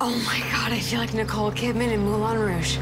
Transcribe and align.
Oh 0.00 0.10
my 0.26 0.40
god, 0.50 0.72
I 0.72 0.80
feel 0.80 0.98
like 0.98 1.14
Nicole 1.14 1.52
Kidman 1.52 1.92
in 1.92 2.00
Moulin 2.00 2.38
Rouge. 2.38 2.78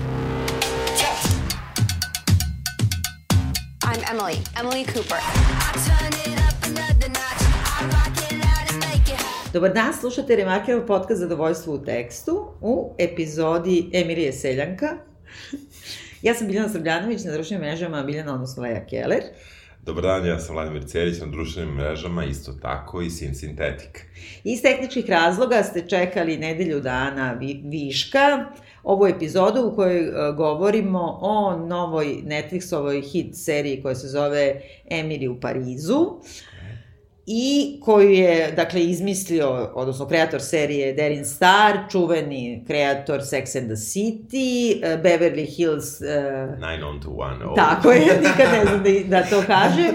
I'm 3.82 4.00
Emily, 4.08 4.38
Emily 4.56 4.84
Cooper. 4.84 5.18
Dobar 9.52 9.72
dan, 9.74 9.94
slušate 9.94 10.36
Remarkerov 10.36 10.86
podcast 10.86 11.20
Zadovoljstvo 11.20 11.74
u 11.74 11.84
tekstu 11.84 12.52
u 12.60 12.94
epizodi 12.98 13.90
Emilije 13.92 14.32
Seljanka. 14.32 14.86
ja 16.22 16.34
sam 16.34 16.46
Biljana 16.46 16.68
Srbljanović 16.68 17.24
na 17.24 17.32
društvenim 17.32 17.66
mrežama 17.66 18.02
Biljana, 18.02 18.34
odnosno 18.34 18.62
Leja 18.62 18.86
Keller. 18.86 19.22
Dobar 19.84 20.02
dan, 20.02 20.26
ja 20.26 20.38
sam 20.38 20.54
Vladimir 20.54 20.84
Cerić 20.86 21.20
na 21.20 21.26
društvenim 21.26 21.74
mrežama, 21.74 22.24
isto 22.24 22.52
tako 22.52 23.02
i 23.02 23.10
Sim 23.10 23.34
Sintetik. 23.34 24.06
Iz 24.44 24.62
tehničkih 24.62 25.10
razloga 25.10 25.62
ste 25.62 25.88
čekali 25.88 26.36
nedelju 26.36 26.80
dana 26.80 27.32
vi, 27.32 27.62
viška 27.64 28.44
ovu 28.82 29.06
epizodu 29.06 29.60
u 29.60 29.76
kojoj 29.76 30.08
uh, 30.08 30.36
govorimo 30.36 31.18
o 31.20 31.56
novoj 31.66 32.06
Netflixovoj 32.06 33.12
hit 33.12 33.36
seriji 33.36 33.82
koja 33.82 33.94
se 33.94 34.08
zove 34.08 34.60
Emily 34.90 35.28
u 35.28 35.40
Parizu. 35.40 35.98
Uh, 35.98 36.20
i 37.26 37.80
koju 37.82 38.10
je, 38.10 38.52
dakle, 38.52 38.82
izmislio, 38.82 39.70
odnosno 39.74 40.08
kreator 40.08 40.40
serije 40.42 40.94
Darin 40.94 41.24
Star, 41.24 41.78
čuveni 41.90 42.64
kreator 42.66 43.20
Sex 43.20 43.56
and 43.56 43.66
the 43.66 43.76
City, 43.76 44.76
uh, 44.76 45.02
Beverly 45.02 45.56
Hills... 45.56 46.00
Uh, 46.00 46.06
Nine 46.70 46.84
on 46.84 47.00
to 47.00 47.10
one. 47.10 47.44
Oh. 47.44 47.54
Tako 47.54 47.92
je, 47.92 48.20
nikad 48.20 48.52
ne 48.52 48.64
znam 48.64 48.82
da, 48.82 49.20
da 49.20 49.30
to 49.30 49.42
kažem. 49.46 49.94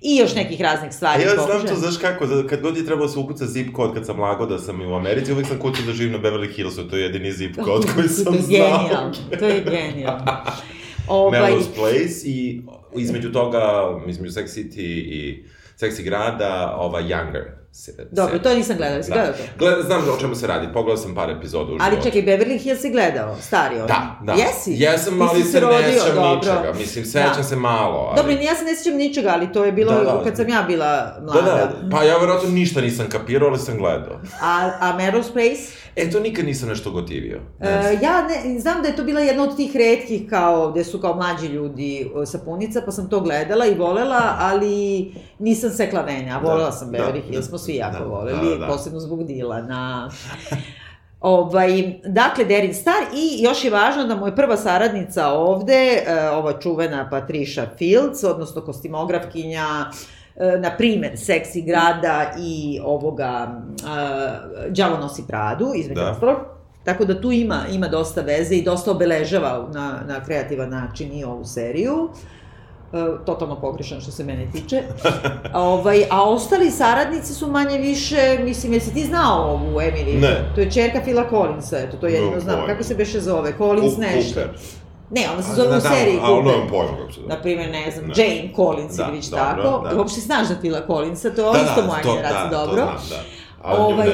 I 0.00 0.16
još 0.16 0.34
nekih 0.34 0.60
raznih 0.60 0.92
stvari. 0.92 1.22
Ja 1.22 1.34
znam 1.34 1.66
to, 1.66 1.74
znaš 1.74 1.96
kako, 1.96 2.26
kad 2.48 2.60
god 2.60 2.76
je 2.76 2.86
trebalo 2.86 3.08
se 3.08 3.18
ukuca 3.18 3.46
zip 3.46 3.72
kod, 3.72 3.94
kad 3.94 4.06
sam 4.06 4.20
lago 4.20 4.46
da 4.46 4.58
sam 4.58 4.80
u 4.80 4.94
Americi, 4.94 5.32
uvek 5.32 5.46
sam 5.46 5.58
kucao 5.58 5.86
da 5.86 5.92
živim 5.92 6.12
na 6.12 6.18
Beverly 6.18 6.54
Hillsu, 6.54 6.88
to 6.88 6.96
je 6.96 7.02
jedini 7.02 7.32
zip 7.32 7.56
kod 7.56 7.86
koji 7.94 8.08
sam 8.08 8.24
to 8.24 8.34
je 8.34 8.42
znao. 8.42 8.78
Genijalno, 8.78 9.12
to 9.38 9.46
je 9.46 9.64
genijalno. 9.70 10.24
Ovaj... 11.08 11.40
Melrose 11.40 11.70
Place 11.74 12.28
i 12.28 12.62
između 12.96 13.32
toga, 13.32 13.62
između 14.08 14.32
Sex 14.32 14.44
City 14.44 14.80
i 14.80 15.44
Seksi 15.74 16.02
grada, 16.06 16.78
ova 16.78 17.00
Younger. 17.00 17.63
Se, 17.76 18.06
Dobro, 18.10 18.38
to 18.38 18.54
nisam 18.54 18.76
gledala, 18.76 19.02
si 19.02 19.10
da. 19.10 19.14
gledao 19.14 19.32
to? 19.32 19.42
Gleda, 19.58 19.82
znam 19.82 20.02
o 20.16 20.20
čemu 20.20 20.34
se 20.34 20.46
radi, 20.46 20.66
pogledao 20.72 20.96
sam 20.96 21.14
par 21.14 21.30
epizoda 21.30 21.64
u 21.64 21.66
životu. 21.66 21.84
Ali 21.84 22.02
čekaj, 22.02 22.22
Beverly 22.22 22.62
Hills 22.62 22.80
si 22.80 22.90
gledao, 22.90 23.36
stari 23.40 23.80
on? 23.80 23.86
Da, 23.86 24.18
da. 24.22 24.32
Jesi? 24.32 24.82
Jesam, 24.82 25.22
ali 25.22 25.42
se, 25.42 25.60
rodio, 25.60 25.78
ne 25.80 26.14
dobro. 26.14 26.34
ničega, 26.34 26.72
mislim, 26.78 27.04
sećam 27.04 27.36
da. 27.36 27.42
se 27.42 27.56
malo. 27.56 27.98
Ali... 27.98 28.16
Dobro, 28.16 28.32
ja 28.32 28.54
se 28.54 28.64
ne 28.64 28.76
sjećam 28.76 28.98
ničega, 28.98 29.30
ali 29.34 29.52
to 29.52 29.64
je 29.64 29.72
bilo 29.72 29.92
da, 29.92 30.02
da. 30.02 30.20
kad 30.24 30.36
sam 30.36 30.48
ja 30.48 30.62
bila 30.62 31.16
mlada. 31.22 31.40
Da, 31.40 31.54
da, 31.54 31.90
pa 31.90 32.02
ja 32.02 32.18
verovatno 32.18 32.50
ništa 32.50 32.80
nisam 32.80 33.06
kapirao, 33.08 33.48
ali 33.48 33.58
sam 33.58 33.78
gledao. 33.78 34.20
A, 34.40 34.70
a 34.80 34.96
Melrose 34.96 35.32
Place? 35.32 35.84
E, 35.96 36.10
to 36.10 36.20
nikad 36.20 36.44
nisam 36.44 36.68
nešto 36.68 36.90
gotivio. 36.90 37.40
Ne 37.60 37.68
e, 37.68 37.98
ja 38.02 38.28
ne, 38.28 38.60
znam 38.60 38.82
da 38.82 38.88
je 38.88 38.96
to 38.96 39.04
bila 39.04 39.20
jedna 39.20 39.42
od 39.42 39.56
tih 39.56 39.76
redkih 39.76 40.30
kao, 40.30 40.70
gde 40.70 40.84
su 40.84 41.00
kao 41.00 41.14
mlađi 41.14 41.46
ljudi 41.46 42.10
sapunica, 42.26 42.82
pa 42.86 42.92
sam 42.92 43.08
to 43.10 43.20
gledala 43.20 43.66
i 43.66 43.74
volela, 43.74 44.36
ali 44.38 45.14
nisam 45.38 45.70
sekla 45.70 46.02
vene, 46.02 46.30
a 46.30 46.38
volela 46.38 46.64
da, 46.64 46.72
sam 46.72 46.90
Beverly 46.90 47.22
da, 47.22 47.30
Hills, 47.30 47.46
da, 47.46 47.50
svi 47.64 47.74
jako 47.74 47.98
da, 47.98 48.04
voleli, 48.04 48.50
da, 48.50 48.58
da. 48.58 48.66
posebno 48.66 49.00
zbog 49.00 49.24
Dilana. 49.24 50.10
Ovaj, 51.20 52.00
dakle, 52.04 52.44
Derin 52.44 52.74
Star 52.74 53.02
i 53.14 53.42
još 53.42 53.64
je 53.64 53.70
važno 53.70 54.04
da 54.04 54.16
mu 54.16 54.26
je 54.26 54.36
prva 54.36 54.56
saradnica 54.56 55.28
ovde, 55.28 56.02
e, 56.06 56.30
ova 56.30 56.60
čuvena 56.60 57.08
Patricia 57.10 57.66
Fields, 57.78 58.24
odnosno 58.24 58.60
kostimografkinja, 58.60 59.66
E, 60.36 60.58
na 60.58 60.70
primer, 60.76 61.18
Seksi 61.18 61.62
grada 61.62 62.34
i 62.38 62.80
ovoga 62.84 63.60
uh, 63.82 64.72
Đavo 64.72 64.96
nosi 64.98 65.22
Pradu, 65.28 65.72
između 65.74 66.00
da. 66.00 66.10
ostalog. 66.10 66.36
Tako 66.84 67.04
da 67.04 67.20
tu 67.20 67.32
ima, 67.32 67.62
ima 67.72 67.88
dosta 67.88 68.20
veze 68.20 68.54
i 68.54 68.62
dosta 68.62 68.90
obeležava 68.90 69.68
na, 69.74 70.00
na 70.08 70.24
kreativan 70.24 70.70
način 70.70 71.12
i 71.12 71.24
ovu 71.24 71.44
seriju. 71.44 72.08
E, 72.08 72.43
totalno 73.26 73.60
pogrešan 73.60 74.00
što 74.00 74.10
se 74.10 74.24
mene 74.24 74.48
tiče. 74.52 74.82
A, 75.52 75.62
ovaj, 75.62 76.04
a 76.10 76.30
ostali 76.30 76.70
saradnici 76.70 77.34
su 77.34 77.46
manje 77.50 77.78
više, 77.78 78.38
mislim, 78.44 78.72
jesi 78.72 78.94
ti 78.94 79.04
znao 79.04 79.50
ovu 79.50 79.80
Emily? 79.80 80.20
Ne. 80.20 80.52
To 80.54 80.60
je 80.60 80.70
čerka 80.70 81.00
Phila 81.00 81.30
Collinsa, 81.30 81.78
eto, 81.78 81.96
to 81.96 82.06
jedino 82.06 82.34
no, 82.34 82.40
znam. 82.40 82.66
Kako 82.66 82.82
se 82.82 82.94
beše 82.94 83.20
zove? 83.20 83.52
Collins 83.58 83.96
nešto. 83.96 84.40
Cooper. 84.40 84.58
Ne, 85.10 85.22
ona 85.32 85.42
se 85.42 85.54
zove 85.54 85.68
da, 85.68 85.76
u 85.76 85.80
seriji 85.80 86.16
Cooper. 86.16 86.30
A 86.30 86.38
ono 86.38 86.50
je 86.50 86.68
pojma 86.68 86.96
kako 86.98 87.12
se 87.12 87.20
zove. 87.20 87.34
Naprimer, 87.34 87.70
ne 87.70 87.90
znam, 87.90 88.06
ne. 88.06 88.14
Jane 88.16 88.52
Collins 88.56 88.96
da, 88.96 89.04
ili 89.04 89.16
već 89.16 89.26
dobro, 89.26 89.62
tako. 89.62 89.88
Da. 89.88 89.96
Uopšte 89.96 90.20
znaš 90.20 90.46
za 90.46 90.56
Phila 90.60 90.86
Collinsa, 90.86 91.30
to 91.30 91.54
je 91.54 91.62
da, 91.62 91.68
isto 91.68 91.80
da, 91.80 91.86
moja 91.86 92.02
generacija, 92.02 92.48
da, 92.50 92.56
dobro. 92.56 92.82
To 92.82 93.06
znam, 93.06 93.20
da. 93.20 93.68
Ali 93.68 93.92
ovaj, 93.92 94.08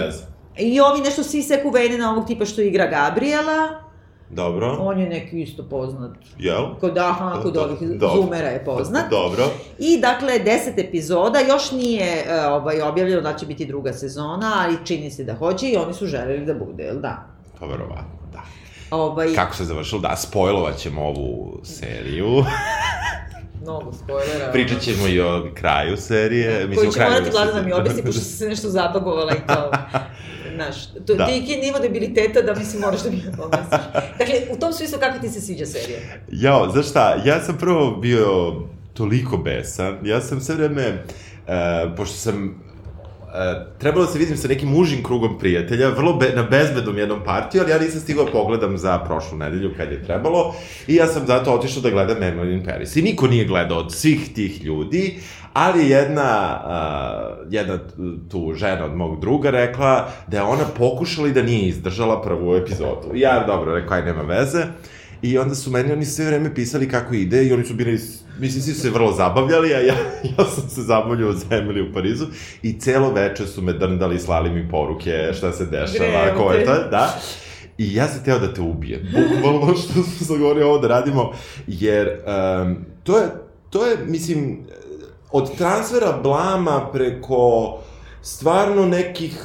I 0.58 0.80
ovi 0.80 1.00
nešto 1.00 1.22
svi 1.22 1.42
seku 1.42 1.70
vene 1.70 1.98
na 1.98 2.12
ovog 2.12 2.26
tipa 2.26 2.44
što 2.44 2.60
igra 2.60 2.86
Gabriela. 2.86 3.89
Dobro. 4.30 4.76
On 4.80 5.00
je 5.00 5.08
neki 5.08 5.42
isto 5.42 5.62
poznat. 5.62 6.10
Jel? 6.38 6.64
Kod, 6.80 6.98
aha, 6.98 7.40
kod 7.42 7.56
ovih 7.56 7.78
Dobro. 7.80 8.16
zoomera 8.16 8.48
je 8.48 8.64
poznat. 8.64 9.10
Dobro. 9.10 9.44
I 9.78 10.00
dakle, 10.00 10.38
deset 10.38 10.78
epizoda, 10.78 11.38
još 11.48 11.72
nije 11.72 12.24
uh, 12.26 12.52
ovaj, 12.52 12.82
objavljeno 12.82 13.20
da 13.20 13.36
će 13.36 13.46
biti 13.46 13.66
druga 13.66 13.92
sezona, 13.92 14.52
ali 14.56 14.76
čini 14.84 15.10
se 15.10 15.24
da 15.24 15.34
hoće 15.34 15.66
i 15.66 15.76
oni 15.76 15.94
su 15.94 16.06
želeli 16.06 16.46
da 16.46 16.54
bude, 16.54 16.82
jel 16.82 17.00
da? 17.00 17.26
Pa 17.58 17.66
verovatno. 17.66 18.20
Ovaj... 18.90 19.34
Kako 19.34 19.54
se 19.56 19.64
završilo? 19.64 20.00
Da, 20.00 20.16
spojlovat 20.16 20.76
ćemo 20.76 21.02
ovu 21.02 21.60
seriju. 21.62 22.26
Mnogo 23.62 23.92
spojlera. 23.92 24.52
Pričat 24.52 24.80
ćemo 24.80 25.06
i 25.06 25.20
o 25.20 25.50
kraju 25.54 25.96
serije. 25.96 26.66
Mislim, 26.66 26.76
Koji 26.76 26.92
će 26.92 27.00
morati 27.00 27.30
gledati 27.30 27.56
da 27.58 27.62
mi 27.62 27.72
objasni, 27.72 28.02
pošto 28.02 28.20
se 28.20 28.48
nešto 28.48 28.68
zabagovala 28.68 29.32
i 29.32 29.46
to. 29.46 29.70
Znaš, 30.60 30.76
to, 31.06 31.14
da. 31.14 31.26
ti 31.26 31.32
je 31.46 31.58
nivo 31.58 31.78
debiliteta 31.78 32.42
da 32.42 32.54
mislim 32.54 32.80
moraš 32.80 33.02
da 33.02 33.10
mi 33.10 33.16
objasniš. 33.44 33.80
Dakle, 34.18 34.34
u 34.52 34.56
tom 34.56 34.72
smislu 34.72 34.98
kako 34.98 35.18
ti 35.18 35.28
se 35.28 35.40
sviđa 35.40 35.66
serija? 35.66 35.98
Jao, 36.32 36.70
znaš 36.70 36.88
šta, 36.88 37.22
ja 37.24 37.40
sam 37.40 37.58
prvo 37.58 37.90
bio 37.90 38.54
toliko 38.94 39.36
besan, 39.36 39.98
ja 40.04 40.20
sam 40.20 40.40
sve 40.40 40.54
vreme, 40.54 41.04
uh, 41.46 41.96
pošto 41.96 42.16
sam 42.16 42.70
Uh, 43.30 43.78
trebalo 43.78 44.06
da 44.06 44.12
se 44.12 44.18
vidim 44.18 44.36
sa 44.36 44.48
nekim 44.48 44.76
užim 44.76 45.02
krugom 45.04 45.38
prijatelja, 45.38 45.88
vrlo 45.88 46.16
be, 46.16 46.32
na 46.36 46.42
bezbednom 46.42 46.98
jednom 46.98 47.20
partiju, 47.24 47.62
ali 47.62 47.70
ja 47.70 47.78
nisam 47.78 48.00
stigao 48.00 48.24
da 48.24 48.30
pogledam 48.30 48.78
za 48.78 48.98
prošlu 48.98 49.38
nedelju 49.38 49.74
kad 49.76 49.92
je 49.92 50.04
trebalo 50.04 50.54
i 50.86 50.94
ja 50.94 51.06
sam 51.06 51.26
zato 51.26 51.52
otišao 51.52 51.82
da 51.82 51.90
gledam 51.90 52.18
Emily 52.18 52.52
in 52.52 52.64
Paris. 52.64 52.96
I 52.96 53.02
niko 53.02 53.26
nije 53.26 53.44
gledao 53.44 53.78
od 53.78 53.94
svih 53.94 54.34
tih 54.34 54.64
ljudi, 54.64 55.18
ali 55.52 55.88
jedna, 55.88 56.60
uh, 56.64 57.52
jedna 57.52 57.78
tu 58.30 58.52
žena 58.54 58.84
od 58.84 58.96
mog 58.96 59.20
druga 59.20 59.50
rekla 59.50 60.08
da 60.26 60.36
je 60.36 60.42
ona 60.42 60.64
pokušala 60.78 61.28
i 61.28 61.32
da 61.32 61.42
nije 61.42 61.68
izdržala 61.68 62.22
prvu 62.22 62.56
epizodu. 62.56 63.10
I 63.14 63.20
ja, 63.20 63.44
dobro, 63.46 63.74
rekao, 63.74 63.96
aj, 63.96 64.04
nema 64.04 64.22
veze. 64.22 64.64
I 65.22 65.38
onda 65.38 65.54
su 65.54 65.70
meni 65.70 65.92
oni 65.92 66.04
sve 66.04 66.26
vreme 66.26 66.54
pisali 66.54 66.88
kako 66.88 67.14
ide 67.14 67.44
i 67.44 67.52
oni 67.52 67.64
su 67.64 67.74
bili 67.74 67.98
Mislim, 68.40 68.62
svi 68.62 68.74
su 68.74 68.80
se 68.80 68.90
vrlo 68.90 69.12
zabavljali, 69.12 69.74
a 69.74 69.78
ja, 69.78 69.94
ja 70.38 70.44
sam 70.44 70.68
se 70.68 70.82
zabavljao 70.82 71.30
u 71.30 71.32
zemlji 71.32 71.82
u 71.82 71.92
Parizu 71.92 72.26
i 72.62 72.80
celo 72.80 73.12
veče 73.12 73.46
su 73.46 73.62
me 73.62 73.72
drndali, 73.72 74.18
slali 74.18 74.50
mi 74.50 74.68
poruke 74.68 75.32
šta 75.36 75.52
se 75.52 75.66
dešava, 75.66 76.34
ko 76.36 76.52
je 76.52 76.64
to, 76.64 76.74
da. 76.90 77.20
I 77.78 77.94
ja 77.94 78.08
sam 78.08 78.24
teo 78.24 78.38
da 78.38 78.54
te 78.54 78.60
ubijem. 78.60 79.00
Bukvalno 79.42 79.74
što 79.76 79.92
smo 79.92 80.26
se 80.26 80.38
govorili 80.38 80.64
ovo 80.64 80.78
da 80.78 80.88
radimo, 80.88 81.32
jer 81.66 82.08
um, 82.08 82.76
to 83.02 83.18
je, 83.18 83.28
to 83.70 83.86
je, 83.86 83.96
mislim, 84.06 84.66
od 85.32 85.56
transfera 85.56 86.20
blama 86.22 86.88
preko 86.92 87.78
stvarno 88.22 88.86
nekih, 88.86 89.44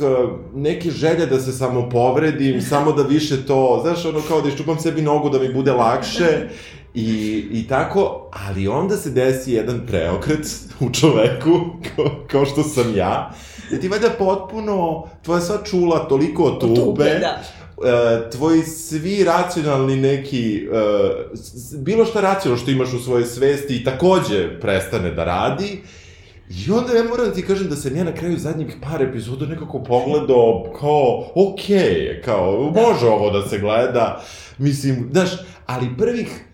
neke 0.56 0.92
želje 0.92 1.26
da 1.26 1.40
se 1.40 1.52
samo 1.52 1.90
povredim, 1.90 2.62
samo 2.62 2.92
da 2.92 3.04
više 3.04 3.46
to, 3.46 3.80
znaš, 3.84 4.06
ono 4.06 4.22
kao 4.28 4.42
da 4.42 4.50
iščupam 4.50 4.80
sebi 4.80 5.02
nogu 5.02 5.30
da 5.30 5.40
mi 5.40 5.54
bude 5.54 5.72
lakše 5.72 6.50
I, 6.94 7.48
I 7.52 7.68
tako, 7.68 8.30
ali 8.48 8.68
onda 8.68 8.98
se 8.98 9.10
desi 9.10 9.52
jedan 9.52 9.82
preokret 9.88 10.48
u 10.80 10.90
čoveku, 10.90 11.52
kao, 11.96 12.06
kao 12.28 12.46
što 12.46 12.64
sam 12.64 12.96
ja, 12.96 13.32
da 13.72 13.80
ti 13.80 13.88
valjda 13.88 14.10
potpuno, 14.10 15.04
tvoja 15.24 15.42
sva 15.42 15.58
čula 15.64 16.08
toliko 16.08 16.44
od 16.44 16.60
tube, 16.60 17.18
da. 17.20 17.42
Uh, 17.78 18.32
tvoji 18.32 18.64
svi 18.64 19.24
racionalni 19.24 19.96
neki, 19.96 20.68
uh, 20.72 21.80
bilo 21.80 22.06
šta 22.06 22.22
racionalno 22.22 22.62
što 22.62 22.72
imaš 22.72 22.94
u 22.94 23.00
svojoj 23.00 23.26
svesti 23.26 23.84
takođe 23.84 24.60
prestane 24.60 25.12
da 25.12 25.24
radi, 25.24 25.82
I 26.50 26.72
onda 26.72 26.94
ja 26.94 27.04
moram 27.04 27.26
da 27.26 27.34
ti 27.34 27.46
kažem 27.46 27.70
da 27.70 27.76
sam 27.76 27.96
ja 27.96 28.04
na 28.04 28.14
kraju 28.14 28.38
zadnjih 28.38 28.76
par 28.82 29.02
epizoda 29.02 29.46
nekako 29.46 29.84
pogledao 29.84 30.74
kao, 30.80 31.32
okej, 31.36 31.78
okay, 31.78 32.22
kao, 32.26 32.72
može 32.76 33.08
ovo 33.08 33.32
da 33.32 33.48
se 33.48 33.60
gleda, 33.60 34.24
mislim, 34.58 35.10
znaš, 35.12 35.30
ali 35.66 35.98
prvih 35.98 36.46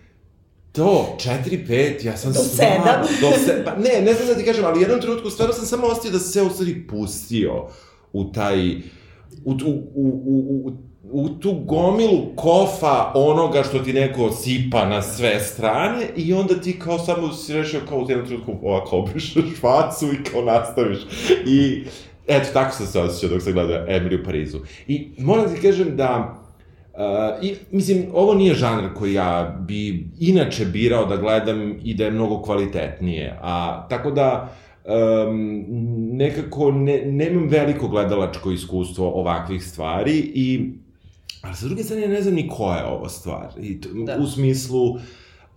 To, 0.72 1.16
4, 1.20 1.66
5, 1.68 2.06
ja 2.06 2.16
sam 2.16 2.32
do 2.32 2.38
stvarno... 2.38 3.06
Do 3.20 3.30
se, 3.44 3.62
pa 3.64 3.76
ne, 3.76 4.02
ne 4.02 4.14
znam 4.14 4.28
da 4.28 4.34
ti 4.34 4.44
kažem, 4.44 4.64
ali 4.64 4.78
u 4.78 4.80
jednom 4.80 5.00
trenutku 5.00 5.30
stvarno 5.30 5.54
sam 5.54 5.66
samo 5.66 5.86
ostio 5.86 6.10
da 6.10 6.18
se 6.18 6.32
sve 6.32 6.42
u 6.42 6.50
stvari 6.50 6.86
pustio 6.86 7.66
u 8.12 8.24
taj... 8.24 8.76
U, 9.44 9.50
u, 9.50 9.70
u, 9.94 10.22
u, 10.24 10.62
u, 10.64 10.72
u 11.12 11.28
tu 11.28 11.52
gomilu 11.52 12.36
kofa 12.36 13.12
onoga 13.14 13.62
što 13.62 13.78
ti 13.78 13.92
neko 13.92 14.30
sipa 14.30 14.84
na 14.84 15.02
sve 15.02 15.40
strane 15.40 16.06
i 16.16 16.34
onda 16.34 16.54
ti 16.54 16.78
kao 16.78 16.98
samo 16.98 17.32
si 17.32 17.52
rešio 17.52 17.80
kao 17.88 17.98
u 17.98 18.06
jednom 18.08 18.26
trenutku 18.26 18.52
ovako 18.62 18.96
obrišeš 18.96 19.44
facu 19.60 20.06
i 20.06 20.24
kao 20.30 20.42
nastaviš. 20.42 20.98
I 21.46 21.84
eto, 22.26 22.46
tako 22.52 22.74
sam 22.74 22.86
se 22.86 23.00
osjećao 23.00 23.30
dok 23.30 23.42
sam 23.42 23.52
gledao 23.52 23.86
Emily 23.86 24.20
u 24.20 24.24
Parizu. 24.24 24.58
I 24.86 25.08
moram 25.18 25.54
ti 25.54 25.60
kažem 25.60 25.96
da 25.96 26.38
Uh, 26.94 27.44
i, 27.44 27.54
mislim, 27.70 28.06
ovo 28.14 28.34
nije 28.34 28.54
žanr 28.54 28.94
koji 28.94 29.12
ja 29.12 29.56
bi 29.68 30.08
inače 30.20 30.64
birao 30.64 31.06
da 31.06 31.16
gledam 31.16 31.74
i 31.84 31.94
da 31.94 32.04
je 32.04 32.10
mnogo 32.10 32.42
kvalitetnije. 32.42 33.38
A, 33.42 33.86
tako 33.90 34.10
da, 34.10 34.54
um, 34.84 35.64
nekako 36.12 36.70
ne, 36.70 37.02
nemam 37.04 37.48
veliko 37.48 37.88
gledalačko 37.88 38.50
iskustvo 38.50 39.10
ovakvih 39.10 39.64
stvari 39.64 40.32
i 40.34 40.72
ali 41.42 41.54
sa 41.56 41.66
druge 41.66 41.84
strane 41.84 42.08
ne 42.08 42.22
znam 42.22 42.34
ni 42.34 42.48
koja 42.48 42.78
je 42.78 42.84
ova 42.84 43.08
stvar. 43.08 43.48
I, 43.60 43.80
da. 44.06 44.16
U 44.20 44.26
smislu, 44.26 44.98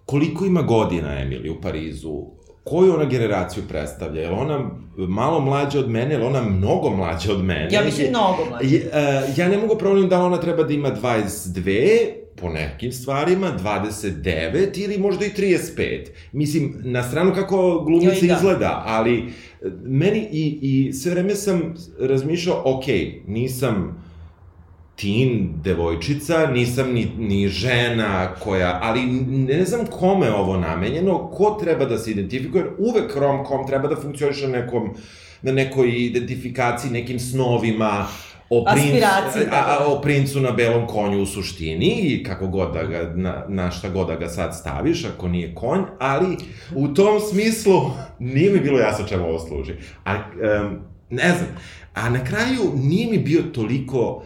koliko 0.06 0.46
ima 0.46 0.62
godina 0.62 1.10
Emily 1.10 1.58
u 1.58 1.62
Parizu, 1.62 2.26
koju 2.64 2.94
ona 2.94 3.06
generaciju 3.06 3.64
predstavlja? 3.70 4.22
Je 4.22 4.32
ona 4.32 4.70
malo 4.98 5.40
mlađa 5.40 5.80
od 5.80 5.90
mene, 5.90 6.16
je 6.16 6.26
ona 6.26 6.42
mnogo 6.42 6.90
mlađa 6.90 7.32
od 7.32 7.44
mene? 7.44 7.70
Ja 7.72 7.84
mislim 7.86 8.10
mnogo 8.10 8.46
mlađa. 8.50 8.76
Ja, 8.76 8.82
uh, 9.30 9.38
ja 9.38 9.48
ne 9.48 9.58
mogu 9.58 9.78
problem 9.78 10.10
da 10.10 10.22
ona 10.22 10.42
treba 10.42 10.64
da 10.64 10.74
ima 10.74 10.92
22, 11.02 12.26
po 12.36 12.50
nekim 12.50 12.92
stvarima, 12.92 13.58
29 13.64 14.84
ili 14.84 14.98
možda 14.98 15.26
i 15.26 15.30
35. 15.30 16.08
Mislim, 16.32 16.76
na 16.84 17.04
stranu 17.04 17.34
kako 17.36 17.84
glumica 17.86 18.26
da. 18.26 18.34
izgleda, 18.34 18.84
ali 18.86 19.18
e, 19.18 19.24
meni 19.84 20.28
i, 20.32 20.60
i 20.62 20.94
sve 20.94 21.12
vreme 21.12 21.36
sam 21.36 21.74
razmišljao, 22.00 22.62
ok, 22.66 22.86
nisam 23.28 24.05
tin, 24.96 25.54
devojčica, 25.64 26.48
nisam 26.48 26.94
ni, 26.94 27.12
ni 27.18 27.48
žena 27.48 28.36
koja, 28.40 28.80
ali 28.84 29.06
ne 29.32 29.66
znam 29.66 29.86
kome 29.86 30.26
je 30.26 30.34
ovo 30.34 30.58
namenjeno, 30.58 31.28
ko 31.28 31.58
treba 31.64 31.86
da 31.86 31.98
se 31.98 32.12
identifikuje, 32.12 32.62
jer 32.62 32.72
uvek 32.78 33.16
rom-com 33.16 33.68
treba 33.68 33.88
da 33.88 33.96
funkcioniše 33.96 34.48
na 34.48 34.60
nekom, 34.60 34.96
na 35.42 35.52
nekoj 35.52 36.06
identifikaciji, 36.06 36.92
nekim 36.92 37.20
snovima, 37.20 38.08
o, 38.50 38.66
princ, 38.74 39.04
a, 39.04 39.18
a, 39.52 39.80
da. 39.80 39.88
o 39.88 40.02
princu 40.02 40.40
na 40.40 40.52
belom 40.52 40.88
konju 40.88 41.22
u 41.22 41.26
suštini 41.26 42.02
i 42.02 42.24
kako 42.24 42.48
god 42.48 42.74
da 42.74 42.84
ga, 42.84 43.14
na, 43.16 43.46
na 43.50 43.72
šta 43.72 43.90
god 43.90 44.08
da 44.08 44.16
ga 44.16 44.30
sad 44.30 44.56
staviš, 44.56 45.06
ako 45.06 45.28
nije 45.28 45.56
konj, 45.56 45.82
ali 46.00 46.38
u 46.76 46.88
tom 46.88 47.20
smislu 47.20 47.82
nije 48.20 48.52
mi 48.52 48.60
bilo 48.60 48.80
jasno 48.80 49.08
čemu 49.08 49.26
ovo 49.26 49.40
služi. 49.40 49.74
A, 50.06 50.16
um, 50.16 50.80
ne 51.10 51.34
znam, 51.38 51.58
a 51.94 52.10
na 52.10 52.24
kraju 52.24 52.72
nije 52.76 53.12
mi 53.12 53.18
bio 53.18 53.42
toliko 53.42 54.24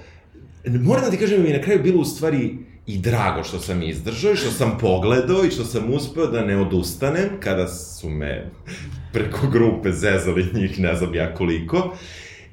moram 0.65 1.03
da 1.05 1.11
ti 1.11 1.17
kažem, 1.17 1.43
mi 1.43 1.53
na 1.53 1.61
kraju 1.61 1.83
bilo 1.83 2.01
u 2.01 2.05
stvari 2.05 2.57
i 2.85 2.97
drago 2.97 3.43
što 3.43 3.59
sam 3.59 3.83
izdržao 3.83 4.31
i 4.31 4.35
što 4.35 4.51
sam 4.51 4.77
pogledao 4.81 5.45
i 5.45 5.51
što 5.51 5.65
sam 5.65 5.93
uspeo 5.93 6.27
da 6.27 6.45
ne 6.45 6.57
odustanem 6.57 7.29
kada 7.39 7.67
su 7.67 8.09
me 8.09 8.51
preko 9.13 9.47
grupe 9.47 9.91
zezali 9.91 10.51
njih 10.53 10.79
ne 10.79 10.95
znam 10.95 11.15
ja 11.15 11.35
koliko. 11.35 11.97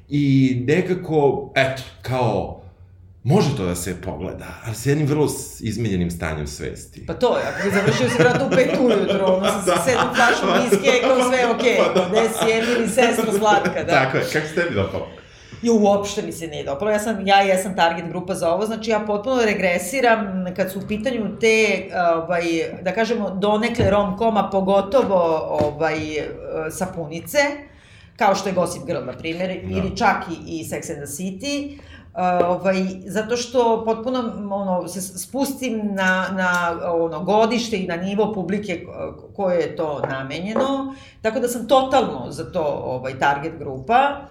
I 0.09 0.55
nekako, 0.67 1.51
eto, 1.55 1.83
kao, 2.01 2.61
može 3.23 3.57
to 3.57 3.65
da 3.65 3.75
se 3.75 4.01
pogleda, 4.01 4.61
ali 4.65 4.75
sa 4.75 4.89
jednim 4.89 5.07
vrlo 5.07 5.27
izmenjenim 5.59 6.11
stanjem 6.11 6.47
svesti. 6.47 7.05
Pa 7.05 7.13
to 7.13 7.37
je, 7.37 7.43
ako 7.43 7.63
bi 7.63 7.75
završio 7.75 8.09
se 8.17 8.23
vrata 8.23 8.45
u 8.45 8.49
pet 8.49 8.69
ujutro, 8.79 9.25
ono 9.25 9.45
sa 9.45 9.61
da. 9.65 9.81
sedam 9.85 10.15
flašom 10.15 10.49
viske, 10.63 11.01
kao 11.01 11.29
sve 11.29 11.51
okej, 11.51 11.77
okay. 11.77 11.77
pa 11.93 11.99
da. 11.99 12.09
gde 12.09 12.29
si 12.29 12.45
Emily, 12.45 12.87
sestra 12.87 13.33
slatka, 13.39 13.83
da. 13.83 13.91
Tako 13.91 14.17
je, 14.17 14.23
kako 14.33 14.47
ste 14.47 14.65
mi 14.69 14.75
dopalo? 14.75 15.07
Jo, 15.61 15.73
uopšte 15.73 16.21
mi 16.21 16.31
se 16.31 16.47
nije 16.47 16.63
dopalo. 16.63 16.91
Ja 16.91 16.99
sam, 16.99 17.27
ja 17.27 17.41
jesam 17.41 17.75
target 17.75 18.09
grupa 18.09 18.33
za 18.33 18.53
ovo, 18.53 18.65
znači 18.65 18.89
ja 18.91 18.99
potpuno 18.99 19.41
regresiram 19.45 20.45
kad 20.55 20.71
su 20.71 20.79
u 20.79 20.87
pitanju 20.87 21.39
te, 21.39 21.85
ovaj, 22.15 22.43
da 22.81 22.93
kažemo, 22.93 23.29
donekle 23.29 23.89
rom-koma, 23.89 24.49
pogotovo 24.51 25.47
ovaj, 25.61 25.97
sapunice, 26.71 27.37
kao 28.15 28.35
što 28.35 28.49
je 28.49 28.55
Gossip 28.55 28.85
Girl, 28.85 29.05
na 29.05 29.13
primjer, 29.13 29.61
da. 29.63 29.77
ili 29.77 29.97
čak 29.97 30.15
i, 30.29 30.59
i 30.59 30.63
Sex 30.63 30.89
and 30.89 30.97
the 30.97 31.05
City, 31.05 31.79
Uh, 32.17 32.23
ovaj, 32.47 32.75
zato 33.05 33.37
što 33.37 33.85
potpuno 33.85 34.19
ono, 34.51 34.87
se 34.87 35.01
spustim 35.01 35.81
na, 35.83 36.25
na 36.31 36.79
ono, 36.93 37.23
godište 37.23 37.77
i 37.77 37.87
na 37.87 37.95
nivo 37.95 38.33
publike 38.33 38.85
koje 39.35 39.59
je 39.59 39.75
to 39.75 40.01
namenjeno, 40.09 40.95
tako 41.21 41.39
da 41.39 41.47
sam 41.47 41.67
totalno 41.67 42.25
za 42.29 42.51
to 42.51 42.63
ovaj, 42.85 43.19
target 43.19 43.53
grupa 43.59 44.27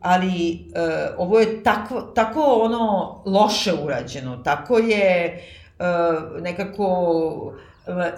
ali 0.00 0.64
uh, 0.68 1.26
ovo 1.26 1.40
je 1.40 1.62
tako, 1.62 2.00
tako 2.00 2.42
ono 2.42 3.14
loše 3.26 3.72
urađeno, 3.82 4.36
tako 4.36 4.78
je 4.78 5.38
uh, 5.78 6.42
nekako 6.42 7.52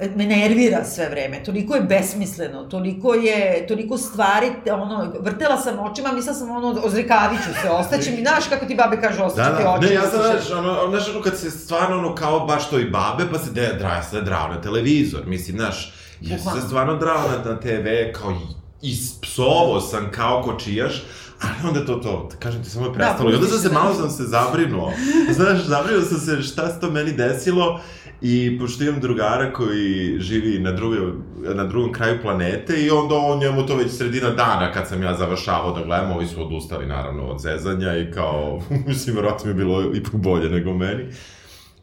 e, 0.01 0.11
me 0.17 0.27
nervira 0.27 0.85
sve 0.85 1.09
vreme, 1.09 1.45
toliko 1.45 1.75
je 1.75 1.81
besmisleno, 1.81 2.65
toliko 2.65 3.15
je, 3.15 3.67
toliko 3.69 3.99
stvari, 3.99 4.47
ono, 4.73 5.13
vrtela 5.21 5.57
sam 5.57 5.79
očima, 5.79 6.13
mislila 6.13 6.35
sam 6.35 6.51
ono, 6.51 6.81
ozrekaviću 6.85 7.51
se, 7.63 7.71
ostaće 7.71 8.11
mi, 8.11 8.21
znaš 8.21 8.49
kako 8.49 8.67
ti 8.67 8.75
babe 8.75 9.01
kažu, 9.01 9.23
ostaće 9.23 9.51
da, 9.51 9.57
ti 9.57 9.63
da. 9.63 9.79
Ne, 9.79 9.95
ja 9.95 10.03
sam, 10.03 10.21
znaš, 10.23 10.59
ono, 10.59 10.91
znaš, 10.91 11.09
ono, 11.09 11.23
kad 11.23 11.39
se 11.39 11.51
stvarno, 11.51 11.99
ono, 11.99 12.15
kao 12.15 12.47
baš 12.47 12.71
to 12.71 12.79
i 12.79 12.91
babe, 12.91 13.25
pa 13.33 13.39
se 13.39 13.51
de, 13.51 13.79
se 14.11 14.21
drao 14.21 14.49
na 14.49 14.61
televizor, 14.61 15.27
mislim, 15.27 15.57
znaš, 15.57 15.95
ja 16.21 16.39
se 16.39 16.61
stvarno 16.67 16.97
drao 16.97 17.29
na, 17.29 17.53
na 17.53 17.61
TV, 17.61 18.19
kao, 18.21 18.37
ispsovo 18.83 19.81
sam 19.81 20.11
kao 20.11 20.43
kočijaš, 20.43 21.03
Ali 21.43 21.69
onda 21.69 21.87
to, 21.87 21.95
to, 21.95 22.29
kažem 22.39 22.63
ti, 22.63 22.71
samo 22.71 22.87
je 22.87 22.91
da, 22.91 22.95
prestalo. 22.95 23.31
Da, 23.31 23.37
I 23.37 23.39
onda 23.39 23.49
sam 23.49 23.59
se, 23.59 23.75
malo 23.75 23.95
sam 23.95 24.11
se 24.11 24.23
zabrinuo. 24.25 24.93
Znaš, 25.37 25.65
zabrinuo 25.65 26.03
sam 26.03 26.19
se 26.19 26.43
šta 26.43 26.69
se 26.69 26.81
to 26.81 26.91
meni 26.91 27.13
desilo. 27.13 27.81
I 28.23 28.59
pošto 28.59 28.85
imam 28.85 29.01
drugara 29.01 29.53
koji 29.53 30.19
živi 30.19 30.59
na, 30.59 30.73
druge, 30.73 30.97
na 31.55 31.65
drugom 31.65 31.93
kraju 31.93 32.19
planete 32.23 32.83
i 32.83 32.91
onda 32.91 33.15
on 33.15 33.39
njemu 33.39 33.67
to 33.67 33.77
već 33.77 33.93
sredina 33.93 34.31
dana 34.31 34.73
kad 34.73 34.89
sam 34.89 35.03
ja 35.03 35.17
završavao 35.17 35.73
da 35.73 35.85
gledam, 35.85 36.13
ovi 36.13 36.27
su 36.27 36.43
odustali 36.43 36.87
naravno 36.87 37.27
od 37.27 37.41
zezanja 37.41 37.97
i 37.97 38.13
kao, 38.13 38.63
mislim, 38.87 39.17
vjerojatno 39.17 39.47
mi 39.47 39.51
je 39.51 39.65
bilo 39.65 39.95
ipak 39.95 40.15
bolje 40.15 40.49
nego 40.51 40.75
meni. 40.75 41.05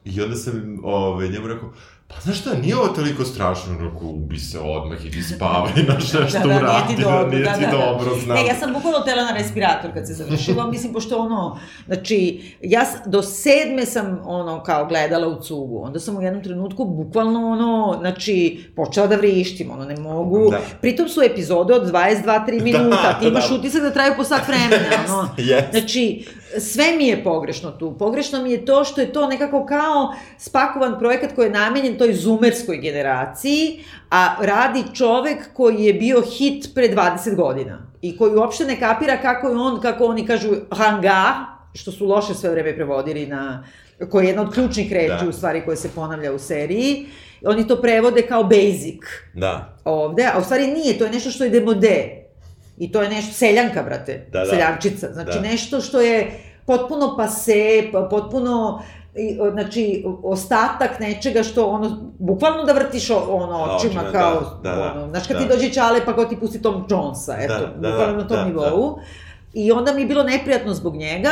I 0.05 0.21
onda 0.21 0.35
sam 0.35 0.79
ove, 0.83 1.27
njemu 1.27 1.47
rekao, 1.47 1.73
Pa 2.07 2.15
znaš 2.21 2.39
šta, 2.39 2.53
nije 2.61 2.77
ovo 2.77 2.87
toliko 2.87 3.25
strašno, 3.25 3.75
onako 3.79 4.05
ubi 4.05 4.39
se 4.39 4.59
odmah, 4.59 5.05
idi 5.05 5.21
spavaj, 5.21 5.71
znaš 5.85 6.11
da, 6.11 6.39
da, 6.39 6.57
uradi, 6.57 6.65
nije 6.65 6.97
ti 6.97 7.03
dobro, 7.03 7.29
nije 7.29 7.43
da, 7.43 7.53
ti 7.53 7.61
da, 7.61 7.71
da, 7.71 7.77
dobro, 7.77 8.15
znam. 8.23 8.37
Ne, 8.37 8.45
ja 8.45 8.55
sam 8.55 8.73
bukvalno 8.73 8.99
tela 8.99 9.23
na 9.23 9.31
respirator 9.31 9.93
kad 9.93 10.07
se 10.07 10.13
završilo, 10.13 10.67
mislim, 10.71 10.93
pošto 10.93 11.17
ono, 11.17 11.59
znači, 11.85 12.41
ja 12.61 12.85
do 13.05 13.21
sedme 13.21 13.85
sam, 13.85 14.19
ono, 14.25 14.63
kao 14.63 14.85
gledala 14.85 15.27
u 15.27 15.41
cugu, 15.41 15.81
onda 15.83 15.99
sam 15.99 16.17
u 16.17 16.21
jednom 16.21 16.43
trenutku 16.43 16.85
bukvalno, 16.85 17.51
ono, 17.51 17.97
znači, 17.99 18.65
počela 18.75 19.07
da 19.07 19.15
vrištim, 19.15 19.71
ono, 19.71 19.85
ne 19.85 19.97
mogu, 19.97 20.51
da. 20.51 20.59
pritom 20.81 21.09
su 21.09 21.21
epizode 21.21 21.73
od 21.73 21.91
22-3 21.91 22.61
minuta, 22.63 23.01
da, 23.01 23.19
ti 23.19 23.27
imaš 23.27 23.49
da. 23.49 23.55
utisak 23.55 23.81
da 23.81 23.91
traju 23.91 24.13
po 24.17 24.23
sat 24.23 24.47
vremena, 24.47 25.13
ono, 25.13 25.29
yes. 25.37 25.71
znači, 25.71 26.25
sve 26.59 26.97
mi 26.97 27.07
je 27.07 27.23
pogrešno 27.23 27.71
tu. 27.71 27.97
Pogrešno 27.97 28.43
mi 28.43 28.51
je 28.51 28.65
to 28.65 28.83
što 28.83 29.01
je 29.01 29.13
to 29.13 29.27
nekako 29.27 29.65
kao 29.65 30.13
spakovan 30.37 30.99
projekat 30.99 31.35
koji 31.35 31.45
je 31.45 31.51
namenjen 31.51 31.97
toj 31.97 32.13
zumerskoj 32.13 32.77
generaciji, 32.77 33.83
a 34.09 34.35
radi 34.41 34.83
čovek 34.93 35.53
koji 35.53 35.83
je 35.83 35.93
bio 35.93 36.21
hit 36.21 36.69
pre 36.75 36.89
20 36.89 37.35
godina 37.35 37.87
i 38.01 38.17
koji 38.17 38.35
uopšte 38.35 38.65
ne 38.65 38.79
kapira 38.79 39.17
kako 39.21 39.47
je 39.47 39.55
on, 39.55 39.81
kako 39.81 40.05
oni 40.05 40.25
kažu, 40.25 40.49
hanga, 40.71 41.45
što 41.73 41.91
su 41.91 42.05
loše 42.05 42.33
sve 42.33 42.49
vreme 42.49 42.75
prevodili 42.75 43.25
na 43.25 43.63
koji 44.09 44.25
je 44.25 44.27
jedna 44.27 44.41
od 44.41 44.53
ključnih 44.53 44.93
reči 44.93 45.23
da. 45.23 45.29
u 45.29 45.33
stvari 45.33 45.61
koje 45.65 45.77
se 45.77 45.89
ponavlja 45.95 46.33
u 46.33 46.39
seriji. 46.39 47.07
Oni 47.45 47.67
to 47.67 47.81
prevode 47.81 48.21
kao 48.21 48.43
basic. 48.43 49.01
Da. 49.33 49.77
Ovde, 49.83 50.29
a 50.33 50.39
u 50.39 50.43
stvari 50.43 50.67
nije, 50.67 50.97
to 50.97 51.05
je 51.05 51.11
nešto 51.11 51.31
što 51.31 51.43
je 51.43 51.49
demode. 51.49 52.26
I 52.77 52.91
to 52.91 53.01
je 53.01 53.09
nešto, 53.09 53.33
seljanka, 53.33 53.83
brate, 53.83 54.27
da, 54.31 54.39
da. 54.39 54.45
seljančica. 54.45 55.13
Znači, 55.13 55.31
da. 55.33 55.41
nešto 55.41 55.81
što 55.81 56.01
je 56.01 56.31
potpuno 56.65 57.17
pase, 57.17 57.83
potpuno 58.09 58.81
znači, 59.51 60.05
ostatak 60.23 60.99
nečega 60.99 61.43
što, 61.43 61.65
ono, 61.67 62.11
bukvalno 62.19 62.63
da 62.63 62.73
vrtiš 62.73 63.09
ono 63.09 63.67
da, 63.67 63.75
očima, 63.75 64.03
da, 64.03 64.11
kao, 64.11 64.59
da, 64.63 64.71
da, 64.71 64.93
ono, 64.95 65.09
znaš, 65.09 65.27
kad 65.27 65.37
da. 65.37 65.43
ti 65.43 65.49
dođe 65.49 65.73
Čale, 65.73 66.05
pa 66.05 66.15
kao 66.15 66.25
ti 66.25 66.39
pusti 66.39 66.61
Tom 66.61 66.85
Jonesa, 66.89 67.35
eto, 67.39 67.53
da, 67.53 67.59
da, 67.59 67.89
bukvalno 67.89 68.17
da, 68.17 68.23
na 68.23 68.27
tom 68.27 68.37
da, 68.37 68.45
nivou. 68.45 68.95
Da. 68.95 69.01
I 69.53 69.71
onda 69.71 69.93
mi 69.93 70.01
je 70.01 70.07
bilo 70.07 70.23
neprijatno 70.23 70.73
zbog 70.73 70.95
njega, 70.95 71.31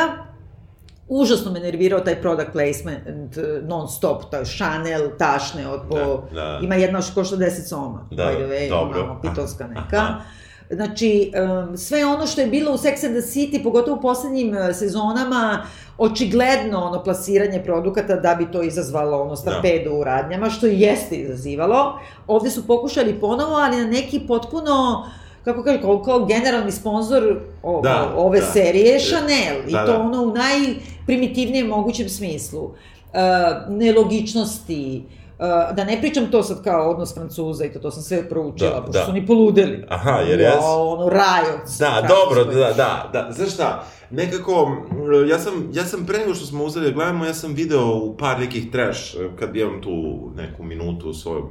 užasno 1.07 1.51
me 1.51 1.59
nervirao 1.59 1.99
taj 1.99 2.21
product 2.21 2.51
placement 2.51 3.37
non 3.63 3.87
stop, 3.87 4.23
to 4.31 4.37
je 4.37 4.45
Chanel, 4.45 5.09
tašne, 5.17 5.67
od 5.67 5.81
po, 5.89 5.95
da, 5.95 6.41
da. 6.41 6.59
ima 6.61 6.75
jedna 6.75 7.01
što 7.01 7.13
košta 7.13 7.35
10 7.35 7.67
soma, 7.67 8.07
da, 8.11 8.23
by 8.23 8.35
the 8.35 8.45
way, 8.45 8.69
dobro. 8.69 9.05
Malo, 9.05 9.19
pitolska 9.21 9.67
neka. 9.67 9.97
Aha. 9.97 10.21
Znači, 10.69 11.31
sve 11.77 12.05
ono 12.05 12.27
što 12.27 12.41
je 12.41 12.47
bilo 12.47 12.71
u 12.71 12.77
Sex 12.77 13.05
and 13.05 13.15
the 13.15 13.27
City, 13.31 13.63
pogotovo 13.63 13.97
u 13.97 14.01
poslednjim 14.01 14.53
e, 14.53 14.73
sezonama, 14.73 15.65
očigledno 15.97 16.79
ono 16.79 17.03
plasiranje 17.03 17.63
produkata 17.63 18.15
da 18.15 18.35
bi 18.35 18.51
to 18.51 18.63
izazvalo 18.63 19.21
ono 19.21 19.35
stampedu 19.35 19.89
da. 19.89 19.95
u 19.95 20.03
radnjama, 20.03 20.49
što 20.49 20.67
i 20.67 20.81
jeste 20.81 21.15
izazivalo. 21.15 21.99
Ovde 22.27 22.49
su 22.49 22.67
pokušali 22.67 23.19
ponovo, 23.19 23.55
ali 23.55 23.77
na 23.77 23.87
neki 23.87 24.19
potpuno 24.27 25.05
kako 25.43 25.63
kaže, 25.63 25.81
kao, 25.81 26.01
kao 26.01 26.25
generalni 26.25 26.71
sponsor 26.71 27.39
o, 27.63 27.81
da, 27.81 28.13
ove 28.17 28.39
da. 28.39 28.45
serije 28.45 28.93
je 28.93 28.99
Chanel. 28.99 29.61
Da, 29.61 29.69
I 29.69 29.85
to 29.85 29.91
da. 29.91 29.99
ono 29.99 30.23
u 30.23 30.33
najprimitivnijem 30.33 31.67
mogućem 31.67 32.09
smislu. 32.09 32.63
Uh, 32.63 32.71
nelogičnosti, 33.69 35.03
Uh, 35.05 35.24
da 35.75 35.83
ne 35.87 35.97
pričam 36.01 36.31
to 36.31 36.43
sad 36.43 36.63
kao 36.63 36.89
odnos 36.89 37.13
Francuza 37.13 37.65
i 37.65 37.73
to, 37.73 37.79
to 37.79 37.91
sam 37.91 38.03
sve 38.03 38.29
proučila, 38.29 38.69
Da, 38.69 38.81
pošto 38.81 38.99
da. 38.99 39.05
su 39.05 39.11
oni 39.11 39.25
poludeli. 39.25 39.85
Aha, 39.89 40.11
jer 40.11 40.39
jes? 40.39 40.55
Wow, 40.55 40.93
ono, 40.93 41.09
rajot. 41.09 41.61
Da, 41.79 42.07
dobro, 42.07 42.43
da, 42.53 42.73
da, 42.73 43.09
da. 43.13 43.31
Znaš 43.31 43.53
šta, 43.53 43.83
nekako, 44.09 44.71
ja 45.29 45.39
sam, 45.39 45.69
ja 45.73 45.83
sam 45.83 46.05
pre 46.05 46.17
nego 46.17 46.33
što 46.33 46.45
smo 46.45 46.63
uzeli 46.63 46.85
da 46.85 46.91
gledamo, 46.91 47.25
ja 47.25 47.33
sam 47.33 47.53
video 47.53 47.95
u 47.95 48.17
par 48.17 48.39
nekih 48.39 48.71
trash, 48.71 49.15
kad 49.39 49.55
imam 49.55 49.81
tu 49.81 49.91
neku 50.35 50.63
minutu 50.63 51.09
u 51.09 51.13
svojom, 51.13 51.49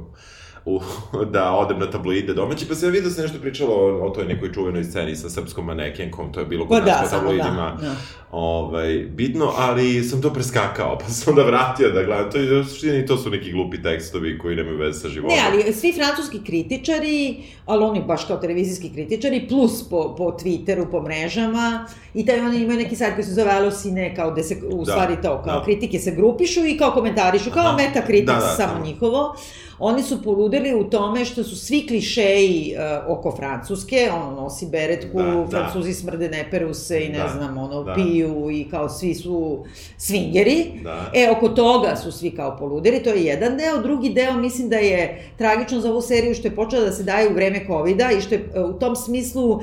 u, 0.65 0.79
da 1.33 1.51
odem 1.51 1.79
na 1.79 1.89
tabloide 1.89 2.33
domaći, 2.33 2.67
pa 2.67 2.75
sam 2.75 2.89
ja 2.89 2.91
vidio 2.91 3.09
da 3.09 3.15
se 3.15 3.21
nešto 3.21 3.39
pričalo 3.39 3.73
o, 3.73 4.05
o 4.05 4.09
toj 4.09 4.25
nekoj 4.25 4.53
čuvenoj 4.53 4.83
sceni 4.83 5.15
sa 5.15 5.29
srpskom 5.29 5.65
manekenkom, 5.65 6.31
to 6.33 6.39
je 6.39 6.45
bilo 6.45 6.67
kod 6.67 6.79
Pa 6.79 6.85
nas 6.85 7.01
da, 7.01 7.03
po 7.03 7.15
tabloidima. 7.15 7.77
da, 7.81 7.87
da. 7.87 7.95
Ovaj, 8.31 8.93
bitno, 9.09 9.53
ali 9.57 10.03
sam 10.03 10.21
to 10.21 10.33
preskakao, 10.33 10.97
pa 11.01 11.05
sam 11.05 11.33
onda 11.33 11.43
vratio 11.43 11.91
da 11.91 12.03
gledam. 12.03 12.31
To, 12.31 12.37
je, 12.37 12.63
suštini, 12.63 13.05
to 13.05 13.17
su 13.17 13.29
neki 13.29 13.51
glupi 13.51 13.81
tekstovi 13.81 14.37
koji 14.37 14.55
nemaju 14.55 14.77
veze 14.77 14.99
sa 14.99 15.09
životom. 15.09 15.37
Ne, 15.37 15.43
ali 15.47 15.73
svi 15.73 15.93
francuski 15.93 16.43
kritičari, 16.43 17.37
ali 17.65 17.83
oni 17.83 18.03
baš 18.07 18.25
kao 18.25 18.37
televizijski 18.37 18.89
kritičari, 18.89 19.45
plus 19.49 19.89
po, 19.89 20.15
po 20.17 20.23
Twitteru, 20.23 20.91
po 20.91 21.01
mrežama, 21.01 21.85
i 22.13 22.25
taj 22.25 22.39
oni 22.39 22.61
imaju 22.61 22.79
neki 22.79 22.95
sajt 22.95 23.13
koji 23.15 23.25
se 23.25 23.33
zove 23.33 23.51
Alocine, 23.51 24.15
kao 24.15 24.31
gde 24.31 24.43
se, 24.43 24.57
u 24.71 24.85
Da, 24.85 24.91
stvari 24.91 25.15
to, 25.23 25.41
kao 25.43 25.59
da. 25.59 25.63
kritike 25.63 25.99
se 25.99 26.11
grupišu 26.11 26.65
i 26.65 26.77
kao 26.77 26.91
komentarišu, 26.91 27.51
kao 27.51 27.65
Aha. 27.65 27.77
Metacritic, 27.77 28.25
Da, 28.27 28.33
da, 28.33 28.53
samo 28.57 28.73
da. 28.73 28.85
njihovo. 28.85 29.35
Oni 29.79 30.03
su 30.03 30.21
poludeli 30.23 30.73
u 30.75 30.83
tome 30.83 31.25
što 31.25 31.43
su 31.43 31.55
svi 31.55 31.87
klišeji 31.87 32.75
uh, 33.07 33.17
oko 33.17 33.35
Francuske, 33.35 34.09
ono 34.15 34.31
nosi 34.41 34.65
beretku, 34.65 35.17
Da, 35.17 35.23
da. 35.23 35.47
Francuzi 35.49 35.93
smrde 35.93 36.29
ne 36.29 36.47
peru 36.51 36.73
se 36.73 37.05
i 37.05 37.09
ne 37.09 37.17
Da, 37.17 37.27
znam, 37.37 37.57
ono, 37.57 37.83
da. 37.83 37.93
piju 37.93 38.49
i 38.51 38.67
kao 38.69 38.89
svi 38.89 39.15
su 39.15 39.65
svingeri. 39.97 40.65
Da. 40.83 41.11
E, 41.13 41.29
oko 41.37 41.49
toga 41.49 41.95
su 41.95 42.11
svi 42.11 42.31
kao 42.31 42.57
poludeli, 42.57 43.03
to 43.03 43.09
je 43.09 43.23
jedan 43.25 43.57
deo. 43.57 43.81
Drugi 43.81 44.09
deo 44.09 44.33
mislim 44.33 44.69
da 44.69 44.75
je 44.77 45.31
tragično 45.37 45.79
za 45.79 45.91
ovu 45.91 46.01
seriju 46.01 46.35
što 46.35 46.47
je 46.47 46.55
počela 46.55 46.85
da 46.85 46.91
se 46.91 47.03
daje 47.03 47.29
u 47.29 47.33
vreme 47.33 47.65
covid 47.67 47.97
i 48.17 48.21
što 48.21 48.35
je 48.35 48.49
e, 48.55 48.59
u 48.59 48.73
tom 48.73 48.95
smislu 48.95 49.59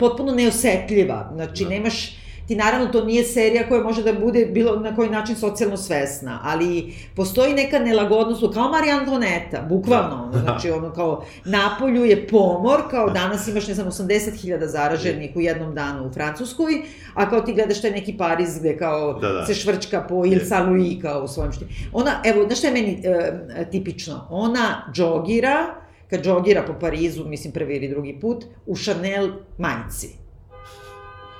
potpuno 0.00 0.32
neosetljiva. 0.34 1.30
Znači, 1.34 1.64
Da. 1.64 1.70
nemaš 1.70 2.23
ti 2.46 2.56
naravno 2.56 2.86
to 2.86 3.04
nije 3.04 3.24
serija 3.24 3.68
koja 3.68 3.82
može 3.82 4.02
da 4.02 4.12
bude 4.12 4.46
bilo 4.46 4.76
na 4.80 4.96
koji 4.96 5.10
način 5.10 5.36
socijalno 5.36 5.76
svesna, 5.76 6.40
ali 6.42 6.94
postoji 7.16 7.54
neka 7.54 7.78
nelagodnost, 7.78 8.54
kao 8.54 8.68
Marija 8.68 8.98
Antoneta, 8.98 9.62
bukvalno, 9.68 10.22
ono, 10.22 10.38
znači 10.44 10.70
ono 10.70 10.92
kao 10.92 11.24
napolju 11.44 12.04
je 12.04 12.28
pomor, 12.28 12.80
kao 12.90 13.10
danas 13.10 13.48
imaš 13.48 13.68
ne 13.68 13.74
znam 13.74 13.86
80.000 13.86 14.66
zaraženih 14.66 15.30
u 15.36 15.40
jednom 15.40 15.74
danu 15.74 16.06
u 16.06 16.12
Francuskoj, 16.12 16.82
a 17.14 17.30
kao 17.30 17.40
ti 17.40 17.52
gledaš 17.52 17.80
taj 17.80 17.90
neki 17.90 18.16
Pariz 18.16 18.58
gde 18.58 18.78
kao 18.78 19.14
Da, 19.20 19.28
da. 19.28 19.46
se 19.46 19.54
švrčka 19.54 20.06
po 20.08 20.24
Il 20.24 20.40
Saint 20.44 20.68
Louis 20.68 21.02
kao 21.02 21.24
u 21.24 21.28
svojem 21.28 21.52
šti. 21.52 21.64
Ona, 21.92 22.10
evo, 22.24 22.44
znaš 22.46 22.58
šta 22.58 22.66
je 22.66 22.72
meni 22.72 23.02
e, 23.04 23.70
tipično? 23.70 24.26
Ona 24.30 24.92
džogira, 24.92 25.74
kad 26.10 26.24
džogira 26.24 26.62
po 26.62 26.72
Parizu, 26.80 27.24
mislim 27.24 27.52
prvi 27.52 27.76
ili 27.76 27.88
drugi 27.88 28.18
put, 28.20 28.44
u 28.66 28.76
Chanel 28.76 29.30
majici. 29.58 30.23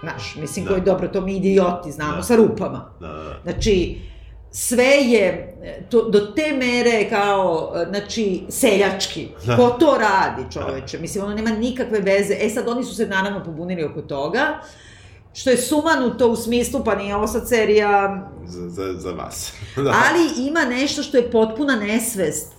Znaš, 0.05 0.37
mislim 0.41 0.65
Da. 0.65 0.71
koji 0.71 0.83
dobro, 0.83 1.09
to 1.09 1.21
mi 1.21 1.37
idioti 1.37 1.93
znamo, 1.93 2.17
Da. 2.17 2.23
sa 2.23 2.37
rupama. 2.37 2.91
Da, 3.01 3.09
da, 3.09 3.15
da. 3.15 3.41
Znači, 3.43 3.99
sve 4.51 4.85
je 4.87 5.57
to, 5.91 6.09
do 6.11 6.21
te 6.21 6.53
mere 6.53 7.09
kao, 7.11 7.73
znači, 7.89 8.43
seljački. 8.49 9.29
Da. 9.47 9.57
Ko 9.57 9.69
to 9.71 9.97
radi, 9.99 10.53
čoveče? 10.53 10.99
Mislim, 10.99 11.25
ono 11.25 11.35
nema 11.35 11.51
nikakve 11.51 12.01
veze. 12.01 12.37
E 12.41 12.51
sad, 12.51 12.69
oni 12.69 12.85
su 12.85 12.95
se 12.95 13.07
naravno 13.07 13.45
pobunili 13.45 13.85
oko 13.85 14.03
toga, 14.03 14.59
što 15.33 15.51
je 15.51 15.57
sumanuto 15.57 16.29
u 16.29 16.37
smislu, 16.37 16.85
pa 16.85 16.95
nije 16.95 17.17
ovo 17.17 17.27
sad 17.27 17.49
serija 17.49 18.23
Za, 18.47 18.69
za, 18.69 18.93
za 18.93 19.11
vas. 19.11 19.53
da. 19.77 19.95
Ali 20.11 20.49
ima 20.49 20.65
nešto 20.65 21.03
što 21.03 21.17
je 21.17 21.31
potpuna 21.31 21.77
nesvest 21.77 22.53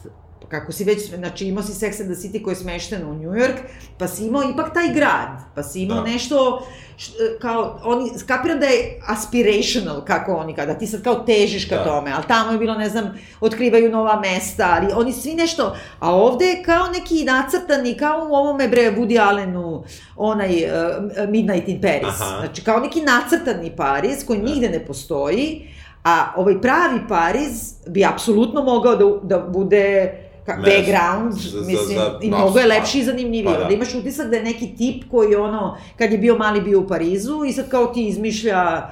kako 0.50 0.72
si 0.72 0.84
već, 0.84 1.10
znači 1.16 1.48
imao 1.48 1.64
si 1.64 1.72
Sex 1.86 2.02
and 2.02 2.12
the 2.16 2.28
City 2.28 2.44
koji 2.44 2.52
je 2.52 2.56
smešten 2.56 3.08
u 3.08 3.14
New 3.14 3.32
York, 3.32 3.56
pa 3.98 4.08
si 4.08 4.26
imao 4.26 4.44
ipak 4.54 4.74
taj 4.74 4.94
grad, 4.94 5.30
pa 5.56 5.64
si 5.64 5.82
imao 5.82 5.98
Da. 5.98 6.04
nešto, 6.12 6.68
š, 6.98 7.12
kao, 7.42 7.80
oni, 7.84 8.10
skapiram 8.20 8.60
da 8.60 8.66
je 8.66 9.02
aspirational, 9.08 10.06
kako 10.06 10.34
oni, 10.34 10.56
kada 10.56 10.74
ti 10.74 10.88
sad 10.88 11.04
kao 11.04 11.16
težiš 11.16 11.66
ka 11.70 11.76
Da. 11.76 11.84
tome, 11.84 12.12
ali 12.16 12.24
tamo 12.28 12.52
je 12.52 12.58
bilo, 12.58 12.74
ne 12.76 12.90
znam, 12.90 13.14
otkrivaju 13.42 13.92
nova 13.92 14.20
mesta, 14.20 14.78
ali 14.78 14.94
oni 14.96 15.14
svi 15.14 15.34
nešto, 15.34 15.76
a 16.00 16.16
ovde 16.16 16.46
je 16.46 16.64
kao 16.64 16.88
neki 16.88 17.24
nacrtani, 17.24 17.98
kao 17.98 18.28
u 18.32 18.36
ovome 18.36 18.68
bre 18.68 18.92
Woody 18.98 19.28
Allenu, 19.28 19.84
onaj 20.16 20.50
uh, 20.50 21.30
Midnight 21.30 21.68
in 21.68 21.82
Paris, 21.82 22.22
Aha. 22.22 22.40
znači 22.40 22.62
kao 22.64 22.80
neki 22.80 23.02
nacrtani 23.02 23.76
Paris 23.76 24.26
koji 24.26 24.40
nigde 24.40 24.70
ne 24.70 24.86
postoji, 24.86 25.68
A 26.06 26.34
ovaj 26.38 26.62
pravi 26.62 27.00
Pariz 27.10 27.74
bi 27.88 28.06
apsolutno 28.06 28.64
mogao 28.64 28.96
da, 28.96 29.06
da 29.24 29.40
bude 29.40 30.14
ka, 30.46 30.56
Mesto 30.56 30.72
background, 30.72 31.34
za- 31.34 31.50
za- 31.52 31.60
mislim, 31.62 31.98
za- 31.98 32.20
i 32.22 32.30
da, 32.30 32.38
mnogo 32.38 32.60
je 32.60 32.66
pa- 32.66 32.70
lepši 32.70 33.00
i 33.00 33.04
zanimljiviji. 33.04 33.46
pa 33.46 33.60
da. 33.60 33.66
Da. 33.66 33.74
imaš 33.74 33.96
utisak 33.96 34.28
da 34.28 34.36
je 34.36 34.44
neki 34.44 34.76
tip 34.76 35.04
koji 35.12 35.36
ono, 35.36 35.78
kad 35.98 36.12
je 36.12 36.18
bio 36.18 36.38
mali 36.38 36.62
bio 36.62 36.80
u 36.80 36.88
Parizu 36.88 37.44
i 37.46 37.54
sad 37.54 37.70
kao 37.70 37.86
ti 37.86 38.08
izmišlja 38.08 38.90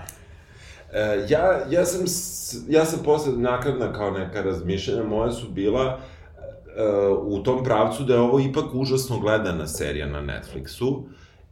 E, 0.95 1.25
ja, 1.29 1.41
ja 1.69 1.85
sam, 1.85 2.01
ja 2.69 2.85
sam 2.85 2.99
posle 2.99 3.33
nakladna 3.33 3.93
kao 3.93 4.11
neka 4.11 4.41
razmišljanja 4.41 5.03
moja 5.03 5.31
su 5.31 5.49
bila 5.49 5.99
e, 6.67 6.83
u 7.17 7.39
tom 7.39 7.63
pravcu 7.63 8.03
da 8.03 8.13
je 8.13 8.19
ovo 8.19 8.39
ipak 8.39 8.65
užasno 8.73 9.19
gledana 9.19 9.67
serija 9.67 10.07
na 10.07 10.21
Netflixu 10.21 11.01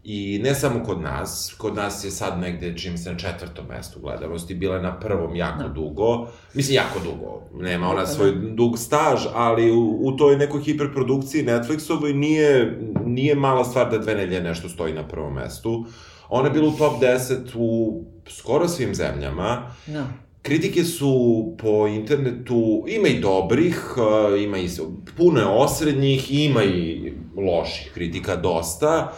i 0.04 0.40
ne 0.44 0.56
samo 0.56 0.84
kod 0.84 1.02
nas, 1.02 1.56
kod 1.58 1.76
nas 1.76 2.04
je 2.04 2.12
sad 2.12 2.40
negde, 2.40 2.78
čim 2.78 2.98
se 2.98 3.12
na 3.12 3.18
četvrtom 3.18 3.66
mestu 3.70 4.00
gledanosti, 4.00 4.56
bila 4.56 4.76
je 4.76 4.82
na 4.82 5.00
prvom 5.00 5.36
jako 5.36 5.64
Da. 5.64 5.70
dugo, 5.70 6.28
mislim 6.54 6.76
jako 6.76 7.00
dugo, 7.00 7.42
nema 7.64 7.90
ona 7.90 8.00
Da, 8.02 8.08
svoj 8.08 8.32
da. 8.32 8.50
dug 8.50 8.80
staž, 8.80 9.20
ali 9.34 9.72
u, 9.72 10.00
u 10.02 10.18
toj 10.18 10.38
nekoj 10.38 10.62
hiperprodukciji 10.62 11.44
Netflixovoj 11.46 12.14
nije, 12.14 12.80
nije 13.06 13.36
mala 13.36 13.64
stvar 13.64 13.92
da 13.92 13.98
dve 13.98 14.16
nelje 14.16 14.42
nešto 14.42 14.70
stoji 14.70 14.94
na 14.94 15.08
prvom 15.08 15.34
mestu. 15.34 15.86
Ona 16.30 16.48
je 16.48 16.52
bila 16.54 16.68
u 16.68 16.78
top 16.78 17.02
10 17.02 17.38
u 17.56 18.02
skoro 18.28 18.68
svim 18.68 18.96
zemljama. 18.96 19.62
no. 19.88 20.08
Kritike 20.42 20.84
su 20.84 21.14
po 21.58 21.88
internetu, 21.88 22.86
ima 22.88 23.08
i 23.08 23.20
dobrih, 23.20 23.94
uh, 23.98 24.42
ima 24.42 24.58
i, 24.58 24.70
puno 25.18 25.40
je 25.40 25.46
osrednjih, 25.46 26.46
ima 26.46 26.64
i 26.64 27.14
loših 27.38 27.92
kritika 27.94 28.36
dosta. 28.36 29.14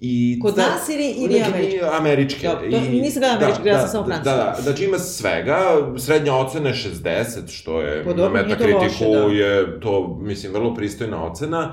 I, 0.00 0.38
Kod 0.42 0.56
nas 0.56 0.88
ili- 0.88 1.10
ili 1.10 1.42
američke? 1.42 1.80
Američke. 1.92 2.46
Dobro, 2.46 2.70
to 2.70 2.80
nisam 2.80 3.20
gledala 3.20 3.38
američke, 3.38 3.62
gledala 3.62 3.82
sam 3.82 3.90
samo 3.90 4.06
francuske. 4.06 4.30
Da, 4.30 4.54
da, 4.56 4.62
znači 4.62 4.84
ima 4.84 4.98
svega, 4.98 5.58
srednja 5.98 6.34
ocena 6.34 6.68
je 6.68 6.74
60, 6.74 7.48
što 7.48 7.80
je 7.80 8.04
Pa 8.04 8.10
na 8.10 8.16
nije 8.16 8.28
to 8.28 8.32
Metakritiku 8.34 8.82
loše, 9.04 9.04
da. 9.28 9.34
je 9.34 9.80
to, 9.80 10.18
mislim, 10.20 10.52
vrlo 10.52 10.74
pristojna 10.74 11.24
ocena. 11.24 11.72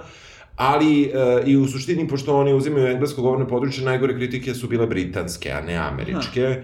Ali, 0.55 1.03
e, 1.03 1.09
i 1.45 1.57
u 1.57 1.67
suštini, 1.67 2.07
pošto 2.07 2.37
oni 2.37 2.53
uzimaju 2.53 2.87
englesko 2.87 3.21
govorno 3.21 3.47
područje, 3.47 3.83
najgore 3.83 4.15
kritike 4.15 4.53
su 4.53 4.67
bile 4.67 4.87
britanske, 4.87 5.51
a 5.51 5.61
ne 5.61 5.75
američke. 5.75 6.41
E, 6.41 6.61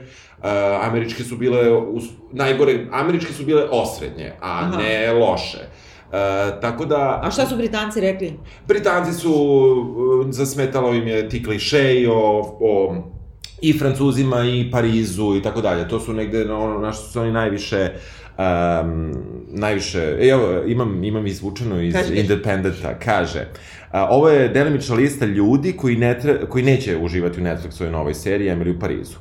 američke 0.81 1.23
su 1.23 1.37
bile, 1.37 1.71
us, 1.71 2.03
najgore, 2.31 2.85
američke 2.91 3.33
su 3.33 3.45
bile 3.45 3.63
osrednje, 3.63 4.31
a 4.41 4.59
Aha. 4.59 4.77
ne 4.77 5.13
loše. 5.13 5.57
E, 6.13 6.61
tako 6.61 6.85
da... 6.85 7.21
A 7.23 7.31
šta 7.31 7.45
su 7.45 7.57
Britanci 7.57 8.01
rekli? 8.01 8.33
Britanci 8.67 9.13
su, 9.13 9.33
uh, 9.33 10.27
zasmetalo 10.29 10.93
im 10.93 11.07
je 11.07 11.29
ti 11.29 11.43
klišeji 11.43 12.07
o, 12.07 12.57
o 12.61 12.95
i 13.61 13.73
Francuzima 13.79 14.43
i 14.43 14.71
Parizu 14.71 15.35
i 15.35 15.41
tako 15.41 15.61
dalje. 15.61 15.87
To 15.87 15.99
su 15.99 16.13
negde 16.13 16.51
ono 16.51 16.79
na 16.79 16.91
što 16.91 17.03
su 17.03 17.19
oni 17.19 17.31
najviše 17.31 17.89
um, 18.39 19.13
najviše, 19.47 20.17
evo, 20.21 20.63
imam, 20.67 21.03
imam 21.03 21.27
izvučeno 21.27 21.81
iz 21.81 21.93
Kaži. 21.93 22.15
Independenta, 22.15 22.99
kaže, 22.99 23.47
a, 23.91 24.07
ovo 24.09 24.29
je 24.29 24.49
delimična 24.49 24.95
lista 24.95 25.25
ljudi 25.25 25.73
koji, 25.77 25.95
ne 25.95 26.19
tre, 26.19 26.45
koji 26.49 26.63
neće 26.63 26.97
uživati 26.97 27.41
u 27.41 27.43
Netflixovoj 27.43 27.91
novoj 27.91 28.13
seriji 28.13 28.49
Emily 28.49 28.75
u 28.75 28.79
Parizu. 28.79 29.17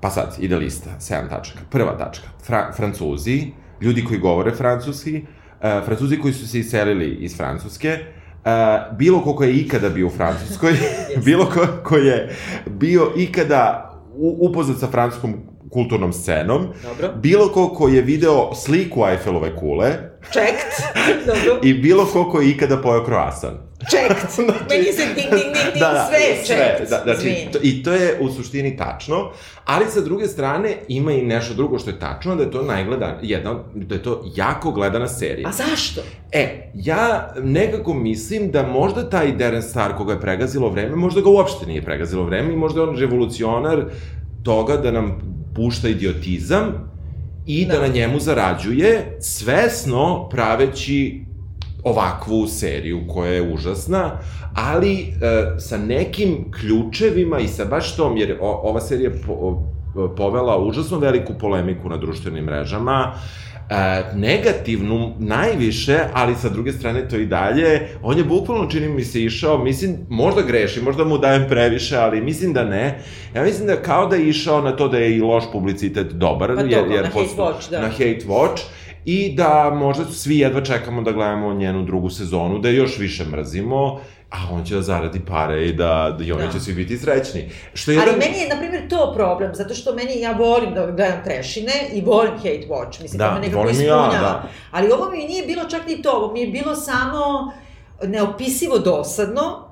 Pa 0.00 0.10
sad, 0.10 0.36
ide 0.40 0.56
lista, 0.56 0.90
7 1.00 1.28
tačaka. 1.28 1.60
Prva 1.70 1.98
tačka, 1.98 2.28
Fra, 2.44 2.72
Francuzi, 2.76 3.46
ljudi 3.80 4.04
koji 4.04 4.20
govore 4.20 4.50
francuski, 4.50 5.22
uh, 5.62 5.84
Francuzi 5.84 6.18
koji 6.18 6.34
su 6.34 6.48
se 6.48 6.58
iselili 6.58 7.16
iz 7.20 7.36
Francuske, 7.36 7.98
Uh, 8.44 8.96
bilo 8.98 9.20
ko 9.22 9.34
ko 9.34 9.44
je 9.44 9.56
ikada 9.56 9.88
bio 9.88 10.06
u 10.06 10.10
Francuskoj, 10.10 10.72
bilo 11.24 11.46
ko 11.46 11.66
ko 11.84 11.96
je 11.96 12.36
bio 12.66 13.12
ikada 13.16 13.92
u, 14.14 14.36
upoznat 14.40 14.78
sa 14.78 14.86
francuskom 14.86 15.34
kulturnom 15.72 16.12
scenom, 16.12 16.66
Dobro. 16.82 17.12
bilo 17.16 17.48
ko 17.48 17.68
ko 17.68 17.88
je 17.88 18.02
video 18.02 18.54
sliku 18.54 19.06
Eiffelove 19.10 19.56
kule 19.56 20.12
Checked. 20.30 20.72
Dobro. 21.26 21.60
i 21.62 21.74
bilo 21.74 22.06
ko 22.06 22.30
ko 22.30 22.40
je 22.40 22.50
ikada 22.50 22.76
pojao 22.82 23.04
croissant. 23.04 23.56
Checked. 23.90 24.46
Meni 24.70 24.92
se 24.92 25.06
ding, 25.06 25.30
ding, 25.30 25.30
ding, 25.30 25.72
ding, 25.74 25.84
sve 26.08 26.18
je 26.18 26.44
checked. 26.44 26.88
Da, 26.90 27.00
znači, 27.04 27.28
Izvini. 27.28 27.52
to, 27.52 27.58
I 27.62 27.82
to 27.82 27.92
je 27.92 28.18
u 28.20 28.30
suštini 28.30 28.76
tačno, 28.76 29.30
ali 29.64 29.86
sa 29.88 30.00
druge 30.00 30.26
strane 30.26 30.76
ima 30.88 31.12
i 31.12 31.22
nešto 31.22 31.54
drugo 31.54 31.78
što 31.78 31.90
je 31.90 31.98
tačno, 31.98 32.36
da 32.36 32.42
je 32.42 32.50
to 32.50 32.62
najgledan, 32.62 33.14
jedna, 33.22 33.54
da 33.74 33.94
je 33.94 34.02
to 34.02 34.24
jako 34.34 34.70
gledana 34.70 35.08
serija. 35.08 35.48
A 35.48 35.52
zašto? 35.52 36.00
E, 36.32 36.70
ja 36.74 37.34
nekako 37.42 37.94
mislim 37.94 38.50
da 38.50 38.62
možda 38.62 39.10
taj 39.10 39.32
Darren 39.32 39.62
Star 39.62 39.96
koga 39.96 40.12
je 40.12 40.20
pregazilo 40.20 40.68
vreme, 40.68 40.96
možda 40.96 41.20
ga 41.20 41.30
uopšte 41.30 41.66
nije 41.66 41.82
pregazilo 41.82 42.24
vreme 42.24 42.52
i 42.52 42.56
možda 42.56 42.80
je 42.80 42.88
on 42.88 42.96
revolucionar 42.96 43.84
toga 44.44 44.76
da 44.76 44.90
nam 44.90 45.32
pušta 45.54 45.88
idiotizam 45.88 46.92
i 47.46 47.66
da, 47.66 47.74
Da. 47.74 47.80
na 47.80 47.86
njemu 47.86 48.20
zarađuje 48.20 49.16
svesno 49.20 50.28
praveći 50.28 51.24
ovakvu 51.84 52.46
seriju 52.46 53.00
koja 53.08 53.32
je 53.32 53.52
užasna, 53.54 54.18
ali 54.54 55.00
e, 55.00 55.06
sa 55.58 55.78
nekim 55.78 56.52
ključevima 56.60 57.38
i 57.38 57.48
sa 57.48 57.64
baš 57.64 57.96
tom, 57.96 58.16
jer 58.16 58.38
o, 58.40 58.60
ova 58.70 58.80
serija 58.80 59.10
po, 59.26 59.62
povela 60.16 60.58
užasno 60.58 60.98
veliku 60.98 61.32
polemiku 61.40 61.88
na 61.88 61.96
društvenim 61.96 62.44
mrežama, 62.44 63.14
e, 63.72 64.04
negativnu 64.14 65.14
najviše, 65.18 65.98
ali 66.12 66.34
sa 66.34 66.48
druge 66.48 66.72
strane 66.72 67.08
to 67.08 67.16
i 67.16 67.26
dalje, 67.26 67.88
on 68.02 68.18
je 68.18 68.24
bukvalno, 68.24 68.70
čini 68.70 68.88
mi 68.88 69.04
se, 69.04 69.22
išao, 69.24 69.58
mislim, 69.58 69.96
možda 70.08 70.42
greši, 70.42 70.80
možda 70.82 71.04
mu 71.04 71.18
dajem 71.18 71.48
previše, 71.48 71.96
ali 71.96 72.20
mislim 72.20 72.52
da 72.52 72.64
ne. 72.64 72.98
Ja 73.34 73.42
mislim 73.42 73.66
da 73.66 73.82
kao 73.82 74.06
da 74.06 74.16
je 74.16 74.28
išao 74.28 74.60
na 74.60 74.76
to 74.76 74.88
da 74.88 74.98
je 74.98 75.16
i 75.16 75.20
loš 75.20 75.44
publicitet 75.52 76.06
dobar, 76.06 76.54
Pa 76.54 76.60
jer, 76.62 76.90
jer 76.90 77.02
na 77.02 77.08
hate 77.08 77.36
watch, 77.36 77.70
da. 77.70 77.80
na 77.80 77.88
hate 77.88 78.24
watch, 78.26 78.60
i 79.04 79.34
da 79.36 79.70
možda 79.74 80.04
svi 80.04 80.38
jedva 80.38 80.60
čekamo 80.60 81.02
da 81.02 81.12
gledamo 81.12 81.54
njenu 81.54 81.82
drugu 81.84 82.10
sezonu, 82.10 82.58
da 82.58 82.68
je 82.68 82.76
još 82.76 82.98
više 82.98 83.24
mrzimo, 83.24 84.00
a 84.30 84.36
on 84.52 84.64
će 84.64 84.74
da 84.74 84.82
zaradi 84.82 85.20
pare 85.20 85.66
i 85.66 85.72
da, 85.72 86.16
da 86.18 86.24
i 86.24 86.32
oni 86.32 86.46
Da. 86.46 86.52
će 86.52 86.60
svi 86.60 86.74
biti 86.74 86.98
srećni. 86.98 87.50
Što 87.74 87.90
je 87.90 87.98
Ali 87.98 88.06
jedan... 88.08 88.18
meni 88.18 88.38
je, 88.42 88.48
na 88.48 88.60
primjer, 88.60 88.88
to 88.88 89.12
problem, 89.16 89.54
zato 89.54 89.74
što 89.74 89.94
meni, 89.94 90.20
ja 90.20 90.32
volim 90.32 90.74
da 90.74 90.86
gledam 90.86 91.24
trešine 91.24 91.72
i 91.92 92.00
volim 92.00 92.32
hate 92.32 92.66
watch, 92.70 93.02
mislim, 93.02 93.18
Da, 93.18 93.28
to 93.28 93.34
me 93.34 93.40
nekako 93.40 93.58
volim 93.58 93.74
i 93.74 93.78
ja, 93.78 93.84
ispunjava. 93.84 94.20
da. 94.20 94.48
Ali 94.70 94.92
ovo 94.92 95.10
mi 95.10 95.16
nije 95.18 95.46
bilo 95.46 95.64
čak 95.64 95.86
ni 95.88 96.02
to, 96.02 96.10
ovo 96.10 96.32
mi 96.32 96.40
je 96.40 96.46
bilo 96.46 96.74
samo 96.74 97.52
neopisivo 98.04 98.78
dosadno, 98.78 99.68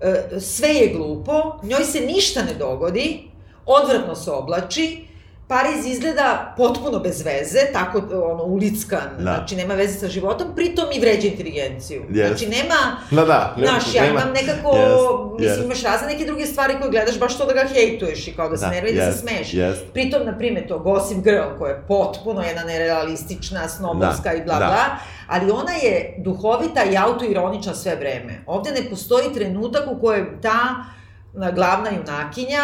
e, 0.00 0.40
sve 0.40 0.68
je 0.68 0.92
glupo, 0.96 1.32
njoj 1.62 1.84
se 1.84 2.00
ništa 2.00 2.42
ne 2.42 2.54
dogodi, 2.58 3.22
odvratno 3.66 4.14
se 4.14 4.30
oblači, 4.30 5.04
Pariz 5.48 5.86
izgleda 5.86 6.54
potpuno 6.56 6.98
bez 6.98 7.22
veze, 7.22 7.58
tako 7.72 7.98
ono 8.24 8.42
ulickan, 8.44 9.00
Da. 9.16 9.22
znači 9.22 9.56
nema 9.56 9.74
veze 9.74 9.94
sa 9.94 10.08
životom, 10.08 10.46
pritom 10.56 10.84
i 10.92 11.00
vređa 11.00 11.28
inteligenciju. 11.28 12.02
Yes. 12.04 12.26
Znači 12.26 12.46
nema, 12.48 12.74
Da, 13.10 13.24
da. 13.24 13.54
ne- 13.56 13.66
Znaš, 13.66 13.94
ja 13.94 14.02
nema- 14.02 14.20
imam 14.20 14.32
nekako, 14.32 14.68
Jest, 14.70 14.92
mislim, 15.32 15.50
jest. 15.50 15.64
imaš 15.64 15.82
razne 15.82 16.06
neke 16.08 16.24
druge 16.24 16.46
stvari 16.46 16.74
koje 16.78 16.90
gledaš 16.90 17.18
baš 17.18 17.38
to 17.38 17.46
da 17.46 17.52
ga 17.54 17.64
hejtuješ 17.64 18.28
i 18.28 18.32
kao 18.32 18.48
da 18.48 18.56
se 18.56 18.64
Da, 18.64 18.70
nervira 18.70 18.92
i 18.94 19.06
da 19.06 19.12
se 19.12 19.18
smeješ. 19.18 19.54
jest. 19.54 19.82
Pritom, 19.92 20.24
na 20.24 20.38
primjer, 20.38 20.68
to 20.68 20.78
Gossip 20.78 21.18
Girl, 21.18 21.58
koja 21.58 21.70
je 21.70 21.82
potpuno 21.88 22.42
jedna 22.42 22.64
nerealistična, 22.64 23.68
snobovska 23.68 24.22
Da, 24.24 24.32
i 24.32 24.44
bla 24.44 24.54
da. 24.54 24.66
bla, 24.66 24.84
ali 25.28 25.50
ona 25.52 25.72
je 25.72 26.14
duhovita 26.18 26.84
i 26.84 26.96
autoironična 26.98 27.74
sve 27.74 27.96
vreme. 27.96 28.42
Ovde 28.46 28.70
ne 28.72 28.90
postoji 28.90 29.32
trenutak 29.34 29.82
u 29.88 30.00
kojem 30.00 30.38
ta 30.42 30.84
na, 31.32 31.50
glavna 31.50 31.90
junakinja, 31.90 32.62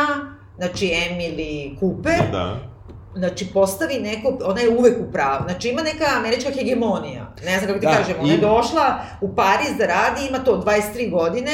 znači 0.56 0.86
Emily 0.86 1.78
Cooper, 1.80 2.30
Da. 2.32 2.69
Znači 3.14 3.46
postavi 3.46 3.94
neko, 3.96 4.38
ona 4.44 4.60
je 4.60 4.68
uvek 4.70 4.96
u 5.00 5.12
pravu, 5.12 5.44
znači 5.44 5.68
ima 5.68 5.82
neka 5.82 6.04
američka 6.16 6.50
hegemonija, 6.50 7.34
ne 7.44 7.52
znam 7.52 7.66
kako 7.66 7.80
ti 7.80 7.86
Da, 7.86 7.92
kažem, 7.92 8.16
ona 8.20 8.28
je 8.28 8.34
i- 8.34 8.40
došla 8.40 8.86
u 9.20 9.34
Pariz 9.36 9.76
da 9.78 9.86
radi, 9.86 10.26
ima 10.28 10.38
to 10.38 10.56
23 10.56 11.10
godine, 11.10 11.52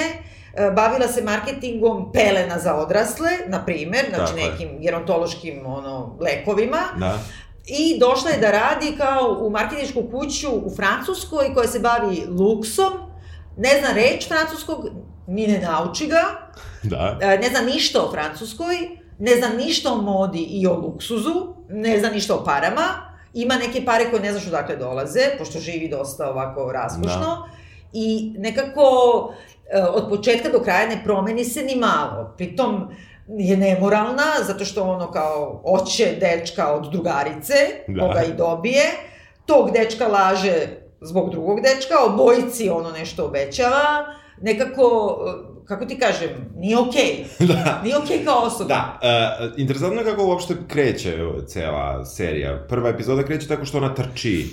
e, 0.54 0.70
bavila 0.70 1.08
se 1.08 1.22
marketingom 1.22 2.12
pelena 2.12 2.58
za 2.58 2.74
odrasle, 2.76 3.30
na 3.46 3.64
primer, 3.64 4.04
znači 4.08 4.26
Tako 4.26 4.38
je. 4.38 4.50
nekim 4.50 4.80
gerontološkim 4.80 5.66
ono, 5.66 6.18
lekovima, 6.20 6.78
Da. 6.96 7.18
i 7.66 7.98
došla 8.00 8.30
je 8.30 8.38
da 8.38 8.50
radi 8.50 8.94
kao 8.98 9.38
u 9.40 9.50
marketinšku 9.50 10.02
kuću 10.04 10.48
u 10.54 10.70
Francuskoj 10.70 11.54
koja 11.54 11.68
se 11.68 11.80
bavi 11.80 12.22
luksom, 12.30 12.92
ne 13.56 13.70
zna 13.78 13.92
reč 13.92 14.28
francuskog, 14.28 14.86
ni 15.28 15.46
ne 15.46 15.58
nauči 15.60 16.06
ga, 16.06 16.22
Da. 16.82 17.18
E, 17.22 17.38
ne 17.38 17.48
zna 17.48 17.60
ništa 17.62 18.02
o 18.02 18.10
Francuskoj, 18.12 18.76
ne 19.18 19.36
zna 19.36 19.48
ništa 19.48 19.92
o 19.92 19.96
modi 19.96 20.38
i 20.40 20.66
o 20.66 20.74
luksuzu, 20.74 21.34
ne 21.68 21.98
zna 21.98 22.08
ništa 22.10 22.34
o 22.34 22.44
parama, 22.44 22.82
ima 23.34 23.54
neke 23.56 23.84
pare 23.84 24.10
koje 24.10 24.22
ne 24.22 24.32
znaš 24.32 24.46
odakle 24.46 24.76
dolaze, 24.76 25.20
pošto 25.38 25.58
živi 25.58 25.88
dosta 25.88 26.30
ovako 26.30 26.72
raskošno, 26.72 27.20
Da. 27.20 27.48
i 27.92 28.34
nekako 28.38 28.82
e, 29.70 29.82
od 29.82 30.08
početka 30.08 30.48
do 30.48 30.60
kraja 30.60 30.88
ne 30.88 31.00
promeni 31.04 31.44
se 31.44 31.62
ni 31.62 31.76
malo. 31.76 32.34
Pritom 32.36 32.88
je 33.28 33.56
nemoralna, 33.56 34.24
zato 34.42 34.64
što 34.64 34.82
ono 34.82 35.10
kao 35.10 35.60
oće 35.64 36.16
dečka 36.20 36.72
od 36.74 36.90
drugarice, 36.92 37.54
Da. 37.88 38.00
koga 38.00 38.22
i 38.22 38.32
dobije, 38.36 38.82
tog 39.46 39.70
dečka 39.70 40.06
laže 40.06 40.66
zbog 41.00 41.30
drugog 41.30 41.60
dečka, 41.60 41.94
obojici 42.06 42.70
ono 42.70 42.90
nešto 42.90 43.24
obećava, 43.24 44.06
nekako, 44.40 45.18
kako 45.66 45.84
ti 45.84 45.98
kažem, 45.98 46.30
nije 46.56 46.78
okej. 46.78 47.24
Da. 47.48 47.80
Nije 47.84 47.96
okej 47.98 48.24
kao 48.24 48.38
osoba. 48.38 48.68
Da, 48.68 49.00
uh, 49.02 49.52
interesantno 49.56 50.00
je 50.00 50.04
kako 50.06 50.26
uopšte 50.26 50.54
kreće 50.68 51.16
cela 51.46 52.04
serija. 52.04 52.64
Prva 52.68 52.88
epizoda 52.88 53.22
kreće 53.22 53.48
tako 53.48 53.64
što 53.64 53.78
ona 53.78 53.94
trči 53.94 54.46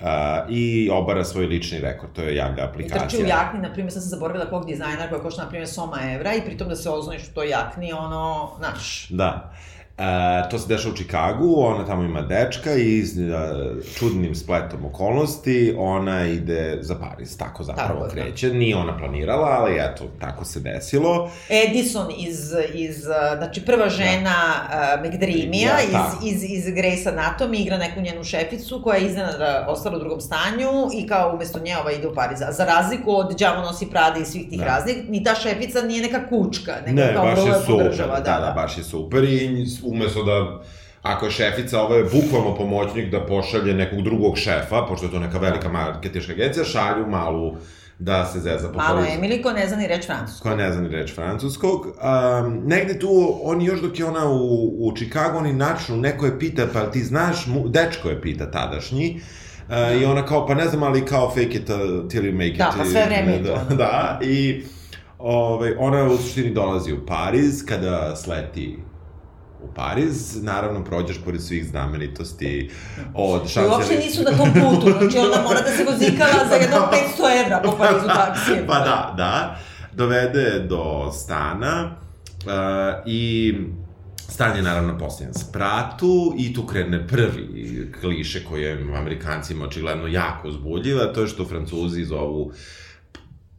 uh, 0.00 0.06
i 0.48 0.90
obara 0.92 1.24
svoj 1.24 1.46
lični 1.46 1.78
rekord, 1.78 2.12
to 2.12 2.22
je 2.22 2.34
I 2.34 2.40
aplikacija. 2.40 3.08
trči 3.08 3.22
u 3.22 3.26
jakni, 3.26 3.60
na 3.60 3.72
primjer, 3.72 3.92
sad 3.92 4.02
sam 4.02 4.10
zaboravila 4.10 4.50
kog 4.50 4.66
dizajnera 4.66 5.08
koja 5.08 5.20
košta, 5.22 5.42
na 5.42 5.48
primjer, 5.48 5.68
soma 5.68 5.98
evra 6.14 6.34
i 6.34 6.44
pritom 6.44 6.68
da 6.68 6.76
se 6.76 6.90
oznojiš 6.90 7.22
u 7.22 7.34
toj 7.34 7.48
jakni, 7.48 7.92
ono, 7.92 8.50
znaš, 8.58 9.06
Da. 9.10 9.52
E, 10.00 10.48
to 10.50 10.58
se 10.58 10.68
dešava 10.68 10.94
u 10.94 10.96
Čikagu, 10.96 11.54
ona 11.56 11.86
tamo 11.86 12.02
ima 12.02 12.22
dečka 12.22 12.74
i 12.74 13.02
s 13.02 13.16
e, 13.16 13.20
čudnim 13.98 14.34
spletom 14.34 14.84
okolnosti 14.84 15.74
ona 15.78 16.26
ide 16.26 16.78
za 16.80 16.94
Pariz, 16.94 17.36
tako 17.38 17.64
zapravo 17.64 17.88
Tako 18.00 18.04
da. 18.04 18.10
kreće. 18.22 18.48
Nije 18.48 18.76
ona 18.76 18.98
planirala, 18.98 19.48
ali 19.48 19.76
eto, 19.80 20.04
tako 20.20 20.44
se 20.44 20.60
desilo. 20.60 21.30
Edison 21.48 22.06
iz, 22.18 22.38
iz 22.74 23.06
uh, 23.06 23.38
znači 23.38 23.64
prva 23.64 23.88
žena 23.88 24.34
uh, 24.64 25.06
McDreamija 25.06 25.70
Ja, 25.70 25.82
iz, 26.24 26.34
iz, 26.34 26.42
iz 26.44 26.64
Grey's 26.66 27.06
Anatomy 27.06 27.62
igra 27.62 27.78
neku 27.78 28.00
njenu 28.00 28.24
šeficu 28.24 28.80
koja 28.84 28.96
je 28.98 29.06
iznenada 29.06 29.66
ostala 29.68 29.96
u 29.96 30.00
drugom 30.00 30.20
stanju 30.20 30.70
i 30.94 31.06
kao 31.06 31.32
umesto 31.34 31.58
nje 31.58 31.76
ova 31.78 31.92
ide 31.92 32.08
u 32.08 32.14
Pariz. 32.14 32.42
A 32.42 32.52
za 32.52 32.64
razliku 32.64 33.16
od 33.16 33.38
Đavo 33.38 33.62
nosi 33.62 33.86
Prada 33.90 34.18
i 34.18 34.24
svih 34.24 34.48
tih 34.50 34.58
Da. 34.58 34.64
raznih, 34.64 34.96
ni 35.08 35.24
ta 35.24 35.34
šefica 35.34 35.82
nije 35.82 36.02
neka 36.02 36.28
kučka, 36.28 36.72
nego 36.86 37.00
Ne, 37.00 37.14
kao 37.14 37.24
baš 37.24 37.38
je 37.38 37.54
super, 37.66 37.84
podržava. 37.84 38.20
da, 38.20 38.40
da, 38.40 38.52
baš 38.56 38.78
je 38.78 38.84
super 38.84 39.24
i 39.24 39.66
umesto 39.90 40.22
da 40.22 40.62
ako 41.02 41.24
je 41.26 41.30
šefica, 41.30 41.82
ovo 41.82 41.94
je 41.94 42.04
bukvalno 42.04 42.54
pomoćnik 42.56 43.10
da 43.10 43.26
pošalje 43.26 43.74
nekog 43.74 44.02
drugog 44.02 44.38
šefa, 44.38 44.86
pošto 44.88 45.06
je 45.06 45.12
to 45.12 45.18
neka 45.18 45.38
velika 45.38 45.68
marketiška 45.68 46.32
agencija, 46.32 46.64
šalju 46.64 47.06
malu 47.06 47.56
da 47.98 48.24
se 48.26 48.40
zeza 48.40 48.68
po 48.68 48.78
Malo 48.78 48.96
Parizu. 49.00 49.18
Emily 49.18 49.42
ko 49.42 49.52
ne 49.52 49.68
zna 49.68 49.76
ni 49.76 49.86
reč 49.86 50.06
francusko. 50.06 50.42
koja 50.42 50.56
ne 50.56 50.72
zna 50.72 50.82
ni 50.82 50.88
reč 50.88 51.14
francuskog. 51.14 51.86
Um, 51.86 52.62
negde 52.66 52.98
tu, 52.98 53.38
oni 53.42 53.64
još 53.64 53.80
dok 53.80 53.98
je 53.98 54.04
ona 54.04 54.28
u, 54.28 54.76
u 54.78 54.92
Chicago, 54.96 55.38
oni 55.38 55.52
načnu, 55.52 55.96
neko 55.96 56.26
je 56.26 56.38
pita, 56.38 56.66
pa 56.72 56.90
ti 56.90 57.04
znaš, 57.04 57.46
mu, 57.46 57.68
dečko 57.68 58.08
je 58.08 58.20
pita 58.20 58.50
tadašnji, 58.50 59.20
Uh, 59.70 60.02
I 60.02 60.04
ona 60.04 60.26
kao, 60.26 60.46
pa 60.46 60.54
ne 60.54 60.68
znam, 60.68 60.82
ali 60.82 61.06
kao 61.06 61.28
fake 61.28 61.40
it 61.58 61.70
uh, 61.70 61.76
till 62.08 62.22
you 62.24 62.32
make 62.32 62.46
it. 62.46 62.58
Da, 62.58 62.74
pa 62.78 62.84
sve 62.84 63.06
vreme 63.06 63.38
to, 63.38 63.42
Da, 63.44 63.54
ono. 63.54 63.76
da, 63.76 64.20
i 64.22 64.62
ovaj, 65.18 65.74
ona 65.78 66.04
u 66.04 66.16
suštini 66.16 66.50
dolazi 66.54 66.92
u 66.92 67.06
Pariz, 67.06 67.64
kada 67.66 68.16
sleti 68.16 68.78
u 69.62 69.74
Pariz, 69.74 70.42
naravno 70.42 70.84
prođeš 70.84 71.20
pored 71.24 71.42
svih 71.42 71.66
znamenitosti 71.66 72.70
od 73.14 73.44
I 73.44 73.48
šanse... 73.48 73.70
uopšte 73.70 73.96
nisu 73.96 74.22
na 74.22 74.36
tom 74.36 74.52
putu, 74.52 74.92
znači 74.98 75.18
ona 75.18 75.42
mora 75.42 75.60
da 75.60 75.70
se 75.76 75.84
vozikala 75.84 76.48
za 76.48 76.54
jedno 76.54 76.76
500 77.18 77.44
evra 77.44 77.60
po 77.64 77.76
Parizu 77.78 78.06
taksijem. 78.06 78.66
Pa 78.66 78.74
da, 78.74 79.14
da. 79.16 79.58
Dovede 79.92 80.66
do 80.68 81.12
stana 81.12 81.96
uh, 82.46 82.52
i 83.06 83.54
stan 84.28 84.56
je 84.56 84.62
naravno 84.62 84.92
na 84.92 84.98
posljednjem 84.98 85.34
spratu 85.34 86.34
i 86.38 86.54
tu 86.54 86.66
krene 86.66 87.06
prvi 87.06 87.92
kliše 88.00 88.44
koji 88.44 88.62
je 88.62 88.86
Amerikancima 88.96 89.64
očigledno 89.64 90.06
jako 90.06 90.48
uzbudljiv, 90.48 91.00
a 91.00 91.12
to 91.12 91.20
je 91.20 91.28
što 91.28 91.44
Francuzi 91.44 92.04
zovu 92.04 92.52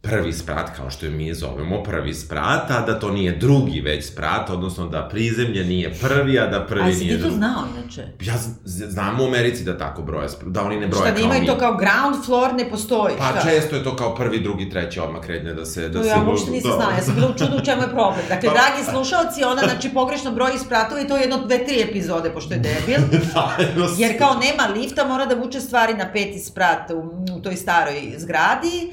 prvi 0.02 0.32
sprat, 0.32 0.76
kao 0.76 0.90
što 0.90 1.06
je 1.06 1.12
mi 1.12 1.34
zovemo, 1.34 1.82
prvi 1.82 2.14
sprat, 2.14 2.70
a 2.70 2.80
da 2.80 2.98
to 2.98 3.10
nije 3.10 3.32
drugi 3.32 3.80
već 3.80 4.06
sprat, 4.06 4.50
odnosno 4.50 4.86
da 4.86 5.08
prizemlje 5.08 5.64
nije 5.64 5.94
prvi, 5.94 6.38
a 6.38 6.46
da 6.46 6.66
prvi 6.66 6.94
si 6.94 7.00
nije 7.00 7.10
ti 7.10 7.22
to 7.22 7.22
drugi. 7.22 7.36
znao, 7.36 7.62
inače? 7.74 8.06
Ja 8.20 8.34
znam 8.64 9.20
u 9.20 9.24
Americi 9.24 9.64
da 9.64 9.78
tako 9.78 10.02
broje, 10.02 10.28
da 10.46 10.62
oni 10.62 10.76
ne 10.76 10.86
broje 10.86 11.02
Šta, 11.02 11.10
da 11.10 11.16
kao 11.16 11.24
imaju 11.24 11.40
mi. 11.40 11.46
to 11.46 11.58
kao 11.58 11.76
ground 11.76 12.24
floor, 12.26 12.54
ne 12.54 12.70
postoji, 12.70 13.14
Pa 13.18 13.24
šta? 13.30 13.42
često 13.42 13.76
je 13.76 13.84
to 13.84 13.96
kao 13.96 14.14
prvi, 14.14 14.40
drugi, 14.40 14.70
treći 14.70 15.00
odmah 15.00 15.22
krenje 15.22 15.54
da 15.54 15.64
se... 15.64 15.88
Da 15.88 15.98
To 15.98 16.04
se 16.04 16.08
ja 16.10 16.24
uopšte 16.28 16.50
nisam 16.50 16.70
da. 16.70 16.76
znala, 16.76 16.92
ja 16.92 17.02
sam 17.02 17.14
bila 17.14 17.28
u 17.28 17.38
čudu 17.38 17.56
u 17.56 17.64
čemu 17.64 17.82
je 17.82 17.88
problem. 17.88 18.24
Dakle, 18.28 18.48
Pa- 18.48 18.54
dragi 18.54 18.90
slušalci, 18.90 19.44
ona 19.44 19.62
znači 19.62 19.88
pogrešno 19.90 20.30
broji 20.30 20.58
spratova 20.58 21.00
i 21.00 21.08
to 21.08 21.16
je 21.16 21.20
jedno 21.20 21.38
dve, 21.38 21.66
tri 21.66 21.82
epizode, 21.82 22.30
pošto 22.30 22.54
je 22.54 22.60
debil. 22.60 23.00
da. 23.34 23.56
Jer 23.98 24.18
kao 24.18 24.34
nema 24.36 24.74
lifta, 24.74 25.06
mora 25.06 25.26
da 25.26 25.34
vuče 25.34 25.60
stvari 25.60 25.94
na 25.94 26.12
peti 26.12 26.38
sprat 26.40 26.90
u, 26.90 26.98
u 27.32 27.42
toj 27.42 27.56
staroj 27.56 28.14
zgradi. 28.16 28.92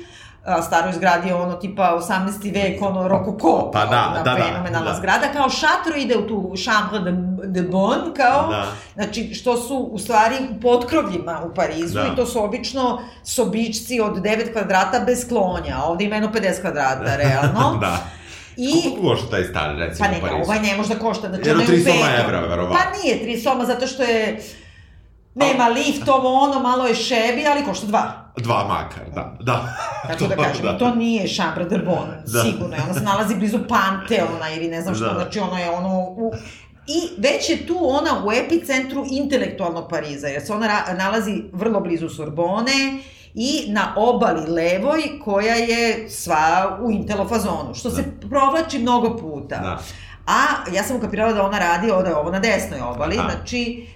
Staroj 0.62 0.94
zgradi 0.94 1.28
je 1.28 1.36
ono 1.36 1.54
tipa 1.54 2.00
18. 2.10 2.54
vek, 2.54 2.82
ono 2.82 3.08
rokoko, 3.08 3.72
Pa 3.74 3.86
da, 3.86 4.08
ona 4.12 4.24
da, 4.24 4.34
da, 4.36 4.44
fenomenalna 4.44 4.92
da. 4.92 4.98
zgrada, 4.98 5.28
kao 5.34 5.50
šatro 5.50 5.96
ide 5.98 6.18
u 6.18 6.28
tu 6.28 6.54
chambre 6.64 7.00
de, 7.00 7.18
de 7.44 7.62
bon, 7.62 7.98
kao, 8.18 8.48
Da. 8.50 8.66
znači 8.94 9.34
što 9.34 9.58
su 9.58 9.76
u 9.78 10.00
stvari 10.00 10.36
u 10.58 10.62
potkrovljima 10.62 11.42
u 11.52 11.54
Parizu 11.56 11.94
Da. 11.94 12.08
i 12.14 12.16
to 12.16 12.26
su 12.26 12.44
obično 12.44 13.02
sobičci 13.24 14.02
od 14.02 14.16
9 14.18 14.52
kvadrata 14.54 15.00
bez 15.06 15.28
klonja, 15.28 15.84
ovde 15.86 16.04
ima 16.04 16.16
jedno 16.16 16.30
50 16.34 16.62
kvadrata, 16.62 17.16
realno. 17.16 17.78
da. 17.82 17.98
I, 18.58 18.72
Koliko 18.84 19.08
košta 19.10 19.30
taj 19.30 19.44
stan, 19.44 19.78
recimo, 19.78 20.10
pa 20.10 20.12
u 20.12 20.16
ne, 20.16 20.22
Parizu? 20.22 20.44
ovaj 20.46 20.60
ne 20.60 20.78
može 20.78 20.90
da 20.90 21.00
košta, 21.00 21.28
znači 21.28 21.50
ono 21.50 21.62
je 21.62 21.66
u 21.66 21.84
soma 21.84 21.96
betonu. 21.96 22.24
evra, 22.26 22.40
verovatno. 22.40 22.78
Pa 22.78 22.98
nije 23.04 23.22
tri 23.24 23.40
soma, 23.42 23.66
zato 23.66 23.88
što 23.88 24.04
je, 24.04 24.42
nema 25.36 25.68
lift, 25.68 26.08
ovo 26.10 26.34
ono, 26.34 26.60
malo 26.60 26.88
je 26.88 26.96
šebi, 26.96 27.46
ali 27.52 27.66
košta 27.66 27.88
dva. 27.88 28.29
Dva 28.42 28.68
makar, 28.68 29.04
da, 29.16 29.38
da. 29.40 29.76
Tako 30.08 30.28
da 30.28 30.36
kažem, 30.36 30.66
da. 30.66 30.78
to 30.78 30.96
nije 30.96 31.28
Chambre 31.28 31.66
de 31.66 31.78
Bon, 31.78 32.08
da. 32.28 32.44
sigurno 32.44 32.76
je. 32.76 32.82
Ona 32.84 32.94
se 32.94 33.02
nalazi 33.02 33.36
blizu 33.36 33.60
Panteona 33.68 34.50
ili 34.56 34.68
ne 34.68 34.82
znam 34.82 34.96
što, 34.96 35.06
da. 35.06 35.14
znači 35.14 35.40
ono 35.40 35.58
je 35.58 35.70
ono 35.70 36.00
u, 36.00 36.34
I 36.88 37.22
već 37.22 37.50
je 37.50 37.68
tu 37.68 37.78
ona 37.82 38.26
u 38.26 38.32
epicentru 38.32 39.06
intelektualnog 39.12 39.90
Pariza, 39.90 40.28
jer 40.28 40.46
se 40.46 40.54
ona 40.54 40.84
nalazi 40.98 41.44
vrlo 41.54 41.80
blizu 41.80 42.10
Sorbone 42.10 43.00
i 43.34 43.66
na 43.68 43.94
obali 43.98 44.52
levoj 44.52 45.02
koja 45.24 45.56
je 45.56 46.10
sva 46.10 46.80
u 46.82 46.92
intelofazonu, 46.92 47.74
što 47.74 47.90
se 47.90 48.02
da. 48.02 48.28
provlači 48.28 48.80
mnogo 48.80 49.18
puta. 49.18 49.56
Da. 49.56 49.80
A 50.30 50.72
ja 50.76 50.84
sam 50.84 50.98
ukapirala 50.98 51.34
da 51.34 51.44
ona 51.46 51.60
radi 51.60 51.92
ovde 51.92 52.16
ovo 52.16 52.32
na 52.32 52.40
desnoj 52.40 52.82
obali, 52.82 53.18
Aha. 53.18 53.30
znači 53.30 53.88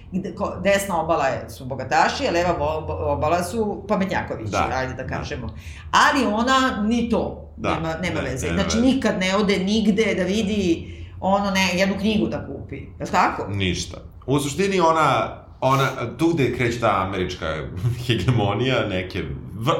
desna 0.62 1.00
obala 1.00 1.26
je, 1.26 1.50
su 1.50 1.64
bogataši, 1.64 2.28
a 2.28 2.30
leva 2.30 2.56
obala 2.88 3.42
su 3.42 3.84
pametnjakovići, 3.88 4.50
da. 4.50 4.70
ajde 4.74 4.94
da 4.94 5.06
kažemo. 5.06 5.54
Ali 5.90 6.26
ona 6.26 6.82
ni 6.82 7.10
to, 7.10 7.52
da. 7.56 7.74
nema, 7.74 7.94
nema 8.02 8.20
ne, 8.20 8.30
veze. 8.30 8.46
Ne, 8.46 8.54
znači 8.54 8.80
nikad 8.80 9.18
ne 9.18 9.36
ode 9.36 9.58
nigde 9.58 10.14
da 10.14 10.22
vidi 10.22 10.94
ono 11.20 11.50
ne, 11.50 11.70
jednu 11.74 11.94
knjigu 11.98 12.26
da 12.26 12.46
kupi. 12.46 12.76
Je 12.76 13.04
li 13.04 13.10
tako? 13.10 13.46
Ništa. 13.48 13.96
U 14.26 14.40
suštini 14.40 14.80
ona 14.80 15.44
ona, 15.66 15.88
tu 16.18 16.28
gde 16.28 16.56
kreće 16.56 16.80
ta 16.80 17.06
američka 17.06 17.46
hegemonija, 18.06 18.88
neke, 18.88 19.22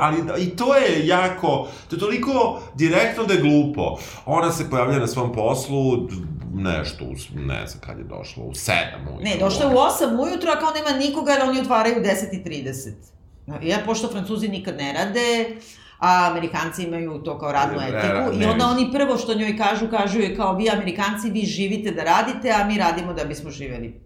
ali 0.00 0.22
da, 0.22 0.36
i 0.36 0.46
to 0.46 0.74
je 0.74 1.06
jako, 1.06 1.68
to 1.88 1.96
je 1.96 2.00
toliko 2.00 2.60
direktno 2.74 3.24
da 3.24 3.34
je 3.34 3.40
glupo. 3.40 3.98
Ona 4.26 4.52
se 4.52 4.70
pojavlja 4.70 4.98
na 4.98 5.06
svom 5.06 5.32
poslu, 5.32 6.08
nešto, 6.54 7.04
ne 7.34 7.66
znam 7.66 7.80
kad 7.80 7.98
je 7.98 8.04
došla, 8.04 8.44
u 8.44 8.50
7 8.50 8.72
ujutru. 9.08 9.24
Ne, 9.24 9.36
došla 9.40 9.64
je 9.64 9.76
u 9.76 9.78
8 9.78 10.20
ujutru, 10.20 10.50
a 10.50 10.60
kao 10.60 10.70
nema 10.70 10.98
nikoga, 10.98 11.32
ali 11.40 11.50
oni 11.50 11.60
otvaraju 11.60 11.96
u 11.96 12.02
10.30. 12.02 12.90
Ja, 13.62 13.78
pošto 13.86 14.08
Francuzi 14.08 14.48
nikad 14.48 14.76
ne 14.76 14.92
rade, 14.92 15.56
a 15.98 16.28
Amerikanci 16.30 16.82
imaju 16.82 17.18
to 17.18 17.38
kao 17.38 17.52
radnu 17.52 17.80
etiku 17.80 18.42
i 18.42 18.44
onda 18.44 18.66
oni 18.66 18.92
prvo 18.92 19.18
što 19.18 19.34
njoj 19.34 19.56
kažu, 19.56 19.88
kažu 19.88 20.20
je 20.20 20.36
kao 20.36 20.56
vi 20.56 20.70
Amerikanci, 20.70 21.30
vi 21.30 21.40
živite 21.40 21.90
da 21.90 22.04
radite, 22.04 22.50
a 22.50 22.64
mi 22.64 22.78
radimo 22.78 23.12
da 23.12 23.24
bismo 23.24 23.50
živeli 23.50 24.00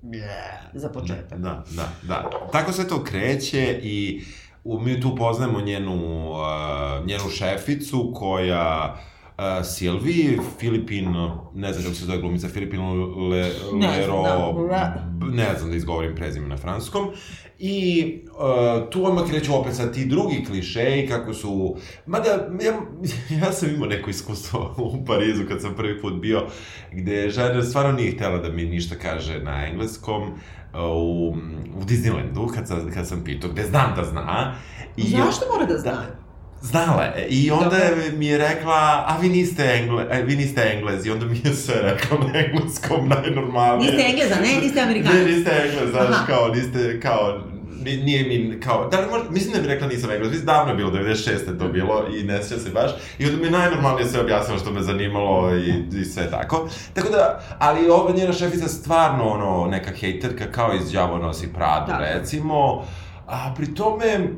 za 0.75 0.89
početak. 0.89 1.39
Da, 1.39 1.65
da, 1.71 1.89
da. 2.03 2.31
Tako 2.53 2.73
se 2.73 2.89
to 2.89 3.05
kreće 3.05 3.81
i 3.83 4.23
mi 4.65 5.01
tu 5.01 5.17
poznajemo 5.17 5.61
njenu, 5.61 6.31
uh, 6.31 7.07
njenu 7.07 7.31
šeficu 7.31 8.13
koja 8.15 8.95
uh, 8.95 9.18
Silvi, 9.65 10.39
Filipin, 10.59 11.09
ne 11.55 11.73
znam 11.73 11.85
kako 11.85 11.95
se 11.95 12.05
zove 12.05 12.19
glumica, 12.19 12.49
Filipin 12.49 12.81
Le, 12.81 13.37
Lero, 13.37 13.73
ne 13.73 14.05
znam, 14.05 14.69
da. 14.69 15.09
ne 15.33 15.59
znam 15.59 15.71
da 15.71 15.77
izgovorim 15.77 16.15
prezime 16.15 16.49
na 16.49 16.57
franskom, 16.57 17.11
I 17.59 18.15
uh, 18.27 18.91
tu 18.91 19.07
odmah 19.07 19.31
kreću 19.31 19.55
opet 19.55 19.75
sad 19.75 19.95
ti 19.95 20.05
drugi 20.05 20.45
klišeji, 20.45 21.09
kako 21.09 21.35
su... 21.35 21.77
Mada, 22.07 22.49
ja, 22.65 22.73
ja 23.43 23.53
sam 23.53 23.75
imao 23.75 23.89
neko 23.89 24.11
iskustvo 24.11 24.75
u 24.95 25.05
Parizu 25.05 25.43
kad 25.49 25.61
sam 25.61 25.75
prvi 25.75 26.01
put 26.01 26.21
bio, 26.21 26.47
gde 26.93 27.31
žena 27.31 27.63
stvarno 27.63 27.93
nije 27.93 28.13
htela 28.13 28.39
da 28.39 28.49
mi 28.49 28.65
ništa 28.65 28.95
kaže 29.03 29.41
na 29.43 29.67
engleskom, 29.67 30.23
uh, 30.23 30.81
u, 30.81 31.29
u 31.77 31.85
Disneylandu, 31.85 32.55
kad 32.55 32.69
sam, 32.69 32.91
kad 32.95 33.09
sam 33.09 33.25
pitao, 33.25 33.51
gde 33.51 33.63
znam 33.63 33.95
da 33.97 34.05
zna. 34.05 34.55
I 34.97 35.03
Zašto 35.03 35.47
mora 35.53 35.67
da 35.67 35.79
zna? 35.79 35.93
Da, 35.93 36.28
Znala 36.63 37.03
je. 37.03 37.27
I 37.29 37.51
onda 37.51 37.65
Dobre. 37.65 38.11
mi 38.17 38.27
je 38.27 38.39
rekla, 38.39 39.05
a 39.07 39.17
vi 39.21 39.29
niste, 39.29 39.65
engle, 39.65 40.07
e, 40.11 40.23
vi 40.23 40.37
niste 40.37 40.73
englezi. 40.75 41.09
I 41.09 41.13
onda 41.13 41.27
mi 41.27 41.41
je 41.45 41.55
sve 41.55 41.75
rekla 41.83 42.19
na 42.19 42.39
engleskom 42.39 43.09
najnormalnije. 43.09 43.93
Niste 43.93 44.11
engleza, 44.11 44.35
ne? 44.35 44.61
Niste 44.63 44.81
amerikanac. 44.81 45.15
Ne, 45.19 45.25
niste 45.25 45.51
englez, 45.51 45.91
znaš, 45.91 46.17
kao, 46.27 46.49
niste, 46.49 47.01
kao, 47.01 47.41
nije 47.85 48.23
mi, 48.25 48.61
kao, 48.61 48.89
da 48.89 49.01
li 49.01 49.07
možda, 49.11 49.31
mislim 49.31 49.55
da 49.55 49.61
mi 49.61 49.69
rekla 49.69 49.87
nisam 49.89 50.11
englez, 50.11 50.31
mislim 50.31 50.47
davno 50.47 50.73
je 50.73 50.77
bilo, 50.77 50.91
96. 50.91 51.29
je 51.29 51.59
to 51.59 51.69
bilo 51.69 52.05
i 52.19 52.23
ne 52.23 52.43
sjeća 52.43 52.63
se 52.63 52.71
baš. 52.71 52.91
I 53.19 53.27
onda 53.27 53.37
mi 53.39 53.45
je 53.45 53.51
najnormalnije 53.51 54.09
sve 54.09 54.21
objasnilo 54.21 54.59
što 54.59 54.71
me 54.71 54.83
zanimalo 54.83 55.55
i, 55.57 56.01
i 56.01 56.05
sve 56.05 56.31
tako. 56.31 56.69
Tako 56.95 57.09
da, 57.09 57.41
ali 57.59 57.89
ova 57.91 58.13
njena 58.13 58.33
šefica 58.33 58.69
stvarno, 58.69 59.25
ono, 59.25 59.67
neka 59.71 59.91
hejterka, 59.91 60.53
kao 60.53 60.75
iz 60.75 60.93
Đavo 60.93 61.19
nosi 61.19 61.53
Pradu, 61.53 61.93
da. 61.93 61.99
recimo. 61.99 62.85
A 63.27 63.55
pri 63.57 63.75
tome, 63.75 64.29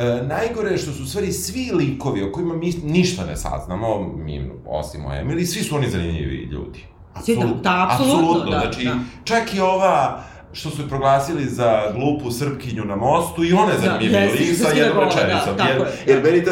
E, 0.00 0.22
najgore 0.22 0.70
je 0.70 0.78
što 0.78 0.92
su 0.92 1.08
stvari 1.08 1.32
svi 1.32 1.70
likovi 1.72 2.22
o 2.22 2.32
kojima 2.32 2.54
mi 2.54 2.72
ništa 2.84 3.26
ne 3.26 3.36
saznamo, 3.36 4.12
mi, 4.16 4.50
osim 4.66 5.04
o 5.04 5.08
Emily, 5.08 5.44
svi 5.44 5.62
su 5.62 5.76
oni 5.76 5.90
zanimljivi 5.90 6.36
ljudi. 6.36 6.84
Apsolutno, 7.14 7.54
da, 7.54 7.88
apsolutno, 7.90 8.20
apsolutno, 8.20 8.50
da, 8.50 8.60
znači, 8.60 8.84
da. 8.84 8.98
čak 9.24 9.54
i 9.54 9.60
ova 9.60 10.22
što 10.52 10.70
su 10.70 10.82
je 10.82 10.88
proglasili 10.88 11.44
za 11.44 11.92
glupu 11.94 12.30
srpkinju 12.30 12.84
na 12.84 12.96
mostu 12.96 13.44
i 13.44 13.52
ona 13.52 13.72
je 13.72 13.78
zanimljiva 13.78 14.20
da, 14.20 14.26
lik 14.26 14.56
sa 14.56 14.68
jednom 14.68 14.96
da, 14.96 15.04
rečenicom. 15.04 15.56
Da, 15.56 15.64
jer, 15.64 15.78
da. 15.78 16.12
jer 16.12 16.22
meni 16.22 16.44
ta, 16.44 16.50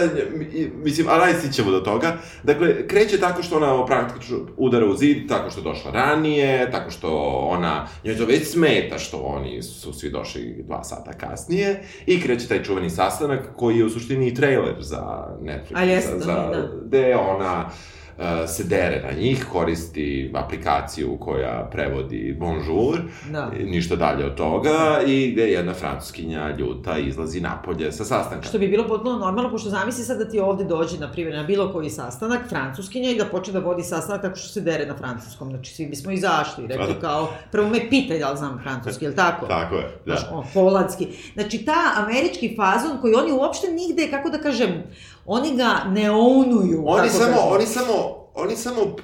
mislim, 0.85 1.09
a 1.09 1.19
najsi 1.19 1.53
ćemo 1.53 1.71
do 1.71 1.81
toga. 1.81 2.17
Dakle, 2.43 2.87
kreće 2.87 3.21
tako 3.21 3.43
što 3.43 3.57
ona 3.57 3.87
praktično 3.87 4.39
udara 4.57 4.87
u 4.87 4.97
zid, 4.97 5.29
tako 5.29 5.51
što 5.51 5.61
je 5.61 5.65
došla 5.65 5.91
ranije, 5.91 6.71
tako 6.71 6.91
što 6.91 7.09
ona, 7.51 7.87
njoj 8.05 8.17
to 8.17 8.25
već 8.25 8.49
smeta 8.49 8.99
što 8.99 9.17
oni 9.17 9.63
su 9.63 9.93
svi 9.93 10.11
došli 10.11 10.65
dva 10.67 10.85
sata 10.85 11.13
kasnije 11.13 11.83
i 12.07 12.21
kreće 12.21 12.49
taj 12.49 12.63
čuveni 12.63 12.91
sastanak 12.91 13.41
koji 13.57 13.79
je 13.79 13.85
u 13.85 13.91
suštini 13.91 14.29
i 14.29 14.35
trailer 14.35 14.77
za 14.79 15.27
Netflix. 15.43 15.75
A 15.75 15.83
jeste, 15.83 16.19
za, 16.19 16.25
za, 16.25 16.33
da. 16.33 16.69
Gde 16.85 17.17
ona 17.17 17.65
uh, 17.67 17.98
se 18.47 18.65
dere 18.65 19.03
na 19.03 19.21
njih, 19.21 19.47
koristi 19.53 20.33
aplikaciju 20.35 21.17
koja 21.21 21.69
prevodi 21.73 22.37
bonjour, 22.41 22.99
da. 23.31 23.51
ništa 23.65 23.97
dalje 23.97 24.27
od 24.27 24.35
toga, 24.35 25.01
i 25.07 25.33
gde 25.33 25.43
jedna 25.43 25.75
francuskinja 25.75 26.57
ljuta 26.59 26.99
izlazi 26.99 27.41
napolje 27.41 27.93
sa 27.93 28.05
sastanka. 28.05 28.49
Što 28.49 28.59
bi 28.59 28.69
bilo 28.69 28.89
potpuno 28.89 29.19
normalno, 29.19 29.51
pošto 29.51 29.71
zamisli 29.71 30.05
sad 30.05 30.19
da 30.19 30.29
ti 30.29 30.41
ovde 30.41 30.65
dođe, 30.65 30.99
na 30.99 31.13
primjer, 31.13 31.37
na 31.37 31.43
bilo 31.43 31.73
koji 31.73 31.91
sastanak, 31.91 32.49
francuskinja, 32.49 33.11
i 33.11 33.19
da 33.19 33.25
počne 33.25 33.53
da 33.53 33.59
vodi 33.59 33.83
sastanak 33.83 34.23
tako 34.23 34.37
što 34.37 34.49
se 34.49 34.61
dere 34.61 34.87
na 34.87 34.97
francuskom. 34.97 35.51
Znači, 35.51 35.75
svi 35.75 35.87
bismo 35.87 36.13
izašli, 36.13 36.67
rekli 36.67 36.95
da. 36.95 37.01
kao, 37.01 37.29
prvo 37.53 37.69
me 37.69 37.91
pitaj 37.91 38.19
da 38.19 38.31
li 38.31 38.39
znam 38.39 38.61
francuski, 38.63 39.05
je 39.05 39.09
li 39.09 39.17
tako? 39.17 39.47
tako 39.47 39.75
je, 39.75 39.83
da. 40.07 40.17
Znaš, 40.17 40.31
o, 40.33 40.45
holandski. 40.53 41.07
Znači, 41.35 41.65
ta 41.65 41.93
američki 41.97 42.57
fazon 42.57 42.99
koji 43.01 43.15
oni 43.15 43.33
uopšte 43.33 43.67
nigde, 43.71 44.11
kako 44.11 44.31
da 44.31 44.39
kažem, 44.39 44.83
oni 45.29 45.57
ga 45.57 45.85
ne 45.89 46.11
ounuju. 46.11 46.85
Oni 46.87 47.09
samo, 47.09 47.37
kažem. 47.37 47.53
oni 47.53 47.67
samo 47.67 48.19
oni 48.41 48.57
samo 48.57 48.83
uh, 48.83 48.95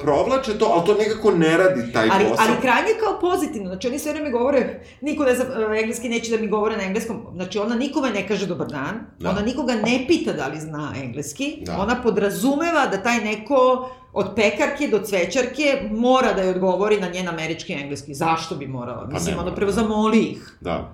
provlače 0.00 0.58
to, 0.58 0.64
ali 0.74 0.86
to 0.86 0.94
nekako 0.94 1.30
ne 1.30 1.56
radi 1.56 1.92
taj 1.92 2.08
ali, 2.12 2.24
posao. 2.24 2.46
Ali 2.48 2.60
krajnje 2.60 2.90
kao 3.00 3.20
pozitivno, 3.20 3.68
znači 3.68 3.88
oni 3.88 3.98
sve 3.98 4.12
vreme 4.12 4.30
govore, 4.30 4.80
niko 5.00 5.24
ne 5.24 5.34
zna, 5.34 5.44
uh, 5.44 5.78
engleski 5.78 6.08
neće 6.08 6.36
da 6.36 6.42
mi 6.42 6.48
govore 6.48 6.76
na 6.76 6.82
engleskom, 6.82 7.26
znači 7.34 7.58
ona 7.58 7.74
nikome 7.74 8.10
ne 8.10 8.28
kaže 8.28 8.46
dobar 8.46 8.66
dan, 8.66 9.00
da. 9.18 9.30
ona 9.30 9.40
nikoga 9.40 9.74
ne 9.74 10.04
pita 10.08 10.32
da 10.32 10.46
li 10.46 10.60
zna 10.60 10.92
engleski, 11.02 11.62
da. 11.66 11.78
ona 11.78 12.02
podrazumeva 12.02 12.86
da 12.86 13.02
taj 13.02 13.20
neko 13.20 13.90
od 14.12 14.26
pekarke 14.36 14.88
do 14.88 14.98
cvećarke 14.98 15.88
mora 15.90 16.32
da 16.32 16.42
je 16.42 16.50
odgovori 16.50 17.00
na 17.00 17.08
njen 17.08 17.28
američki 17.28 17.72
engleski. 17.72 18.14
Zašto 18.14 18.54
bi 18.54 18.66
morala? 18.66 19.08
Pa 19.08 19.14
Mislim, 19.14 19.38
ona 19.38 19.54
prvo 19.54 19.72
zamoli 19.72 20.18
ih. 20.18 20.56
Da. 20.60 20.92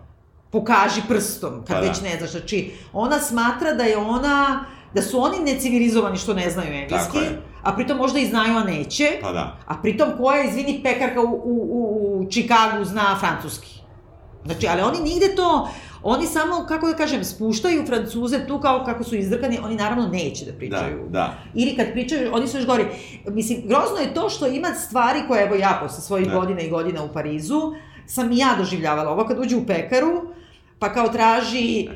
Pokaži 0.52 1.00
prstom, 1.08 1.64
kad 1.66 1.76
pa 1.76 1.82
već 1.82 2.00
da. 2.00 2.08
ne 2.08 2.16
znaš. 2.18 2.30
Znači, 2.30 2.72
ona 2.92 3.18
smatra 3.18 3.74
da 3.74 3.84
je 3.84 3.96
ona 3.96 4.64
da 4.94 5.02
su 5.02 5.22
oni 5.22 5.52
necivilizovani 5.52 6.18
što 6.18 6.34
ne 6.34 6.50
znaju 6.50 6.72
engleski, 6.72 7.18
a 7.62 7.72
pritom 7.72 7.96
možda 7.96 8.18
i 8.18 8.26
znaju, 8.26 8.56
a 8.56 8.64
neće. 8.64 9.18
Pa 9.22 9.32
da. 9.32 9.56
A 9.66 9.74
pritom 9.82 10.08
koja, 10.18 10.44
izvini, 10.44 10.80
pekarka 10.82 11.20
u, 11.20 11.24
u, 11.24 11.68
u, 11.70 12.20
u 12.20 12.30
Čikagu 12.30 12.84
zna 12.84 13.16
francuski. 13.20 13.80
Znači, 14.44 14.66
ali 14.70 14.82
oni 14.82 15.00
nigde 15.00 15.34
to, 15.36 15.68
oni 16.02 16.26
samo, 16.26 16.64
kako 16.68 16.86
da 16.86 16.96
kažem, 16.96 17.24
spuštaju 17.24 17.86
Francuze 17.86 18.46
tu 18.46 18.60
kao 18.60 18.84
kako 18.84 19.04
su 19.04 19.16
izdrkani, 19.16 19.58
oni 19.64 19.76
naravno 19.76 20.08
neće 20.08 20.44
da 20.44 20.52
pričaju. 20.52 20.98
Da, 21.04 21.18
da. 21.18 21.34
Ili 21.54 21.76
kad 21.76 21.92
pričaju, 21.92 22.30
oni 22.34 22.48
su 22.48 22.56
još 22.56 22.66
gori. 22.66 22.86
Mislim, 23.26 23.62
grozno 23.66 23.96
je 24.00 24.14
to 24.14 24.28
što 24.28 24.46
ima 24.46 24.74
stvari 24.74 25.20
koje, 25.28 25.46
evo 25.46 25.54
ja, 25.54 25.78
posle 25.82 26.00
svojih 26.00 26.28
da. 26.28 26.34
godina 26.34 26.60
i 26.60 26.70
godina 26.70 27.04
u 27.04 27.12
Parizu, 27.12 27.60
sam 28.06 28.32
i 28.32 28.38
ja 28.38 28.54
doživljavala. 28.58 29.10
Ovo 29.10 29.24
kad 29.24 29.38
uđe 29.38 29.56
u 29.56 29.66
pekaru, 29.66 30.22
pa 30.82 30.90
kao 30.90 31.08
traži 31.08 31.88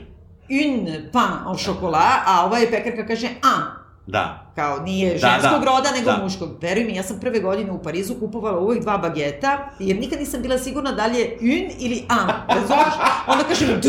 une 0.49 1.11
pain 1.13 1.43
au 1.47 1.57
chocolat, 1.59 2.23
a 2.27 2.47
ova 2.47 2.59
je 2.59 2.71
pekarka 2.71 3.07
kaže 3.07 3.27
un. 3.43 3.86
Da. 4.07 4.53
Kao, 4.55 4.79
nije 4.79 5.13
da, 5.13 5.19
ženskog 5.19 5.65
da, 5.65 5.67
roda, 5.67 5.91
nego 5.91 6.11
da. 6.11 6.21
muškog. 6.23 6.49
Veruj 6.61 6.85
mi, 6.85 6.95
ja 6.95 7.03
sam 7.03 7.21
prve 7.21 7.41
godine 7.41 7.73
u 7.73 7.83
Parizu 7.83 8.15
kupovala 8.15 8.59
uvek 8.59 8.83
dva 8.83 8.99
bageta, 8.99 9.69
jer 9.79 9.97
nikad 9.97 10.19
nisam 10.19 10.43
bila 10.43 10.59
sigurna 10.59 10.93
da 10.93 11.07
li 11.07 11.19
je 11.19 11.39
un 11.41 11.71
ili 11.79 12.05
un. 12.11 12.31
Razumeš? 12.49 12.95
Onda 13.27 13.45
kažem 13.45 13.69
d, 13.69 13.89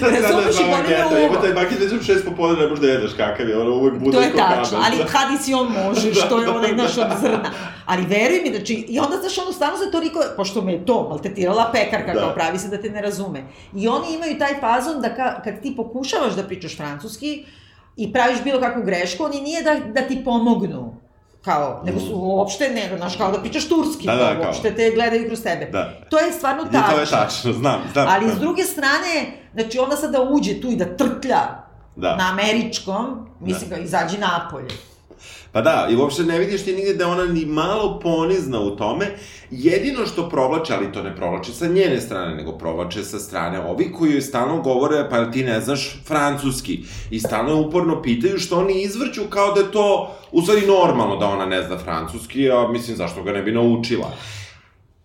razumeš 0.20 0.54
i 0.60 0.64
boli 0.64 0.88
me 0.88 1.06
uvo. 1.06 1.26
Evo 1.26 1.36
taj 1.42 1.52
baget 1.52 1.80
već 1.80 1.92
u 1.92 2.04
šest 2.04 2.24
popodne 2.24 2.60
ne 2.60 2.68
možeš 2.68 2.80
da 2.80 2.88
jedeš 2.88 3.12
kakav 3.16 3.48
je, 3.48 3.58
ono 3.58 3.70
uvek 3.70 3.98
bude 3.98 4.16
To 4.16 4.22
je 4.22 4.32
tačno, 4.36 4.78
ali 4.84 4.96
tradicion 5.10 5.72
možeš, 5.84 6.14
da, 6.14 6.28
to 6.28 6.38
je 6.38 6.48
onaj 6.58 6.72
naš 6.72 6.98
od 6.98 7.06
zrna. 7.20 7.50
Ali 7.86 8.06
veruj 8.06 8.40
mi, 8.42 8.56
znači, 8.56 8.74
i 8.74 8.98
onda, 8.98 9.16
znaš, 9.16 9.38
ono, 9.38 9.52
stano 9.52 9.76
se 9.76 9.90
toliko, 9.90 10.20
pošto 10.36 10.62
me 10.62 10.72
je 10.72 10.86
to 10.86 11.08
maltetirala 11.08 11.70
pekarka, 11.72 12.14
da. 12.14 12.20
kao 12.20 12.34
pravi 12.34 12.58
se 12.58 12.68
da 12.68 12.82
te 12.82 12.90
ne 12.90 13.02
razume. 13.02 13.44
I 13.74 13.88
oni 13.88 14.14
imaju 14.14 14.38
taj 14.38 14.60
fazon 14.60 15.00
da 15.00 15.14
ka, 15.14 15.42
kad 15.44 15.62
ti 15.62 15.76
pokušavaš 15.76 16.32
da 16.34 16.42
pričaš 16.42 16.76
francuski, 16.76 17.44
i 17.96 18.12
praviš 18.12 18.42
bilo 18.44 18.60
kakvu 18.60 18.82
grešku, 18.82 19.24
oni 19.24 19.40
nije 19.40 19.62
da, 19.62 19.74
da 20.00 20.08
ti 20.08 20.24
pomognu, 20.24 20.94
kao, 21.44 21.82
nego 21.84 22.00
su 22.00 22.10
uopšte, 22.14 22.68
ne, 22.68 22.96
znaš, 22.96 23.16
kao 23.16 23.32
da 23.32 23.40
pričaš 23.40 23.68
turski, 23.68 24.06
da, 24.06 24.14
da, 24.16 24.36
uopšte 24.46 24.68
kao. 24.68 24.76
te 24.76 24.90
gledaju 24.94 25.26
kroz 25.26 25.42
tebe. 25.42 25.64
Da. 25.72 26.00
To 26.10 26.18
je 26.18 26.32
stvarno 26.32 26.64
tačno. 26.64 26.80
I 26.80 26.94
to 26.94 27.00
je 27.00 27.06
tačno, 27.06 27.52
znam, 27.52 27.80
znam. 27.92 28.06
Ali 28.08 28.30
s 28.30 28.38
druge 28.38 28.62
strane, 28.62 29.32
znači 29.54 29.78
ona 29.78 29.96
sada 29.96 30.22
uđe 30.22 30.60
tu 30.60 30.68
i 30.70 30.76
da 30.76 30.96
trtlja 30.96 31.40
Da. 31.96 32.16
na 32.16 32.30
američkom, 32.32 33.28
mislim 33.40 33.70
da. 33.70 33.76
izađi 33.76 34.18
napolje. 34.18 34.68
Pa 35.54 35.60
da, 35.60 35.88
i 35.90 35.96
uopšte 35.96 36.22
ne 36.22 36.38
vidiš 36.38 36.64
ti 36.64 36.72
nigde 36.72 36.94
da 36.94 37.08
ona 37.08 37.24
ni 37.24 37.44
malo 37.46 38.00
ponizna 38.02 38.60
u 38.60 38.76
tome. 38.76 39.06
Jedino 39.50 40.06
što 40.06 40.28
provlače, 40.28 40.74
ali 40.74 40.92
to 40.92 41.02
ne 41.02 41.16
provlače 41.16 41.52
sa 41.52 41.66
njene 41.66 42.00
strane, 42.00 42.34
nego 42.34 42.52
provlače 42.52 43.04
sa 43.04 43.18
strane 43.18 43.60
ovi 43.60 43.92
koji 43.92 44.12
joj 44.12 44.20
stalno 44.20 44.62
govore, 44.62 45.06
pa 45.10 45.30
ti 45.30 45.44
ne 45.44 45.60
znaš 45.60 46.02
francuski. 46.06 46.80
I 47.10 47.20
stalno 47.20 47.50
je 47.50 47.66
uporno 47.66 48.02
pitaju 48.02 48.38
što 48.38 48.58
oni 48.58 48.82
izvrću 48.82 49.22
kao 49.30 49.52
da 49.52 49.60
je 49.60 49.72
to, 49.72 50.16
u 50.32 50.42
stvari, 50.42 50.66
normalno 50.66 51.16
da 51.16 51.26
ona 51.26 51.46
ne 51.46 51.62
zna 51.62 51.78
francuski, 51.78 52.50
a 52.50 52.68
mislim, 52.68 52.96
zašto 52.96 53.22
ga 53.22 53.32
ne 53.32 53.42
bi 53.42 53.52
naučila. 53.52 54.10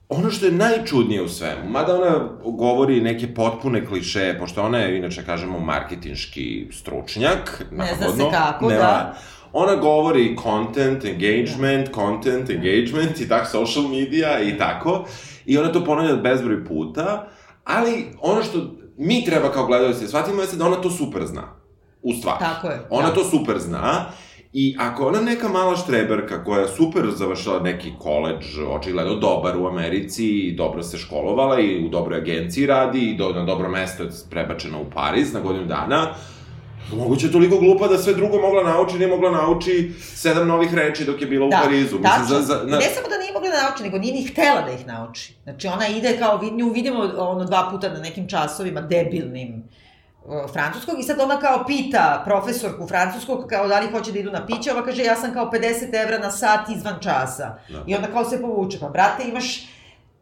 Ono 0.09 0.31
što 0.31 0.45
je 0.45 0.51
najčudnije 0.51 1.21
u 1.21 1.29
svemu, 1.29 1.69
mada 1.69 1.95
ona 1.95 2.29
govori 2.43 3.01
neke 3.01 3.33
potpune 3.33 3.85
kliše, 3.85 4.35
pošto 4.39 4.63
ona 4.63 4.77
je, 4.77 4.97
inače, 4.97 5.25
kažemo, 5.25 5.59
marketinški 5.59 6.67
stručnjak, 6.71 7.65
ne 7.71 7.95
zna 7.97 8.09
se 8.09 8.23
kako, 8.31 8.69
nema, 8.69 8.81
da 8.81 9.17
ona 9.53 9.75
govori 9.75 10.35
content, 10.43 11.05
engagement, 11.05 11.89
content, 11.95 12.49
engagement 12.49 13.21
i 13.21 13.29
tako 13.29 13.45
social 13.45 13.87
media 13.87 14.41
i 14.41 14.57
tako. 14.57 15.05
I 15.45 15.57
ona 15.57 15.71
to 15.71 15.85
ponavlja 15.85 16.15
bezbroj 16.15 16.65
puta, 16.65 17.27
ali 17.63 18.05
ono 18.21 18.43
što 18.43 18.59
mi 18.97 19.25
treba 19.25 19.51
kao 19.51 19.65
gledalci 19.65 20.01
da 20.01 20.07
shvatimo 20.07 20.41
je 20.41 20.47
da 20.53 20.65
ona 20.65 20.81
to 20.81 20.89
super 20.89 21.25
zna. 21.25 21.43
U 22.01 22.13
stvari. 22.13 22.39
Tako 22.39 22.67
je. 22.67 22.87
Ona 22.89 23.07
da. 23.07 23.13
to 23.13 23.23
super 23.23 23.59
zna. 23.59 24.05
I 24.53 24.75
ako 24.79 25.07
ona 25.07 25.21
neka 25.21 25.47
mala 25.47 25.75
štreberka 25.77 26.43
koja 26.43 26.61
je 26.61 26.67
super 26.67 27.03
završila 27.15 27.59
neki 27.59 27.91
koleđ, 27.99 28.45
očigledno 28.69 29.15
dobar 29.15 29.57
u 29.57 29.67
Americi 29.67 30.25
i 30.25 30.55
dobro 30.55 30.83
se 30.83 30.97
školovala 30.97 31.59
i 31.59 31.85
u 31.85 31.89
dobroj 31.89 32.17
agenciji 32.17 32.65
radi 32.65 32.99
i 32.99 33.17
do, 33.17 33.29
na 33.29 33.45
dobro 33.45 33.69
mesto 33.69 34.03
je 34.03 34.09
prebačena 34.29 34.77
u 34.77 34.89
Pariz 34.95 35.33
na 35.33 35.39
godinu 35.39 35.65
dana, 35.65 36.13
Moguće 36.97 37.25
je 37.27 37.31
toliko 37.31 37.57
glupa 37.57 37.87
da 37.87 37.97
sve 37.97 38.13
drugo 38.13 38.41
mogla 38.41 38.63
nauči, 38.63 38.97
nije 38.97 39.07
mogla 39.07 39.31
nauči 39.31 39.91
sedam 40.15 40.47
novih 40.47 40.73
reči 40.73 41.05
dok 41.05 41.21
je 41.21 41.27
bila 41.27 41.45
u 41.45 41.49
da, 41.49 41.61
Parizu. 41.63 41.99
Mislim, 41.99 42.25
za, 42.27 42.41
za, 42.41 42.63
na... 42.65 42.77
Ne 42.77 42.89
samo 42.95 43.07
da 43.07 43.17
nije 43.17 43.33
mogla 43.33 43.49
da 43.49 43.63
nauči, 43.63 43.83
nego 43.83 43.97
nije 43.97 44.13
ni 44.13 44.27
htela 44.27 44.61
da 44.61 44.71
ih 44.71 44.87
nauči. 44.87 45.33
Znači, 45.43 45.67
ona 45.67 45.87
ide 45.87 46.17
kao, 46.17 46.41
nju 46.51 46.69
vidimo 46.69 46.99
ono 47.17 47.45
dva 47.45 47.67
puta 47.71 47.89
na 47.89 47.99
nekim 47.99 48.27
časovima 48.27 48.81
debilnim 48.81 49.63
francuskog 50.53 50.99
i 50.99 51.03
sad 51.03 51.19
ona 51.19 51.39
kao 51.39 51.63
pita 51.67 52.21
profesorku 52.25 52.87
francuskog 52.87 53.47
kao 53.49 53.67
da 53.67 53.79
li 53.79 53.91
hoće 53.91 54.11
da 54.11 54.19
idu 54.19 54.31
na 54.31 54.45
piće, 54.45 54.71
ova 54.71 54.85
kaže 54.85 55.03
ja 55.03 55.15
sam 55.15 55.33
kao 55.33 55.51
50 55.51 56.03
evra 56.03 56.19
na 56.19 56.31
sat 56.31 56.69
izvan 56.69 56.95
časa. 57.01 57.57
Da. 57.69 57.83
I 57.87 57.95
onda 57.95 58.07
kao 58.07 58.25
se 58.25 58.41
povuče, 58.41 58.79
pa 58.79 58.89
brate 58.89 59.23
imaš 59.29 59.67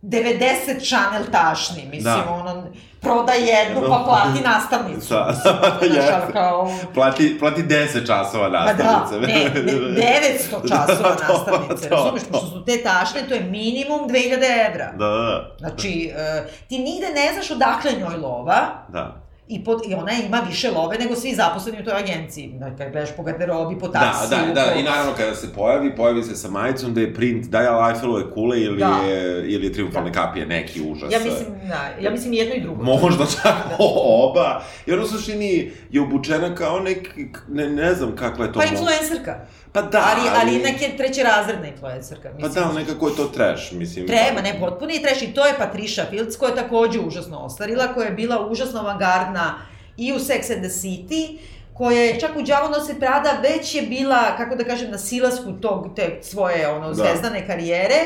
90 0.01 0.89
Chanel 0.89 1.23
tašni, 1.31 1.86
mislim, 1.86 2.03
da. 2.03 2.33
ono, 2.33 2.63
proda 3.01 3.33
jednu, 3.33 3.81
pa 3.89 4.03
plati 4.05 4.43
nastavnicu. 4.43 5.13
Da, 5.13 5.36
da, 5.81 6.27
kao... 6.33 6.71
plati, 6.93 7.39
plati 7.39 7.63
10 7.63 8.07
časova 8.07 8.49
nastavnice. 8.49 9.13
Pa 9.13 9.19
da, 9.19 9.27
ne, 9.27 9.43
ne, 9.43 10.31
900 10.62 10.69
časova 10.71 11.15
da, 11.15 11.33
nastavnice, 11.33 11.89
razumiješ, 11.89 12.23
pošto 12.31 12.47
su 12.47 12.65
te 12.65 12.83
tašne, 12.83 13.27
to 13.27 13.33
je 13.33 13.41
minimum 13.41 14.10
2000 14.10 14.69
evra. 14.69 14.91
Da, 14.97 15.07
da. 15.07 15.55
Znači, 15.60 16.12
uh, 16.13 16.49
ti 16.69 16.79
nigde 16.79 17.07
ne 17.07 17.33
znaš 17.33 17.51
odakle 17.51 17.91
njoj 17.91 18.17
lova, 18.17 18.60
da 18.88 19.27
i, 19.49 19.63
pod, 19.63 19.81
i 19.88 19.93
ona 19.93 20.12
ima 20.27 20.43
više 20.47 20.71
love 20.71 20.97
nego 20.97 21.15
svi 21.15 21.36
zaposleni 21.36 21.81
u 21.81 21.83
toj 21.83 21.93
agenciji. 21.93 22.53
Da, 22.60 22.65
kad 22.65 22.91
gledaš 22.91 23.15
po 23.15 23.23
garderobi, 23.23 23.79
po 23.79 23.88
taksiju. 23.88 24.29
Da, 24.29 24.45
da, 24.45 24.53
da, 24.53 24.71
po... 24.73 24.79
i 24.79 24.83
naravno 24.83 25.13
kada 25.17 25.36
se 25.36 25.53
pojavi, 25.53 25.95
pojavi 25.95 26.23
se 26.23 26.36
sa 26.36 26.49
majicom 26.49 26.93
da 26.93 27.01
je 27.01 27.13
print 27.13 27.45
Daja 27.45 27.89
Eiffelove 27.89 28.31
kule 28.31 28.62
ili 28.62 28.79
da. 28.79 28.99
je, 29.07 29.51
ili 29.51 29.65
je 29.65 29.73
triumfalne 29.73 30.12
da. 30.12 30.21
kapije, 30.21 30.45
neki 30.45 30.81
užas. 30.81 31.13
Ja 31.13 31.19
mislim, 31.19 31.47
da, 31.67 31.89
ja 32.01 32.12
mislim 32.12 32.33
jedno 32.33 32.55
i 32.55 32.62
drugo. 32.62 32.83
Možda 32.83 33.25
čak 33.36 33.55
da. 33.69 33.75
oba. 33.79 34.63
I 34.86 34.93
ona 34.93 35.03
u 35.03 35.07
suštini 35.07 35.71
je 35.91 36.01
obučena 36.01 36.55
kao 36.55 36.79
nek, 36.79 37.17
ne, 37.47 37.69
ne 37.69 37.93
znam 37.93 38.15
kakva 38.15 38.45
je 38.45 38.53
to. 38.53 38.60
Pa 38.60 38.65
influencerka. 38.65 39.45
Pa 39.73 39.82
da, 39.82 40.03
ali... 40.12 40.30
Ali, 40.30 40.39
ali 40.41 40.63
neke 40.63 40.97
trećerazredna 40.97 41.67
influencerka. 41.67 42.30
Mislim. 42.34 42.53
Pa 42.53 42.60
da, 42.60 42.73
nekako 42.73 43.08
je 43.08 43.15
to 43.15 43.25
trash, 43.25 43.71
mislim. 43.71 44.08
Treba, 44.08 44.41
ne, 44.41 44.60
potpuno 44.60 44.91
je 44.91 45.01
trash. 45.01 45.23
I 45.23 45.34
to 45.34 45.45
je 45.45 45.58
Patricia 45.58 46.06
Fields, 46.10 46.38
koja 46.38 46.49
je 46.49 46.56
takođe 46.56 46.99
užasno 46.99 47.38
ostarila, 47.38 47.93
koja 47.93 48.06
je 48.06 48.13
bila 48.13 48.47
užasno 48.47 48.80
avangardna 48.80 49.56
i 49.97 50.13
u 50.13 50.15
Sex 50.15 50.53
and 50.53 50.62
the 50.62 50.69
City, 50.69 51.38
koja 51.73 51.99
je 51.99 52.19
čak 52.19 52.32
u 52.38 52.41
Đavo 52.41 52.69
nose 52.69 52.99
Prada 52.99 53.32
već 53.43 53.75
je 53.75 53.82
bila, 53.82 54.38
kako 54.38 54.56
da 54.56 54.63
kažem, 54.63 54.91
na 54.91 54.97
silasku 54.97 55.51
tog, 55.62 55.88
te 55.95 56.19
svoje 56.21 56.69
ono, 56.69 56.88
da. 56.88 56.93
zvezdane 56.93 57.47
karijere, 57.47 57.99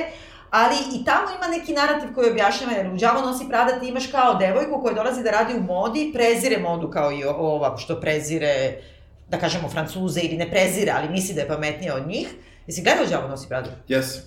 ali 0.50 0.76
i 0.76 1.06
tamo 1.06 1.28
ima 1.38 1.58
neki 1.58 1.74
narativ 1.74 2.14
koji 2.16 2.32
objašnjava, 2.32 2.74
jer 2.74 2.88
u 2.88 2.98
Đavo 2.98 3.22
nosi 3.22 3.46
Prada 3.50 3.80
ti 3.80 3.88
imaš 3.88 4.08
kao 4.08 4.34
devojku 4.34 4.82
koja 4.82 4.94
dolazi 4.94 5.24
da 5.24 5.32
radi 5.32 5.54
u 5.58 5.64
modi, 5.64 6.12
prezire 6.14 6.58
modu 6.58 6.90
kao 6.90 7.12
i 7.12 7.24
ova 7.24 7.78
što 7.78 8.02
prezire, 8.02 8.82
da 9.32 9.38
kažemo, 9.38 9.70
Francuze 9.70 10.22
ili 10.22 10.38
ne 10.38 10.50
prezire, 10.52 10.92
ali 10.92 11.10
misli 11.10 11.36
da 11.36 11.42
je 11.42 11.48
pametnija 11.48 11.96
od 11.96 12.08
njih. 12.08 12.28
Jesi 12.68 12.84
gledao 12.84 13.06
Đavo 13.06 13.28
nosi 13.28 13.48
Prada? 13.48 13.70
Yes. 13.88 14.20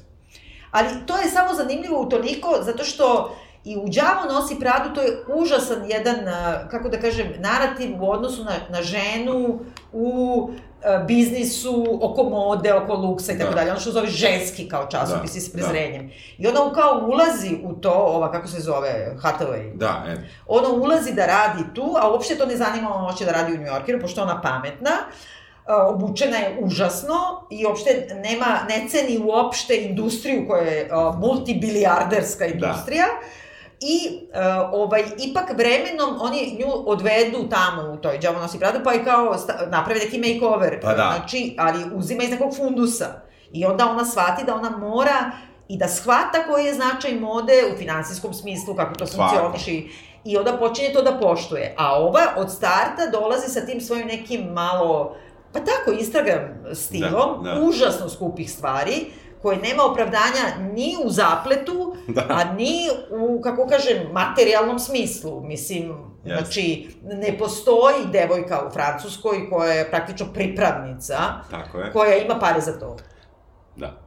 Ali 0.71 0.89
to 1.07 1.17
je 1.17 1.31
samo 1.31 1.55
zanimljivo 1.55 2.01
u 2.01 2.09
toliko, 2.09 2.59
zato 2.63 2.85
što 2.85 3.37
I 3.65 3.77
u 3.77 3.89
Đavo 3.89 4.33
nosi 4.33 4.59
Pradu, 4.61 4.95
to 4.95 5.03
je 5.03 5.25
užasan 5.35 5.91
jedan, 5.91 6.17
kako 6.71 6.89
da 6.89 7.01
kažem, 7.01 7.33
narativ 7.39 8.03
u 8.03 8.11
odnosu 8.11 8.45
na, 8.45 8.57
na 8.69 8.83
ženu 8.83 9.61
u 9.93 10.51
biznisu, 11.07 11.99
oko 12.03 12.23
mode, 12.23 12.75
oko 12.75 12.95
luksa 12.95 13.33
i 13.33 13.39
tako 13.39 13.51
da. 13.51 13.57
dalje. 13.57 13.71
Ono 13.71 13.81
što 13.81 13.91
zove 13.91 14.07
ženski 14.07 14.69
kao 14.69 14.87
časopis 14.87 15.35
da, 15.35 15.41
s 15.41 15.53
prezrenjem. 15.53 16.07
Da. 16.07 16.15
I 16.39 16.47
ona 16.47 16.73
kao 16.73 17.09
ulazi 17.09 17.57
u 17.65 17.73
to, 17.73 17.93
ova, 17.93 18.33
kako 18.33 18.49
se 18.49 18.61
zove, 18.61 19.17
Hathaway. 19.23 19.77
Da, 19.77 20.05
e. 20.09 20.17
Ona 20.47 20.69
ulazi 20.69 21.15
da 21.15 21.27
radi 21.27 21.63
tu, 21.75 21.95
a 22.01 22.11
uopšte 22.11 22.39
to 22.39 22.47
ne 22.47 22.57
zanima 22.57 22.95
ona 22.95 23.11
hoće 23.11 23.25
da 23.25 23.33
radi 23.33 23.53
u 23.53 23.57
New 23.57 23.67
Yorkeru, 23.67 24.01
pošto 24.01 24.23
ona 24.23 24.41
pametna 24.43 24.91
obučena 25.67 26.37
je 26.37 26.59
užasno 26.61 27.17
i 27.51 27.67
uopšte 27.67 28.07
nema, 28.15 28.47
ne 28.69 28.89
ceni 28.89 29.19
uopšte 29.25 29.77
industriju 29.77 30.47
koja 30.49 30.63
je 30.63 30.89
multibilijarderska 31.19 32.47
industrija. 32.47 33.07
Da 33.07 33.44
I 33.81 34.21
uh, 34.29 34.81
ovaj, 34.81 35.05
ipak 35.19 35.51
vremenom 35.57 36.19
oni 36.21 36.57
nju 36.59 36.73
odvedu 36.87 37.49
tamo 37.51 37.93
u 37.93 37.97
toj 37.97 38.19
Džavo 38.19 38.41
nosi 38.41 38.59
Prada, 38.59 38.81
pa 38.85 38.95
i 38.95 39.05
kao 39.05 39.37
naprave 39.71 40.01
neki 40.01 40.19
makeover. 40.19 40.81
Pa 40.83 40.95
da. 40.95 41.13
Znači, 41.17 41.57
ali 41.59 41.85
uzima 41.95 42.23
iz 42.23 42.31
nekog 42.31 42.57
fundusa. 42.57 43.07
I 43.53 43.65
onda 43.65 43.91
ona 43.91 44.05
shvati 44.05 44.45
da 44.45 44.55
ona 44.55 44.71
mora 44.71 45.31
i 45.69 45.79
da 45.79 45.89
shvata 45.89 46.45
koji 46.49 46.65
je 46.65 46.75
značaj 46.75 47.15
mode 47.15 47.65
u 47.75 47.79
finansijskom 47.79 48.35
smislu, 48.35 48.75
kako 48.75 48.95
to 48.95 49.07
funkcioniše 49.07 49.83
i 50.25 50.37
onda 50.37 50.57
počinje 50.59 50.93
to 50.93 51.03
da 51.03 51.19
poštuje. 51.19 51.75
A 51.79 52.03
ova 52.03 52.23
od 52.37 52.53
starta 52.53 53.07
dolazi 53.13 53.49
sa 53.49 53.61
tim 53.61 53.81
svojim 53.81 54.07
nekim 54.07 54.45
malo, 54.53 55.17
pa 55.53 55.61
tako, 55.61 55.91
Instagram 55.99 56.41
stilom, 56.75 57.45
da, 57.45 57.51
da. 57.51 57.61
užasno 57.61 58.09
skupih 58.09 58.51
stvari, 58.51 59.07
koje 59.43 59.57
nema 59.57 59.85
opravdanja 59.85 60.73
ni 60.73 60.97
u 61.05 61.11
zapletu, 61.11 61.84
da. 62.09 62.27
a 62.29 62.55
ni 62.55 62.89
u, 63.11 63.41
kako 63.41 63.67
kažem, 63.67 64.13
materijalnom 64.13 64.79
smislu. 64.79 65.43
Mislim, 65.45 65.95
yes. 66.25 66.39
znači, 66.39 66.89
ne 67.03 67.39
postoji 67.39 68.07
devojka 68.13 68.67
u 68.67 68.71
Francuskoj 68.71 69.51
koja 69.51 69.73
je 69.73 69.91
praktično 69.91 70.27
pripravnica, 70.33 71.19
Tako 71.51 71.79
je. 71.79 71.93
koja 71.93 72.17
ima 72.17 72.39
pare 72.39 72.61
za 72.61 72.79
to. 72.79 72.97
Da. 73.77 74.01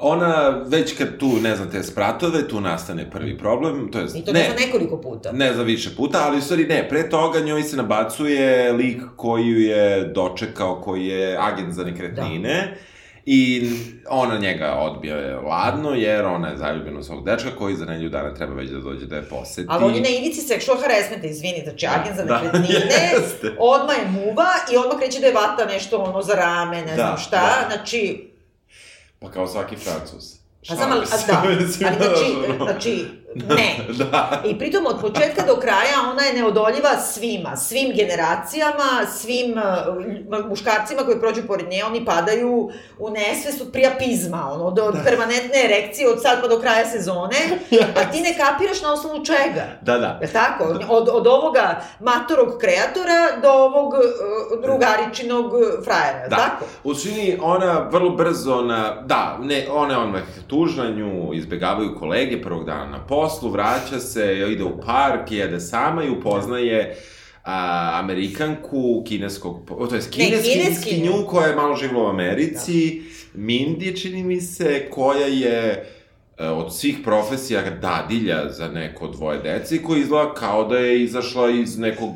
Ona, 0.00 0.48
već 0.66 0.98
kad 0.98 1.16
tu 1.18 1.26
ne 1.42 1.56
zna 1.56 1.70
te 1.70 1.82
spratove, 1.82 2.48
tu 2.48 2.60
nastane 2.60 3.10
prvi 3.10 3.38
problem, 3.38 3.88
to 3.92 3.98
je... 3.98 4.06
I 4.14 4.24
to 4.24 4.32
ne, 4.32 4.40
ne 4.40 4.48
za 4.48 4.66
nekoliko 4.66 5.00
puta. 5.00 5.32
Ne 5.32 5.54
za 5.54 5.62
više 5.62 5.96
puta, 5.96 6.22
ali 6.26 6.38
u 6.38 6.40
stvari 6.40 6.66
ne, 6.66 6.88
pre 6.88 7.10
toga 7.10 7.40
njoj 7.40 7.62
se 7.62 7.76
nabacuje 7.76 8.72
lik 8.72 9.02
koji 9.16 9.46
ju 9.46 9.60
je 9.60 10.04
dočekao, 10.04 10.80
koji 10.80 11.06
je 11.06 11.38
agent 11.40 11.72
za 11.72 11.84
nekretnine, 11.84 12.74
da 12.74 12.97
I 13.30 13.70
ona 14.08 14.38
njega 14.38 14.74
odbija 14.74 15.40
ladno, 15.40 15.90
jer 15.90 16.26
ona 16.26 16.48
je 16.48 16.56
zaljubljena 16.56 16.98
u 16.98 17.02
svog 17.02 17.24
dečka 17.24 17.48
koji 17.58 17.76
za 17.76 17.84
nelju 17.84 18.08
dana 18.08 18.34
treba 18.34 18.54
već 18.54 18.70
da 18.70 18.80
dođe 18.80 19.06
da 19.06 19.16
je 19.16 19.22
poseti. 19.22 19.66
Ali 19.70 19.84
on 19.84 19.94
je 19.94 20.00
na 20.00 20.08
ivici 20.08 20.40
sexual 20.40 20.80
harassmenta, 20.82 21.26
izvini, 21.26 21.60
znači 21.64 21.86
da, 21.86 22.00
agent 22.00 22.16
za 22.16 22.24
da, 22.24 22.42
nekretnine, 22.42 23.12
da, 23.42 23.50
odmah 23.58 23.96
je 23.98 24.08
muva 24.10 24.48
i 24.72 24.76
odmah 24.76 24.98
kreće 24.98 25.20
da 25.20 25.26
je 25.26 25.32
vata 25.32 25.64
nešto 25.64 25.96
ono 25.96 26.22
za 26.22 26.34
rame, 26.34 26.76
ne 26.76 26.86
da, 26.86 26.94
znam 26.94 27.18
šta, 27.18 27.40
da. 27.40 27.76
znači... 27.76 28.30
Pa 29.18 29.30
kao 29.30 29.46
svaki 29.46 29.76
francus. 29.76 30.34
Pa 30.68 30.74
znam, 30.74 30.92
ali, 30.92 31.06
da, 31.26 31.42
ali 31.44 31.66
znači, 31.66 32.34
znači, 32.64 33.04
ne. 33.34 33.76
da. 33.98 34.42
I 34.44 34.58
pritom 34.58 34.86
od 34.86 35.00
početka 35.00 35.42
do 35.46 35.56
kraja 35.56 36.10
ona 36.12 36.22
je 36.22 36.32
neodoljiva 36.32 36.96
svima, 36.96 37.56
svim 37.56 37.92
generacijama, 37.94 39.06
svim 39.12 39.54
uh, 40.38 40.48
muškarcima 40.48 41.02
koji 41.02 41.20
prođu 41.20 41.42
pored 41.46 41.68
nje, 41.68 41.84
oni 41.84 42.04
padaju 42.04 42.70
u 42.98 43.10
nesvest 43.10 43.60
od 43.60 43.72
prijapizma, 43.72 44.50
ono, 44.52 44.70
do 44.70 44.90
da. 44.90 45.02
permanentne 45.04 45.64
erekcije 45.64 46.08
od 46.08 46.22
sad 46.22 46.40
pa 46.42 46.48
do 46.48 46.60
kraja 46.60 46.84
sezone, 46.86 47.36
a 47.96 48.10
ti 48.12 48.20
ne 48.20 48.36
kapiraš 48.38 48.82
na 48.82 48.92
osnovu 48.92 49.24
čega. 49.24 49.64
Da, 49.80 49.98
da. 49.98 50.18
Je 50.22 50.32
tako? 50.32 50.64
Od, 50.88 51.08
od 51.12 51.26
ovoga 51.26 51.80
matorog 52.00 52.58
kreatora 52.60 53.40
do 53.42 53.50
ovog 53.50 53.92
uh, 53.92 54.62
drugaričinog 54.62 55.52
frajera, 55.84 56.28
da. 56.28 56.36
tako? 56.36 56.64
U 56.84 56.94
suštini 56.94 57.38
ona 57.42 57.88
vrlo 57.90 58.10
brzo 58.10 58.62
na, 58.62 59.02
da, 59.06 59.38
ne, 59.42 59.66
ona 59.72 59.94
je 59.94 59.98
onmah 59.98 60.22
tužna, 60.46 60.90
nju 60.90 61.34
izbegavaju 61.34 61.96
kolege 61.98 62.42
prvog 62.42 62.64
dana 62.64 62.86
na 62.86 63.06
poslu, 63.18 63.50
vraća 63.50 63.98
se, 64.00 64.46
ide 64.52 64.64
u 64.64 64.80
park, 64.80 65.30
jede 65.30 65.60
sama 65.60 66.04
i 66.04 66.10
upoznaje 66.10 66.96
a, 67.44 67.90
Amerikanku 67.94 69.04
kineskog, 69.06 69.60
to 69.66 69.94
je 69.94 70.00
kineski, 70.10 70.50
kineskinju. 70.52 71.12
koja 71.26 71.46
je 71.46 71.56
malo 71.56 71.76
živjela 71.76 72.04
u 72.04 72.10
Americi, 72.10 73.02
Mindy, 73.34 74.02
čini 74.02 74.22
mi 74.22 74.40
se, 74.40 74.90
koja 74.90 75.26
je 75.26 75.88
e, 76.38 76.48
od 76.48 76.76
svih 76.76 76.98
profesija 77.04 77.62
dadilja 77.70 78.52
za 78.52 78.68
neko 78.68 79.08
dvoje 79.08 79.38
dece 79.38 79.76
i 79.76 79.82
koja 79.82 80.00
izgleda 80.00 80.34
kao 80.34 80.64
da 80.64 80.78
je 80.78 81.02
izašla 81.02 81.50
iz 81.50 81.78
nekog 81.78 82.12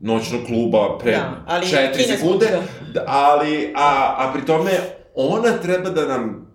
noćnog 0.00 0.46
kluba 0.46 0.98
pre 0.98 1.12
Da, 1.12 1.44
ali 1.46 1.68
četiri 1.68 2.02
sekunde, 2.02 2.46
da. 2.46 2.60
Da, 2.92 3.04
ali, 3.06 3.72
a, 3.76 4.14
a 4.18 4.32
pri 4.32 4.46
tome, 4.46 4.70
ona 5.14 5.52
treba 5.62 5.90
da 5.90 6.06
nam, 6.06 6.52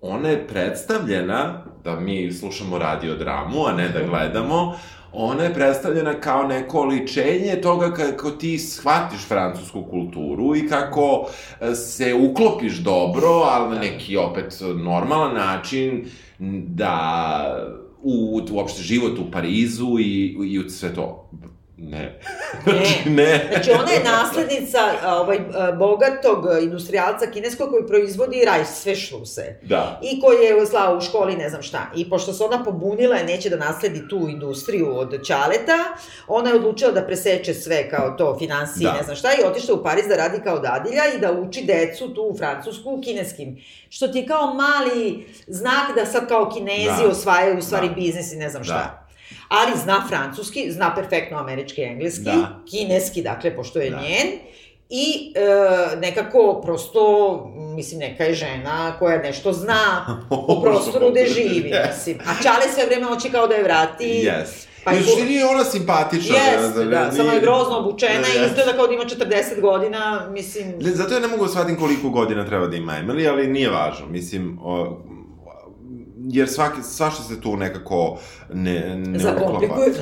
ona 0.00 0.28
je 0.28 0.46
predstavljena, 0.46 1.63
da 1.84 2.00
mi 2.00 2.32
slušamo 2.32 2.78
radiodramu, 2.78 3.66
a 3.66 3.72
ne 3.72 3.88
da 3.88 4.02
gledamo, 4.02 4.76
ona 5.12 5.42
je 5.42 5.54
predstavljena 5.54 6.20
kao 6.20 6.42
neko 6.42 6.80
oličenje 6.80 7.60
toga 7.62 7.92
kako 7.92 8.30
ti 8.30 8.58
shvatiš 8.58 9.28
francusku 9.28 9.82
kulturu 9.82 10.56
i 10.56 10.68
kako 10.68 11.26
e, 11.60 11.74
se 11.74 12.14
uklopiš 12.14 12.76
dobro, 12.76 13.28
ali 13.28 13.74
na 13.74 13.80
neki 13.80 14.16
opet 14.16 14.60
normalan 14.76 15.34
način 15.34 16.04
da 16.66 17.68
u 18.02 18.40
uopšte 18.52 18.82
život 18.82 19.18
u 19.18 19.30
Parizu 19.30 19.96
i, 19.98 20.36
i 20.52 20.58
u 20.58 20.70
sve 20.70 20.94
to. 20.94 21.30
Ne. 21.76 22.18
Znači, 22.64 23.08
ne. 23.10 23.48
Znači, 23.52 23.70
ona 23.70 23.90
je 23.90 24.04
naslednica 24.04 24.78
ovaj, 25.06 25.38
bogatog 25.78 26.46
industrijalca 26.62 27.26
kineskog 27.26 27.70
koji 27.70 27.86
proizvodi 27.86 28.44
rajs, 28.44 28.68
sve 28.68 28.96
šluse. 28.96 29.58
Da. 29.62 30.00
I 30.02 30.20
koji 30.20 30.44
je 30.44 30.66
slao 30.66 30.96
u 30.96 31.00
školi 31.00 31.36
ne 31.36 31.48
znam 31.50 31.62
šta. 31.62 31.86
I 31.96 32.10
pošto 32.10 32.32
se 32.32 32.44
ona 32.44 32.64
pobunila 32.64 33.20
i 33.20 33.24
neće 33.24 33.50
da 33.50 33.56
nasledi 33.56 34.08
tu 34.08 34.16
industriju 34.28 34.96
od 34.98 35.24
Ćaleta, 35.26 35.78
ona 36.28 36.50
je 36.50 36.56
odlučila 36.56 36.90
da 36.92 37.06
preseče 37.06 37.54
sve 37.54 37.90
kao 37.90 38.10
to, 38.10 38.36
finansije, 38.38 38.90
Da. 38.90 38.96
ne 38.96 39.02
znam 39.02 39.16
šta, 39.16 39.28
i 39.32 39.44
otišla 39.44 39.74
u 39.74 39.82
Pariz 39.82 40.06
da 40.08 40.16
radi 40.16 40.40
kao 40.44 40.58
dadilja 40.58 41.02
i 41.16 41.20
da 41.20 41.32
uči 41.32 41.64
decu 41.64 42.14
tu 42.14 42.22
u 42.22 42.38
Francusku 42.38 42.90
u 42.90 43.00
kineskim. 43.00 43.64
Što 43.88 44.08
ti 44.08 44.18
je 44.18 44.26
kao 44.26 44.54
mali 44.54 45.26
znak 45.46 45.94
da 45.96 46.06
sad 46.06 46.28
kao 46.28 46.50
kinezi 46.54 47.02
Da. 47.02 47.08
osvajaju 47.08 47.58
u 47.58 47.62
stvari 47.62 47.88
Da. 47.88 47.94
biznis 47.94 48.32
i 48.32 48.36
ne 48.36 48.48
znam 48.50 48.64
šta. 48.64 48.74
Da. 48.74 49.03
Ali 49.56 49.72
zna 49.76 50.04
francuski, 50.08 50.72
zna 50.72 50.94
perfektno 50.94 51.38
američki 51.38 51.80
i 51.80 51.84
engleski, 51.84 52.24
Da. 52.24 52.60
kineski, 52.70 53.22
dakle, 53.22 53.56
pošto 53.56 53.78
je 53.78 53.90
Da. 53.90 53.96
njen, 53.98 54.28
i 54.90 55.32
e, 55.34 55.40
nekako 55.96 56.60
prosto, 56.64 57.02
mislim, 57.68 58.00
neka 58.00 58.24
je 58.24 58.34
žena 58.34 58.96
koja 58.98 59.18
nešto 59.18 59.52
zna 59.52 60.06
o 60.30 60.62
prostoru 60.62 61.10
gde 61.10 61.26
živi, 61.26 61.70
Yes. 61.70 61.86
mislim. 61.88 62.18
A 62.20 62.42
Čale 62.42 62.72
sve 62.74 62.86
vreme 62.86 63.04
hoće 63.04 63.30
kao 63.30 63.46
da 63.46 63.54
je 63.54 63.62
vrati. 63.62 64.04
Yes. 64.04 64.66
Pa 64.84 64.90
bu- 64.92 65.02
što 65.04 65.24
nije 65.24 65.46
ona 65.46 65.64
simpatična. 65.64 66.36
Jeste, 66.36 66.84
da, 66.84 67.12
samo 67.12 67.32
je 67.32 67.40
grozno 67.40 67.78
obučena 67.78 68.12
i 68.28 68.46
izgleda 68.46 68.72
kao 68.72 68.86
da 68.86 68.94
ima 68.94 69.04
40 69.04 69.20
godina, 69.60 70.28
mislim... 70.30 70.74
Ne, 70.80 70.90
Zato 70.90 71.14
ja 71.14 71.20
ne 71.20 71.28
mogu 71.28 71.44
da 71.44 71.50
shvatim 71.50 71.76
koliko 71.76 72.08
godina 72.10 72.46
treba 72.46 72.66
da 72.66 72.76
ima 72.76 72.92
Emily, 72.94 73.28
ali 73.28 73.46
nije 73.46 73.70
važno. 73.70 74.06
Mislim, 74.06 74.58
o, 74.62 74.98
jer 76.28 76.48
svaki, 76.48 76.82
svašta 76.82 77.22
se 77.22 77.40
tu 77.40 77.56
nekako 77.56 78.18
ne, 78.52 78.96
ne 78.96 79.18
Zakomplikuje. 79.18 79.92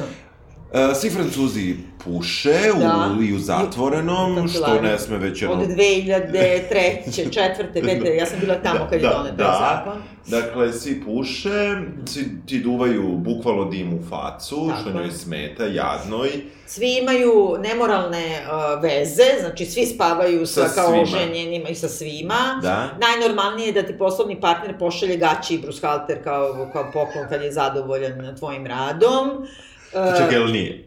E, 0.75 0.95
svi 0.95 1.11
Francuzi 1.11 1.75
puše 2.05 2.55
u, 2.77 2.81
Da. 2.81 3.11
i 3.23 3.35
u 3.35 3.39
zatvorenom, 3.39 4.39
U 4.39 4.49
što 4.49 4.81
ne 4.81 4.99
sme 4.99 5.19
već 5.19 5.43
jedno... 5.43 5.57
Od 5.57 5.69
2003. 5.69 7.33
četvrte, 7.33 7.83
pete, 7.87 8.17
ja 8.17 8.27
sam 8.27 8.41
bila 8.41 8.55
tamo 8.55 8.87
kad 8.91 9.01
je 9.01 9.09
Da, 9.09 9.15
donet 9.15 9.35
da. 9.35 9.79
zakon. 9.85 10.03
Dakle, 10.27 10.73
svi 10.73 11.03
puše, 11.05 11.77
svi 12.07 12.29
ti 12.47 12.61
duvaju 12.61 13.03
bukvalno 13.03 13.65
dim 13.65 13.95
u 13.95 14.01
facu, 14.11 14.69
Tako 14.69 14.81
što 14.81 14.93
njoj 14.93 15.11
smeta, 15.11 15.65
jadnoj. 15.65 16.29
Svi 16.67 16.99
imaju 17.03 17.57
nemoralne 17.61 18.41
uh, 18.43 18.83
veze, 18.83 19.41
znači 19.41 19.67
svi 19.67 19.87
spavaju 19.87 20.47
sa, 20.47 20.69
Sa 20.69 20.75
kao 20.75 20.89
svima. 20.89 21.03
oženjenima 21.03 21.69
i 21.69 21.75
sa 21.75 21.89
svima. 21.89 22.61
Da. 22.63 22.89
Najnormalnije 23.01 23.67
je 23.67 23.73
da 23.73 23.83
ti 23.83 23.99
poslovni 23.99 24.41
partner 24.41 24.79
pošalje 24.79 25.17
gaći 25.17 25.55
i 25.55 25.59
brushalter 25.59 26.25
kao, 26.25 26.69
kao 26.73 26.85
poklon 26.85 27.25
kad 27.29 27.43
je 27.43 27.53
zadovoljan 27.53 28.37
tvojim 28.37 28.67
radom. 28.67 29.47
Uh, 29.95 30.17
Čekaj, 30.19 30.35
jel 30.35 30.47
nije? 30.47 30.85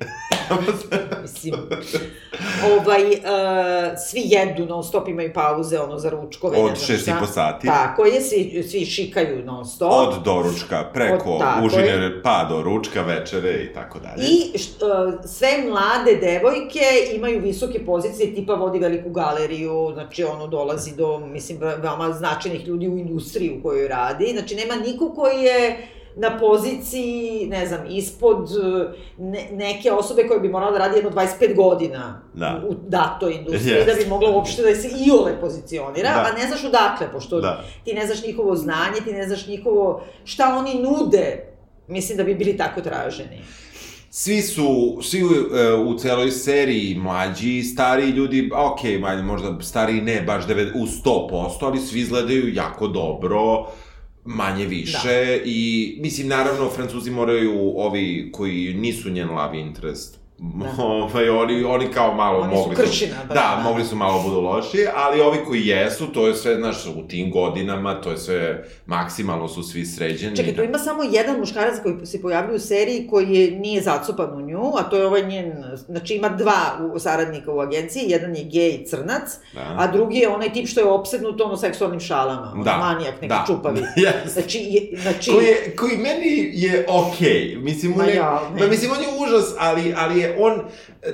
Mislim, 1.21 1.53
ovaj, 2.65 3.03
uh, 3.03 3.17
svi 3.99 4.21
jedu 4.25 4.65
non 4.65 4.83
stop, 4.83 5.07
imaju 5.07 5.33
pauze, 5.33 5.79
ono, 5.79 5.97
za 5.97 6.09
ručkove. 6.09 6.57
Od 6.57 6.77
šest 6.77 7.07
i 7.07 7.11
po 7.19 7.25
sati. 7.25 7.67
Tako 7.67 8.05
je, 8.05 8.21
svi, 8.21 8.63
svi 8.63 8.85
šikaju 8.85 9.45
non 9.45 9.65
stop. 9.65 9.91
Od 9.93 10.23
doručka, 10.23 10.83
preko 10.93 11.29
Od- 11.31 11.65
užine, 11.65 12.21
pa 12.23 12.47
do 12.49 12.61
ručka, 12.61 13.01
večere 13.01 13.51
i 13.53 13.73
tako 13.73 13.99
dalje. 13.99 14.23
I 14.23 14.57
št, 14.57 14.81
uh, 14.81 14.89
sve 15.25 15.47
mlade 15.59 16.15
devojke 16.17 16.79
imaju 17.13 17.41
visoke 17.41 17.85
pozicije, 17.85 18.35
tipa 18.35 18.53
vodi 18.53 18.79
veliku 18.79 19.09
galeriju, 19.09 19.91
znači 19.93 20.23
ono 20.23 20.47
dolazi 20.47 20.95
do, 20.95 21.19
mislim, 21.19 21.57
ve- 21.57 21.77
veoma 21.77 22.11
značajnih 22.11 22.67
ljudi 22.67 22.87
u 22.87 22.97
industriji 22.97 23.57
u 23.59 23.63
kojoj 23.63 23.87
radi. 23.87 24.29
Znači 24.33 24.55
nema 24.55 24.75
niko 24.75 25.09
koji 25.09 25.43
je 25.43 25.87
na 26.17 26.37
poziciji, 26.39 27.47
ne 27.47 27.67
znam, 27.67 27.79
ispod 27.89 28.37
uh, 28.39 28.81
ne, 29.19 29.47
neke 29.53 29.91
osobe 29.91 30.27
koja 30.27 30.39
bi 30.39 30.49
morala 30.49 30.71
da 30.71 30.77
radi 30.79 30.95
jedno 30.95 31.11
25 31.11 31.25
godina 31.57 32.21
Da. 32.33 32.61
u, 32.69 32.75
datoj 32.87 33.33
industriji, 33.33 33.73
Yes. 33.73 33.85
da 33.87 33.93
bi 33.93 34.09
mogla 34.09 34.29
uopšte 34.29 34.61
da 34.61 34.75
se 34.75 34.89
iole 35.07 35.41
pozicionira, 35.41 36.09
Da. 36.09 36.29
a 36.29 36.41
ne 36.41 36.47
znaš 36.47 36.63
odakle, 36.63 37.11
pošto 37.11 37.41
Da. 37.41 37.63
ti 37.83 37.93
ne 37.93 38.05
znaš 38.05 38.23
njihovo 38.23 38.55
znanje, 38.55 39.01
ti 39.03 39.13
ne 39.13 39.27
znaš 39.27 39.47
njihovo, 39.47 40.01
šta 40.23 40.55
oni 40.57 40.73
nude, 40.75 41.47
mislim 41.87 42.17
da 42.17 42.23
bi 42.23 42.35
bili 42.35 42.57
tako 42.57 42.81
traženi. 42.81 43.41
Svi 44.09 44.41
su, 44.41 44.67
svi 45.01 45.23
u, 45.23 45.27
e, 45.57 45.73
u 45.75 45.97
celoj 45.97 46.31
seriji 46.31 46.95
mlađi, 46.95 47.63
stariji 47.63 48.09
ljudi, 48.09 48.49
ok, 48.55 48.79
možda 49.23 49.61
stariji 49.61 50.01
ne 50.01 50.21
baš 50.21 50.45
devet- 50.45 50.71
u 50.75 50.85
100%, 50.87 51.29
ali 51.61 51.79
svi 51.79 51.99
izgledaju 51.99 52.53
jako 52.53 52.87
dobro, 52.87 53.67
manje 54.25 54.65
više 54.65 55.25
da. 55.37 55.41
i 55.45 55.95
mislim 56.01 56.27
naravno 56.27 56.69
Francuzi 56.69 57.11
moraju 57.11 57.73
ovi 57.75 58.29
koji 58.31 58.73
nisu 58.73 59.09
njen 59.09 59.29
love 59.29 59.59
interest 59.59 60.24
Da. 60.37 60.83
Ovaj, 60.83 61.29
oni, 61.29 61.63
oni 61.63 61.87
kao 61.91 62.13
malo 62.13 62.39
Oni 62.39 62.55
su 62.55 62.61
mogli 62.61 62.75
kršina, 62.75 63.15
su, 63.21 63.27
da, 63.27 63.33
da. 63.33 63.61
mogli 63.63 63.85
su 63.85 63.95
malo 63.95 64.21
budu 64.23 64.41
loši, 64.41 64.77
ali 64.95 65.21
ovi 65.21 65.37
koji 65.47 65.67
jesu, 65.67 66.07
to 66.07 66.27
je 66.27 66.35
sve, 66.35 66.55
znaš, 66.55 66.85
u 66.85 67.07
tim 67.07 67.31
godinama, 67.31 68.01
to 68.01 68.11
je 68.11 68.17
sve, 68.17 68.65
maksimalno 68.85 69.47
su 69.47 69.63
svi 69.63 69.85
sređeni. 69.85 70.35
Čekaj, 70.35 70.55
tu 70.55 70.63
ima 70.63 70.77
samo 70.77 71.03
jedan 71.03 71.39
muškarac 71.39 71.75
koji 71.83 72.05
se 72.05 72.21
pojavljuje 72.21 72.55
u 72.55 72.59
seriji 72.59 73.07
koji 73.09 73.33
je, 73.33 73.51
nije 73.51 73.81
zacupan 73.81 74.33
u 74.33 74.41
nju, 74.41 74.71
a 74.77 74.83
to 74.83 74.97
je 74.97 75.05
ovaj 75.05 75.25
njen, 75.27 75.53
znači 75.87 76.15
ima 76.15 76.29
dva 76.29 76.89
u, 76.93 76.99
saradnika 76.99 77.51
u 77.51 77.59
agenciji, 77.59 78.03
jedan 78.07 78.35
je 78.35 78.43
gej 78.43 78.85
crnac, 78.85 79.29
Da. 79.53 79.75
a 79.77 79.87
drugi 79.87 80.17
je 80.17 80.29
onaj 80.29 80.53
tip 80.53 80.67
što 80.67 80.79
je 80.79 80.85
opsednut 80.87 81.41
ono 81.41 81.57
seksualnim 81.57 81.99
šalama, 81.99 82.63
Da, 82.63 82.77
manijak 82.77 83.21
neki 83.21 83.27
da. 83.27 83.43
čupavi. 83.47 83.81
Yes. 83.95 84.27
Znači, 84.33 84.59
je, 84.69 85.01
znači, 85.01 85.31
koji, 85.31 85.45
je, 85.45 85.75
koji 85.75 85.97
meni 85.97 86.49
je 86.53 86.85
okej. 86.89 87.55
Mislim, 87.57 87.91
Ma 87.97 88.03
on 88.03 88.09
je, 88.09 88.15
ja, 88.15 88.41
ne. 88.55 88.61
ma, 88.63 88.67
mislim, 88.69 88.91
on 88.91 89.01
je 89.01 89.07
užas, 89.27 89.53
ali, 89.59 89.93
ali 89.97 90.19
je 90.19 90.34
on, 90.39 90.61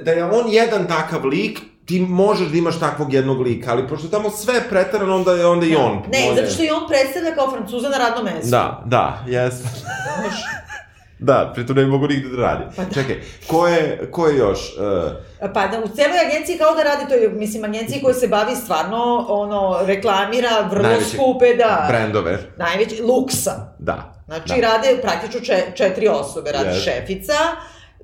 da 0.01 0.11
je 0.11 0.23
on 0.25 0.49
jedan 0.49 0.87
takav 0.87 1.25
lik, 1.25 1.59
ti 1.85 1.99
možeš 1.99 2.47
da 2.47 2.57
imaš 2.57 2.79
takvog 2.79 3.13
jednog 3.13 3.41
lika, 3.41 3.71
ali 3.71 3.87
pošto 3.87 4.07
je 4.07 4.11
tamo 4.11 4.29
sve 4.29 4.53
je 4.53 4.63
preterano, 4.69 5.15
onda 5.15 5.31
je 5.31 5.45
onda 5.45 5.65
i 5.65 5.75
on. 5.75 6.01
Ne, 6.11 6.29
on 6.29 6.35
zato 6.35 6.49
što 6.49 6.63
i 6.63 6.69
on 6.69 6.87
predstavlja 6.87 7.35
kao 7.35 7.51
francuza 7.51 7.89
na 7.89 7.97
radnom 7.97 8.25
mestu. 8.25 8.49
Da, 8.51 8.83
da, 8.85 9.23
jes. 9.27 9.53
da, 11.19 11.51
pritom 11.55 11.75
ne 11.75 11.85
mogu 11.85 12.07
nigde 12.07 12.29
da 12.29 12.41
radi. 12.41 12.63
Pa 12.75 12.83
da. 12.83 12.93
Čekaj, 12.93 13.15
ko 13.47 13.67
je, 13.67 14.09
ko 14.11 14.27
je 14.27 14.37
još? 14.37 14.59
Uh, 15.39 15.51
Pa 15.53 15.67
da, 15.67 15.79
u 15.79 15.87
celoj 15.87 16.19
agenciji 16.27 16.57
kao 16.57 16.75
da 16.75 16.83
radi, 16.83 17.05
to 17.09 17.13
je, 17.13 17.29
mislim, 17.29 17.63
agenciji 17.63 18.01
koja 18.01 18.13
se 18.13 18.27
bavi 18.27 18.55
stvarno, 18.55 19.25
ono, 19.29 19.79
reklamira 19.85 20.67
vrlo 20.71 20.83
Najveće 20.83 21.09
skupe, 21.09 21.53
da, 21.53 21.85
brendove. 21.89 22.39
najveći, 22.57 23.01
luksa. 23.01 23.73
Da. 23.79 24.23
Znači, 24.25 24.61
da. 24.61 24.67
rade 24.67 24.97
praktično 25.01 25.39
če, 25.39 25.63
četiri 25.75 26.07
osobe. 26.07 26.51
Radi 26.51 26.69
Yes. 26.69 26.83
šefica, 26.83 27.33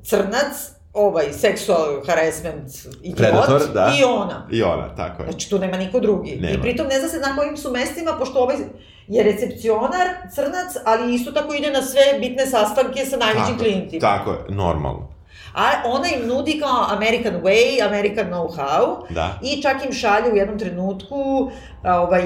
crnac, 0.04 0.72
ovaj, 0.98 1.26
sexual 1.26 2.08
harassment 2.08 2.70
idiot 3.02 3.18
Predator, 3.18 3.62
da. 3.74 3.94
i 4.00 4.04
ona. 4.04 4.48
I 4.52 4.64
ona, 4.64 4.96
tako 4.96 5.24
je. 5.24 5.30
Znači, 5.30 5.50
tu 5.50 5.60
nema 5.60 5.78
niko 5.78 6.00
drugi. 6.00 6.38
Nema. 6.42 6.54
I 6.54 6.62
pritom 6.62 6.88
ne 6.88 7.00
zna 7.00 7.08
se 7.08 7.20
na 7.20 7.36
kojim 7.36 7.58
su 7.58 7.72
mestima, 7.72 8.12
pošto 8.20 8.40
ovaj 8.40 8.56
je 9.08 9.24
recepcionar, 9.24 10.08
crnac, 10.36 10.72
ali 10.86 11.16
isto 11.16 11.32
tako 11.32 11.54
ide 11.54 11.72
na 11.72 11.82
sve 11.82 12.20
bitne 12.20 12.46
sastanke 12.46 13.06
sa 13.06 13.18
najvećim 13.18 13.58
klijentima. 13.58 14.02
tako 14.02 14.32
je, 14.32 14.38
normalno. 14.50 15.18
A 15.56 15.64
ona 15.86 16.08
im 16.10 16.28
nudi 16.28 16.60
kao 16.60 16.86
American 16.90 17.42
way, 17.44 17.86
American 17.88 18.26
know-how 18.28 18.96
Da. 19.10 19.40
i 19.44 19.62
čak 19.62 19.86
im 19.86 19.94
šalje 19.94 20.32
u 20.34 20.36
jednom 20.36 20.60
trenutku 20.60 21.52
ovaj, 21.84 22.22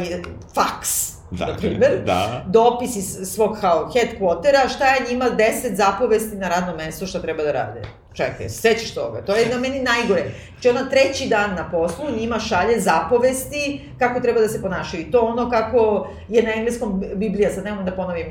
faks, 0.55 1.11
Da. 1.31 1.45
na 1.45 1.55
primer, 1.57 2.01
Da. 2.05 2.43
dopis 2.47 2.95
iz 2.95 3.33
svog 3.33 3.57
kao 3.61 3.91
headquartera, 3.93 4.69
šta 4.75 4.85
je 4.85 5.05
njima 5.09 5.25
10 5.25 5.41
zapovesti 5.75 6.35
na 6.35 6.49
radnom 6.49 6.75
mestu 6.77 7.07
šta 7.07 7.21
treba 7.21 7.43
da 7.43 7.51
rade. 7.51 7.81
Čekaj, 8.13 8.49
sećaš 8.49 8.93
toga? 8.93 9.21
To 9.21 9.35
je 9.35 9.49
na 9.49 9.59
meni 9.59 9.81
najgore. 9.81 10.31
Znači 10.51 10.69
ona 10.69 10.89
treći 10.89 11.27
dan 11.27 11.55
na 11.55 11.71
poslu 11.71 12.05
njima 12.17 12.39
šalje 12.39 12.79
zapovesti 12.79 13.81
kako 13.99 14.19
treba 14.19 14.39
da 14.39 14.47
se 14.47 14.61
ponašaju. 14.61 15.03
I 15.03 15.11
to 15.11 15.19
ono 15.19 15.49
kako 15.49 16.09
je 16.27 16.43
na 16.43 16.53
engleskom 16.53 17.03
Biblija, 17.15 17.49
sad 17.49 17.63
nemam 17.63 17.85
da 17.85 17.91
ponovim. 17.91 18.25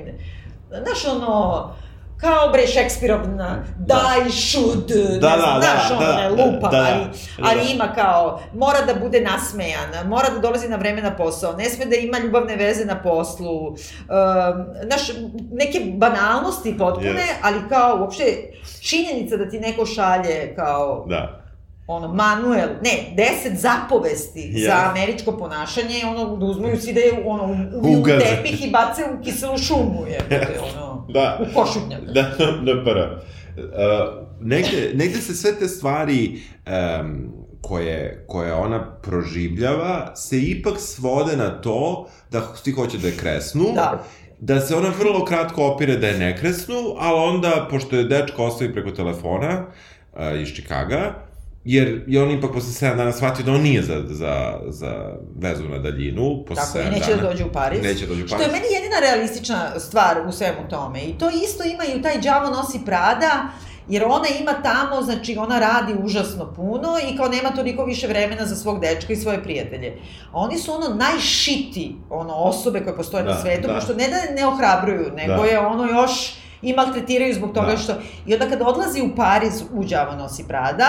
Znaš 0.68 1.04
ono, 1.04 1.74
kao 2.20 2.48
bre 2.48 2.66
Šekspirovna, 2.66 3.64
die 3.78 4.30
should, 4.32 4.86
Da, 4.86 5.30
ne 5.30 5.36
da, 5.36 5.36
znam, 5.38 5.54
da, 5.54 5.60
znaš, 5.62 5.88
da, 5.88 5.96
ono, 5.96 6.06
da, 6.06 6.12
da, 6.12 6.28
lupa, 6.44 6.68
da, 6.68 6.78
da, 6.78 7.08
ali, 7.40 7.56
da. 7.58 7.62
ima 7.64 7.92
kao, 7.94 8.40
mora 8.54 8.80
da 8.82 8.94
bude 8.96 9.20
nasmejan, 9.22 10.06
mora 10.06 10.28
da 10.28 10.38
dolazi 10.38 10.68
na 10.68 10.76
vreme 10.76 11.02
na 11.02 11.10
posao, 11.12 11.52
ne 11.52 11.64
sme 11.64 11.84
da 11.84 11.96
ima 11.96 12.18
ljubavne 12.18 12.56
veze 12.56 12.84
na 12.84 12.94
poslu, 12.96 13.66
um, 13.66 13.76
znaš, 14.84 15.00
neke 15.52 15.80
banalnosti 15.86 16.78
potpune, 16.78 17.10
Yes. 17.10 17.34
ali 17.42 17.58
kao, 17.68 17.98
uopšte, 18.00 18.24
činjenica 18.80 19.36
da 19.36 19.48
ti 19.48 19.58
neko 19.58 19.86
šalje 19.86 20.54
kao, 20.56 21.04
Da. 21.08 21.40
ono, 21.86 22.08
manuel, 22.08 22.68
ne, 22.82 22.90
deset 23.14 23.52
zapovesti 23.54 24.52
Ja. 24.54 24.66
za 24.66 24.90
američko 24.90 25.32
ponašanje, 25.32 26.02
ono, 26.06 26.36
da 26.36 26.44
uzmaju 26.46 26.80
svi 26.80 26.92
da 26.92 27.00
je, 27.00 27.22
ono, 27.26 27.44
ubiju 27.74 27.96
u 27.96 28.00
Ugaze. 28.00 28.18
tepih 28.20 28.66
i 28.66 28.70
bace 28.70 29.02
u 29.04 29.22
kiselu 29.22 29.58
šumu, 29.58 30.04
je, 30.08 30.20
ono, 30.70 30.89
Da. 31.08 31.40
u 31.40 31.54
košutnjak. 31.54 32.00
Da, 32.14 32.22
da, 32.64 32.84
para. 32.84 33.20
Uh, 33.56 34.26
negde, 34.40 34.90
negde 34.94 35.18
se 35.20 35.34
sve 35.34 35.52
te 35.58 35.68
stvari 35.68 36.40
um, 37.00 37.32
koje, 37.60 38.24
koje 38.28 38.54
ona 38.54 38.96
proživljava 39.02 40.16
se 40.16 40.40
ipak 40.40 40.74
svode 40.78 41.36
na 41.36 41.60
to 41.60 42.08
da 42.30 42.54
svi 42.62 42.72
hoće 42.72 42.98
da 42.98 43.08
je 43.08 43.16
kresnu, 43.16 43.64
Da. 43.74 44.04
da 44.40 44.60
se 44.60 44.76
ona 44.76 44.92
vrlo 44.98 45.24
kratko 45.24 45.66
opire 45.66 45.96
da 45.96 46.06
je 46.06 46.18
ne 46.18 46.36
kresnu, 46.36 46.94
ali 46.98 47.34
onda, 47.34 47.66
pošto 47.70 47.96
je 47.96 48.04
dečko 48.04 48.44
ostavi 48.44 48.72
preko 48.72 48.90
telefona 48.90 49.66
uh, 50.12 50.40
iz 50.40 50.48
Čikaga, 50.48 51.29
jer 51.64 52.04
je 52.06 52.22
on 52.22 52.30
ipak 52.30 52.52
posle 52.52 52.88
7 52.88 52.96
dana 52.96 53.12
shvatio 53.12 53.44
da 53.44 53.52
on 53.52 53.60
nije 53.60 53.82
za, 53.82 54.02
za, 54.06 54.34
za 54.68 54.92
vezu 55.36 55.64
na 55.64 55.78
daljinu, 55.78 56.44
posle 56.48 56.64
Tako, 56.64 56.78
i 56.78 56.82
7 56.82 56.90
neće 56.92 57.10
dana. 57.10 57.22
da 57.22 57.28
dođe 57.28 57.44
u 57.44 57.52
Pariz. 57.52 57.82
Neće 57.82 58.00
da 58.00 58.06
dođe 58.06 58.24
u 58.24 58.26
Što 58.26 58.36
Pariz. 58.36 58.46
je 58.46 58.52
meni 58.52 58.74
jedina 58.74 58.96
realistična 59.00 59.80
stvar 59.80 60.16
u 60.28 60.32
svemu 60.32 60.68
tome. 60.70 61.00
I 61.00 61.18
to 61.18 61.30
isto 61.44 61.64
ima 61.64 61.84
i 61.86 62.02
taj 62.02 62.18
đavo 62.18 62.50
nosi 62.50 62.80
Prada, 62.86 63.48
jer 63.88 64.04
ona 64.04 64.26
ima 64.40 64.52
tamo, 64.52 65.02
znači 65.02 65.36
ona 65.38 65.58
radi 65.58 65.94
užasno 66.02 66.52
puno 66.54 66.88
i 67.04 67.16
kao 67.16 67.28
nema 67.28 67.50
toliko 67.50 67.84
više 67.84 68.06
vremena 68.06 68.46
za 68.46 68.56
svog 68.56 68.80
dečka 68.80 69.12
i 69.12 69.16
svoje 69.16 69.42
prijatelje. 69.42 69.96
A 70.32 70.38
oni 70.38 70.58
su 70.58 70.72
ono 70.72 70.94
najšiti 70.94 71.96
ono, 72.10 72.34
osobe 72.34 72.80
koje 72.80 72.96
postoje 72.96 73.22
Da, 73.24 73.30
na 73.30 73.40
svetu, 73.40 73.68
da. 73.68 73.74
pošto 73.74 73.94
ne 73.94 74.08
da 74.08 74.34
ne 74.34 74.46
ohrabruju, 74.46 75.10
nego 75.16 75.36
Da. 75.36 75.44
je 75.44 75.58
ono 75.58 75.84
još 75.86 76.34
i 76.62 76.72
maltretiraju 76.72 77.34
zbog 77.34 77.52
toga 77.54 77.70
Da. 77.70 77.76
što... 77.76 77.92
I 78.26 78.34
onda 78.34 78.48
kada 78.48 78.66
odlazi 78.66 79.02
u 79.02 79.16
Pariz 79.16 79.62
u 79.72 79.84
đavo 79.84 80.16
nosi 80.16 80.44
Prada, 80.48 80.88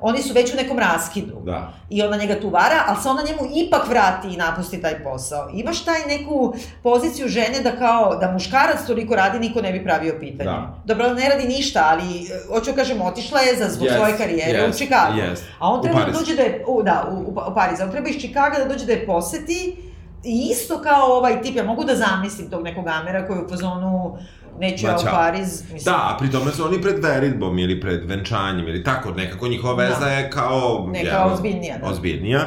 oni 0.00 0.22
su 0.22 0.34
već 0.34 0.52
u 0.52 0.56
nekom 0.56 0.78
raskidu. 0.78 1.40
Da. 1.44 1.72
I 1.90 2.02
ona 2.02 2.16
njega 2.16 2.40
tu 2.40 2.50
vara, 2.50 2.84
ali 2.86 3.02
se 3.02 3.08
ona 3.08 3.22
njemu 3.22 3.50
ipak 3.54 3.88
vrati 3.88 4.28
i 4.28 4.36
napusti 4.36 4.82
taj 4.82 5.04
posao. 5.04 5.50
Imaš 5.54 5.84
taj 5.84 6.00
neku 6.08 6.54
poziciju 6.82 7.28
žene 7.28 7.60
da 7.60 7.76
kao, 7.76 8.16
da 8.16 8.32
muškarac 8.32 8.86
toliko 8.86 9.16
radi, 9.16 9.38
niko 9.38 9.60
ne 9.60 9.72
bi 9.72 9.84
pravio 9.84 10.16
pitanje. 10.20 10.50
Da. 10.50 10.74
Dobro, 10.84 11.14
ne 11.14 11.28
radi 11.28 11.48
ništa, 11.48 11.88
ali, 11.90 12.22
e, 12.22 12.48
hoću 12.48 12.72
kažem, 12.74 13.02
otišla 13.02 13.40
je 13.40 13.56
za 13.56 13.68
zbog 13.68 13.88
Yes, 13.88 13.96
svoje 13.96 14.16
karijere 14.16 14.58
yes, 14.58 14.74
u 14.74 14.78
Čikagu. 14.78 15.18
yes. 15.18 15.38
A 15.58 15.68
on 15.68 15.82
treba 15.82 16.04
da 16.04 16.12
dođe 16.12 16.34
da 16.34 16.42
je, 16.42 16.64
u, 16.68 16.82
da, 16.82 17.08
u, 17.12 17.30
u, 17.30 17.54
Pariz, 17.54 17.80
on 17.80 17.90
treba 17.90 18.08
iz 18.08 18.20
Čikaga 18.20 18.58
da 18.58 18.64
dođe 18.64 18.86
da 18.86 18.92
je 18.92 19.06
poseti, 19.06 19.76
I 20.24 20.48
isto 20.52 20.82
kao 20.82 21.06
ovaj 21.06 21.42
tip, 21.42 21.56
ja 21.56 21.64
mogu 21.64 21.84
da 21.84 21.96
zamislim 21.96 22.50
tog 22.50 22.62
nekog 22.62 22.86
Amera 22.88 23.26
koji 23.26 23.38
je 23.38 23.44
u 23.44 23.48
fazonu 23.48 24.18
neću 24.58 24.86
ja 24.86 24.96
u. 24.96 25.04
Pariz. 25.04 25.62
Mislim, 25.62 25.94
Da, 25.94 25.96
a 25.96 26.16
pri 26.18 26.30
tome 26.30 26.52
su 26.52 26.64
oni 26.64 26.82
pred 26.82 27.04
veritbom 27.04 27.58
ili 27.58 27.80
pred 27.80 28.04
venčanjem 28.04 28.68
ili 28.68 28.84
tako, 28.84 29.10
nekako 29.10 29.48
njihova 29.48 29.74
veza 29.74 30.00
Da. 30.00 30.06
je 30.10 30.30
kao... 30.30 30.88
Neka 30.92 31.08
jel, 31.08 31.32
ozbiljnija, 31.32 31.78
da. 31.78 31.86
Ozbiljnija. 31.86 32.46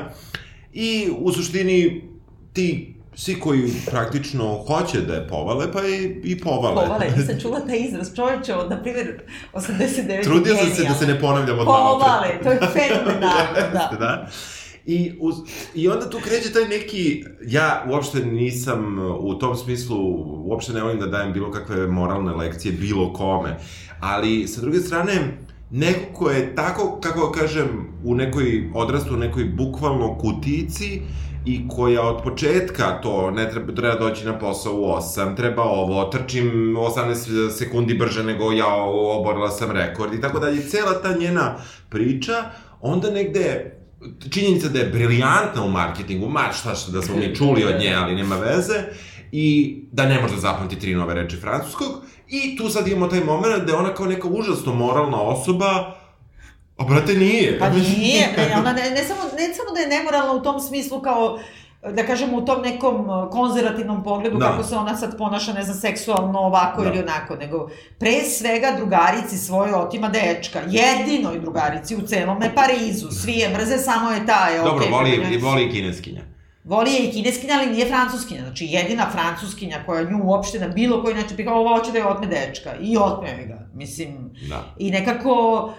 I 0.74 1.10
u 1.20 1.32
suštini 1.32 2.10
ti 2.54 2.94
svi 3.16 3.40
koji 3.40 3.72
praktično 3.92 4.64
hoće 4.68 5.02
da 5.02 5.14
je 5.14 5.28
povale, 5.28 5.72
pa 5.72 5.80
i, 5.88 6.22
i 6.24 6.40
povale. 6.40 6.76
Povale, 6.76 7.06
nisam 7.18 7.40
čula 7.42 7.60
taj 7.60 7.78
izraz 7.80 8.16
čoveče 8.16 8.56
od, 8.56 8.70
na 8.70 8.82
primjer, 8.82 9.22
89. 9.54 10.24
Trudio 10.24 10.56
sam 10.56 10.70
se 10.76 10.84
da 10.84 10.94
se 10.94 11.08
ne 11.08 11.20
ponavljam 11.20 11.60
od 11.60 11.66
malo. 11.66 12.00
Povale, 12.00 12.28
to 12.44 12.52
je 12.52 12.60
fenomenalno, 12.74 13.54
da. 13.74 13.98
Da. 14.00 14.28
I, 14.86 15.14
uz, 15.20 15.36
I 15.76 15.90
onda 15.90 16.10
tu 16.10 16.20
kreće 16.24 16.54
taj 16.54 16.68
neki, 16.68 17.24
ja 17.46 17.86
uopšte 17.90 18.26
nisam 18.26 19.00
u 19.20 19.36
tom 19.36 19.56
smislu, 19.56 19.98
uopšte 20.46 20.74
ne 20.74 20.82
volim 20.82 21.00
da 21.00 21.08
dajem 21.08 21.34
bilo 21.34 21.52
kakve 21.52 21.88
moralne 21.88 22.32
lekcije 22.32 22.72
bilo 22.72 23.14
kome, 23.14 23.58
ali 24.00 24.48
sa 24.48 24.62
druge 24.62 24.80
strane, 24.80 25.38
neko 25.72 26.14
ko 26.14 26.30
je 26.30 26.56
tako, 26.56 27.00
kako 27.02 27.32
kažem, 27.32 27.68
u 28.04 28.16
nekoj, 28.16 28.72
odrastu 28.76 29.14
u 29.14 29.18
nekoj 29.18 29.44
bukvalno 29.44 30.18
kutici, 30.18 31.02
i 31.46 31.68
koja 31.68 32.02
od 32.02 32.24
početka 32.24 33.02
to 33.02 33.32
ne 33.32 33.50
treba, 33.50 33.76
treba 33.76 33.96
doći 33.96 34.26
na 34.26 34.40
posao 34.40 34.74
u 34.74 34.86
8, 34.86 35.36
treba 35.36 35.64
ovo, 35.64 36.04
trčim 36.04 36.76
18 36.78 37.52
sekundi 37.52 37.94
brže 37.94 38.24
nego 38.24 38.52
ja 38.52 38.76
oborila 39.20 39.52
sam 39.52 39.72
rekord 39.72 40.14
i 40.14 40.22
tako 40.22 40.40
dalje. 40.40 40.70
Cela 40.70 41.02
ta 41.02 41.18
njena 41.18 41.56
priča, 41.90 42.34
onda 42.82 43.12
negde 43.12 43.76
činjenica 44.32 44.70
da 44.70 44.80
je 44.80 44.86
briljantna 44.86 45.64
u 45.66 45.70
marketingu, 45.70 46.30
ma 46.30 46.52
šta 46.54 46.76
što 46.76 46.92
da 46.92 47.02
smo 47.02 47.16
mi 47.16 47.36
čuli 47.36 47.64
od 47.64 47.80
nje, 47.80 47.94
ali 47.94 48.16
nema 48.16 48.36
veze, 48.36 48.84
i 49.32 49.78
da 49.92 50.06
ne 50.06 50.22
može 50.22 50.34
da 50.34 50.42
zapamti 50.42 50.80
tri 50.80 50.96
nove 50.96 51.14
reči 51.14 51.38
francuskog, 51.38 51.88
i 52.28 52.58
tu 52.58 52.70
sad 52.70 52.88
imamo 52.88 53.08
taj 53.08 53.20
moment 53.20 53.64
da 53.64 53.72
je 53.72 53.78
ona 53.78 53.94
kao 53.94 54.06
neka 54.06 54.28
užasno 54.28 54.74
moralna 54.74 55.22
osoba, 55.22 55.96
a 56.78 56.84
brate 56.84 57.14
nije. 57.14 57.60
Pa 57.60 57.70
nije, 57.70 58.34
ne, 58.38 58.56
ona 58.60 58.74
ne, 58.74 58.90
ne, 58.92 59.04
samo, 59.04 59.22
ne 59.38 59.54
samo 59.54 59.72
da 59.76 59.80
je 59.80 59.88
nemoralna 59.88 60.34
u 60.34 60.44
tom 60.44 60.60
smislu 60.60 61.02
kao 61.02 61.40
da 61.92 62.06
kažemo 62.06 62.38
u 62.38 62.46
tom 62.46 62.62
nekom 62.62 63.10
uh, 63.10 63.30
konzervativnom 63.32 64.04
pogledu 64.04 64.38
Da. 64.38 64.46
kako 64.46 64.64
se 64.64 64.76
ona 64.76 64.98
sad 64.98 65.18
ponaša, 65.18 65.54
ne 65.54 65.64
znam, 65.64 65.76
seksualno 65.76 66.40
ovako 66.40 66.82
Da. 66.82 66.90
ili 66.90 67.00
onako, 67.00 67.36
nego 67.36 67.70
pre 68.00 68.12
svega 68.22 68.68
drugarici 68.78 69.38
svoje 69.38 69.76
otima 69.76 70.10
dečka, 70.10 70.60
jedinoj 70.68 71.40
drugarici 71.40 71.96
u 71.96 72.02
celome 72.02 72.56
Parizu, 72.56 73.12
svi 73.12 73.34
je 73.34 73.50
mrze, 73.50 73.78
samo 73.78 74.12
je 74.12 74.26
ta 74.26 74.48
je 74.48 74.58
Dobro, 74.58 74.76
okej, 74.76 74.92
voli, 74.92 75.34
i 75.34 75.38
voli 75.38 75.72
kineskinja. 75.72 76.22
Voli 76.64 76.92
je 76.92 77.00
i 77.00 77.12
kineskinja, 77.12 77.54
ali 77.54 77.72
nije 77.72 77.86
francuskinja. 77.88 78.42
Znači, 78.42 78.66
jedina 78.66 79.10
francuskinja 79.12 79.84
koja 79.86 80.04
nju 80.04 80.20
uopšte 80.24 80.60
na 80.60 80.68
bilo 80.68 81.04
koji 81.04 81.16
način 81.16 81.36
prikao, 81.36 81.60
ovo 81.60 81.78
hoće 81.78 81.92
da 81.92 81.98
je 81.98 82.08
otme 82.08 82.28
dečka. 82.28 82.76
I 82.82 82.98
otme 82.98 83.46
ga. 83.48 83.68
Mislim, 83.74 84.32
Da. 84.50 84.64
i 84.78 84.92
nekako, 84.92 85.64
uh, 85.66 85.74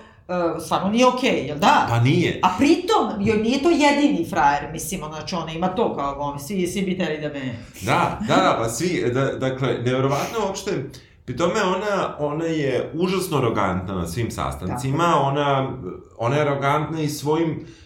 stvarno 0.61 0.89
nije 0.89 1.07
okej, 1.07 1.47
jel 1.47 1.59
da? 1.59 1.87
Pa 1.91 2.01
nije. 2.01 2.41
A 2.43 2.55
pritom, 2.59 3.27
joj 3.27 3.39
nije 3.39 3.63
to 3.63 3.71
jedini 3.71 4.27
frajer, 4.31 4.73
mislim, 4.73 5.01
znači 5.09 5.35
ona 5.35 5.53
ima 5.53 5.69
to 5.69 5.97
kao 5.97 6.15
gom, 6.15 6.39
svi, 6.39 6.67
svi 6.67 6.83
bi 6.83 6.99
teli 6.99 7.21
da 7.21 7.29
me... 7.29 7.55
Da, 7.81 8.19
da, 8.29 8.37
da, 8.37 8.57
pa 8.59 8.69
svi, 8.69 9.11
da, 9.15 9.25
dakle, 9.25 9.69
nevjerovatno 9.69 10.39
uopšte, 10.47 10.91
pri 11.25 11.37
tome 11.37 11.63
ona, 11.63 12.17
ona 12.19 12.45
je 12.45 12.91
užasno 12.95 13.39
arogantna 13.39 13.95
na 13.95 14.07
svim 14.07 14.31
sastancima, 14.31 15.21
ona, 15.21 15.73
ona 16.19 16.37
je 16.37 16.43
arogantna 16.43 17.01
i 17.01 17.09
svojim, 17.09 17.51
uh, 17.51 17.84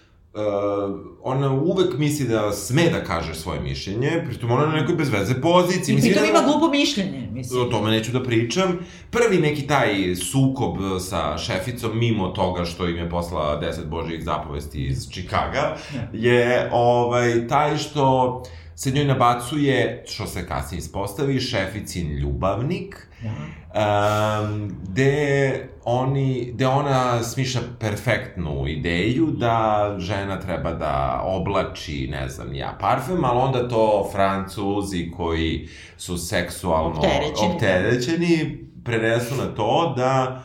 ona 1.22 1.52
uvek 1.52 1.98
misli 1.98 2.28
da 2.28 2.52
sme 2.52 2.82
da 2.82 3.04
kaže 3.04 3.34
svoje 3.34 3.60
mišljenje, 3.60 4.24
pritom 4.26 4.50
ona 4.50 4.62
je 4.62 4.68
na 4.68 4.74
nekoj 4.74 4.94
bezveze 4.94 5.40
poziciji. 5.40 5.94
I 5.94 6.00
pritom 6.00 6.22
da- 6.22 6.28
ima 6.30 6.40
glupo 6.42 6.68
mišljenje, 6.68 7.28
mislim. 7.32 7.62
O 7.62 7.64
tome 7.64 7.90
neću 7.90 8.12
da 8.12 8.22
pričam. 8.22 8.78
Prvi 9.10 9.38
neki 9.38 9.66
taj 9.66 9.88
sukob 10.16 10.76
sa 11.00 11.38
šeficom, 11.38 11.98
mimo 11.98 12.28
toga 12.28 12.64
što 12.64 12.88
im 12.88 12.96
je 12.96 13.10
poslala 13.10 13.60
10 13.60 13.84
božijih 13.86 14.24
zapovesti 14.24 14.86
iz 14.86 15.10
Čikaga, 15.10 15.76
je 16.12 16.68
ovaj, 16.72 17.48
taj 17.48 17.76
što 17.76 18.42
se 18.74 18.90
njoj 18.90 19.04
nabacuje, 19.04 20.04
što 20.08 20.26
se 20.26 20.46
kasnije 20.46 20.78
ispostavi, 20.78 21.40
šeficin 21.40 22.12
ljubavnik, 22.12 23.08
um, 23.78 24.76
gde, 24.82 25.68
oni, 25.84 26.50
gde 26.54 26.66
ona 26.66 27.22
smišlja 27.22 27.60
perfektnu 27.80 28.68
ideju 28.68 29.26
da 29.26 29.94
žena 29.98 30.40
treba 30.40 30.72
da 30.72 31.22
oblači, 31.24 32.08
ne 32.10 32.28
znam, 32.28 32.54
ja, 32.54 32.76
parfem, 32.80 33.24
ali 33.24 33.38
onda 33.38 33.68
to 33.68 34.08
francuzi 34.12 35.10
koji 35.16 35.68
su 35.96 36.18
seksualno 36.18 36.98
Opterećeni. 36.98 37.54
opterećeni 37.54 38.58
prenesu 38.84 39.34
na 39.36 39.54
to 39.54 39.94
da 39.96 40.42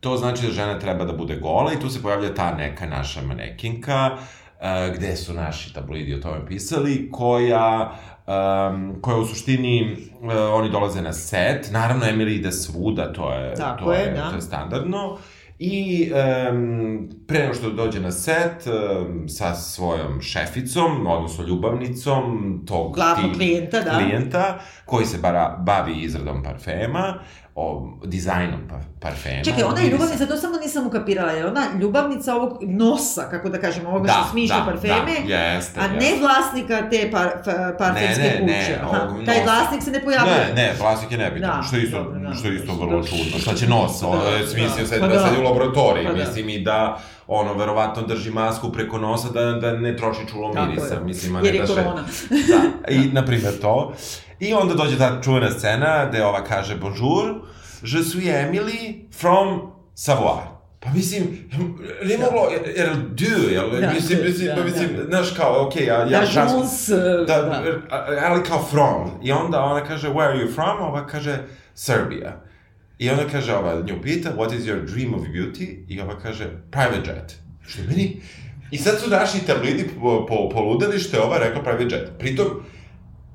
to 0.00 0.16
znači 0.16 0.46
da 0.46 0.52
žena 0.52 0.78
treba 0.78 1.04
da 1.04 1.12
bude 1.12 1.36
gola 1.36 1.72
i 1.72 1.80
tu 1.80 1.90
se 1.90 2.02
pojavlja 2.02 2.34
ta 2.34 2.54
neka 2.54 2.86
naša 2.86 3.22
manekinka, 3.22 4.10
uh, 4.16 4.94
gde 4.94 5.16
su 5.16 5.34
naši 5.34 5.74
tabloidi 5.74 6.14
o 6.14 6.18
tome 6.18 6.46
pisali, 6.46 7.08
koja 7.12 7.96
um, 8.26 8.98
koja 9.00 9.16
u 9.16 9.26
suštini, 9.26 9.96
uh, 10.22 10.30
oni 10.52 10.70
dolaze 10.70 11.02
na 11.02 11.12
set, 11.12 11.68
naravno 11.70 12.04
Emily 12.04 12.34
ide 12.34 12.52
svuda, 12.52 13.12
to 13.12 13.32
je, 13.32 13.54
Tako 13.54 13.84
to 13.84 13.92
je, 13.92 14.00
je, 14.00 14.12
da. 14.12 14.30
to 14.30 14.36
je 14.36 14.42
standardno, 14.42 15.18
I 15.58 16.12
um, 16.52 17.08
pre 17.26 17.38
nego 17.38 17.54
što 17.54 17.70
dođe 17.70 18.00
na 18.00 18.12
set 18.12 18.62
sa 19.28 19.54
svojom 19.54 20.20
šeficom, 20.22 21.06
odnosno 21.06 21.44
ljubavnicom 21.44 22.24
tog 22.66 22.94
Glavnog 22.94 23.32
klijenta, 23.32 23.80
da. 23.80 23.90
klijenta 23.90 24.58
koji 24.84 25.06
se 25.06 25.18
bara, 25.18 25.56
bavi 25.58 25.94
izradom 25.94 26.42
parfema, 26.42 27.14
o 27.54 27.88
dizajnom 28.04 28.60
pa, 28.70 28.74
parfema. 29.00 29.42
Čekaj, 29.44 29.62
ona 29.62 29.80
je 29.80 29.90
ljubavnica, 29.90 30.26
to 30.26 30.36
samo 30.36 30.56
nisam 30.56 30.86
ukapirala, 30.86 31.32
je 31.32 31.46
ona 31.46 31.62
ljubavnica 31.80 32.34
ovog 32.34 32.58
nosa, 32.62 33.22
kako 33.30 33.48
da 33.48 33.60
kažem, 33.60 33.86
ovoga 33.86 34.06
Da, 34.06 34.12
što 34.12 34.30
smišlja 34.30 34.56
da, 34.56 34.64
parfeme, 34.64 35.12
da, 35.28 35.34
jeste, 35.34 35.80
a 35.80 35.88
ne 35.88 35.94
jeste. 35.96 36.20
vlasnika 36.20 36.90
te 36.90 37.10
par, 37.10 37.28
parfemske 37.78 38.22
Ne, 38.22 38.28
ne, 38.30 38.46
ne, 38.46 38.60
kuće. 38.60 38.78
Aha, 38.82 39.02
ovog 39.02 39.24
Taj 39.26 39.42
vlasnik 39.44 39.82
se 39.82 39.90
ne 39.90 40.00
pojavljuje. 40.00 40.36
Ne, 40.46 40.62
ne, 40.62 40.74
plastik 40.78 41.12
je 41.12 41.18
nebitan, 41.18 41.50
Da, 41.56 41.62
što 41.62 41.76
isto, 41.76 42.02
dobro, 42.02 42.20
da. 42.20 42.34
što 42.34 42.48
isto 42.48 42.72
Da. 42.74 42.84
vrlo 42.84 43.02
čudno. 43.02 43.38
Šta 43.38 43.54
će 43.54 43.68
nos? 43.68 44.00
Da, 44.00 44.08
Da, 44.08 44.28
je 44.28 44.46
smislio 44.46 44.80
da. 44.80 44.86
se 44.86 45.00
Pa 45.00 45.06
da, 45.06 45.14
da. 45.14 45.20
sad 45.20 45.38
u 45.38 45.42
laboratoriji, 45.42 46.06
Pa 46.06 46.12
da. 46.12 46.18
mislim 46.18 46.48
i 46.48 46.58
da 46.60 47.00
ono, 47.28 47.54
verovatno 47.54 48.02
drži 48.02 48.30
masku 48.30 48.72
preko 48.72 48.98
nosa 48.98 49.28
da, 49.30 49.42
da 49.42 49.72
ne 49.72 49.96
troši 49.96 50.26
čulo 50.28 50.52
Tako 50.52 50.66
mirisa, 50.66 50.94
je. 50.94 51.00
mislim, 51.00 51.36
a 51.36 51.40
Jer 51.40 51.46
ne 51.46 51.54
je 51.54 51.60
da 51.60 51.66
še... 51.66 51.74
korona. 51.74 52.04
Da, 52.48 52.60
i 52.94 52.98
na 52.98 53.24
primjer 53.24 53.60
to. 53.60 53.92
I 54.40 54.54
onda 54.54 54.74
dođe 54.74 54.98
ta 54.98 55.20
čuvena 55.22 55.50
scena 55.50 56.06
gde 56.06 56.24
ova 56.24 56.44
kaže 56.44 56.76
bonjour, 56.76 57.34
je 57.82 58.04
suis 58.04 58.24
Emily 58.24 59.04
from 59.12 59.60
Savoir. 59.94 60.42
Pa 60.80 60.90
mislim, 60.90 61.22
nije 62.04 62.18
moglo, 62.18 62.40
jer 62.76 62.88
du, 63.10 63.50
jel, 63.50 63.70
Da, 63.70 63.90
mislim, 63.90 64.18
da, 64.18 64.24
mislim, 64.24 64.48
da, 64.48 64.54
pa 64.54 64.64
mislim, 64.64 64.88
da. 64.96 65.04
znaš 65.04 65.30
kao, 65.30 65.66
okej, 65.66 65.86
ja, 65.86 65.94
ja, 65.96 66.04
Da, 66.10 66.26
francuski- 66.26 66.50
žuns, 66.50 66.88
da, 67.26 67.42
da. 67.42 67.62
ali 68.24 68.44
kao 68.44 68.64
from. 68.64 69.10
I 69.22 69.32
onda 69.32 69.60
ona 69.60 69.84
kaže, 69.84 70.08
where 70.08 70.24
are 70.24 70.38
you 70.38 70.54
from? 70.54 70.80
Ova 70.80 71.06
kaže, 71.06 71.38
Serbia. 71.74 72.40
I 72.98 73.10
onda 73.10 73.28
kaže, 73.28 73.54
ova 73.54 73.82
nju 73.86 74.02
pita, 74.02 74.36
what 74.36 74.58
is 74.58 74.66
your 74.66 74.84
dream 74.94 75.14
of 75.14 75.22
beauty? 75.22 75.84
I 75.88 76.00
ova 76.00 76.18
kaže, 76.18 76.50
private 76.70 77.10
jet. 77.10 77.36
Što 77.66 77.82
je 77.82 77.88
meni... 77.88 78.20
I 78.70 78.78
sad 78.78 79.00
su 79.00 79.10
naši 79.10 79.46
tablidi 79.46 79.84
po, 80.00 80.26
po, 80.28 80.48
poludeli 80.48 80.98
što 80.98 81.16
je 81.16 81.22
ova 81.22 81.38
rekla 81.38 81.62
private 81.62 81.94
jet. 81.94 82.10
Pritom, 82.18 82.46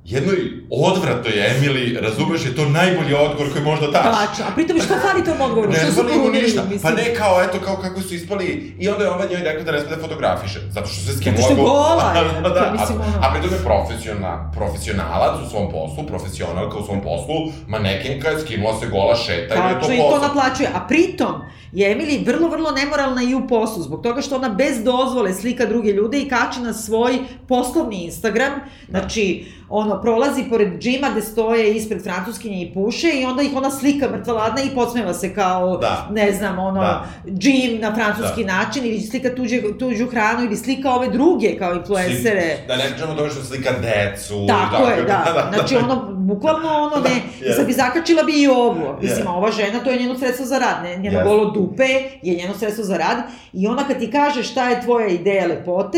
jednoj 0.06 0.38
odvratnoj 0.72 1.34
Emily, 1.34 2.02
razumeš, 2.02 2.46
je 2.46 2.56
to 2.56 2.66
najbolji 2.70 3.14
odgovor 3.16 3.52
koji 3.54 3.64
možda 3.66 3.88
daš. 3.88 4.16
Tačno, 4.20 4.46
a 4.48 4.56
pritom 4.56 4.78
što 4.80 4.94
fali 4.96 5.26
tom 5.26 5.42
odgovoru? 5.42 5.72
Ne 5.72 5.78
Što 5.78 6.04
fali 6.04 6.18
mu 6.18 6.30
ništa. 6.30 6.62
mislim? 6.62 6.82
Pa 6.82 6.92
ne 6.92 7.16
kao, 7.16 7.44
eto, 7.44 7.58
kao 7.66 7.76
kako 7.76 8.02
su 8.02 8.16
ispali. 8.16 8.46
I 8.80 8.90
onda 8.90 9.04
je 9.04 9.10
ova 9.10 9.26
njoj 9.26 9.44
rekla 9.44 9.64
da 9.64 9.72
ne 9.72 9.80
sme 9.80 9.90
da 9.90 10.02
fotografiše. 10.02 10.60
Zato 10.72 10.88
što 10.88 11.02
se 11.02 11.18
skinula... 11.18 11.42
što 11.42 11.52
je 11.52 11.56
go- 11.56 11.64
gola 11.64 12.14
je, 12.16 12.42
da, 12.44 12.50
da, 12.50 12.76
mislim, 12.80 12.98
a, 13.02 13.04
a 13.22 13.34
pritom 13.34 13.50
je 13.52 13.64
profesional, 13.64 14.38
profesionalac 14.54 15.34
u 15.46 15.50
svom 15.50 15.72
poslu, 15.72 16.08
profesionalka 16.08 16.78
u 16.78 16.86
svom 16.86 17.02
poslu, 17.02 17.36
manekenka 17.68 18.30
je 18.30 18.42
skinula 18.42 18.80
se 18.80 18.88
gola 18.88 19.16
šeta 19.16 19.54
i 19.56 19.58
to 19.58 19.80
Tačno, 19.80 19.94
i 19.94 19.98
to 19.98 20.04
posao. 20.04 20.28
naplaćuje. 20.28 20.70
A 20.74 20.88
pritom 20.88 21.34
je 21.72 21.96
Emily 21.96 22.26
vrlo, 22.26 22.48
vrlo 22.50 22.72
nemoralna 22.72 23.22
i 23.24 23.36
u 23.36 23.48
poslu, 23.48 23.84
zbog 23.84 24.02
toga 24.04 24.22
što 24.22 24.36
ona 24.36 24.50
bez 24.50 24.84
dozvole 24.84 25.34
slika 25.34 25.66
druge 25.66 25.92
ljude 25.92 26.20
i 26.20 26.30
kači 26.30 26.60
na 26.60 26.74
svoj 26.74 27.18
poslovni 27.48 28.04
Instagram. 28.06 28.52
Znači, 28.90 29.46
ono, 29.70 29.91
prolazi 29.96 30.44
pored 30.44 30.80
džima 30.80 31.08
gde 31.12 31.22
stoje 31.22 31.74
ispred 31.74 32.04
francuskinje 32.04 32.62
i 32.62 32.74
puše 32.74 33.10
i 33.10 33.26
onda 33.26 33.44
ih 33.44 33.52
ona 33.56 33.72
slika 33.72 34.10
mrtva 34.10 34.34
ladna 34.34 34.62
i 34.62 34.76
podsmeva 34.76 35.14
se 35.14 35.34
kao, 35.34 35.78
Da. 35.78 36.08
ne 36.12 36.32
znam, 36.32 36.60
ono, 36.60 36.82
Da. 36.82 37.06
džim 37.30 37.80
na 37.80 37.96
francuski 37.96 38.46
način 38.46 38.86
ili 38.86 39.00
slika 39.02 39.36
tuđe, 39.36 39.62
tuđu 39.80 40.08
hranu 40.08 40.44
ili 40.44 40.58
slika 40.58 40.92
ove 40.92 41.08
druge 41.08 41.58
kao 41.58 41.74
influencere. 41.74 42.58
Da 42.68 42.76
ne 42.78 42.84
pričamo 42.86 43.12
o 43.12 43.16
tome 43.16 43.30
što 43.30 43.44
slika 43.44 43.70
decu. 43.74 44.46
Tako 44.48 44.84
je, 44.84 45.04
da. 45.34 45.50
Znači, 45.54 45.76
ono, 45.76 45.96
bukvalno 46.14 46.70
ono, 46.70 46.96
ne, 46.98 47.22
Da, 47.48 47.54
sad 47.54 47.68
bi 47.68 47.74
zakačila 47.74 48.24
bi 48.24 48.34
i 48.34 48.48
ovo. 48.48 48.98
Mislim, 49.02 49.20
Je. 49.20 49.30
ova 49.30 49.52
žena, 49.52 49.80
to 49.80 49.90
je 49.92 50.00
njeno 50.00 50.18
sredstvo 50.18 50.46
za 50.46 50.58
rad, 50.58 50.84
ne, 50.84 50.98
njeno 50.98 51.18
Jeste. 51.18 51.30
golo 51.30 51.46
dupe 51.46 51.88
je 52.22 52.36
njeno 52.36 52.54
sredstvo 52.54 52.84
za 52.84 52.98
rad 52.98 53.18
i 53.54 53.68
ona 53.68 53.84
kad 53.84 54.00
ti 54.00 54.12
kaže 54.12 54.44
šta 54.44 54.70
je 54.70 54.82
tvoja 54.82 55.08
ideja 55.08 55.48
lepote, 55.48 55.98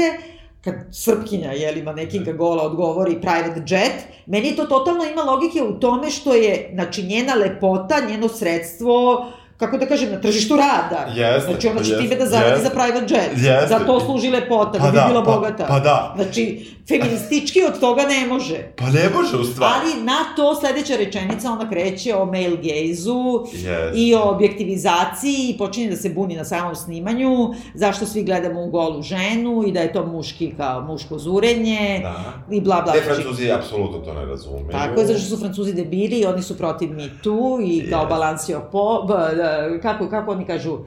kad 0.63 0.75
Srpkinja, 0.91 1.51
jeli, 1.51 1.83
manekinka 1.83 2.31
gola 2.31 2.63
odgovori 2.63 3.21
private 3.21 3.63
jet, 3.67 4.07
meni 4.25 4.55
to 4.55 4.65
totalno 4.65 5.03
ima 5.03 5.21
logike 5.21 5.63
u 5.63 5.79
tome 5.79 6.09
što 6.09 6.33
je, 6.33 6.69
znači, 6.73 7.03
njena 7.03 7.33
lepota, 7.33 7.95
njeno 8.09 8.27
sredstvo, 8.27 9.25
kako 9.57 9.77
da 9.77 9.85
kažem, 9.85 10.11
na 10.11 10.21
tržištu 10.21 10.55
rada. 10.55 11.11
Jeste, 11.11 11.51
Znači, 11.51 11.67
ona 11.67 11.83
će 11.83 11.91
jeste, 11.91 12.03
time 12.03 12.15
da 12.15 12.25
zaradi 12.25 12.51
jeste. 12.51 12.63
za 12.63 12.69
private 12.71 13.13
jet. 13.13 13.29
Jeste. 13.35 13.67
Za 13.69 13.79
to 13.79 13.99
služi 13.99 14.29
lepota, 14.29 14.71
Pa 14.71 14.77
da 14.79 14.91
bi 14.91 14.97
da, 14.97 15.05
bila 15.07 15.23
pa- 15.23 15.31
bogata. 15.31 15.65
pa 15.65 15.79
da. 15.79 16.13
Znači, 16.15 16.65
feministički 16.87 17.59
od 17.63 17.79
toga 17.79 18.01
ne 18.03 18.27
može. 18.27 18.57
Pa 18.75 18.85
ne 18.85 19.09
može 19.11 19.37
u 19.37 19.43
stvari. 19.43 19.73
Ali 19.75 20.03
na 20.03 20.17
to 20.35 20.55
sledeća 20.55 20.95
rečenica 20.95 21.51
ona 21.51 21.69
kreće 21.69 22.15
o 22.15 22.25
male 22.25 22.57
gaze-u 22.57 23.45
Yes. 23.45 23.91
i 23.95 24.15
o 24.15 24.21
objektivizaciji 24.23 25.49
i 25.49 25.57
počinje 25.57 25.89
da 25.89 25.95
se 25.95 26.09
buni 26.09 26.35
na 26.35 26.45
samom 26.45 26.75
snimanju, 26.75 27.29
zašto 27.75 28.05
svi 28.05 28.23
gledamo 28.23 28.63
u 28.63 28.69
golu 28.69 29.01
ženu 29.01 29.63
i 29.67 29.71
da 29.71 29.79
je 29.79 29.93
to 29.93 30.05
muški 30.05 30.53
kao 30.57 30.81
muško 30.81 31.17
zurenje 31.17 31.99
Da. 32.01 32.33
i 32.51 32.61
bla 32.61 32.81
bla. 32.81 32.93
Te 32.93 33.01
Znači, 33.01 33.13
Francuzi 33.13 33.51
apsolutno 33.51 33.97
to 33.99 34.13
ne 34.15 34.25
razumeju. 34.25 34.67
Tako 34.71 34.99
je, 34.99 35.07
zato 35.07 35.19
što 35.19 35.27
su 35.27 35.37
Francuzi 35.37 35.73
debili 35.73 36.15
i 36.15 36.25
oni 36.25 36.41
su 36.41 36.57
protiv 36.57 36.89
Too 37.23 37.33
i 37.63 37.89
kao 37.89 38.05
Yes. 38.05 38.09
balansio 38.09 38.61
po, 38.71 39.03
b, 39.03 39.13
d, 39.35 39.42
kako, 39.81 40.09
kako 40.09 40.31
oni 40.31 40.45
kažu, 40.45 40.77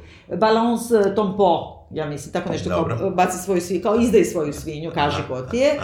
balance 0.41 1.15
ton 1.15 1.37
po, 1.37 1.77
ja 1.91 2.07
mislim, 2.07 2.33
tako 2.33 2.53
nešto 2.53 2.69
Dobro. 2.69 2.97
kao 2.99 3.11
baci 3.11 3.39
svoju 3.39 3.61
svinju, 3.61 3.83
kao 3.83 3.97
izdaj 4.01 4.25
svoju 4.25 4.53
svinju, 4.53 4.91
kaži 4.95 5.23
ko 5.29 5.43
ti 5.43 5.57
je. 5.57 5.81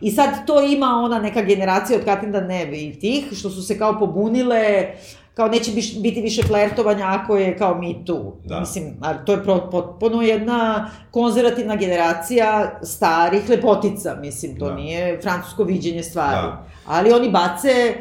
I 0.00 0.10
sad 0.10 0.46
to 0.46 0.62
ima 0.62 0.86
ona 1.04 1.18
neka 1.18 1.42
generacija 1.42 1.98
od 1.98 2.04
Katinda 2.04 2.40
Neve 2.40 2.78
i 2.78 2.98
tih, 2.98 3.24
što 3.32 3.50
su 3.50 3.62
se 3.62 3.78
kao 3.78 3.98
pobunile, 3.98 4.86
kao 5.34 5.48
neće 5.48 5.72
biš, 5.72 6.00
biti 6.00 6.20
više 6.20 6.42
flertovanja 6.42 7.06
ako 7.08 7.36
je 7.36 7.56
kao 7.58 7.74
Me 7.74 7.94
Too. 8.06 8.32
Da. 8.44 8.60
Mislim, 8.60 8.96
ali 9.00 9.18
to 9.26 9.32
je 9.32 9.44
potpuno 9.70 10.22
jedna 10.22 10.90
konzervativna 11.10 11.76
generacija 11.76 12.78
starih 12.82 13.48
lepotica, 13.48 14.16
mislim, 14.20 14.58
to 14.58 14.68
Da. 14.68 14.74
nije 14.74 15.20
francusko 15.22 15.64
viđenje 15.64 16.02
stvari. 16.02 16.36
Da. 16.46 16.66
Ali 16.86 17.12
oni 17.12 17.30
bace 17.30 17.94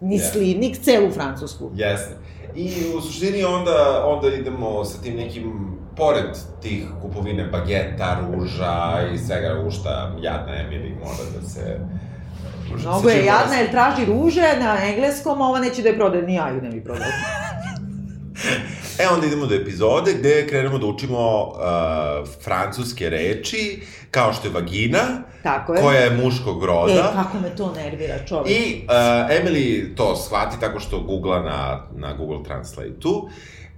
ni 0.00 0.18
slivnik 0.18 0.78
celu 0.82 1.10
Francusku. 1.10 1.70
Jeste. 1.74 2.16
I 2.54 2.72
u 2.96 3.00
suštini 3.00 3.44
onda, 3.44 4.04
onda 4.06 4.28
idemo 4.28 4.84
sa 4.84 5.02
tim 5.02 5.16
nekim, 5.16 5.76
pored 5.96 6.24
tih 6.62 6.86
kupovine 7.02 7.44
bageta, 7.44 8.20
ruža 8.20 9.00
i 9.14 9.18
svega 9.18 9.62
u 9.66 9.70
šta 9.70 10.16
jadna 10.20 10.52
Emily 10.52 10.94
mora 10.98 11.40
da 11.40 11.48
se... 11.48 11.80
Mnogo 12.74 13.08
je 13.08 13.24
jadna 13.24 13.56
jer 13.56 13.70
traži 13.70 14.04
ruže 14.04 14.56
na 14.60 14.76
engleskom, 14.88 15.42
a 15.42 15.48
ova 15.48 15.58
neće 15.58 15.82
da 15.82 15.88
je 15.88 15.96
prodaje, 15.96 16.22
ni 16.22 16.34
ja 16.34 16.50
ju 16.50 16.62
ne 16.62 16.70
bi 16.70 16.84
prodala. 16.84 17.10
E, 18.98 19.08
onda 19.08 19.26
idemo 19.26 19.46
do 19.46 19.54
epizode 19.54 20.14
gde 20.14 20.46
krenemo 20.46 20.78
da 20.78 20.86
učimo 20.86 21.46
uh, 21.46 22.28
francuske 22.44 23.10
reči, 23.10 23.82
kao 24.10 24.32
što 24.32 24.48
je 24.48 24.52
vagina, 24.52 25.00
Tako 25.42 25.74
je. 25.74 25.82
koja 25.82 26.00
je 26.00 26.22
muškog 26.24 26.64
roda. 26.64 26.92
E, 26.92 27.16
kako 27.16 27.38
me 27.38 27.56
to 27.56 27.72
nervira, 27.72 28.18
čovek. 28.28 28.50
I 28.50 28.84
uh, 28.84 28.90
Emily 29.30 29.94
to 29.96 30.16
shvati 30.16 30.60
tako 30.60 30.80
što 30.80 31.00
googla 31.00 31.42
na, 31.42 31.86
na 31.96 32.14
Google 32.14 32.44
Translate-u, 32.44 33.28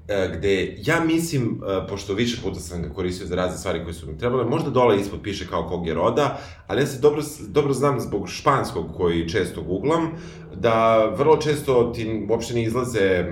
e, 0.09 0.31
gde 0.37 0.77
ja 0.79 1.01
mislim, 1.01 1.61
e, 1.85 1.87
pošto 1.89 2.15
više 2.15 2.43
puta 2.43 2.61
sam 2.61 2.83
ga 2.83 2.89
koristio 2.89 3.27
za 3.27 3.37
razne 3.37 3.59
stvari 3.59 3.83
koje 3.85 3.95
su 3.95 4.07
mi 4.07 4.19
trebale, 4.19 4.45
možda 4.45 4.71
dole 4.71 5.01
ispod 5.01 5.23
piše 5.23 5.47
kao 5.47 5.69
kog 5.69 5.87
je 5.87 5.95
roda, 5.95 6.39
ali 6.67 6.83
ja 6.83 6.87
se 6.87 6.99
dobro, 6.99 7.23
dobro 7.49 7.73
znam 7.73 8.01
zbog 8.01 8.29
španskog 8.29 8.87
koji 8.97 9.29
često 9.29 9.63
googlam, 9.63 10.11
da 10.55 11.07
vrlo 11.17 11.37
često 11.37 11.93
ti 11.95 12.27
uopšte 12.31 12.55
ne 12.55 12.63
izlaze 12.63 13.25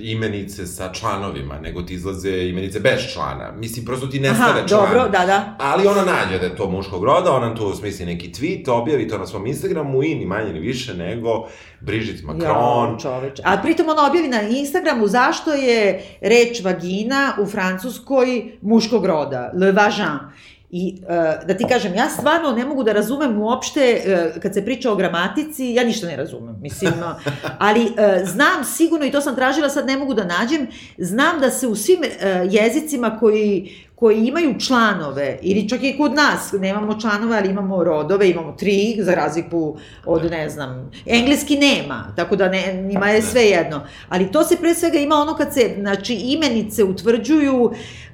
imenice 0.00 0.66
sa 0.66 0.92
članovima, 0.92 1.58
nego 1.58 1.82
ti 1.82 1.94
izlaze 1.94 2.48
imenice 2.48 2.80
bez 2.80 3.00
člana. 3.12 3.52
Mislim, 3.56 3.84
prosto 3.84 4.06
ti 4.06 4.20
nestane 4.20 4.58
Aha, 4.58 4.68
član. 4.68 4.80
dobro, 4.80 5.08
da, 5.08 5.26
da. 5.26 5.56
Ali 5.58 5.86
ona 5.86 6.04
nađe 6.04 6.38
da 6.38 6.46
je 6.46 6.56
to 6.56 6.70
muškog 6.70 7.04
roda, 7.04 7.32
ona 7.32 7.54
tu 7.54 7.72
smisli 7.72 8.06
neki 8.06 8.32
tweet, 8.32 8.70
objavi 8.70 9.08
to 9.08 9.18
na 9.18 9.26
svom 9.26 9.46
Instagramu 9.46 10.02
i 10.02 10.14
ni 10.14 10.26
manje 10.26 10.52
ni 10.52 10.60
više 10.60 10.94
nego 10.94 11.46
Brigitte 11.80 12.26
Macron. 12.26 12.90
Jo, 12.92 12.98
čoveč. 13.02 13.40
A 13.44 13.58
pritom 13.62 13.88
ona 13.88 14.06
objavi 14.06 14.28
na 14.28 14.42
Instagramu 14.42 15.08
zašto 15.08 15.52
je 15.52 16.02
reč 16.20 16.64
vagina 16.64 17.32
u 17.38 17.46
francuskoj 17.46 18.58
muškog 18.62 19.06
roda, 19.06 19.50
le 19.54 19.72
vagin. 19.72 20.18
I 20.74 21.02
uh, 21.02 21.46
da 21.46 21.56
ti 21.56 21.64
kažem, 21.68 21.94
ja 21.94 22.08
stvarno 22.08 22.52
ne 22.52 22.64
mogu 22.64 22.82
da 22.82 22.92
razumem 22.92 23.40
uopšte, 23.40 24.02
uh, 24.06 24.42
kad 24.42 24.54
se 24.54 24.64
priča 24.64 24.92
o 24.92 24.96
gramatici, 24.96 25.64
ja 25.64 25.84
ništa 25.84 26.06
ne 26.06 26.16
razumem, 26.16 26.56
mislim, 26.60 26.92
uh, 26.92 27.32
ali 27.58 27.82
uh, 27.82 27.92
znam 28.24 28.64
sigurno, 28.64 29.06
i 29.06 29.10
to 29.10 29.20
sam 29.20 29.34
tražila, 29.34 29.68
sad 29.68 29.86
ne 29.86 29.96
mogu 29.96 30.14
da 30.14 30.24
nađem, 30.24 30.66
znam 30.98 31.40
da 31.40 31.50
se 31.50 31.66
u 31.66 31.76
svim 31.76 31.98
uh, 32.00 32.52
jezicima 32.54 33.18
koji, 33.20 33.72
koji 33.94 34.26
imaju 34.26 34.60
članove, 34.60 35.38
ili 35.42 35.68
čak 35.68 35.82
i 35.82 35.96
kod 35.98 36.14
nas, 36.14 36.52
nemamo 36.52 37.00
članove, 37.00 37.36
ali 37.36 37.48
imamo 37.48 37.84
rodove, 37.84 38.30
imamo 38.30 38.52
tri, 38.52 38.96
za 38.98 39.14
razliku 39.14 39.76
od, 40.06 40.30
ne 40.30 40.48
znam, 40.48 40.90
engleski 41.06 41.56
nema, 41.56 42.12
tako 42.16 42.36
da 42.36 42.48
ne, 42.48 42.82
njima 42.82 43.08
je 43.08 43.22
sve 43.22 43.42
jedno. 43.42 43.80
Ali 44.08 44.32
to 44.32 44.44
se 44.44 44.56
pre 44.56 44.74
svega 44.74 44.98
ima 44.98 45.14
ono 45.14 45.36
kad 45.36 45.54
se, 45.54 45.74
znači, 45.80 46.14
imenice 46.14 46.84
utvrđuju 46.84 47.72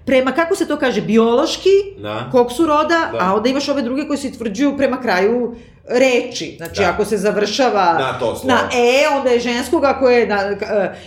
prema, 0.09 0.33
kako 0.33 0.57
se 0.57 0.69
to 0.69 0.77
kaže, 0.77 1.01
biološki, 1.01 1.77
Da. 1.99 2.29
kog 2.33 2.53
su 2.53 2.67
roda, 2.67 3.09
Da. 3.13 3.19
a 3.21 3.35
onda 3.35 3.49
imaš 3.49 3.69
ove 3.69 3.83
druge 3.83 4.07
koje 4.07 4.19
se 4.19 4.29
utvrđuju 4.29 4.77
prema 4.77 5.01
kraju 5.01 5.55
reči. 5.91 6.55
Znači, 6.57 6.81
Da. 6.83 6.91
ako 6.91 7.05
se 7.05 7.17
završava 7.17 7.93
Na 7.93 8.19
to 8.19 8.37
slovo. 8.37 8.47
na 8.47 8.61
e, 8.75 9.17
onda 9.19 9.31
je 9.31 9.41
ženskog, 9.41 9.85
ako 9.85 10.09
je 10.09 10.27
na, 10.27 10.37
e, 10.37 10.57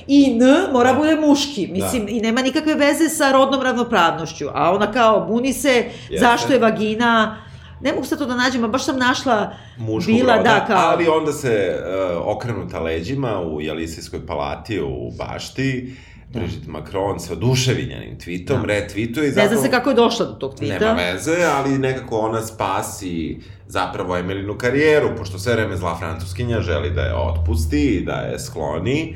i 0.08 0.26
n, 0.32 0.42
mora 0.74 0.94
bude 0.94 1.16
muški. 1.16 1.68
Mislim, 1.68 2.06
i 2.10 2.22
nema 2.22 2.42
nikakve 2.42 2.76
veze 2.76 3.10
sa 3.10 3.32
rodnom 3.32 3.62
ravnopravnošću. 3.62 4.46
A 4.54 4.72
ona 4.72 4.92
kao 4.92 5.26
buni 5.26 5.54
se 5.54 5.70
Jeste. 6.10 6.18
zašto 6.20 6.54
je 6.54 6.60
vagina 6.60 7.38
ne 7.84 7.94
mogu 7.94 8.06
sad 8.06 8.20
to 8.20 8.26
da 8.26 8.36
nađem, 8.36 8.64
a 8.64 8.68
baš 8.68 8.86
sam 8.86 8.98
našla 8.98 9.52
muškog 9.78 10.16
bila, 10.16 10.36
roda, 10.36 10.50
da, 10.50 10.66
kao... 10.66 10.78
ali 10.82 11.08
onda 11.08 11.32
se 11.34 11.76
uh, 11.76 12.36
okrenuta 12.36 12.80
leđima 12.80 13.42
u 13.42 13.62
Jelisijskoj 13.62 14.26
palati 14.28 14.80
u 14.82 15.12
bašti, 15.18 15.96
Brigitte 16.34 16.72
Macron 16.72 17.20
sa 17.20 17.34
oduševinjenim 17.34 18.18
tweetom, 18.20 18.62
da. 18.62 18.68
retweetuje 18.68 19.24
i 19.24 19.28
Ne 19.28 19.32
zapravo... 19.32 19.56
zna 19.56 19.62
se 19.62 19.72
kako 19.72 19.90
je 19.90 19.96
došla 19.96 20.26
do 20.26 20.34
tog 20.34 20.56
tvita. 20.56 20.80
Nema 20.80 20.94
veze, 20.94 21.36
ali 21.56 21.78
nekako 21.78 22.20
ona 22.20 22.42
spasi 22.42 23.40
zapravo 23.68 24.18
Emilinu 24.18 24.58
karijeru, 24.58 25.10
pošto 25.18 25.40
sve 25.40 25.54
vreme 25.54 25.78
zla 25.78 25.98
francuskinja 25.98 26.62
želi 26.62 26.90
da 26.90 27.02
je 27.02 27.16
otpusti 27.16 27.82
i 27.82 28.06
da 28.06 28.14
je 28.14 28.40
skloni. 28.40 29.16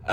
Uh, 0.00 0.06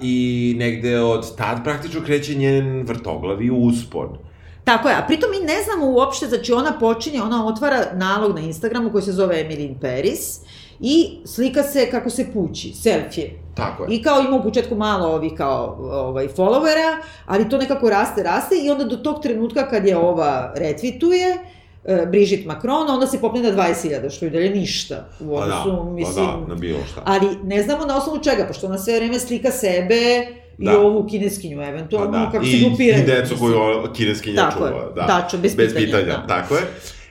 I 0.00 0.54
negde 0.58 1.00
od 1.00 1.36
tad 1.36 1.64
praktično 1.64 2.00
kreće 2.04 2.34
njen 2.34 2.82
vrtoglavi 2.86 3.50
uspon. 3.50 4.18
Tako 4.64 4.88
je, 4.88 4.94
a 4.94 5.06
pritom 5.06 5.30
mi 5.30 5.46
ne 5.46 5.62
znamo 5.62 5.86
uopšte, 5.86 6.26
znači 6.26 6.52
ona 6.52 6.78
počinje, 6.78 7.22
ona 7.22 7.46
otvara 7.46 7.84
nalog 7.94 8.34
na 8.34 8.40
Instagramu 8.40 8.90
koji 8.90 9.02
se 9.02 9.12
zove 9.12 9.40
Emilin 9.40 9.78
Paris 9.80 10.40
i 10.80 11.18
slika 11.24 11.62
se 11.62 11.90
kako 11.90 12.10
se 12.10 12.26
pući, 12.32 12.72
selfie. 12.72 13.30
Tako 13.54 13.84
je. 13.84 13.88
I 13.90 14.02
kao 14.02 14.20
ima 14.20 14.36
u 14.36 14.42
početku 14.42 14.74
malo 14.74 15.08
ovi 15.08 15.30
kao 15.30 15.76
ovaj, 15.80 16.28
followera, 16.28 16.96
ali 17.26 17.48
to 17.48 17.58
nekako 17.58 17.90
raste, 17.90 18.22
raste 18.22 18.54
i 18.56 18.70
onda 18.70 18.84
do 18.84 18.96
tog 18.96 19.22
trenutka 19.22 19.68
kad 19.68 19.86
je 19.86 19.96
ova 19.96 20.52
retvituje, 20.56 21.36
e, 21.84 22.06
Brigitte 22.06 22.46
Macron, 22.46 22.90
onda 22.90 23.06
se 23.06 23.20
popne 23.20 23.42
na 23.42 23.50
20.000, 23.52 24.10
što 24.10 24.24
je 24.24 24.30
dalje 24.30 24.50
ništa 24.50 25.08
u 25.20 25.24
Pa 25.30 25.46
da, 25.46 25.62
odnosu, 25.62 25.90
mislim... 25.90 26.26
pa 26.26 26.32
da, 26.32 26.46
na 26.46 26.54
bilo 26.54 26.78
šta. 26.92 27.02
Ali 27.04 27.26
ne 27.44 27.62
znamo 27.62 27.84
na 27.84 27.96
osnovu 27.96 28.18
čega, 28.18 28.44
pošto 28.46 28.66
ona 28.66 28.78
sve 28.78 28.96
vreme 28.96 29.18
slika 29.18 29.50
sebe 29.50 30.26
i 30.58 30.64
Da. 30.64 30.78
ovu 30.80 31.06
kineskinju, 31.06 31.62
eventualno, 31.62 32.12
Pa 32.12 32.18
da, 32.18 32.30
kako 32.32 32.44
se 32.44 32.50
i, 32.50 32.64
grupiraju. 32.64 33.02
i 33.02 33.06
decu 33.06 33.34
koju 33.38 33.56
kineskinja 33.94 34.36
Tako 34.36 34.58
čuva. 34.58 34.68
je, 34.68 34.92
Da. 34.94 35.06
tačno, 35.06 35.38
bez 35.38 35.56
pitanja, 35.56 36.04
da. 36.06 36.26
Tako 36.28 36.54
je. 36.54 36.62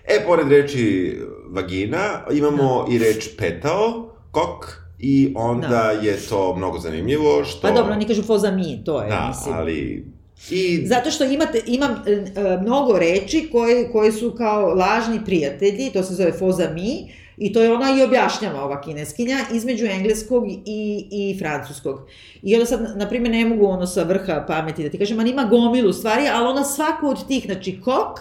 E, 0.07 0.25
pored 0.25 0.47
reči 0.47 1.15
vagina, 1.55 2.21
imamo 2.31 2.85
i 2.91 2.97
reč 2.99 3.29
petao, 3.37 4.09
kok, 4.31 4.85
i 4.99 5.33
onda 5.35 5.67
Da. 5.67 6.07
je 6.07 6.17
to 6.29 6.55
mnogo 6.55 6.79
zanimljivo, 6.79 7.43
što... 7.43 7.61
Pa 7.61 7.71
dobro, 7.71 7.93
oni 7.93 8.05
kažu 8.05 8.23
foza 8.23 8.51
mi, 8.51 8.83
to 8.85 9.01
je, 9.01 9.09
Da, 9.09 9.27
mislim. 9.27 9.55
ali... 9.55 10.05
I... 10.49 10.87
Zato 10.87 11.11
što 11.11 11.23
imate, 11.23 11.61
imam 11.65 11.91
e, 11.91 12.11
e, 12.11 12.57
mnogo 12.61 12.99
reči 12.99 13.49
koje, 13.51 13.91
koje 13.91 14.11
su 14.11 14.33
kao 14.37 14.73
lažni 14.73 15.25
prijatelji, 15.25 15.91
to 15.93 16.03
se 16.03 16.13
zove 16.13 16.31
foza 16.31 16.69
mi, 16.73 17.11
i 17.37 17.53
to 17.53 17.61
je 17.61 17.73
ona 17.73 17.99
i 17.99 18.03
objašnjava 18.03 18.63
ova 18.63 18.81
kineskinja, 18.81 19.37
između 19.53 19.85
engleskog 19.85 20.43
i, 20.65 21.07
i 21.11 21.39
francuskog. 21.39 22.07
I 22.43 22.55
onda 22.55 22.65
sad, 22.65 22.97
na 22.97 23.09
primjer, 23.09 23.31
ne 23.31 23.45
mogu 23.45 23.65
ono 23.65 23.87
sa 23.87 24.03
vrha 24.03 24.45
pameti 24.47 24.83
da 24.83 24.89
ti 24.89 24.97
kažem, 24.97 25.19
ali 25.19 25.29
ima 25.29 25.43
gomilu 25.43 25.93
stvari, 25.93 26.27
ali 26.33 26.47
ona 26.47 26.63
svaku 26.63 27.07
od 27.07 27.27
tih, 27.27 27.45
znači 27.45 27.81
kok, 27.81 28.19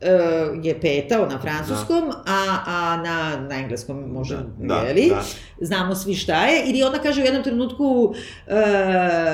e, 0.00 0.10
je 0.62 0.80
petao 0.80 1.26
na 1.26 1.38
francuskom, 1.38 2.04
a, 2.26 2.44
a 2.66 2.96
na, 2.98 3.36
na 3.40 3.56
engleskom 3.56 4.04
može, 4.08 4.36
Da, 4.58 4.74
da, 4.74 4.80
jeli? 4.80 5.08
da. 5.08 5.22
znamo 5.60 5.94
svi 5.94 6.14
šta 6.14 6.36
je, 6.36 6.64
ili 6.64 6.82
ona 6.82 6.98
kaže 6.98 7.20
u 7.20 7.24
jednom 7.24 7.42
trenutku 7.42 7.84
uh, 7.84 8.14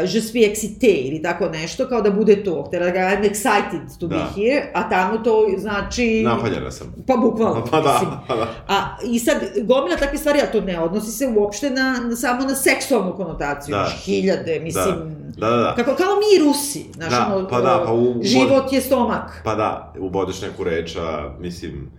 je 0.04 0.22
suis 0.22 0.44
excité 0.44 1.00
ili 1.02 1.22
tako 1.22 1.48
nešto, 1.48 1.88
kao 1.88 2.00
da 2.00 2.10
bude 2.10 2.44
to, 2.44 2.62
htjela 2.62 2.84
da 2.84 2.92
ga 2.92 3.00
I'm 3.00 3.22
excited 3.24 3.98
to 4.00 4.06
Da. 4.06 4.16
be 4.16 4.22
here, 4.36 4.70
a 4.74 4.88
tamo 4.88 5.18
to 5.18 5.46
znači... 5.58 6.22
Napaljena 6.24 6.70
sam. 6.70 6.94
Pa 7.06 7.14
bukvalno, 7.14 7.64
Pa 7.70 7.80
da, 7.80 7.92
mislim. 7.92 8.10
pa 8.28 8.36
da. 8.36 8.46
A, 8.68 8.74
I 9.04 9.18
sad, 9.18 9.36
gomila 9.56 9.96
takve 9.96 10.18
stvari, 10.18 10.40
a 10.40 10.46
to 10.46 10.60
ne 10.60 10.80
odnosi 10.80 11.10
se 11.10 11.26
uopšte 11.28 11.70
na, 11.70 12.00
na 12.00 12.16
samo 12.16 12.42
na 12.42 12.54
seksualnu 12.54 13.14
konotaciju, 13.14 13.72
Da. 13.72 13.78
da. 13.78 13.90
hiljade, 13.96 14.60
mislim... 14.60 14.94
Da, 15.36 15.48
da, 15.48 15.56
da. 15.56 15.74
Kako, 15.74 15.90
kao 15.92 16.06
mi 16.08 16.44
Rusi, 16.44 16.84
znaš, 16.92 17.10
Da, 17.10 17.32
ono, 17.32 17.48
pa 17.48 17.60
da, 17.60 17.82
pa 17.86 17.92
u- 17.92 18.20
život 18.22 18.72
je 18.72 18.80
stomak. 18.80 19.40
Pa 19.44 19.54
da, 19.54 19.92
ubodeš 20.00 20.42
neku 20.42 20.53
reč, 20.62 20.96
a 20.96 21.36
mislim, 21.40 21.90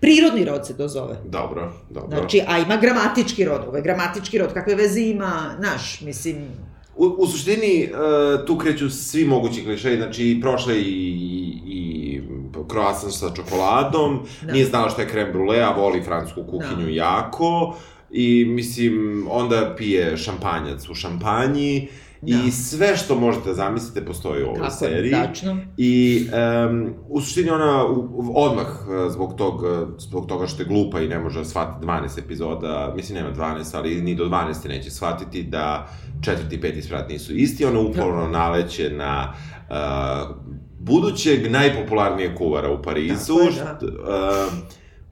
Prirodni 0.00 0.44
rod 0.44 0.66
se 0.66 0.76
to 0.76 0.88
zove. 0.88 1.16
dobro, 1.24 1.72
dobro. 1.90 2.18
Znači, 2.18 2.40
a 2.48 2.58
ima 2.58 2.76
gramatički 2.76 3.44
rod, 3.44 3.60
ovo 3.68 3.76
je 3.76 3.82
gramatički 3.82 4.38
rod, 4.38 4.52
kakve 4.54 4.74
veze 4.74 5.00
ima, 5.00 5.56
naš, 5.58 6.00
mislim, 6.00 6.36
U, 6.96 7.04
u 7.18 7.26
suštini, 7.26 7.90
uh, 7.92 8.46
tu 8.46 8.58
kreću 8.58 8.90
svi 8.90 9.24
mogući 9.24 9.64
klišeji, 9.64 9.96
znači 9.96 10.38
prošla 10.42 10.72
je 10.72 10.80
i, 10.80 10.84
i, 10.84 11.60
i 11.66 12.22
croissant 12.70 13.12
sa 13.12 13.34
čokoladom, 13.34 14.20
Da. 14.40 14.46
da. 14.46 14.52
nije 14.52 14.64
znala 14.66 14.90
šta 14.90 15.02
je 15.02 15.08
krem 15.08 15.32
brulee, 15.32 15.62
a 15.62 15.70
voli 15.70 16.02
francusku 16.02 16.44
kuhinju 16.50 16.84
Da. 16.84 16.90
jako, 16.92 17.76
i 18.10 18.44
mislim, 18.44 19.26
onda 19.30 19.74
pije 19.78 20.16
šampanjac 20.16 20.88
u 20.88 20.94
šampanji, 20.94 21.88
Da. 22.22 22.36
i 22.46 22.50
sve 22.50 22.96
što 22.96 23.14
možete 23.14 23.48
da 23.48 23.54
zamislite 23.54 24.04
postoji 24.04 24.42
u 24.42 24.46
ovoj 24.46 24.60
kako 24.60 24.84
je, 24.84 24.90
seriji. 24.90 25.12
tačno. 25.12 25.56
I 25.76 26.26
um, 26.70 26.94
u 27.08 27.20
suštini 27.20 27.50
ona 27.50 27.84
u, 27.86 28.32
odmah 28.34 28.66
e, 28.66 29.10
zbog, 29.10 29.34
tog, 29.34 29.64
e, 29.64 29.86
zbog 29.98 30.26
toga 30.26 30.46
što 30.46 30.62
je 30.62 30.66
glupa 30.66 31.00
i 31.00 31.08
ne 31.08 31.18
može 31.18 31.38
da 31.38 31.44
shvatiti 31.44 31.86
12 31.86 32.18
epizoda, 32.18 32.92
mislim 32.96 33.18
nema 33.18 33.34
12, 33.34 33.76
ali 33.76 34.02
ni 34.02 34.14
do 34.14 34.24
12 34.24 34.68
neće 34.68 34.90
shvatiti 34.90 35.42
da 35.42 35.88
četvrti 36.22 36.56
i 36.56 36.60
peti 36.60 36.82
sprat 36.82 37.08
nisu 37.08 37.36
isti, 37.36 37.64
ona 37.64 37.80
uporno 37.80 38.28
naleće 38.28 38.90
na 38.90 39.34
uh, 39.70 40.36
budućeg 40.78 41.50
najpopularnijeg 41.50 42.34
kuvara 42.34 42.72
u 42.72 42.82
Parizu, 42.82 43.34
Tako 43.34 43.40
je, 43.40 43.50
da. 43.50 43.76
št, 43.78 43.82
uh, 43.82 43.88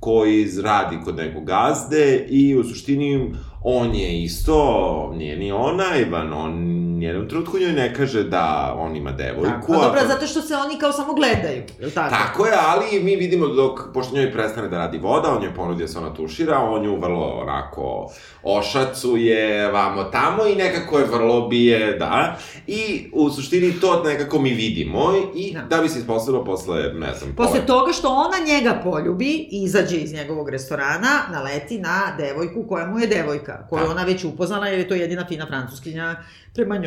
koji 0.01 0.49
radi 0.63 0.99
kod 1.05 1.17
nekog 1.17 1.45
gazde 1.45 2.27
i 2.29 2.57
u 2.57 2.65
suštini 2.65 3.33
on 3.63 3.95
je 3.95 4.23
isto, 4.23 5.13
nije 5.17 5.37
ni 5.37 5.53
ona, 5.53 5.85
Ivan, 6.07 6.33
on 6.33 6.86
nijednom 6.97 7.29
trenutku 7.29 7.59
njoj 7.59 7.73
ne 7.73 7.95
kaže 7.95 8.23
da 8.25 8.45
on 8.79 8.97
ima 8.97 9.13
devojku. 9.13 9.45
Tako, 9.51 9.73
pa 9.73 9.79
dobro, 9.79 10.01
a- 10.01 10.07
zato 10.07 10.27
što 10.27 10.43
se 10.43 10.55
oni 10.57 10.79
kao 10.79 10.93
samo 10.93 11.15
gledaju, 11.15 11.63
je 11.81 11.91
tako? 11.91 12.11
Tako 12.11 12.47
je, 12.47 12.53
ali 12.59 13.01
mi 13.01 13.17
vidimo 13.17 13.47
dok, 13.49 13.81
pošto 13.95 14.15
njoj 14.15 14.33
prestane 14.33 14.69
da 14.69 14.79
radi 14.79 14.99
voda, 14.99 15.29
on 15.31 15.43
joj 15.43 15.55
ponudi 15.55 15.83
da 15.83 15.89
se 15.89 15.99
ona 15.99 16.15
tušira, 16.15 16.59
on 16.61 16.85
ju 16.85 16.97
vrlo 16.97 17.27
onako 17.33 18.11
ošacuje 18.45 19.37
vamo 19.69 20.05
tamo 20.05 20.47
i 20.47 20.57
nekako 20.57 20.99
je 20.99 21.05
vrlo 21.07 21.41
bije, 21.43 21.93
da. 21.95 22.37
I 22.67 22.81
u 23.13 23.31
suštini 23.31 23.73
to 23.73 24.03
nekako 24.03 24.39
mi 24.39 24.51
vidimo 24.51 25.03
i 25.37 25.53
Da. 25.55 25.61
da, 25.67 25.83
bi 25.83 25.89
se 25.89 25.99
ispostavilo 25.99 26.45
posle, 26.45 26.77
ne 26.85 27.15
znam, 27.15 27.35
Posle 27.35 27.53
pola- 27.57 27.67
toga 27.69 27.93
što 27.93 28.09
ona 28.09 28.37
njega 28.47 28.81
poljubi 28.85 29.27
i 29.29 29.63
izađe 29.63 29.97
iz 29.97 30.13
njegovog 30.13 30.49
restorana, 30.49 31.09
naleti 31.33 31.79
na 31.79 32.01
devojku 32.19 32.65
koja 32.69 32.87
mu 32.87 32.99
je 32.99 33.07
devojka, 33.09 33.67
koju 33.69 33.85
Da. 33.85 33.91
ona 33.91 34.03
već 34.05 34.25
upoznala 34.25 34.67
jer 34.67 34.79
je 34.79 34.89
to 34.89 34.95
jedina 34.95 35.25
fina 35.27 35.47
francuskinja 35.47 36.17
prema 36.55 36.77
njoj. 36.77 36.86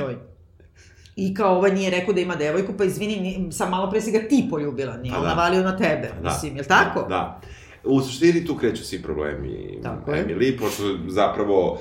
I 1.15 1.33
kao 1.33 1.55
ovaj 1.55 1.71
nije 1.71 1.89
rekao 1.91 2.13
da 2.13 2.21
ima 2.21 2.35
devojku, 2.35 2.73
pa 2.73 2.83
izvini, 2.83 3.15
ni- 3.17 3.51
sam 3.51 3.69
malo 3.69 3.89
pre 3.89 4.01
si 4.01 4.11
ga 4.11 4.19
ti 4.19 4.47
poljubila, 4.49 4.97
nije 4.97 5.13
Pa 5.13 5.21
da. 5.21 5.27
navalio 5.27 5.63
na 5.63 5.77
tebe, 5.77 6.09
Da. 6.13 6.23
mislim, 6.23 6.55
je 6.55 6.61
li 6.61 6.67
tako? 6.67 7.05
Da. 7.09 7.41
U 7.85 8.01
suštini 8.01 8.45
tu 8.45 8.55
kreću 8.55 8.83
svi 8.83 9.01
problemi 9.01 9.79
Tako 9.83 10.11
je. 10.11 10.25
Emily, 10.25 10.59
pošto 10.59 10.83
zapravo 11.07 11.71
uh, 11.71 11.77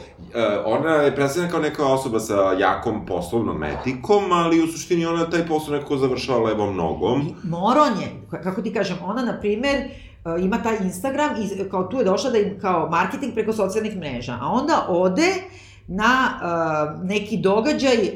ona 0.67 0.91
je 0.93 1.15
predstavljena 1.15 1.53
kao 1.53 1.61
neka 1.61 1.87
osoba 1.87 2.21
sa 2.21 2.35
jakom 2.53 3.07
poslovnom 3.07 3.65
etikom, 3.65 4.33
ali 4.33 4.63
u 4.63 4.67
suštini 4.67 5.07
ona 5.07 5.27
taj 5.27 5.47
posao 5.47 5.75
nekako 5.75 5.97
završava 5.97 6.39
levom 6.41 6.77
nogom. 6.77 7.35
Moron 7.45 7.89
je, 7.93 8.09
ka- 8.31 8.43
kako 8.43 8.63
ti 8.63 8.73
kažem, 8.73 8.97
ona, 9.03 9.23
na 9.23 9.41
primer, 9.41 9.75
e, 9.77 9.89
ima 10.41 10.59
taj 10.59 10.77
Instagram 10.77 11.31
i 11.37 11.71
kao 11.71 11.85
tu 11.85 11.99
je 11.99 12.05
došla 12.05 12.31
da 12.31 12.39
im 12.39 12.59
kao 12.61 12.89
marketing 12.89 13.35
preko 13.35 13.53
socijalnih 13.53 13.97
mreža, 13.97 14.39
a 14.41 14.47
onda 14.49 14.87
ode 14.89 15.29
na 15.89 16.31
uh, 16.33 17.05
neki 17.05 17.37
događaj 17.37 17.97
uh, 17.97 18.09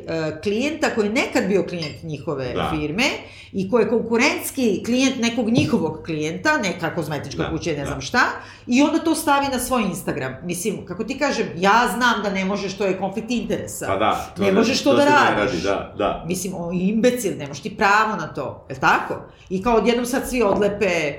klijenta 0.42 0.90
koji 0.90 1.06
je 1.06 1.12
nekad 1.12 1.44
bio 1.44 1.62
klijent 1.62 2.02
njihove 2.02 2.52
Da. 2.54 2.70
firme 2.70 3.04
i 3.52 3.70
koji 3.70 3.82
je 3.82 3.88
konkurentski 3.88 4.82
klijent 4.84 5.16
nekog 5.18 5.48
njihovog 5.50 6.02
klijenta, 6.04 6.58
neka 6.58 6.94
kozmetička 6.94 7.42
Da, 7.42 7.50
kuća, 7.50 7.70
ne 7.70 7.76
da. 7.76 7.84
znam 7.84 8.00
šta, 8.00 8.20
i 8.66 8.82
onda 8.82 8.98
to 8.98 9.14
stavi 9.14 9.46
na 9.52 9.58
svoj 9.58 9.82
Instagram. 9.82 10.32
Mislim, 10.44 10.86
kako 10.86 11.04
ti 11.04 11.18
kažem, 11.18 11.46
ja 11.56 11.88
znam 11.94 12.22
da 12.22 12.30
ne 12.30 12.44
možeš, 12.44 12.74
to 12.74 12.84
je 12.84 12.98
konflikt 12.98 13.30
interesa. 13.30 13.86
Pa 13.86 13.96
da, 13.96 14.34
Ne 14.38 14.52
možeš 14.52 14.82
to 14.82 14.90
to 14.90 14.96
da 14.96 15.04
ne 15.04 15.10
radiš. 15.10 15.52
radi, 15.52 15.62
da, 15.62 15.94
da. 15.98 16.24
Mislim, 16.26 16.52
on 16.56 16.74
imbecil, 16.74 17.32
nemaš 17.38 17.60
ti 17.60 17.76
pravo 17.76 18.16
na 18.16 18.26
to, 18.26 18.66
je 18.68 18.76
tako? 18.76 19.14
I 19.50 19.62
kao 19.62 19.76
odjednom 19.76 20.06
sad 20.06 20.28
svi 20.28 20.42
odlepe, 20.42 21.12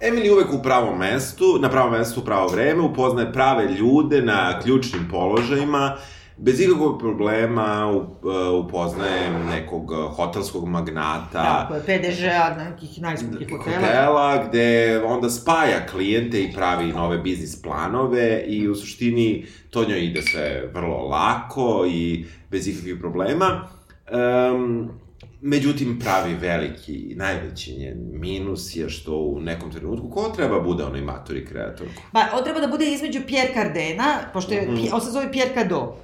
Emily 0.00 0.32
uvek 0.32 0.52
u 0.52 0.62
pravom 0.62 0.98
mestu, 0.98 1.58
na 1.60 1.70
pravom 1.70 1.92
mestu 1.92 2.20
u 2.20 2.24
pravo 2.24 2.48
vreme, 2.48 2.82
upoznaje 2.82 3.32
prave 3.32 3.68
ljude 3.72 4.22
na 4.22 4.60
ključnim 4.60 5.08
položajima, 5.10 5.96
bez 6.36 6.60
ikakvog 6.60 6.98
problema 6.98 7.90
uh, 7.90 8.64
upoznaje 8.64 9.30
nekog 9.30 9.90
uh, 9.90 10.16
hotelskog 10.16 10.68
magnata, 10.68 11.68
tako 11.68 11.74
je, 11.74 11.80
PDŽ-a, 11.80 12.54
nekih 12.64 13.00
najskupljih 13.02 13.48
hotela. 13.50 13.76
hotela, 13.76 14.46
gde 14.48 15.00
onda 15.06 15.30
spaja 15.30 15.86
klijente 15.86 16.42
i 16.42 16.52
pravi 16.52 16.92
nove 16.92 17.18
biznis 17.18 17.62
planove 17.62 18.44
i 18.46 18.68
u 18.68 18.74
suštini 18.74 19.46
to 19.70 19.84
njoj 19.84 20.04
ide 20.04 20.22
sve 20.22 20.70
vrlo 20.74 21.08
lako 21.08 21.84
i 21.88 22.26
bez 22.50 22.68
ikakvih 22.68 22.96
problema. 23.00 23.68
Um, 24.52 24.90
međutim, 25.40 25.98
pravi 26.00 26.34
veliki, 26.34 27.14
najveći 27.16 27.76
njen 27.78 27.98
minus 28.12 28.76
je 28.76 28.88
što 28.88 29.16
u 29.16 29.40
nekom 29.40 29.72
trenutku 29.72 30.10
ko 30.10 30.28
treba 30.36 30.60
bude 30.60 30.84
onaj 30.84 31.00
maturi 31.00 31.46
kreator? 31.46 31.86
Pa, 32.12 32.20
on 32.38 32.44
treba 32.44 32.60
da 32.60 32.66
bude 32.66 32.86
između 32.86 33.20
Pierre 33.26 33.54
Cardena, 33.54 34.18
pošto 34.32 34.54
je, 34.54 34.68
mm 34.68 34.76
on 34.92 35.00
se 35.00 35.10
zove 35.10 35.32
Pierre 35.32 35.54
Cado. 35.54 35.96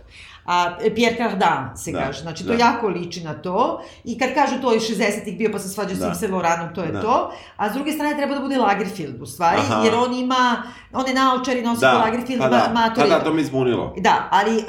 A 0.44 0.76
e, 0.84 0.94
Pierre 0.94 1.16
Cardin 1.16 1.76
se 1.76 1.92
Da, 1.92 1.98
kaže, 2.00 2.22
znači 2.22 2.46
to 2.46 2.52
da. 2.52 2.64
jako 2.64 2.88
liči 2.88 3.24
na 3.24 3.34
to. 3.34 3.82
I 4.04 4.18
kad 4.18 4.34
kažu 4.34 4.60
to 4.62 4.72
je 4.72 4.80
60-ih 4.80 5.38
bio 5.38 5.50
pa 5.52 5.58
se 5.58 5.68
svađa 5.68 5.94
Da. 5.94 6.14
s 6.14 6.18
Saint 6.18 6.32
Laurendom, 6.34 6.74
to 6.74 6.82
je 6.82 6.92
Da. 6.92 7.00
to. 7.00 7.32
A 7.56 7.70
s 7.70 7.74
druge 7.74 7.92
strane 7.92 8.16
treba 8.16 8.34
da 8.34 8.40
bude 8.40 8.56
Lagerfield 8.56 9.22
u 9.22 9.26
stvari, 9.26 9.58
Aha. 9.60 9.82
jer 9.84 9.94
on 9.94 10.14
ima, 10.14 10.62
on 10.92 11.06
je 11.08 11.14
naočari, 11.14 11.62
nosi 11.62 11.80
Da, 11.80 11.92
Lagerfield, 11.92 12.40
pa 12.40 12.48
da, 12.48 12.70
matori. 12.74 13.10
pa 13.10 13.18
da, 13.18 13.24
to 13.24 13.34
me 13.34 13.40
izbunilo. 13.42 13.94
Da, 13.96 14.28
ali 14.30 14.58
e, 14.58 14.62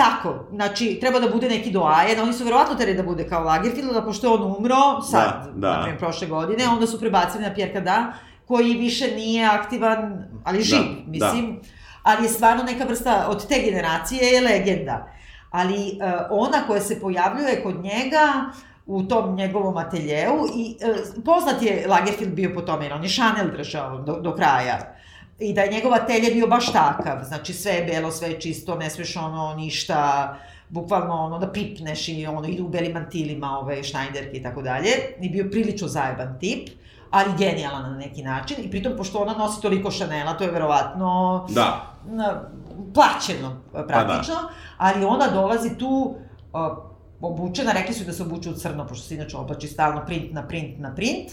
tako, 0.00 0.34
znači, 0.52 0.98
treba 1.00 1.20
da 1.20 1.28
bude 1.28 1.48
neki 1.48 1.70
doajen, 1.70 2.20
oni 2.20 2.32
su 2.32 2.44
verovatno 2.44 2.74
teri 2.74 2.94
da 2.94 3.02
bude 3.02 3.28
kao 3.28 3.44
Lagerfield, 3.44 3.92
da 3.92 4.02
pošto 4.04 4.26
je 4.26 4.32
on 4.32 4.56
umro, 4.56 5.02
sad, 5.10 5.44
Da, 5.44 5.50
da. 5.54 5.76
na 5.76 5.82
primjer, 5.82 5.98
prošle 5.98 6.26
godine, 6.26 6.68
onda 6.68 6.86
su 6.86 7.00
prebacili 7.00 7.44
na 7.44 7.54
Pierre 7.54 7.74
Cardin, 7.74 8.06
koji 8.46 8.74
više 8.74 9.14
nije 9.14 9.46
aktivan, 9.46 10.24
ali 10.44 10.62
živ, 10.62 10.78
Da, 10.78 11.10
mislim, 11.10 11.60
ali 12.02 12.24
je 12.24 12.28
stvarno 12.28 12.62
neka 12.62 12.84
vrsta, 12.84 13.26
od 13.28 13.46
te 13.48 13.62
generacije 13.64 14.24
je 14.24 14.40
legenda. 14.40 15.08
Ali 15.50 15.88
e, 15.88 15.96
ona 16.30 16.66
koja 16.66 16.80
se 16.80 17.00
pojavljuje 17.00 17.62
kod 17.62 17.84
njega, 17.84 18.50
u 18.86 19.02
tom 19.02 19.34
njegovom 19.34 19.76
ateljeu 19.76 20.46
i 20.56 20.76
e, 20.80 20.94
poznat 21.24 21.62
je 21.62 21.86
Lagerfield 21.88 22.34
bio 22.34 22.54
po 22.54 22.60
tome, 22.60 22.84
jer 22.84 22.92
on 22.92 23.02
je 23.02 23.08
Chanel 23.08 23.50
držao 23.56 23.98
do, 23.98 24.20
do 24.20 24.34
kraja. 24.34 24.94
I 25.40 25.54
da 25.54 25.60
je 25.60 25.72
njegov 25.72 25.94
atelje 25.94 26.30
bio 26.30 26.46
baš 26.46 26.72
takav, 26.72 27.24
znači 27.24 27.52
sve 27.52 27.72
je 27.72 27.84
belo, 27.84 28.10
sve 28.10 28.28
je 28.28 28.40
čisto, 28.40 28.76
ne 28.76 28.90
smeš 28.90 29.16
ono 29.16 29.54
ništa, 29.54 30.36
bukvalno 30.68 31.14
ono 31.14 31.38
da 31.38 31.52
pipneš 31.52 32.08
i 32.08 32.26
ono 32.26 32.48
idu 32.48 32.64
u 32.64 32.68
belim 32.68 32.92
mantilima 32.92 33.58
ove 33.58 33.82
šnajderke 33.82 34.36
i 34.36 34.42
tako 34.42 34.62
dalje. 34.62 34.90
I 35.20 35.28
bio 35.28 35.48
prilično 35.50 35.88
zajeban 35.88 36.38
tip, 36.40 36.68
ali 37.10 37.30
genijalan 37.38 37.82
na 37.82 37.98
neki 37.98 38.22
način. 38.22 38.56
I 38.64 38.70
pritom, 38.70 38.92
pošto 38.96 39.18
ona 39.18 39.34
nosi 39.34 39.62
toliko 39.62 39.90
Chanela, 39.90 40.34
to 40.34 40.44
je 40.44 40.50
verovatno 40.50 41.46
Da, 41.50 41.94
na, 42.06 42.42
plaćeno 42.94 43.60
praktično, 43.88 44.36
ali 44.76 45.04
ona 45.04 45.28
dolazi 45.28 45.78
tu 45.78 46.16
uh, 46.52 46.60
obučena, 47.20 47.72
rekli 47.72 47.94
su 47.94 48.04
da 48.04 48.12
se 48.12 48.22
obuče 48.22 48.50
u 48.50 48.54
crno, 48.54 48.86
pošto 48.86 49.06
se 49.06 49.14
inače 49.14 49.36
oblači 49.36 49.68
stalno 49.68 50.06
print 50.06 50.32
na 50.32 50.48
print 50.48 50.78
na 50.78 50.94
print, 50.94 51.30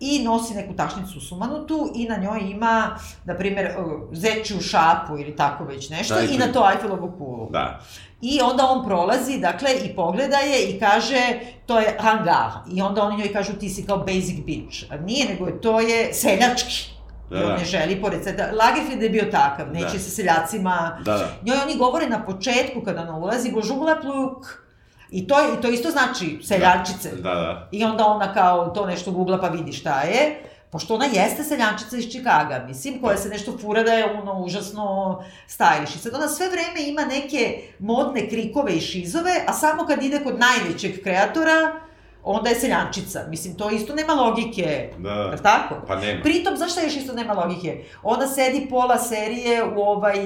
i 0.00 0.22
nosi 0.24 0.54
neku 0.54 0.74
tašnicu 0.76 1.20
sumanutu 1.20 1.92
i 1.94 2.08
na 2.08 2.16
njoj 2.16 2.40
ima, 2.40 2.98
na 3.24 3.34
primjer, 3.36 3.74
uh, 3.78 3.92
zečju 4.12 4.60
šapu 4.60 5.18
ili 5.18 5.36
tako 5.36 5.64
već 5.64 5.90
nešto 5.90 6.14
Da, 6.14 6.20
i 6.22 6.38
na 6.38 6.52
to 6.52 6.70
Eiffelovu 6.70 7.12
kulu. 7.18 7.48
da. 7.50 7.80
I 8.20 8.40
onda 8.40 8.66
on 8.66 8.86
prolazi, 8.86 9.38
dakle, 9.38 9.68
i 9.84 9.96
pogleda 9.96 10.36
je 10.36 10.62
i 10.70 10.78
kaže, 10.80 11.40
to 11.66 11.78
je 11.78 11.96
hangar. 12.00 12.50
I 12.72 12.82
onda 12.82 13.02
oni 13.02 13.16
njoj 13.16 13.32
kažu, 13.32 13.52
ti 13.52 13.68
si 13.68 13.86
kao 13.86 13.98
basic 13.98 14.44
bitch. 14.46 14.92
A 14.92 14.96
nije, 14.96 15.28
nego 15.28 15.46
je, 15.46 15.60
to 15.60 15.80
je 15.80 16.14
seljački. 16.14 16.90
Da, 17.30 17.36
I 17.38 17.42
on 17.42 17.48
da. 17.48 17.56
ne 17.56 17.64
želi, 17.64 18.00
pored 18.00 18.24
seda. 18.24 18.50
Lagerfeld 18.52 19.02
je 19.02 19.10
bio 19.10 19.24
takav, 19.30 19.72
neće 19.72 19.92
Da. 19.92 19.98
sa 19.98 20.10
seljacima... 20.10 20.98
Da, 21.04 21.12
da. 21.12 21.28
Njoj 21.44 21.56
oni 21.64 21.76
govore 21.76 22.08
na 22.08 22.24
početku, 22.24 22.80
kada 22.84 23.02
ona 23.02 23.16
ulazi, 23.16 23.52
bonjour 23.52 23.78
la 23.78 23.96
pluk. 24.00 24.65
I 25.10 25.26
to, 25.26 25.34
i 25.58 25.62
to 25.62 25.68
isto 25.68 25.90
znači 25.90 26.38
seljančice. 26.42 27.10
Da, 27.10 27.34
da. 27.34 27.68
I 27.72 27.84
onda 27.84 28.06
ona 28.06 28.34
kao 28.34 28.66
to 28.66 28.86
nešto 28.86 29.10
googla 29.10 29.40
pa 29.40 29.48
vidi 29.48 29.72
šta 29.72 30.00
je. 30.00 30.42
Pošto 30.70 30.94
ona 30.94 31.04
jeste 31.04 31.44
seljančica 31.44 31.96
iz 31.96 32.12
Čikaga, 32.12 32.64
mislim, 32.68 33.00
koja 33.00 33.16
se 33.16 33.28
nešto 33.28 33.58
fura 33.58 33.82
da 33.82 33.92
je 33.92 34.04
ono 34.04 34.40
užasno 34.40 35.18
stylish. 35.48 35.96
I 35.96 35.98
sad 35.98 36.14
ona 36.14 36.28
sve 36.28 36.48
vreme 36.48 36.88
ima 36.88 37.04
neke 37.04 37.62
modne 37.78 38.28
krikove 38.28 38.72
i 38.72 38.80
šizove, 38.80 39.44
a 39.46 39.52
samo 39.52 39.86
kad 39.86 40.02
ide 40.02 40.24
kod 40.24 40.38
najvećeg 40.38 41.02
kreatora, 41.02 41.80
onda 42.24 42.50
je 42.50 42.60
seljančica. 42.60 43.24
Mislim, 43.28 43.54
to 43.54 43.70
isto 43.70 43.94
nema 43.94 44.12
logike. 44.12 44.90
Da. 44.98 45.10
Jel 45.10 45.38
tako? 45.42 45.74
Pa 45.86 45.96
nema. 45.96 46.22
Pritom, 46.22 46.56
zašto 46.56 46.80
još 46.80 46.96
isto 46.96 47.12
nema 47.12 47.32
logike? 47.32 47.84
Ona 48.02 48.26
sedi 48.26 48.66
pola 48.70 48.98
serije 48.98 49.64
u 49.64 49.80
ovaj... 49.80 50.16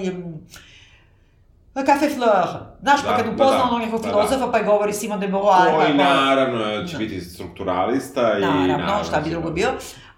Café 1.76 2.08
Fleur. 2.08 2.46
Znaš, 2.80 3.00
pa 3.02 3.10
Da, 3.10 3.16
kad 3.16 3.26
da, 3.26 3.32
upozna 3.32 3.68
da. 3.70 3.78
nekog 3.78 4.00
Da, 4.00 4.06
da. 4.06 4.12
filozofa, 4.12 4.52
pa 4.52 4.58
je 4.58 4.64
govori 4.64 4.92
Simon 4.92 5.20
de 5.20 5.28
Beauvoir. 5.28 5.74
Koji 5.74 5.88
pa- 5.88 6.04
naravno 6.04 6.86
će 6.86 6.92
Da. 6.92 6.98
biti 6.98 7.20
strukturalista 7.20 8.38
i... 8.38 8.40
Naravno, 8.40 9.04
šta 9.04 9.20
bi 9.20 9.30
drugo 9.30 9.50
bio. 9.50 9.68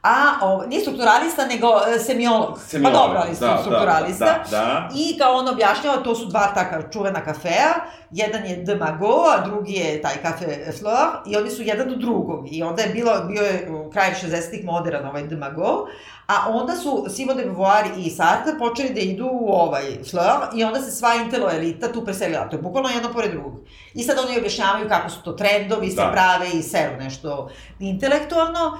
A, 0.03 0.33
o, 0.43 0.67
nije 0.67 0.81
strukturalista, 0.81 1.47
nego 1.47 1.69
semiolog. 2.07 2.59
Semiolog, 2.67 2.93
Pa 2.93 3.07
dobro, 3.07 3.21
ali 3.27 3.37
da, 3.41 3.47
da, 3.47 3.59
strukturalista. 3.59 4.25
da, 4.25 4.57
da. 4.57 4.89
I 4.95 5.19
kao 5.19 5.33
on 5.33 5.49
objašnjava, 5.49 5.97
to 5.97 6.15
su 6.15 6.27
dva 6.27 6.47
taka 6.55 6.91
čuvena 6.91 7.25
kafea, 7.25 7.75
jedan 8.11 8.47
je 8.47 8.57
De 8.57 8.75
Mago, 8.75 9.25
a 9.37 9.45
drugi 9.45 9.73
je 9.73 10.03
taj 10.03 10.17
kafe 10.23 10.73
Fleur, 10.79 11.09
i 11.27 11.37
oni 11.37 11.51
su 11.51 11.63
jedan 11.63 11.89
do 11.89 11.97
drugog. 11.97 12.45
I 12.51 12.63
onda 12.63 12.83
je 12.83 12.89
bilo, 12.89 13.25
bio 13.29 13.43
je 13.43 13.71
u 13.71 13.91
kraju 13.91 14.15
60-ih 14.23 14.65
modern 14.65 15.07
ovaj 15.07 15.23
De 15.23 15.37
Mago, 15.37 15.87
a 16.27 16.35
onda 16.51 16.77
su 16.77 17.07
Simon 17.09 17.37
de 17.37 17.45
Beauvoir 17.45 17.85
i 17.97 18.11
Sartre 18.11 18.59
počeli 18.59 18.95
da 18.95 19.01
idu 19.01 19.29
u 19.33 19.53
ovaj 19.53 19.83
Fleur 20.11 20.41
i 20.55 20.65
onda 20.65 20.81
se 20.81 20.91
sva 20.91 21.15
intelo 21.15 21.51
elita 21.51 21.93
tu 21.93 22.05
preselila. 22.05 22.49
To 22.49 22.57
je 22.57 22.63
bukvalno 22.63 22.89
jedno 22.89 23.13
pored 23.13 23.31
drugog. 23.31 23.53
I 23.95 24.03
sad 24.03 24.19
oni 24.19 24.39
objašnjavaju 24.39 24.89
kako 24.89 25.11
su 25.11 25.23
to 25.23 25.33
trendovi, 25.33 25.91
se 25.91 25.97
Da. 25.97 26.11
prave 26.13 26.51
i 26.55 26.63
seru 26.63 26.97
nešto 26.97 27.51
intelektualno. 27.81 28.79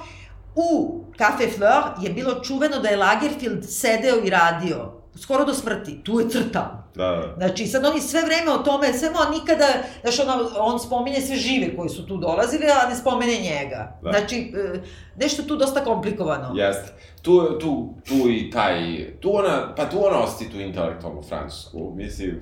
U 0.55 0.99
Cafe 1.17 1.47
Fleur 1.47 1.83
je 2.01 2.09
bilo 2.09 2.39
čuveno 2.39 2.79
da 2.79 2.89
je 2.89 2.97
Lagerfield 2.97 3.65
sedeo 3.69 4.15
i 4.25 4.29
radio 4.29 5.03
skoro 5.15 5.45
do 5.45 5.53
smrti, 5.53 6.03
tu 6.03 6.19
je 6.19 6.29
crtao. 6.29 6.83
Da, 6.95 7.07
da. 7.07 7.33
Znači, 7.37 7.67
sad 7.67 7.85
oni 7.85 8.01
sve 8.01 8.21
vreme 8.21 8.51
o 8.51 8.57
tome, 8.57 8.93
sve 8.93 9.09
on 9.09 9.33
nikada, 9.33 9.65
znaš, 10.01 10.19
ono, 10.19 10.49
on 10.57 10.79
spominje 10.79 11.21
sve 11.21 11.35
žive 11.35 11.75
koji 11.75 11.89
su 11.89 12.07
tu 12.07 12.17
dolazili, 12.17 12.65
a 12.65 12.89
ne 12.89 12.95
spomene 12.95 13.37
njega. 13.37 13.99
Da. 14.03 14.11
Znači, 14.11 14.53
e, 14.75 14.81
nešto 15.15 15.43
tu 15.43 15.55
dosta 15.55 15.83
komplikovano. 15.83 16.51
Jeste. 16.55 16.93
Tu, 17.21 17.59
tu, 17.59 17.93
tu 18.07 18.29
i 18.29 18.49
taj, 18.51 19.07
tu 19.19 19.35
ona, 19.35 19.73
pa 19.75 19.89
tu 19.89 20.05
ona 20.05 20.19
osti 20.19 20.49
tu 20.51 20.59
intelektualnu 20.59 21.21
francusku, 21.21 21.93
mislim, 21.95 22.41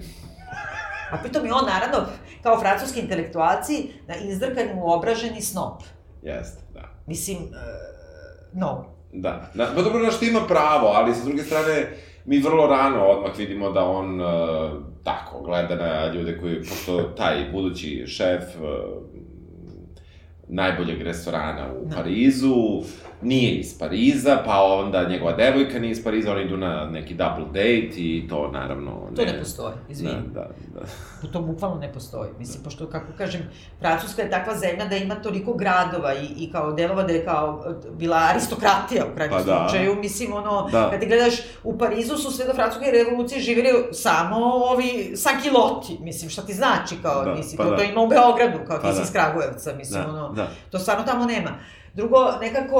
A 1.11 1.17
pritom 1.17 1.45
je 1.45 1.53
on, 1.53 1.65
naravno, 1.65 2.07
kao 2.43 2.59
francuski 2.59 2.99
intelektualci, 2.99 3.89
na 4.07 4.15
izdrkani 4.15 4.73
uobraženi 4.75 5.41
snop. 5.41 5.81
jeste, 6.23 6.61
da. 6.73 6.81
Mislim, 7.07 7.37
e, 7.37 7.90
no. 8.53 8.85
Da, 9.13 9.51
da, 9.53 9.67
pa 9.75 9.81
dobro 9.81 10.03
na 10.03 10.11
što 10.11 10.25
ima 10.25 10.39
pravo, 10.47 10.87
ali 10.87 11.15
sa 11.15 11.25
druge 11.25 11.43
strane, 11.43 11.97
mi 12.25 12.39
vrlo 12.39 12.67
rano 12.67 13.05
odmah 13.05 13.37
vidimo 13.37 13.71
da 13.71 13.85
on 13.85 14.21
uh, 14.21 14.27
tako 15.03 15.41
gleda 15.41 15.75
na 15.75 16.13
ljude 16.13 16.37
koji, 16.37 16.59
pošto 16.59 17.03
taj 17.03 17.45
budući 17.51 18.07
šef 18.07 18.43
uh, 18.55 18.63
najboljeg 20.51 21.01
restorana 21.01 21.67
u 21.81 21.85
Da. 21.85 21.95
Parizu, 21.95 22.55
nije 23.21 23.51
iz 23.51 23.79
Pariza, 23.79 24.37
pa 24.45 24.63
onda 24.63 25.09
njegova 25.09 25.33
devojka 25.33 25.79
nije 25.79 25.91
iz 25.91 26.03
Pariza, 26.03 26.31
oni 26.31 26.43
idu 26.43 26.57
na 26.57 26.85
neki 26.85 27.13
double 27.13 27.45
date 27.45 27.93
i 27.95 28.25
to 28.29 28.51
naravno 28.51 28.91
To 29.15 29.25
ne 29.25 29.39
postoji, 29.39 29.73
izvini. 29.89 30.13
Da, 30.33 30.41
da, 30.73 30.79
da. 31.21 31.27
To 31.27 31.41
bukvalno 31.41 31.75
ne 31.77 31.93
postoji. 31.93 32.29
Mislim, 32.39 32.63
pošto, 32.63 32.87
kako 32.87 33.05
kažem, 33.17 33.41
Francuska 33.79 34.21
je 34.21 34.29
takva 34.29 34.55
zemlja 34.55 34.85
da 34.85 34.95
ima 34.95 35.15
toliko 35.15 35.53
gradova 35.53 36.13
i, 36.13 36.25
i 36.37 36.51
kao 36.51 36.71
delova 36.73 37.03
da 37.03 37.13
je 37.13 37.25
kao 37.25 37.63
bila 37.91 38.17
aristokratija 38.17 39.05
u 39.05 39.15
krajnjem 39.15 39.37
Pa 39.37 39.43
da. 39.43 39.67
slučaju. 39.67 39.95
Mislim, 39.95 40.33
ono, 40.33 40.69
Da. 40.71 40.89
kad 40.91 40.99
ti 40.99 41.05
gledaš, 41.05 41.33
u 41.63 41.77
Parizu 41.77 42.17
su 42.17 42.31
sve 42.31 42.45
do 42.45 42.53
francuske 42.53 42.91
revolucije 42.91 43.41
živjeli 43.41 43.69
samo 43.91 44.35
ovi 44.45 45.11
sankiloti. 45.15 45.97
Mislim, 46.01 46.29
šta 46.29 46.41
ti 46.41 46.53
znači, 46.53 46.95
kao, 47.01 47.23
Da, 47.25 47.33
mislim, 47.35 47.57
pa 47.57 47.63
to, 47.63 47.69
da. 47.69 47.77
to 47.77 47.83
ima 47.83 48.01
u 48.01 48.07
Beogradu, 48.07 48.59
kao 48.67 48.79
Pa 48.81 48.87
ti 48.87 48.93
si 48.93 48.99
da. 48.99 49.03
iz 49.03 49.11
Kragujevca, 49.11 49.73
mislim, 49.75 50.03
Da, 50.03 50.09
ono, 50.09 50.33
da. 50.41 50.49
to 50.71 50.79
stvarno 50.79 51.03
tamo 51.03 51.25
nema. 51.25 51.49
Drugo, 51.93 52.31
nekako, 52.41 52.79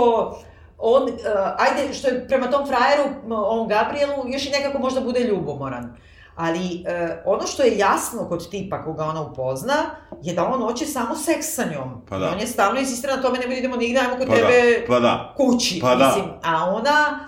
on, 0.78 1.03
uh, 1.03 1.09
ajde, 1.57 1.93
što 1.93 2.07
je 2.07 2.28
prema 2.28 2.51
tom 2.51 2.68
frajeru, 2.68 3.03
ovom 3.30 3.68
Gabrielu, 3.68 4.24
još 4.28 4.45
i 4.45 4.49
nekako 4.49 4.80
možda 4.80 5.01
bude 5.01 5.20
ljubomoran. 5.20 5.95
Ali 6.36 6.59
uh, 6.66 7.09
ono 7.26 7.47
što 7.47 7.64
je 7.64 7.78
jasno 7.78 8.30
kod 8.30 8.49
tipa 8.49 8.84
koga 8.84 9.03
ona 9.03 9.22
upozna, 9.22 9.76
je 10.22 10.34
da 10.34 10.45
on 10.45 10.62
hoće 10.62 10.86
samo 10.86 11.16
seks 11.16 11.55
sa 11.55 11.66
njom. 11.66 12.05
Pa 12.09 12.18
da. 12.18 12.26
I 12.26 12.30
on 12.30 12.39
je 12.39 12.47
stalno 12.47 12.80
insistira 12.80 13.16
na 13.16 13.22
tome, 13.22 13.39
nemoj 13.39 13.55
da 13.55 13.59
idemo 13.59 13.76
nigde, 13.76 13.99
ajmo 13.99 14.18
kod 14.18 14.28
Pa 14.28 14.36
tebe 14.36 14.80
da, 14.80 14.88
pa 14.88 14.99
da. 14.99 15.34
kući. 15.38 15.80
Pa 15.82 15.95
da. 15.95 16.07
Mislim, 16.07 16.26
a 16.43 16.66
ona 16.66 17.20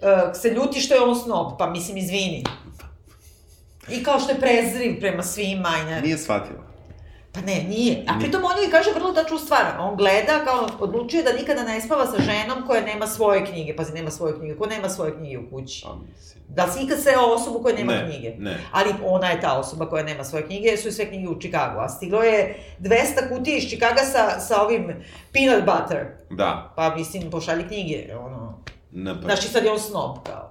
uh, 0.00 0.40
se 0.40 0.50
ljuti 0.50 0.80
što 0.80 0.94
je 0.94 1.00
on 1.00 1.16
snob, 1.16 1.52
pa 1.58 1.70
mislim, 1.70 1.96
izvini. 1.96 2.44
I 3.88 4.04
kao 4.04 4.20
što 4.20 4.32
je 4.32 4.40
prezriv 4.40 5.00
prema 5.00 5.22
svima 5.22 5.68
i 5.82 5.90
ne... 5.90 6.00
Nije 6.00 6.18
shvatila. 6.18 6.71
Pa 7.32 7.40
ne, 7.40 7.64
nije. 7.68 8.04
A 8.08 8.18
pritom 8.20 8.44
on 8.44 8.62
joj 8.62 8.70
kaže 8.70 8.90
vrlo 8.94 9.12
tačnu 9.12 9.38
stvar. 9.38 9.64
On 9.80 9.96
gleda 9.96 10.44
kao 10.44 10.68
odlučuje 10.80 11.22
da 11.22 11.32
nikada 11.32 11.62
ne 11.62 11.80
spava 11.80 12.06
sa 12.06 12.18
ženom 12.18 12.66
koja 12.66 12.80
nema 12.80 13.06
svoje 13.06 13.46
knjige. 13.46 13.76
Pazi, 13.76 13.92
nema 13.92 14.10
svoje 14.10 14.38
knjige. 14.38 14.54
Ko 14.54 14.66
nema 14.66 14.88
svoje 14.88 15.16
knjige 15.16 15.38
u 15.38 15.50
kući? 15.50 15.82
Pa. 15.84 15.96
Da 16.48 16.64
li 16.64 16.72
si 16.72 16.84
ikad 16.84 17.02
sreo 17.02 17.20
osobu 17.20 17.62
koja 17.62 17.76
nema 17.76 17.92
Ne, 17.92 18.10
knjige? 18.10 18.34
ne. 18.38 18.58
Ali 18.72 18.90
ona 19.04 19.30
je 19.30 19.40
ta 19.40 19.58
osoba 19.58 19.86
koja 19.86 20.04
nema 20.04 20.24
svoje 20.24 20.46
knjige, 20.46 20.68
jer 20.68 20.78
su 20.78 20.92
sve 20.92 21.08
knjige 21.08 21.28
u 21.28 21.40
Čikagu. 21.40 21.80
A 21.80 21.88
stiglo 21.88 22.22
je 22.22 22.56
200 22.80 22.92
kutija 23.28 23.56
iz 23.56 23.70
Čikaga 23.70 24.00
sa, 24.00 24.40
sa 24.40 24.62
ovim 24.62 24.92
peanut 25.32 25.64
butter. 25.64 26.06
Da. 26.30 26.72
Pa 26.76 26.94
mislim, 26.94 27.30
pošalji 27.30 27.64
knjige, 27.66 28.16
ono. 28.16 28.58
Ne, 28.92 29.14
pa. 29.14 29.20
Znači 29.20 29.48
sad 29.48 29.64
je 29.64 29.70
on 29.70 29.78
snob, 29.78 30.16
kao. 30.26 30.50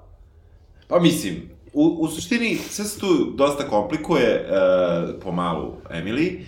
Pa 0.88 1.00
mislim, 1.00 1.50
u, 1.74 1.98
u 2.00 2.08
suštini 2.08 2.56
sve 2.56 2.86
se 2.86 3.00
tu 3.00 3.08
dosta 3.36 3.68
komplikuje 3.68 4.46
uh, 4.50 5.22
po 5.24 5.32
malu 5.32 5.74
Emily, 5.90 6.42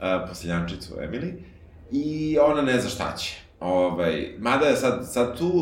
uh, 0.00 1.02
Emily, 1.02 1.32
i 1.90 2.38
ona 2.38 2.62
ne 2.62 2.80
zna 2.80 2.90
šta 2.90 3.16
će. 3.16 3.36
Ovaj, 3.60 4.34
mada 4.38 4.66
je 4.66 4.76
sad, 4.76 5.12
sad 5.12 5.38
tu, 5.38 5.52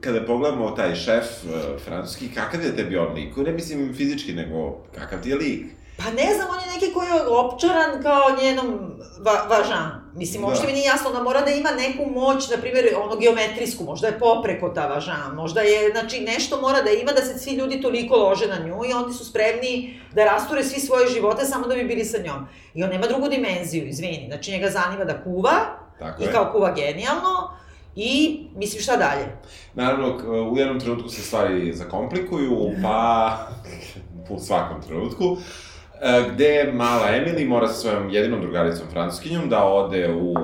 kada 0.00 0.26
pogledamo 0.26 0.70
taj 0.70 0.94
šef 0.94 1.24
uh, 1.44 1.80
francuski, 1.84 2.34
kakav 2.34 2.62
je 2.62 2.76
tebi 2.76 2.96
on 2.96 3.14
lik? 3.14 3.36
Ne 3.36 3.52
mislim 3.52 3.94
fizički, 3.94 4.32
nego 4.32 4.84
kakav 4.94 5.22
ti 5.22 5.30
je 5.30 5.36
lik? 5.36 5.66
Pa 5.96 6.04
ne 6.04 6.34
znam, 6.34 6.48
on 6.50 6.60
je 6.60 6.80
neki 6.80 6.92
koji 6.92 7.06
je 7.06 7.26
opčaran 7.26 8.02
kao 8.02 8.22
njenom 8.42 8.92
va, 9.24 9.46
važan. 9.48 9.99
Mislim, 10.14 10.42
Da. 10.42 10.48
uopšte 10.48 10.66
mi 10.66 10.72
nije 10.72 10.84
jasno, 10.84 11.10
ona 11.10 11.22
mora 11.22 11.40
da 11.40 11.50
ima 11.50 11.70
neku 11.70 12.10
moć, 12.10 12.50
na 12.50 12.56
primjer, 12.56 12.86
ono 13.04 13.16
geometrijsku, 13.16 13.84
možda 13.84 14.06
je 14.06 14.18
popreko 14.18 14.68
ta 14.68 14.86
važan, 14.86 15.34
možda 15.34 15.60
je, 15.60 15.90
znači, 15.90 16.20
nešto 16.20 16.60
mora 16.60 16.82
da 16.82 16.90
ima 16.90 17.12
da 17.12 17.22
se 17.22 17.38
svi 17.38 17.52
ljudi 17.52 17.80
toliko 17.80 18.16
lože 18.16 18.46
na 18.46 18.58
nju 18.58 18.84
i 18.90 18.92
oni 18.92 19.14
su 19.14 19.24
spremni 19.24 20.00
da 20.14 20.24
rasture 20.24 20.64
svi 20.64 20.80
svoje 20.80 21.08
živote 21.08 21.44
samo 21.44 21.66
da 21.66 21.74
bi 21.74 21.84
bili 21.84 22.04
sa 22.04 22.18
njom. 22.22 22.46
I 22.74 22.84
on 22.84 22.90
nema 22.90 23.06
drugu 23.06 23.28
dimenziju, 23.28 23.86
izvini, 23.88 24.24
znači 24.28 24.50
njega 24.50 24.70
zanima 24.70 25.04
da 25.04 25.22
kuva, 25.22 25.52
Tako 25.98 26.22
i 26.22 26.26
je. 26.26 26.32
kao 26.32 26.52
kuva 26.52 26.72
genijalno, 26.72 27.50
i 27.96 28.40
mislim 28.56 28.82
šta 28.82 28.96
dalje. 28.96 29.26
Naravno, 29.74 30.18
u 30.52 30.56
jednom 30.58 30.80
trenutku 30.80 31.08
se 31.08 31.22
stvari 31.22 31.72
zakomplikuju, 31.74 32.70
pa 32.82 33.38
u 34.30 34.38
svakom 34.38 34.82
trenutku, 34.82 35.36
gde 36.32 36.70
mala 36.72 37.06
Emily 37.06 37.48
mora 37.48 37.68
sa 37.68 37.74
svojom 37.74 38.10
jedinom 38.10 38.40
drugaricom 38.40 38.86
francuskinjom 38.92 39.48
da 39.48 39.64
ode 39.64 40.12
u, 40.12 40.34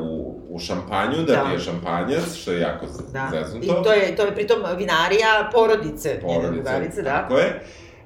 u 0.50 0.58
šampanju, 0.58 1.16
da, 1.26 1.32
Da. 1.34 1.44
pije 1.48 1.58
šampanjac, 1.60 2.34
što 2.34 2.52
je 2.52 2.60
jako 2.60 2.86
Da. 3.12 3.28
zeznuto. 3.32 3.80
I 3.80 3.84
to 3.84 3.92
je, 3.92 4.16
to 4.16 4.22
je 4.22 4.34
pritom 4.34 4.56
vinarija 4.78 5.50
porodice, 5.52 6.08
njene 6.08 6.20
porodice, 6.20 6.52
drugarice, 6.62 7.02
da. 7.02 7.10
Tako 7.10 7.38
je. 7.38 7.60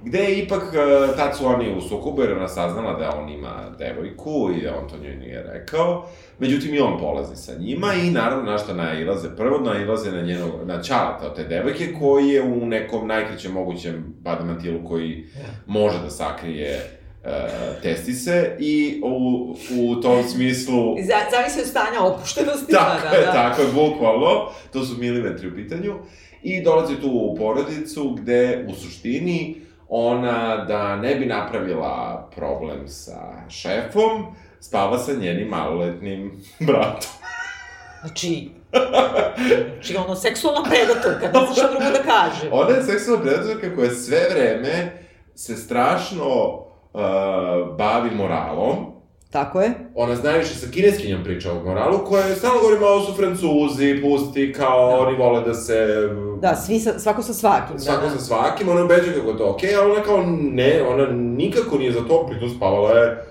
Gde 0.04 0.32
ipak, 0.34 0.62
e, 0.74 1.16
tad 1.16 1.36
su 1.36 1.46
oni 1.46 1.76
u 1.76 1.80
sukobu, 1.80 2.22
jer 2.22 2.32
ona 2.32 2.48
saznala 2.48 2.98
da 2.98 3.16
on 3.22 3.28
ima 3.28 3.70
devojku 3.78 4.50
i 4.58 4.62
da 4.62 4.76
on 4.76 4.88
to 4.88 4.96
njoj 4.98 5.16
nije 5.16 5.42
rekao. 5.42 6.06
Međutim, 6.38 6.74
i 6.74 6.80
on 6.80 6.98
polazi 6.98 7.36
sa 7.36 7.52
njima 7.58 7.94
i 7.94 8.10
naravno 8.10 8.50
na 8.50 8.58
što 8.58 8.74
nailaze. 8.74 9.36
Prvo 9.36 9.58
nailaze 9.58 10.12
na 10.12 10.22
njeno, 10.22 10.46
na 10.64 10.82
čalata 10.82 11.26
od 11.26 11.36
te 11.36 11.44
devojke 11.44 11.94
koji 12.00 12.28
je 12.28 12.42
u 12.42 12.66
nekom 12.66 13.08
najkrećem 13.08 13.52
mogućem 13.52 14.14
badamantilu 14.18 14.88
koji 14.88 15.26
može 15.66 15.98
da 15.98 16.10
sakrije 16.10 16.99
e, 17.24 17.48
testise 17.82 18.56
i 18.58 19.02
u, 19.04 19.54
u 19.80 20.00
tom 20.00 20.24
smislu... 20.28 20.96
Zavisi 21.30 21.60
od 21.60 21.66
stanja 21.66 22.00
opuštenosti. 22.00 22.72
Tako 22.72 23.08
da, 23.10 23.16
je, 23.16 23.20
da, 23.20 23.26
da. 23.26 23.32
tako 23.32 23.62
je, 23.62 23.68
bukvalno. 23.68 24.50
To 24.72 24.84
su 24.84 24.96
milimetri 24.98 25.48
u 25.48 25.54
pitanju. 25.54 25.94
I 26.42 26.62
dolazi 26.62 27.00
tu 27.00 27.10
u 27.12 27.36
porodicu 27.36 28.10
gde, 28.10 28.66
u 28.68 28.74
suštini, 28.74 29.60
ona, 29.88 30.64
da 30.64 30.96
ne 30.96 31.14
bi 31.14 31.26
napravila 31.26 32.28
problem 32.34 32.88
sa 32.88 33.48
šefom, 33.48 34.34
spava 34.60 34.98
sa 34.98 35.12
njenim 35.12 35.48
maloletnim 35.48 36.42
bratom. 36.66 37.10
Znači, 38.00 38.50
znači 39.74 39.96
ono, 39.96 40.16
seksualna 40.16 40.62
predatorka, 40.70 41.26
ne 41.26 41.46
znaš 41.46 41.58
šta 41.58 41.68
drugo 41.70 41.84
da 41.84 42.02
kaže. 42.02 42.48
Ona 42.52 42.76
je 42.76 42.82
seksualna 42.82 43.24
predatorka 43.24 43.74
koja 43.74 43.90
sve 43.90 44.28
vreme 44.30 44.92
se 45.34 45.56
strašno 45.56 46.60
uh, 46.92 47.00
bavi 47.78 48.10
moralom, 48.10 48.76
Tako 49.30 49.60
je. 49.60 49.72
ona 49.94 50.16
zna 50.16 50.30
više 50.30 50.54
sa 50.54 50.66
kineskinjom 50.70 51.24
priča 51.24 51.52
o 51.52 51.64
moralu, 51.64 51.98
koja 51.98 52.24
je 52.24 52.34
stalno 52.36 52.60
govori 52.60 52.80
malo 52.80 53.00
su 53.00 53.12
francuzi, 53.12 54.00
pusti, 54.02 54.52
kao 54.52 54.90
Da. 54.90 54.98
oni 54.98 55.16
vole 55.16 55.40
da 55.40 55.54
se... 55.54 55.86
Da, 56.40 56.56
svi 56.56 56.80
sa, 56.80 56.98
svako 56.98 57.22
sa 57.22 57.32
svakim. 57.34 57.78
Svako 57.78 58.00
da, 58.00 58.08
da. 58.08 58.18
sa 58.18 58.24
svakim, 58.24 58.68
ona 58.68 58.84
ubeđuje 58.84 59.14
kako 59.14 59.30
je 59.30 59.36
to 59.38 59.50
okej, 59.50 59.74
ali 59.76 59.90
ona 59.92 60.02
kao 60.02 60.22
ne, 60.40 60.82
ona 60.88 61.06
nikako 61.12 61.78
nije 61.78 61.92
za 61.92 62.00
to, 62.08 62.26
pritom 62.26 62.50
spavala 62.50 62.90
je 62.90 63.24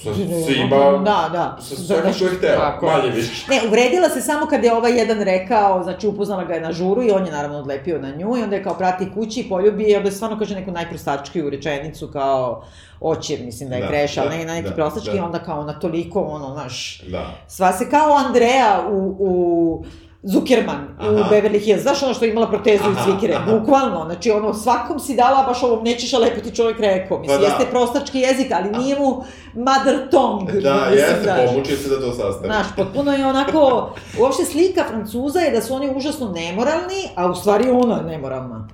sa 0.00 0.14
svima, 0.46 0.76
Da, 1.04 1.28
da. 1.32 1.56
sa 1.60 1.76
svakim 1.76 2.12
što 2.12 2.24
je 2.24 2.36
hteo, 2.36 2.56
Tako 2.56 2.86
manje 2.86 3.10
više. 3.10 3.46
Ne, 3.50 3.60
uvredila 3.68 4.08
se 4.08 4.20
samo 4.20 4.46
kad 4.46 4.64
je 4.64 4.74
ovaj 4.74 4.98
jedan 4.98 5.22
rekao, 5.22 5.82
znači 5.82 6.06
upoznala 6.06 6.44
ga 6.44 6.54
je 6.54 6.60
na 6.60 6.72
žuru 6.72 7.02
i 7.02 7.10
on 7.10 7.26
je 7.26 7.32
naravno 7.32 7.58
odlepio 7.58 7.98
na 7.98 8.10
nju 8.10 8.36
i 8.36 8.42
onda 8.42 8.56
je 8.56 8.64
kao 8.64 8.74
prati 8.74 9.12
kući 9.14 9.40
i 9.40 9.48
poljubi 9.48 9.84
i 9.84 9.96
onda 9.96 10.08
je 10.08 10.12
stvarno 10.12 10.38
kaže 10.38 10.54
neku 10.54 10.70
najprostačkiju 10.70 11.50
rečenicu 11.50 12.08
kao 12.12 12.64
očir, 13.00 13.40
mislim 13.44 13.68
da 13.68 13.76
je 13.76 13.82
Da, 13.82 13.88
kreš, 13.88 14.18
ali 14.18 14.28
da, 14.28 14.36
ne 14.36 14.44
na 14.44 14.54
neki 14.54 14.68
da, 14.68 14.74
prostački 14.74 15.10
da. 15.10 15.16
i 15.16 15.20
onda 15.20 15.38
kao 15.38 15.64
na 15.64 15.72
toliko 15.72 16.20
ono, 16.20 16.52
znaš, 16.52 17.02
Da. 17.08 17.26
sva 17.48 17.72
se 17.72 17.90
kao 17.90 18.12
Andrea 18.12 18.86
u, 18.90 19.16
u 19.18 19.84
Zuckerman 20.24 20.76
u 21.00 21.18
Aha. 21.20 21.30
Beverly 21.30 21.64
Hills, 21.64 21.82
znaš 21.82 22.02
ono 22.02 22.14
što 22.14 22.24
je 22.24 22.30
imala 22.30 22.48
protezu 22.48 22.84
i 22.84 22.92
Aha, 22.96 23.04
cvikere, 23.04 23.34
aha. 23.34 23.52
bukvalno, 23.52 24.04
znači 24.04 24.30
ono, 24.30 24.54
svakom 24.54 25.00
si 25.00 25.14
dala 25.16 25.42
baš 25.46 25.62
ovom 25.62 25.84
nećeš, 25.84 26.12
lepo 26.12 26.40
ti 26.40 26.54
čovjek 26.54 26.80
rekao, 26.80 27.18
mislim, 27.18 27.38
Pa 27.38 27.42
da. 27.42 27.48
jeste 27.48 27.70
prostački 27.70 28.18
jezik, 28.18 28.46
ali 28.52 28.78
nije 28.78 28.98
mu 28.98 29.24
mother 29.54 30.10
tongue, 30.10 30.60
Da, 30.60 30.74
mislim, 30.74 30.98
jeste, 30.98 31.22
znaš. 31.22 31.50
pomučio 31.50 31.76
se 31.76 31.88
da 31.88 32.00
to 32.00 32.12
sastavi. 32.12 32.46
Znaš, 32.46 32.66
potpuno 32.76 33.12
je 33.12 33.26
onako, 33.26 33.90
uopšte 34.20 34.44
slika 34.44 34.84
Francuza 34.88 35.40
je 35.40 35.50
da 35.50 35.60
su 35.62 35.74
oni 35.74 35.96
užasno 35.96 36.28
nemoralni, 36.28 37.08
a 37.16 37.30
u 37.30 37.34
stvari 37.34 37.70
ona 37.70 37.96
je 37.96 38.02
nemoralna. 38.02 38.68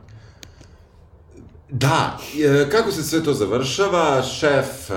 Da, 1.70 2.18
e, 2.64 2.70
kako 2.70 2.90
se 2.90 3.03
sve 3.03 3.24
to 3.24 3.32
završava, 3.32 4.22
šef 4.22 4.90
e, 4.90 4.94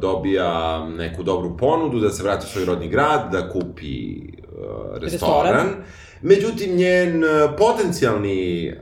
dobija 0.00 0.78
neku 0.88 1.22
dobru 1.22 1.56
ponudu 1.56 2.00
da 2.00 2.10
se 2.10 2.22
vrati 2.22 2.46
u 2.46 2.52
svoj 2.52 2.64
rodni 2.64 2.88
grad, 2.88 3.32
da 3.32 3.48
kupi 3.50 4.20
restoran. 4.92 5.02
Restoran. 5.52 5.74
Međutim, 6.22 6.76
njen 6.76 7.24
e, 7.24 7.26
potencijalni 7.58 8.66
e, 8.66 8.72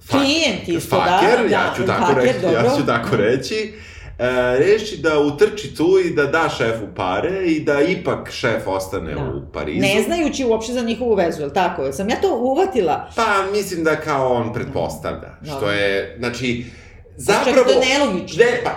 fak- 0.00 0.10
Klijent 0.10 0.68
isto, 0.68 0.96
da, 0.96 1.02
faker, 1.20 1.48
da, 1.48 1.54
ja 1.56 1.72
ću 1.76 1.86
tako 1.86 2.06
faker, 2.06 2.22
reći, 2.24 2.44
ja 2.46 2.62
dobro. 2.62 2.76
ću 2.80 2.86
tako 2.86 3.16
reći, 3.16 3.74
e, 4.18 4.28
reši 4.58 4.96
da 4.96 5.18
utrči 5.18 5.74
tu 5.74 5.98
i 6.06 6.10
da 6.10 6.26
da 6.26 6.48
šefu 6.48 6.84
pare 6.96 7.44
i 7.46 7.60
da 7.60 7.80
ipak 7.80 8.30
šef 8.30 8.66
ostane 8.66 9.14
Da. 9.14 9.20
u 9.20 9.52
Parizu. 9.52 9.80
Ne 9.80 10.02
znajući 10.02 10.44
uopšte 10.44 10.72
za 10.72 10.80
njihovu 10.80 11.14
vezu, 11.14 11.42
je 11.42 11.52
tako? 11.52 11.92
Sam 11.92 12.08
ja 12.10 12.16
to 12.20 12.36
uvatila? 12.36 13.10
Pa, 13.16 13.24
mislim 13.52 13.84
da 13.84 13.96
kao 13.96 14.32
on 14.32 14.52
pretpostavlja. 14.52 15.28
Što 15.56 15.70
je, 15.70 16.16
znači, 16.18 16.64
Čak 16.64 17.16
zapravo... 17.16 17.64
to 17.64 17.70
je 17.72 17.78
nelogično. 17.98 18.44
Ne, 18.44 18.60
pa, 18.64 18.70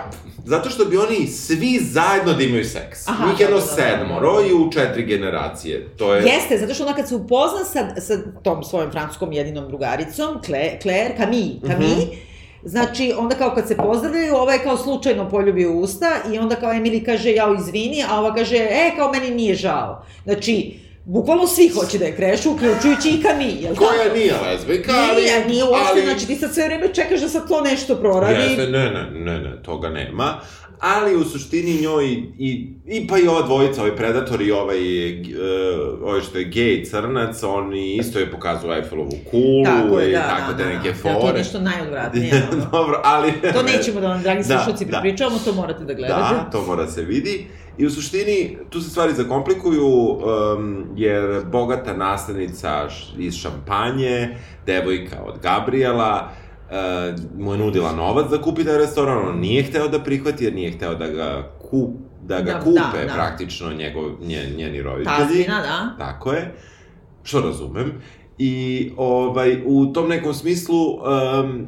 zato 0.46 0.70
što 0.70 0.84
bi 0.84 0.96
oni 0.96 1.26
svi 1.26 1.78
zajedno 1.82 2.32
da 2.32 2.42
imaju 2.42 2.64
seks. 2.64 3.08
Aha, 3.08 3.26
Njih 3.26 3.40
jedno 3.40 3.56
dobro, 3.56 3.66
dobro, 3.76 3.84
sedmoro 3.84 4.40
i 4.50 4.54
u 4.54 4.70
četiri 4.72 5.04
generacije. 5.06 5.88
To 5.98 6.14
je... 6.14 6.22
Jeste, 6.24 6.58
zato 6.58 6.74
što 6.74 6.84
ona 6.84 6.94
kad 6.94 7.08
se 7.08 7.14
upozna 7.14 7.64
sa, 7.64 8.00
sa 8.00 8.18
tom 8.42 8.64
svojom 8.64 8.90
francuskom 8.90 9.32
jedinom 9.32 9.68
drugaricom, 9.68 10.38
Claire, 10.44 10.78
Claire 10.82 11.14
Camille, 11.16 11.60
Camille, 11.66 12.06
Mhm. 12.06 12.16
Znači, 12.64 13.12
onda 13.18 13.34
kao 13.34 13.54
kad 13.54 13.68
se 13.68 13.76
pozdravljaju, 13.76 14.34
ova 14.36 14.52
je 14.52 14.62
kao 14.62 14.76
slučajno 14.76 15.28
poljubi 15.28 15.66
u 15.66 15.80
usta 15.80 16.10
i 16.32 16.38
onda 16.38 16.56
kao 16.56 16.72
Emily 16.72 17.04
kaže, 17.04 17.32
jao, 17.32 17.54
izvini, 17.54 18.04
a 18.10 18.20
ova 18.20 18.34
kaže, 18.34 18.56
e, 18.56 18.92
kao 18.96 19.12
meni 19.12 19.30
nije 19.30 19.54
žao. 19.54 20.04
Znači, 20.24 20.74
bukvalno 21.06 21.46
svi 21.46 21.68
hoće 21.68 21.98
da 21.98 22.04
je 22.04 22.16
krešu, 22.16 22.50
uključujući 22.50 23.08
i 23.08 23.22
tako? 23.22 23.38
Koja 23.78 24.14
nije 24.14 24.34
lezbijka, 24.46 24.92
ali... 25.10 25.22
Nije, 25.22 25.46
nije 25.48 25.64
uopšte, 25.64 25.88
ali... 25.90 26.02
znači 26.02 26.26
ti 26.26 26.36
sad 26.36 26.54
sve 26.54 26.64
vreme 26.64 26.94
čekaš 26.94 27.20
da 27.20 27.28
sad 27.28 27.48
to 27.48 27.60
nešto 27.60 27.96
proradi. 27.96 28.34
Jeste, 28.34 28.66
ne, 28.66 28.90
ne, 28.90 29.10
ne, 29.12 29.40
ne, 29.40 29.62
toga 29.62 29.88
nema. 29.88 30.40
Ali 30.80 31.16
u 31.16 31.24
suštini 31.24 31.80
njoj 31.82 32.06
i, 32.38 32.72
i 32.86 33.06
pa 33.06 33.18
i 33.18 33.28
ova 33.28 33.42
dvojica, 33.42 33.80
ovaj 33.80 33.96
predator 33.96 34.42
i 34.42 34.52
ovaj, 34.52 34.80
uh, 35.20 36.02
ovaj 36.02 36.20
što 36.20 36.38
je 36.38 36.44
gej 36.44 36.84
crnac, 36.84 37.42
oni 37.42 37.96
isto 37.96 38.18
je 38.18 38.30
pokazuju 38.30 38.72
Eiffelovu 38.72 39.12
kulu 39.30 39.64
Tako 39.64 39.98
je, 39.98 40.10
i 40.10 40.12
da, 40.12 40.28
tako 40.28 40.52
da, 40.52 40.58
te 40.58 40.64
da, 40.64 40.70
neke 40.70 40.88
da. 40.88 40.94
fore. 40.94 41.14
Da, 41.14 41.20
to 41.20 41.26
je 41.26 41.32
nešto 41.32 41.60
najodvratnije. 41.60 42.42
ono. 42.52 42.66
Dobro, 42.72 43.00
ali... 43.04 43.32
To 43.52 43.62
nećemo 43.62 44.00
da 44.00 44.08
vam, 44.08 44.22
dragi 44.22 44.38
Da, 44.38 44.44
slušalci, 44.44 44.84
da. 44.84 44.90
pripričavamo, 44.90 45.38
to 45.44 45.52
morate 45.52 45.84
da 45.84 45.94
gledate. 45.94 46.34
Da, 46.34 46.48
to 46.52 46.62
mora 46.66 46.86
se 46.86 47.02
vidi. 47.02 47.46
I 47.78 47.86
u 47.86 47.90
suštini, 47.90 48.58
tu 48.70 48.80
se 48.80 48.90
stvari 48.90 49.14
zakomplikuju, 49.14 49.86
um, 49.86 50.84
jer 50.96 51.44
bogata 51.44 51.96
naslednica 51.96 52.88
iz 53.18 53.34
Šampanje, 53.34 54.36
devojka 54.66 55.16
od 55.26 55.34
Gabriela, 55.42 56.30
uh, 56.30 56.45
mu 57.38 57.52
je 57.52 57.58
nudila 57.58 57.92
novac 57.92 58.30
da 58.30 58.42
kupi 58.42 58.64
taj 58.64 58.78
restoran, 58.78 59.28
on 59.28 59.38
nije 59.40 59.62
hteo 59.62 59.88
da 59.88 59.98
prihvati, 60.00 60.44
jer 60.44 60.54
nije 60.54 60.72
hteo 60.72 60.94
da 60.94 61.06
ga, 61.08 61.50
ku, 61.60 61.92
da 62.22 62.40
ga 62.40 62.52
Da, 62.52 62.60
kupe 62.60 62.98
da, 62.98 63.04
da. 63.06 63.12
praktično 63.14 63.72
njegov, 63.72 64.04
nje, 64.20 64.52
njeni 64.56 64.82
roditelji. 64.82 65.16
Tazbina, 65.18 65.60
da. 65.62 66.04
Tako 66.06 66.32
je, 66.32 66.54
što 67.22 67.40
razumem. 67.40 67.92
I 68.38 68.92
ovaj, 68.96 69.62
u 69.66 69.86
tom 69.86 70.08
nekom 70.08 70.34
smislu, 70.34 70.92
um, 70.92 71.66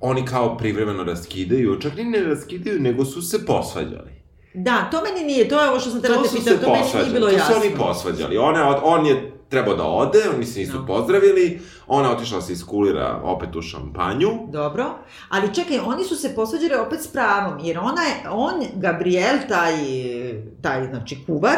oni 0.00 0.24
kao 0.24 0.56
privremeno 0.56 1.04
raskidaju, 1.04 1.80
čak 1.80 1.96
ni 1.96 2.04
ne 2.04 2.20
raskidaju, 2.20 2.80
nego 2.80 3.04
su 3.04 3.22
se 3.22 3.46
posvađali. 3.46 4.10
Da, 4.54 4.88
to 4.90 5.00
meni 5.02 5.26
nije, 5.26 5.48
to 5.48 5.62
je 5.62 5.68
ovo 5.70 5.80
što 5.80 5.90
sam 5.90 6.02
To 6.02 6.22
te 6.22 6.28
su 6.28 6.36
pitam, 6.36 6.54
se 6.54 6.60
to 6.60 6.72
meni 6.72 6.84
nije 6.94 7.12
bilo 7.12 7.26
to 7.26 7.32
jasno. 7.32 7.54
su 7.54 7.60
oni 7.60 7.74
posvađali. 7.76 8.38
Ona, 8.38 8.80
on 8.84 9.06
je 9.06 9.32
trebao 9.50 9.74
da 9.74 9.84
ode, 9.84 10.18
oni 10.36 10.46
se 10.46 10.60
nisu 10.60 10.78
No. 10.78 10.86
pozdravili, 10.86 11.60
ona 11.86 12.12
otišla 12.12 12.38
da 12.38 12.42
se 12.42 12.52
iskulira 12.52 13.20
opet 13.24 13.56
u 13.56 13.62
šampanju. 13.62 14.28
Dobro, 14.48 14.84
ali 15.28 15.54
čekaj, 15.54 15.78
oni 15.78 16.04
su 16.04 16.16
se 16.16 16.34
posvađali 16.34 16.74
opet 16.86 17.00
s 17.00 17.06
pravom, 17.06 17.58
jer 17.62 17.78
ona 17.78 18.02
je, 18.02 18.30
on, 18.30 18.54
Gabriel, 18.74 19.36
taj, 19.48 19.74
taj, 20.62 20.86
znači, 20.86 21.18
kuvar, 21.26 21.56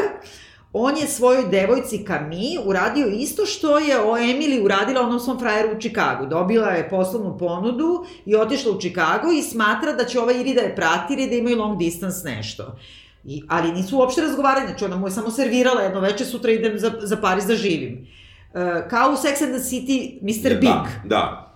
on 0.73 0.97
je 0.97 1.07
svojoj 1.07 1.45
devojci 1.51 2.05
Kami 2.05 2.59
uradio 2.65 3.07
isto 3.07 3.47
što 3.47 3.79
je 3.79 4.01
o 4.01 4.17
Emily 4.17 4.65
uradila 4.65 5.01
onom 5.01 5.21
svom 5.21 5.39
frajeru 5.39 5.77
u 5.77 5.81
Čikagu. 5.81 6.27
Dobila 6.27 6.69
je 6.69 6.89
poslovnu 6.91 7.39
ponudu 7.39 8.05
i 8.27 8.37
otišla 8.37 8.73
u 8.73 8.81
Čikago 8.81 9.33
i 9.33 9.43
smatra 9.43 9.93
da 9.93 10.05
će 10.05 10.21
ova 10.21 10.33
Iri 10.33 10.55
da 10.55 10.61
je 10.61 10.77
prati 10.77 11.15
ili 11.15 11.27
da 11.27 11.35
imaju 11.35 11.59
long 11.59 11.79
distance 11.79 12.29
nešto. 12.29 12.77
I, 13.25 13.43
ali 13.49 13.73
nisu 13.73 13.99
uopšte 13.99 14.21
razgovarali, 14.21 14.67
znači 14.67 14.85
ona 14.85 14.97
mu 14.97 15.07
je 15.07 15.11
samo 15.11 15.31
servirala 15.31 15.81
jedno 15.83 16.01
veče, 16.01 16.25
sutra 16.25 16.51
idem 16.51 16.79
za, 16.79 16.93
za 17.01 17.17
Pariz 17.17 17.47
da 17.47 17.55
živim. 17.55 18.07
E, 18.55 18.89
kao 18.91 19.11
u 19.11 19.17
Sex 19.17 19.43
and 19.45 19.55
the 19.55 19.65
City, 19.65 20.19
Mr. 20.23 20.55
Big. 20.61 20.71
Da, 20.71 20.87
da. 21.05 21.49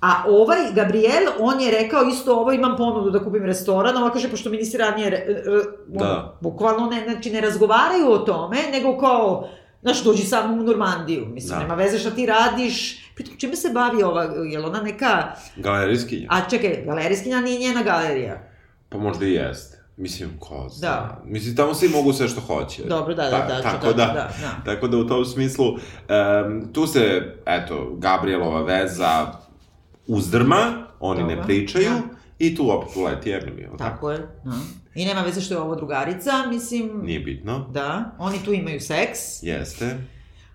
A 0.00 0.24
ovaj, 0.28 0.58
Gabriel, 0.74 1.24
on 1.38 1.60
je 1.60 1.70
rekao 1.70 2.02
isto 2.04 2.36
ovo, 2.36 2.52
imam 2.52 2.76
ponudu 2.76 3.10
da 3.10 3.24
kupim 3.24 3.44
restoran, 3.44 3.96
ova 3.96 4.10
kaže, 4.12 4.30
pošto 4.30 4.50
mi 4.50 4.56
nisi 4.56 4.76
ranije, 4.78 5.10
re, 5.10 5.24
re, 5.28 5.42
Da. 5.86 6.04
ono, 6.04 6.32
bukvalno 6.40 6.86
ne, 6.90 7.04
znači 7.10 7.30
ne 7.30 7.40
razgovaraju 7.40 8.10
o 8.10 8.18
tome, 8.18 8.56
nego 8.72 8.98
kao, 8.98 9.48
znaš, 9.82 10.04
dođi 10.04 10.22
sa 10.22 10.46
mnom 10.46 10.60
u 10.60 10.62
Normandiju, 10.62 11.26
mislim, 11.26 11.50
Da. 11.58 11.62
nema 11.62 11.74
veze 11.74 11.98
šta 11.98 12.10
ti 12.10 12.26
radiš, 12.26 12.98
pritom 13.14 13.34
čime 13.38 13.56
se 13.56 13.70
bavi 13.70 14.02
ova, 14.02 14.22
je 14.22 14.60
ona 14.60 14.80
neka, 14.80 15.32
Galerijski. 15.56 16.26
a 16.30 16.48
čekaj, 16.50 16.82
galerijskinja 16.86 17.40
nije 17.40 17.58
njena 17.58 17.82
galerija. 17.82 18.48
Pa 18.88 18.98
možda 18.98 19.26
i 19.26 19.32
jeste. 19.32 19.73
Mislim, 19.96 20.30
ko 20.38 20.68
zna. 20.70 20.88
Da. 20.88 21.22
Mislim, 21.24 21.56
tamo 21.56 21.74
svi 21.74 21.88
mogu 21.88 22.12
sve 22.12 22.28
što 22.28 22.40
hoće. 22.40 22.82
Dobro, 22.84 23.14
da, 23.14 23.22
da, 23.22 23.30
Ta- 23.30 23.46
da, 23.46 23.62
Tako 23.62 23.86
da, 23.86 23.92
da, 23.92 24.06
da, 24.06 24.30
da. 24.40 24.62
Tako 24.64 24.88
da 24.88 24.96
u 24.96 25.06
tom 25.08 25.24
smislu, 25.24 25.66
um, 25.68 25.78
tu 26.72 26.86
se, 26.86 27.22
eto, 27.46 27.94
Gabrielova 27.98 28.62
veza 28.62 29.26
uzdrma, 30.06 30.86
oni 31.00 31.22
ne 31.22 31.28
Dobro, 31.34 31.44
pričaju, 31.46 31.90
da. 31.90 32.00
i 32.38 32.56
tu 32.56 32.70
opet 32.70 32.96
uleti 32.96 33.30
Emily, 33.30 33.60
jel 33.60 33.70
tako? 33.70 33.90
Tako 33.90 34.10
je, 34.10 34.18
da. 34.44 34.52
I 34.94 35.04
nema 35.04 35.20
veze 35.20 35.40
što 35.40 35.54
je 35.54 35.60
ovo 35.60 35.74
drugarica, 35.76 36.30
mislim, 36.48 36.90
Nije 37.02 37.20
bitno. 37.20 37.66
da, 37.72 38.10
oni 38.18 38.38
tu 38.44 38.52
imaju 38.52 38.80
seks, 38.80 39.18
Jeste. 39.42 39.96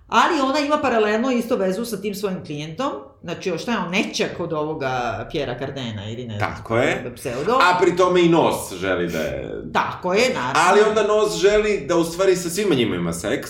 Ali 0.10 0.41
ona 0.41 0.60
ima 0.60 0.78
paralelno 0.78 1.32
isto 1.32 1.55
vezu 1.55 1.86
sa 1.86 1.97
tim 1.97 2.16
svojim 2.16 2.45
klijentom, 2.45 2.91
znači 3.22 3.57
šta 3.57 3.72
je 3.72 3.78
on, 3.78 3.89
nečak 3.91 4.39
od 4.39 4.53
ovoga 4.53 4.91
Pjera 5.32 5.57
Kardena 5.57 6.10
ili 6.10 6.26
ne 6.26 6.38
znam, 6.38 6.51
Tako 6.51 6.78
je. 6.78 7.12
pseudo. 7.16 7.53
A 7.53 7.78
pri 7.82 7.95
tome 7.95 8.22
i 8.22 8.30
Nos 8.30 8.74
želi 8.74 9.07
da 9.07 9.20
je... 9.20 9.62
Tako 9.74 10.14
je, 10.14 10.30
naravno. 10.30 10.62
Ali 10.62 10.82
onda 10.82 11.03
Nos 11.03 11.36
želi 11.36 11.86
da 11.88 11.95
u 11.95 12.03
stvari 12.03 12.36
sa 12.36 12.49
svima 12.49 12.76
njima 12.76 12.95
ima 12.95 13.14
seks, 13.14 13.49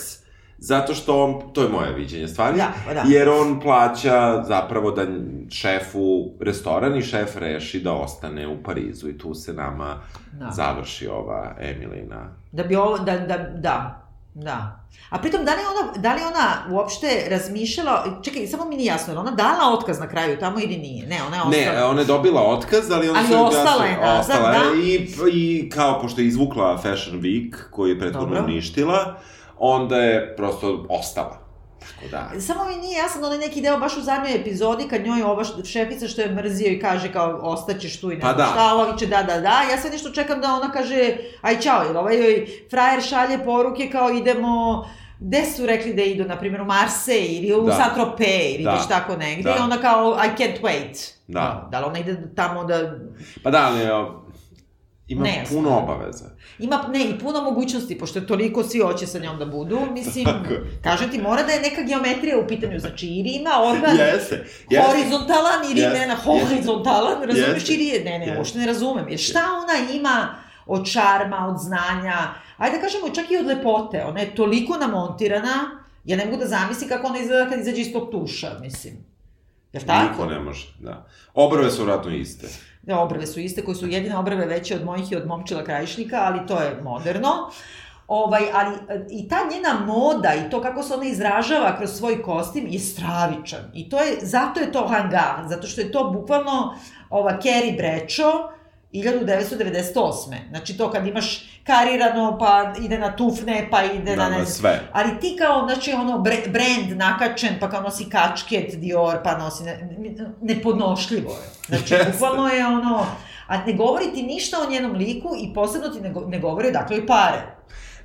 zato 0.57 0.93
što 0.93 1.24
on, 1.24 1.53
to 1.53 1.62
je 1.64 1.70
moje 1.70 1.93
viđenje 1.93 2.28
stvari, 2.28 2.57
Da, 2.57 2.72
pa 2.88 2.93
da. 2.93 3.03
jer 3.07 3.30
on 3.30 3.60
plaća 3.60 4.43
zapravo 4.43 4.91
da 4.91 5.05
šefu 5.51 5.99
restoran 6.39 6.97
i 6.97 7.01
šef 7.01 7.38
reši 7.38 7.80
da 7.80 7.93
ostane 7.93 8.47
u 8.47 8.64
Parizu 8.64 9.10
i 9.10 9.18
tu 9.18 9.34
se 9.34 9.53
nama 9.53 10.01
Da. 10.32 10.51
završi 10.51 11.07
ova 11.07 11.55
Emilina. 11.60 12.28
Da 12.51 12.64
bi 12.64 12.76
ovo, 12.76 12.97
da, 12.97 13.18
da, 13.18 13.38
da, 13.38 14.05
da. 14.34 14.80
A 15.09 15.17
pritom, 15.17 15.45
da 15.45 15.51
li 15.51 15.59
ona, 15.61 15.91
da 15.97 16.13
li 16.13 16.21
ona 16.21 16.75
uopšte 16.75 17.25
razmišljala, 17.30 18.19
čekaj, 18.23 18.47
samo 18.47 18.65
mi 18.65 18.75
nije 18.75 18.88
jasno, 18.88 19.13
je 19.13 19.19
li 19.19 19.21
ona 19.21 19.32
dala 19.32 19.73
otkaz 19.73 19.99
na 19.99 20.09
kraju 20.09 20.39
tamo 20.39 20.59
ili 20.59 20.77
nije? 20.77 21.07
Ne, 21.07 21.19
ona 21.27 21.36
je 21.36 21.41
ostala. 21.41 21.80
Ne, 21.80 21.84
ona 21.84 22.01
je 22.01 22.05
dobila 22.05 22.41
otkaz, 22.41 22.91
ali 22.91 23.09
ona 23.09 23.19
Ali 23.19 23.27
se 23.27 23.36
ostala 23.36 23.86
je 23.86 23.97
nazad, 23.97 24.19
ostala 24.19 24.49
je 24.49 24.99
da. 24.99 25.27
i, 25.30 25.32
i 25.34 25.69
kao 25.69 26.01
pošto 26.01 26.21
je 26.21 26.27
izvukla 26.27 26.77
Fashion 26.77 27.21
Week, 27.21 27.55
koju 27.71 27.89
je 27.89 27.99
prethodno 27.99 28.36
Dobro. 28.36 28.43
uništila, 28.43 29.19
onda 29.57 29.97
je 29.97 30.36
prosto 30.36 30.86
ostala. 30.89 31.48
Tako 31.80 32.11
da. 32.11 32.41
Samo 32.41 32.65
mi 32.65 32.75
nije 32.75 32.97
jasan 32.97 33.25
onaj 33.25 33.38
neki 33.38 33.61
deo 33.61 33.77
baš 33.77 33.97
u 33.97 34.01
zadnjoj 34.01 34.36
epizodi 34.36 34.88
kad 34.89 35.05
njoj 35.05 35.23
ova 35.23 35.43
šefica 35.65 36.07
što 36.07 36.21
je 36.21 36.32
mrzio 36.32 36.67
i 36.71 36.80
kaže 36.80 37.13
kao 37.13 37.39
ostaćeš 37.41 38.01
tu 38.01 38.11
i 38.11 38.15
ne 38.15 38.21
Pa 38.21 38.34
da. 38.34 38.45
šta, 38.51 38.73
ova 38.73 38.91
viče 38.91 39.05
da, 39.05 39.23
da, 39.23 39.39
da. 39.39 39.61
Ja 39.71 39.77
sad 39.82 39.91
nešto 39.91 40.09
čekam 40.09 40.41
da 40.41 40.53
ona 40.53 40.71
kaže 40.71 41.17
aj 41.41 41.59
čao, 41.59 41.84
jer 41.84 41.97
ovaj 41.97 42.17
joj 42.17 42.45
frajer 42.69 43.03
šalje 43.03 43.43
poruke 43.45 43.89
kao 43.91 44.09
idemo 44.09 44.86
Gde 45.21 45.45
su 45.45 45.65
rekli 45.65 45.93
da 45.93 46.01
idu, 46.01 46.23
na 46.25 46.38
primjer, 46.38 46.61
u 46.61 46.65
Marseille 46.65 47.25
ili 47.27 47.53
u 47.61 47.65
Da. 47.65 47.71
Saint-Tropez 47.73 48.55
ili 48.55 48.63
Da. 48.63 48.71
već 48.71 48.88
tako 48.88 49.15
negde 49.15 49.43
Da. 49.43 49.55
i 49.55 49.59
ona 49.59 49.77
kao 49.77 50.17
I 50.25 50.41
can't 50.41 50.61
wait. 50.61 51.11
Da. 51.27 51.67
Da 51.71 51.80
li 51.80 51.86
ona 51.86 51.99
ide 51.99 52.17
tamo 52.36 52.63
da... 52.63 52.95
Pa 53.43 53.51
da, 53.51 53.67
ali 53.67 53.80
ima 55.10 55.24
Nejasno. 55.24 55.55
puno 55.55 55.78
obaveza. 55.78 56.26
Ima, 56.60 56.86
ne, 56.93 57.05
i 57.05 57.20
puno 57.20 57.41
mogućnosti, 57.41 57.97
pošto 57.97 58.20
je 58.20 58.28
toliko 58.28 58.64
svi 58.64 58.80
hoće 58.80 59.07
sa 59.07 59.20
njom 59.20 59.39
da 59.39 59.45
budu, 59.45 59.80
mislim, 59.91 60.26
kažem 60.84 61.12
ti, 61.12 61.22
mora 61.22 61.43
da 61.43 61.51
je 61.51 61.62
neka 61.62 61.82
geometrija 61.82 62.39
u 62.39 62.47
pitanju, 62.47 62.80
znači, 62.80 63.07
ili 63.07 63.30
ima 63.30 63.49
organ 63.64 63.97
Jeste. 63.97 64.45
jeste. 64.70 64.91
horizontalan 64.91 65.72
ili 65.72 65.82
Jeste, 65.82 66.07
ne, 66.07 66.16
horizontalan, 66.16 67.24
razumeš 67.24 67.70
ili 67.70 67.86
je, 67.86 68.03
ne, 68.03 68.20
ne, 68.20 68.26
Jeste. 68.26 68.38
uopšte 68.38 68.60
ne 68.60 68.66
razumem, 68.66 69.10
jer 69.10 69.20
šta 69.20 69.39
ona 69.64 69.93
ima 69.93 70.36
od 70.66 70.88
šarma, 70.88 71.47
od 71.47 71.60
znanja, 71.60 72.18
ajde 72.57 72.78
da 72.78 72.84
kažemo 72.84 73.10
čak 73.16 73.32
i 73.32 73.38
od 73.38 73.45
lepote, 73.45 74.05
ona 74.05 74.20
je 74.20 74.36
toliko 74.36 74.78
namontirana, 74.78 75.80
ja 76.05 76.18
ne 76.18 76.26
mogu 76.26 76.38
da 76.38 76.47
zamislim 76.47 76.89
kako 76.89 77.07
ona 77.07 77.20
izgleda 77.20 77.49
kad 77.49 77.60
izađe 77.60 77.82
iz 77.82 77.93
tog 77.93 78.12
tuša, 78.12 78.60
mislim. 78.62 78.93
Jel 79.74 79.84
tako? 79.88 80.12
Niko 80.12 80.26
ne 80.26 80.39
može, 80.39 80.68
da. 80.80 81.07
Obrve 81.34 81.72
su 81.72 81.84
vratno 81.84 82.12
iste. 82.16 82.47
Da, 82.89 82.99
obrve 82.99 83.27
su 83.27 83.39
iste, 83.39 83.61
koje 83.61 83.75
su 83.75 83.87
jedine 83.87 84.17
obrve 84.17 84.45
veće 84.45 84.75
od 84.75 84.85
mojih 84.85 85.11
i 85.11 85.15
od 85.15 85.27
momčila 85.27 85.63
krajišnika, 85.63 86.21
ali 86.21 86.47
to 86.47 86.59
je 86.61 86.81
moderno. 86.83 87.29
Ovaj, 88.07 88.41
ali 88.53 88.75
e, 88.89 89.05
i 89.09 89.27
ta 89.27 89.37
njena 89.51 89.85
moda 89.85 90.33
i 90.33 90.49
to 90.49 90.61
kako 90.61 90.83
se 90.83 90.93
ona 90.93 91.05
izražava 91.05 91.77
kroz 91.77 91.89
svoj 91.91 92.21
kostim 92.23 92.67
je 92.67 92.79
stravičan. 92.79 93.71
I 93.73 93.89
to 93.89 93.99
je, 93.99 94.17
zato 94.21 94.59
je 94.59 94.71
to 94.71 94.87
hanga, 94.87 95.45
zato 95.49 95.67
što 95.67 95.81
je 95.81 95.91
to 95.91 96.11
bukvalno 96.11 96.75
ova 97.09 97.31
Carrie 97.41 97.77
Bradshaw 97.77 98.47
1998. 98.93 100.49
Znači 100.49 100.77
to 100.77 100.91
kad 100.91 101.07
imaš 101.07 101.48
karirano, 101.70 102.38
pa 102.38 102.51
ide 102.80 102.97
na 102.97 103.11
tufne, 103.11 103.67
pa 103.72 103.84
ide 103.86 104.11
Da, 104.11 104.24
na... 104.24 104.24
na 104.26 104.30
ne 104.30 104.36
znam- 104.38 104.53
sve. 104.53 104.80
Ali 104.91 105.20
ti 105.20 105.36
kao, 105.38 105.65
znači, 105.65 105.91
ono, 105.93 106.17
bre- 106.17 106.47
brand 106.47 106.97
nakačen, 106.97 107.55
pa 107.59 107.70
kao 107.70 107.82
nosi 107.82 108.05
kačket 108.07 108.76
Dior, 108.76 109.24
pa 109.24 109.38
nosi, 109.38 109.63
ne, 109.63 109.80
nepodnošljivo 110.43 111.32
je. 111.32 111.49
Znači, 111.70 112.11
bukvalno 112.11 112.47
je 112.47 112.65
ono, 112.67 113.05
a 113.47 113.57
ne 113.57 113.74
govori 113.74 114.05
ti 114.05 114.24
ništa 114.24 114.57
o 114.59 114.72
njenom 114.72 114.91
liku 114.93 115.30
i 115.38 115.53
posebno 115.53 115.89
ti 115.89 116.01
ne, 116.01 116.13
ne 116.28 116.39
govori 116.39 116.67
odakle 116.67 116.97
joj 116.97 117.07
pare. 117.07 117.41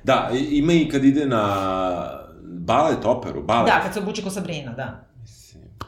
Da, 0.03 0.29
i- 0.33 0.49
ima 0.51 0.73
i 0.73 0.89
kad 0.89 1.05
ide 1.05 1.25
na 1.25 1.43
balet 2.43 3.05
operu, 3.05 3.43
balet. 3.43 3.65
Da, 3.67 3.79
kad 3.79 3.93
se 3.93 3.99
obuče 3.99 4.23
ko 4.23 4.29
Sabrina, 4.29 4.71
da. 4.73 5.05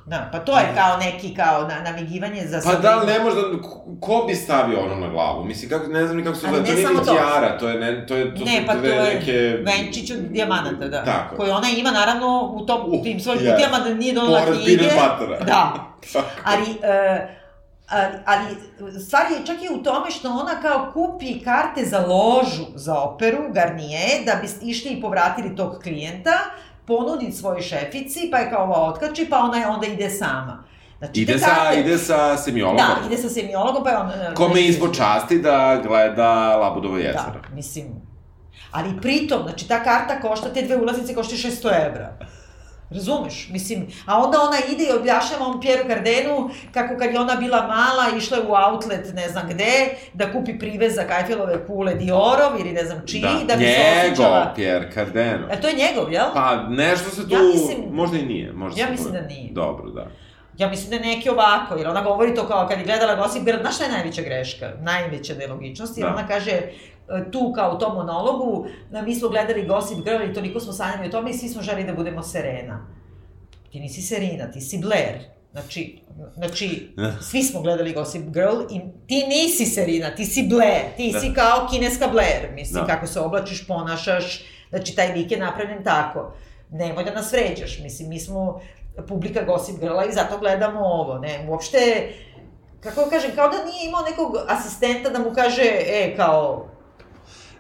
Da, 0.06 0.30
pa 0.32 0.40
to 0.40 0.58
je 0.58 0.66
kao 0.76 0.98
neki, 0.98 1.36
kao 1.36 1.62
na, 1.62 1.82
namigivanje 1.82 2.42
za 2.46 2.62
Pa 2.66 2.76
da, 2.76 3.04
ne 3.04 3.20
možda, 3.20 3.42
ko- 4.02 4.26
bi 4.28 4.36
stavio 4.36 4.80
ono 4.80 4.96
na 4.96 5.08
glavu? 5.08 5.44
Mislim, 5.44 5.70
kako, 5.70 5.88
ne 5.88 6.06
znam 6.06 6.18
ni 6.18 6.24
kako 6.24 6.36
se 6.36 6.48
zove, 6.48 6.66
to 6.66 6.74
nije 6.74 6.88
ni 6.90 6.96
to. 6.96 7.04
tijara, 7.04 7.58
to 7.58 7.70
je, 7.70 7.80
ne, 7.80 8.06
to 8.08 8.16
je, 8.16 8.36
to 8.36 8.46
Ne, 8.46 8.64
pa 8.68 8.74
to 8.74 8.80
dve 8.80 8.90
je 8.90 9.14
neke... 9.16 9.32
venčić 9.66 10.12
od 10.12 10.18
dijamanata, 10.20 10.88
da. 10.88 11.04
Tako. 11.04 11.36
Koji 11.36 11.52
ona 11.52 11.68
ima, 11.70 11.92
naravno, 11.92 12.52
u 12.54 12.66
tom, 12.66 12.82
u 12.88 13.04
tim 13.04 13.20
svojim 13.20 13.40
kutijama 13.42 13.80
da 13.80 13.94
nije 13.94 14.14
donala 14.14 14.40
Pored 14.40 14.60
knjige. 14.60 14.84
buttera. 14.84 15.40
Da. 15.46 15.74
Ali, 16.52 16.66
e, 16.84 17.28
ali, 17.90 18.16
ali 18.26 18.46
stvar 19.00 19.24
je 19.32 19.46
čak 19.46 19.56
i 19.64 19.74
u 19.74 19.84
tome 19.84 20.12
što 20.12 20.30
ona 20.30 20.62
kao 20.62 20.92
kupi 20.94 21.40
karte 21.40 21.86
za 21.86 22.00
ložu 22.00 22.64
za 22.76 23.00
operu, 23.00 23.38
Garnier, 23.50 24.26
da 24.26 24.36
bi 24.36 24.70
išli 24.70 24.92
i 24.92 25.02
povratili 25.02 25.56
tog 25.56 25.80
klijenta, 25.84 26.32
ponudi 26.88 27.32
svojoj 27.32 27.62
šefici, 27.62 28.30
pa 28.32 28.38
je 28.38 28.50
kao 28.50 28.64
ova 28.64 28.90
otkači, 28.90 29.28
pa 29.30 29.38
ona 29.38 29.58
je 29.58 29.68
onda 29.68 29.88
ide 29.88 30.10
sama. 30.10 30.64
Znači, 30.98 31.22
Ide 31.22 31.40
sa, 31.40 31.46
karte- 31.46 31.80
ide 31.80 31.98
sa 31.98 32.38
semiologom. 32.38 32.78
Da, 32.78 33.08
ide 33.08 33.18
sa 33.18 33.30
semiologom, 33.30 33.84
pa 33.84 33.90
je 33.90 33.98
on... 33.98 34.12
Kome 34.36 34.62
je 34.62 34.80
časti 34.94 35.40
da 35.40 35.82
gleda 35.88 36.56
Labudovo 36.56 36.98
jezero. 36.98 37.42
Da, 37.50 37.56
mislim... 37.56 37.88
Ali 38.72 39.02
pritom, 39.02 39.44
znači 39.44 39.68
ta 39.68 39.84
karta 39.84 40.22
košta, 40.22 40.54
te 40.54 40.62
dve 40.62 40.78
ulaznice 40.78 41.16
košta 41.16 41.36
600 41.36 41.88
evra. 41.88 42.18
Razumeš? 42.90 43.50
Mislim, 43.52 43.88
a 44.06 44.18
onda 44.18 44.38
ona 44.42 44.58
ide 44.72 44.84
i 44.84 44.98
objašnjava 45.00 45.46
on 45.46 45.62
Pjeru 45.62 45.84
Kardenu 45.88 46.50
kako 46.72 46.98
kad 46.98 47.14
je 47.14 47.20
ona 47.20 47.36
bila 47.36 47.62
mala, 47.62 48.18
išla 48.18 48.38
je 48.38 48.44
u 48.44 48.54
outlet 48.54 49.14
ne 49.14 49.30
znam 49.30 49.48
gde, 49.50 49.74
da 50.14 50.32
kupi 50.32 50.60
privezak 50.60 51.12
Eiffelove 51.12 51.68
kule 51.68 51.94
Diorov 51.96 52.60
ili 52.60 52.72
ne 52.72 52.86
znam 52.86 53.02
čiji, 53.06 53.22
da, 53.48 53.56
bi 53.56 53.64
se 53.64 53.70
njegov 53.70 54.04
osjećala... 54.06 54.54
Pierre 54.56 54.92
Cardeno. 54.94 55.48
E, 55.52 55.62
to 55.62 55.68
je 55.68 55.74
njegov, 55.76 56.14
jel? 56.14 56.26
Pa 56.34 56.56
nešto 56.64 57.10
se 57.10 57.30
tu, 57.30 57.34
Ja 57.36 57.40
mislim- 57.44 57.86
možda 57.92 58.18
i 58.18 58.26
nije. 58.26 58.54
Možda 58.54 58.82
Ja 58.82 58.86
se 58.86 58.92
mislim 58.92 59.14
da 59.14 59.22
nije. 59.22 59.52
Dobro, 59.54 59.90
da. 59.90 60.08
Ja 60.58 60.70
mislim 60.70 60.90
da 60.90 60.96
je 60.96 61.16
neki 61.16 61.30
ovako, 61.30 61.76
jer 61.76 61.88
ona 61.88 62.02
govori 62.02 62.36
to 62.36 62.48
kao 62.48 62.68
kad 62.68 62.80
je 62.80 62.86
gledala 62.86 63.16
Gossip 63.16 63.44
Girl, 63.44 63.62
znaš 63.62 63.76
šta 63.76 63.84
je 63.84 63.92
najveća 63.92 64.22
greška? 64.22 64.72
Najveća 64.82 65.34
nelogičnost, 65.36 65.98
jer 65.98 66.08
Da. 66.08 66.14
ona 66.14 66.28
kaže 66.28 66.62
tu 67.32 67.54
kao 67.56 67.76
u 67.76 67.80
tom 67.80 67.96
monologu, 67.96 68.68
da 68.92 69.02
mi 69.02 69.16
smo 69.16 69.30
gledali 69.30 69.66
Gossip 69.66 69.98
Girl 69.98 70.24
i 70.24 70.34
toliko 70.34 70.60
smo 70.60 70.74
sanjali 70.74 71.08
o 71.08 71.12
tome 71.12 71.30
i 71.30 71.34
svi 71.34 71.50
smo 71.50 71.62
želi 71.62 71.84
da 71.84 71.94
budemo 71.94 72.24
Serena. 72.24 72.88
Ti 73.72 73.80
nisi 73.80 74.02
Serena, 74.02 74.52
ti 74.52 74.62
si 74.62 74.78
Blair. 74.78 75.18
Znači, 75.52 76.00
znači, 76.36 76.90
svi 77.30 77.44
smo 77.44 77.62
gledali 77.62 77.94
Gossip 77.94 78.24
Girl 78.24 78.62
i 78.72 78.80
ti 79.08 79.24
nisi 79.28 79.66
Serena, 79.66 80.16
ti 80.16 80.26
si 80.26 80.48
Blair, 80.50 80.82
ti 80.98 81.12
Da. 81.14 81.20
si 81.20 81.34
kao 81.34 81.68
kineska 81.72 82.08
Blair, 82.08 82.52
mislim, 82.54 82.86
Da. 82.86 82.94
kako 82.94 83.08
se 83.08 83.20
oblačiš, 83.20 83.68
ponašaš, 83.68 84.44
znači 84.70 84.96
taj 84.96 85.14
lik 85.14 85.32
je 85.32 85.38
napravljen 85.40 85.84
tako. 85.84 86.34
Nemoj 86.72 87.04
da 87.04 87.14
nas 87.14 87.32
vređaš, 87.32 87.80
mislim, 87.80 88.10
mi 88.10 88.20
smo 88.20 88.62
publika 89.08 89.44
Gossip 89.44 89.80
Girla 89.80 90.06
i 90.06 90.12
zato 90.14 90.38
gledamo 90.40 90.80
ovo, 90.80 91.18
ne, 91.20 91.46
uopšte, 91.50 92.10
kako 92.80 93.02
da 93.04 93.10
kažem, 93.10 93.32
kao 93.36 93.48
da 93.50 93.66
nije 93.66 93.88
imao 93.88 94.02
nekog 94.02 94.36
asistenta 94.48 95.10
da 95.10 95.20
mu 95.20 95.32
kaže, 95.36 95.64
e, 95.88 96.14
kao, 96.16 96.68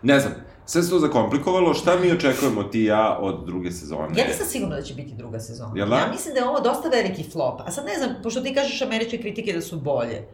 Ne 0.01 0.19
znam, 0.19 0.33
sve 0.65 0.83
se 0.83 0.89
to 0.89 0.99
zakomplikovalo, 0.99 1.73
šta 1.73 1.99
mi 1.99 2.11
očekujemo 2.11 2.63
ti 2.63 2.79
i 2.79 2.85
ja 2.85 3.17
od 3.21 3.45
druge 3.45 3.71
sezone? 3.71 4.07
Ja 4.15 4.27
nisam 4.27 4.45
sigurna 4.47 4.75
da 4.75 4.81
će 4.81 4.93
biti 4.93 5.13
druga 5.13 5.39
sezona. 5.39 5.71
Jel 5.75 5.89
da? 5.89 5.95
Ja 5.95 6.07
mislim 6.11 6.33
da 6.33 6.39
je 6.39 6.47
ovo 6.47 6.59
dosta 6.59 6.89
veliki 6.89 7.23
flop. 7.23 7.61
A 7.65 7.71
sad 7.71 7.85
ne 7.85 7.95
znam, 7.97 8.09
pošto 8.23 8.41
ti 8.41 8.53
kažeš 8.53 8.81
američke 8.81 9.17
kritike 9.17 9.53
da 9.53 9.61
su 9.61 9.79
bolje. 9.79 10.27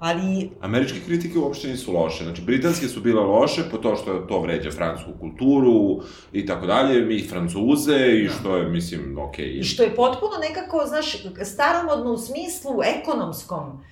Ali, 0.00 0.50
Američke 0.60 0.98
kritike 1.06 1.38
uopšte 1.38 1.68
nisu 1.68 1.92
loše. 1.92 2.24
Znači, 2.24 2.42
britanske 2.42 2.88
su 2.88 3.00
bile 3.00 3.22
loše 3.22 3.62
po 3.70 3.78
to 3.78 3.96
što 3.96 4.14
to 4.14 4.40
vređa 4.40 4.70
francusku 4.70 5.10
kulturu 5.20 6.00
i 6.32 6.46
tako 6.46 6.66
dalje, 6.66 7.00
mi 7.00 7.28
francuze 7.28 7.96
i 7.96 8.28
što 8.28 8.56
je, 8.56 8.68
mislim, 8.68 9.18
okej. 9.18 9.58
i 9.58 9.64
što 9.64 9.82
je 9.82 9.96
potpuno 9.96 10.32
nekako, 10.40 10.84
znaš, 10.86 11.16
staromodno 11.44 12.12
u 12.12 12.18
smislu 12.18 12.82
ekonomskom. 13.00 13.84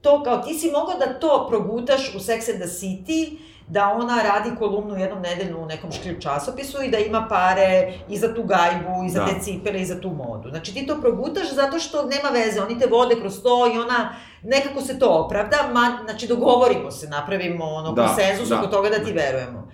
To 0.00 0.22
kao 0.22 0.38
ti 0.38 0.54
si 0.54 0.70
mogao 0.70 0.98
da 0.98 1.18
to 1.18 1.46
progutaš 1.50 2.14
u 2.14 2.18
Sex 2.18 2.52
and 2.52 2.60
the 2.60 2.68
City, 2.68 3.36
da 3.68 3.88
ona 4.00 4.22
radi 4.22 4.50
kolumnu 4.58 4.96
jednom 4.98 5.22
nedeljnu 5.22 5.58
u 5.62 5.66
nekom 5.66 5.92
šklju 5.92 6.20
časopisu 6.20 6.82
i 6.82 6.90
da 6.90 6.98
ima 6.98 7.26
pare 7.28 7.92
i 8.08 8.18
za 8.18 8.34
tu 8.34 8.42
gajbu, 8.42 9.04
i 9.06 9.10
za 9.10 9.20
Da. 9.20 9.26
te 9.26 9.40
cipele, 9.40 9.80
i 9.80 9.84
za 9.84 10.00
tu 10.00 10.10
modu. 10.10 10.50
Znači 10.50 10.74
ti 10.74 10.86
to 10.86 11.00
progutaš 11.00 11.50
zato 11.54 11.78
što 11.78 12.02
nema 12.02 12.28
veze, 12.32 12.62
oni 12.62 12.78
te 12.78 12.86
vode 12.86 13.14
kroz 13.20 13.42
to 13.42 13.66
i 13.74 13.78
ona, 13.78 14.14
nekako 14.42 14.80
se 14.80 14.98
to 14.98 15.08
opravda, 15.08 15.56
ma, 15.72 15.98
znači 16.04 16.26
dogovorimo 16.26 16.90
se, 16.90 17.08
napravimo 17.08 17.64
ono, 17.64 17.92
Da, 17.92 18.06
konsenzus 18.06 18.48
da. 18.48 18.58
oko 18.58 18.66
toga 18.66 18.88
da 18.88 19.04
ti 19.04 19.12
verujemo. 19.12 19.68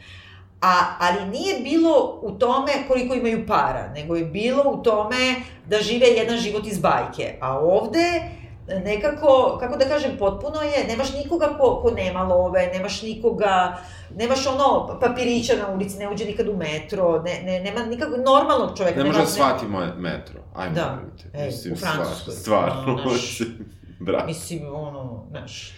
A, 0.62 0.72
ali 0.98 1.24
nije 1.26 1.60
bilo 1.60 2.18
u 2.22 2.30
tome 2.30 2.72
koliko 2.88 3.14
imaju 3.14 3.46
para, 3.46 3.88
nego 3.94 4.16
je 4.16 4.24
bilo 4.24 4.62
u 4.66 4.82
tome 4.82 5.34
da 5.66 5.78
žive 5.78 6.06
jedan 6.06 6.36
život 6.36 6.66
iz 6.66 6.78
bajke. 6.78 7.38
A 7.40 7.58
ovde 7.58 8.22
nekako, 8.76 9.28
kako 9.60 9.76
da 9.76 9.84
kažem, 9.84 10.10
potpuno 10.18 10.62
je, 10.62 10.86
nemaš 10.86 11.12
nikoga 11.14 11.46
ko, 11.58 11.80
ko 11.82 11.90
nema 11.90 12.22
love, 12.22 12.66
nemaš 12.68 13.02
nikoga, 13.02 13.76
nemaš 14.10 14.46
ono 14.46 14.68
papirića 15.00 15.52
na 15.56 15.68
ulici, 15.68 15.98
ne 15.98 16.08
uđe 16.08 16.24
nikad 16.24 16.48
u 16.48 16.56
metro, 16.56 17.22
ne, 17.22 17.42
ne, 17.42 17.60
nema 17.60 17.82
nikakvog 17.82 18.20
normalnog 18.20 18.76
čoveka. 18.76 18.98
Ne 18.98 19.04
može 19.04 19.18
da 19.18 19.26
shvati 19.26 19.66
moje 19.66 19.92
metro. 19.94 20.40
Ajmo, 20.54 20.74
Da. 20.74 20.98
Ej, 21.34 21.46
Mislim, 21.46 21.74
u 21.74 21.76
Francuskoj. 21.76 22.34
stvar- 22.34 22.36
Stvarno, 22.36 22.92
Ono, 22.94 23.02
znaš, 23.04 23.38
brate. 24.00 24.26
Mislim, 24.26 24.74
ono, 24.74 25.26
znaš, 25.30 25.72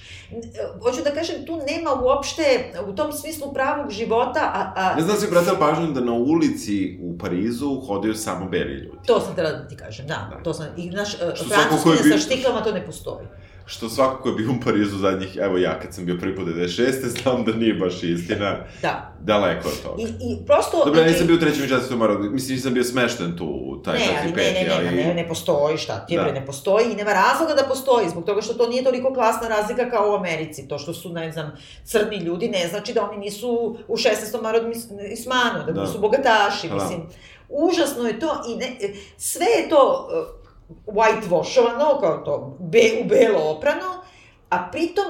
hoću 0.82 1.02
da 1.04 1.10
kažem, 1.10 1.46
tu 1.46 1.56
nema 1.68 1.90
uopšte, 2.02 2.42
u 2.86 2.92
tom 2.92 3.12
smislu 3.12 3.52
pravog 3.52 3.90
života, 3.90 4.40
a, 4.54 4.72
a 4.76 4.94
Ne 4.94 5.02
znam 5.02 5.14
da 5.14 5.20
si 5.20 5.26
obratila 5.26 5.58
pažnju 5.58 5.86
da 5.86 6.00
na 6.00 6.12
ulici 6.12 6.98
u 7.02 7.18
Parizu 7.18 7.80
hodaju 7.80 8.14
samo 8.14 8.48
beli 8.48 8.74
ljudi. 8.74 8.98
to 9.06 9.20
sam 9.20 9.32
htjela 9.32 9.50
da 9.50 9.68
ti 9.68 9.76
kažem, 9.76 10.06
da, 10.06 10.30
Da. 10.30 10.42
to 10.42 10.54
sam, 10.54 10.66
i 10.76 10.90
znaš, 10.90 11.16
francuskinja 11.48 11.96
sa 12.12 12.18
štiklama 12.18 12.62
to 12.62 12.72
ne 12.72 12.86
postoji. 12.86 13.26
Što 13.70 13.88
svako 13.88 14.22
ko 14.22 14.28
je 14.28 14.34
bio 14.34 14.50
u 14.50 14.64
Parizu 14.64 14.98
zadnjih, 14.98 15.36
evo 15.36 15.58
ja 15.58 15.80
kad 15.80 15.94
sam 15.94 16.04
bio 16.04 16.16
prvi 16.20 16.36
put 16.36 16.44
96. 16.46 16.90
znam 17.22 17.44
da 17.44 17.52
nije 17.52 17.74
baš 17.74 18.02
istina. 18.04 18.56
Da. 18.82 19.12
Daleko 19.20 19.68
od 19.68 19.82
toga. 19.82 20.02
I, 20.02 20.04
i 20.04 20.46
prosto... 20.46 20.76
Dobro, 20.78 20.94
znači- 20.94 21.10
nisam 21.10 21.26
bio 21.26 21.36
u 21.36 21.40
trećem 21.40 21.64
i 21.64 21.68
četvrtom 21.68 21.98
morao, 21.98 22.18
mislim 22.18 22.54
nisam 22.56 22.74
bio 22.74 22.84
smešten 22.84 23.36
tu 23.36 23.44
u 23.46 23.76
taj 23.76 23.98
Ne, 23.98 24.06
ne, 24.24 24.34
peti, 24.34 24.54
ne, 24.54 24.64
ne, 24.64 24.74
ali... 24.76 24.84
ne, 24.86 25.04
ne, 25.04 25.14
ne 25.14 25.28
postoji, 25.28 25.78
šta 25.78 26.06
ti 26.06 26.16
Da. 26.16 26.22
bre, 26.22 26.32
ne 26.32 26.46
postoji 26.46 26.86
i 26.86 26.96
nema 26.96 27.12
razloga 27.12 27.54
da 27.54 27.64
postoji, 27.64 28.08
zbog 28.08 28.24
toga 28.24 28.42
što 28.42 28.54
to 28.54 28.68
nije 28.68 28.84
toliko 28.84 29.14
klasna 29.14 29.48
razlika 29.48 29.90
kao 29.90 30.10
u 30.10 30.16
Americi. 30.16 30.68
To 30.68 30.78
što 30.78 30.94
su, 30.94 31.08
ne 31.10 31.32
znam, 31.32 31.52
crni 31.84 32.16
ljudi 32.16 32.48
ne 32.48 32.68
znači 32.68 32.92
da 32.92 33.04
oni 33.04 33.18
nisu 33.18 33.50
u 33.88 33.96
16. 33.96 34.10
narodnom 34.42 34.72
is- 34.72 34.88
ismanu, 35.10 35.64
da, 35.66 35.72
Da. 35.72 35.82
nisu 35.82 35.98
bogataši, 35.98 36.68
Da. 36.68 36.74
mislim. 36.74 37.00
Užasno 37.48 38.04
je 38.04 38.18
to 38.18 38.42
i 38.48 38.56
ne, 38.56 38.76
sve 39.16 39.46
je 39.46 39.68
to 39.68 40.08
whitewashovano, 40.86 42.00
kao 42.00 42.18
to, 42.24 42.56
be, 42.58 42.80
u 43.04 43.08
belo 43.08 43.50
oprano, 43.50 44.02
a 44.50 44.68
pritom, 44.72 45.06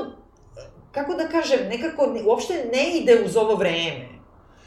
kako 0.93 1.15
da 1.15 1.29
kažem, 1.29 1.69
nekako 1.69 2.07
ne, 2.07 2.23
uopšte 2.25 2.71
ne 2.73 2.99
ide 2.99 3.23
uz 3.25 3.37
ovo 3.37 3.55
vreme. 3.55 4.09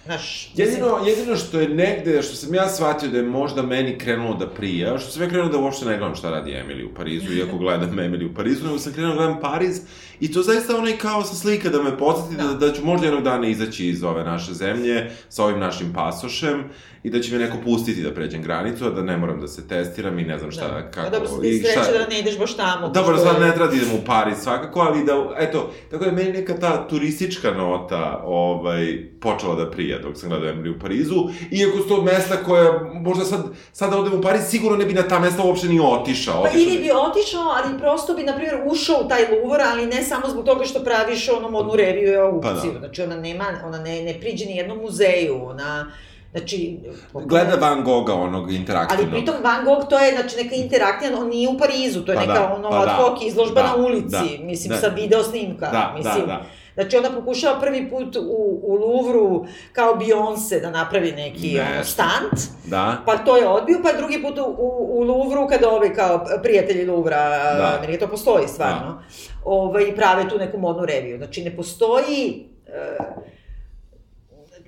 Znaš, 0.05 0.49
mislim- 0.49 0.67
Jedino, 0.69 0.97
jedino 1.05 1.35
što 1.35 1.59
je 1.59 1.69
negde, 1.69 2.21
što 2.21 2.35
sam 2.35 2.53
ja 2.53 2.69
shvatio 2.69 3.09
da 3.09 3.17
je 3.17 3.23
možda 3.23 3.61
meni 3.61 3.97
krenulo 3.97 4.33
da 4.33 4.47
prija, 4.49 4.97
što 4.97 5.11
sam 5.11 5.21
ja 5.21 5.29
krenuo 5.29 5.49
da 5.49 5.57
uopšte 5.57 5.85
ne 5.85 5.97
gledam 5.97 6.15
šta 6.15 6.29
radi 6.29 6.51
Emily 6.53 6.85
u 6.85 6.95
Parizu, 6.95 7.33
iako 7.33 7.57
gledam 7.57 7.89
Emily 7.91 8.31
u 8.31 8.35
Parizu, 8.35 8.65
nego 8.65 8.79
sam 8.79 8.93
krenuo 8.93 9.11
da 9.11 9.17
gledam 9.17 9.39
Pariz 9.41 9.81
i 10.19 10.31
to 10.31 10.41
zaista 10.41 10.77
onaj 10.77 10.97
kao 10.97 11.23
sa 11.23 11.35
slika 11.35 11.69
da 11.69 11.83
me 11.83 11.97
podsjeti 11.97 12.35
da, 12.37 12.67
da 12.67 12.73
ću 12.73 12.85
možda 12.85 13.05
jednog 13.05 13.23
dana 13.23 13.47
izaći 13.47 13.87
iz 13.87 14.03
ove 14.03 14.23
naše 14.23 14.53
zemlje 14.53 15.11
sa 15.29 15.43
ovim 15.43 15.59
našim 15.59 15.93
pasošem 15.93 16.63
i 17.03 17.09
da 17.09 17.19
će 17.19 17.33
me 17.33 17.39
neko 17.39 17.57
pustiti 17.59 18.01
da 18.01 18.11
pređem 18.11 18.41
granicu, 18.41 18.85
a 18.85 18.89
da 18.89 19.01
ne 19.01 19.17
moram 19.17 19.41
da 19.41 19.47
se 19.47 19.67
testiram 19.67 20.19
i 20.19 20.23
ne 20.23 20.37
znam 20.39 20.51
šta, 20.51 20.67
Da. 20.67 20.91
kako... 20.91 21.07
A 21.07 21.09
dobro, 21.09 21.27
sad 21.27 21.45
i 21.45 21.49
ti 21.53 21.67
šta- 21.71 21.83
sreće 21.83 21.99
da 21.99 22.07
ne 22.07 22.19
ideš 22.19 22.37
baš 22.37 22.55
tamo. 22.55 22.89
Dobro, 22.89 23.15
pošto 23.15 23.27
sad 23.27 23.41
ne 23.41 23.51
treba 23.51 23.67
da 23.67 23.75
idem 23.75 23.89
u 23.93 24.05
Pariz 24.05 24.37
svakako, 24.37 24.79
ali 24.79 25.05
da, 25.05 25.35
eto, 25.37 25.71
tako 25.91 26.03
da 26.03 26.09
je 26.09 26.15
meni 26.15 26.31
neka 26.31 26.53
ta 26.53 26.87
turistička 26.87 27.51
nota 27.51 28.21
ovaj, 28.25 28.97
počela 29.21 29.55
da 29.55 29.71
prija 29.71 29.92
dok 29.99 30.17
sam 30.17 30.29
gledao 30.29 30.49
Emily 30.53 30.75
u 30.75 30.79
Parizu, 30.79 31.15
iako 31.51 31.77
su 31.77 31.87
to 31.87 32.01
mesta 32.01 32.43
koja, 32.45 32.79
možda 32.93 33.25
sad, 33.25 33.43
sad 33.71 33.91
da 33.91 33.97
odem 33.97 34.19
u 34.19 34.21
Pariz, 34.21 34.41
sigurno 34.49 34.77
ne 34.77 34.85
bi 34.85 34.93
na 34.93 35.07
ta 35.07 35.19
mesta 35.19 35.43
uopšte 35.43 35.67
ni 35.67 35.79
otišao. 35.79 36.43
Pa 36.43 36.49
ili 36.49 36.77
bi 36.77 36.91
otišao, 36.91 37.47
ali 37.57 37.79
prosto 37.79 38.13
bi, 38.13 38.23
na 38.23 38.33
primjer, 38.35 38.55
ušao 38.65 38.95
u 39.05 39.07
taj 39.07 39.21
Louvre, 39.31 39.63
ali 39.71 39.85
ne 39.85 40.03
samo 40.03 40.27
zbog 40.29 40.45
toga 40.45 40.65
što 40.65 40.83
praviš 40.83 41.29
ono 41.29 41.49
modnu 41.49 41.75
reviju 41.75 42.11
i 42.13 42.15
aukciju. 42.15 42.71
Pa 42.73 42.73
da. 42.73 42.79
Znači, 42.79 43.01
ona 43.01 43.15
nema, 43.15 43.45
ona 43.65 43.79
ne, 43.79 44.03
ne 44.03 44.19
priđe 44.19 44.45
ni 44.45 44.55
jednom 44.55 44.77
muzeju, 44.77 45.45
ona, 45.45 45.91
znači... 46.31 46.79
Gleda 47.13 47.55
Van 47.55 47.83
Gogha, 47.83 48.13
onog 48.13 48.43
Ali 48.43 48.55
interaktivnog. 48.55 49.09
pritom 49.09 49.35
Van 49.43 49.65
Gogh 49.65 49.89
to 49.89 49.99
je 49.99 50.11
znači 50.11 50.43
neka 50.43 50.55
interakcija, 50.55 51.11
on 51.17 51.27
nije 51.29 51.49
u 51.49 51.57
Parizu, 51.57 52.01
to 52.05 52.11
je 52.11 52.15
Pa 52.15 52.21
neka 52.21 52.33
da, 52.33 52.53
ono 52.53 52.69
pa 52.69 52.79
ad 52.79 52.85
da, 52.85 52.93
hoc 52.93 53.23
izložba 53.23 53.61
da, 53.61 53.67
na 53.67 53.75
ulici, 53.75 54.37
da, 54.37 54.45
mislim 54.45 54.69
da. 54.69 54.77
sa 54.77 54.87
video 54.87 55.23
snimka, 55.23 55.69
Da, 55.71 55.93
mislim. 55.97 56.19
da, 56.19 56.25
da. 56.25 56.45
Znači 56.73 56.97
ona 56.97 57.11
pokušava 57.11 57.59
prvi 57.59 57.89
put 57.89 58.15
u, 58.15 58.59
u 58.63 58.73
Louvru 58.75 59.45
kao 59.73 59.93
Beyoncé 59.95 60.61
da 60.61 60.69
napravi 60.69 61.11
neki 61.11 61.53
Ne. 61.53 61.73
ono, 61.73 61.83
stant, 61.83 62.39
Da. 62.65 63.01
Pa 63.05 63.17
to 63.17 63.37
je 63.37 63.47
odbio, 63.47 63.79
pa 63.83 63.91
drugi 63.97 64.21
put 64.21 64.37
u, 64.37 64.43
u, 64.43 64.99
u 64.99 65.03
Louvru, 65.03 65.47
kada 65.47 65.69
ovi 65.69 65.93
kao 65.93 66.25
prijatelji 66.43 66.85
Louvra, 66.85 67.29
Da. 67.57 67.79
meni 67.81 67.99
to 67.99 68.07
postoji 68.07 68.47
stvarno, 68.47 69.03
ovaj, 69.45 69.95
prave 69.95 70.29
tu 70.29 70.37
neku 70.37 70.57
modnu 70.57 70.85
reviju. 70.85 71.17
Znači, 71.17 71.43
ne 71.43 71.55
postoji... 71.55 72.47
E, 72.67 72.97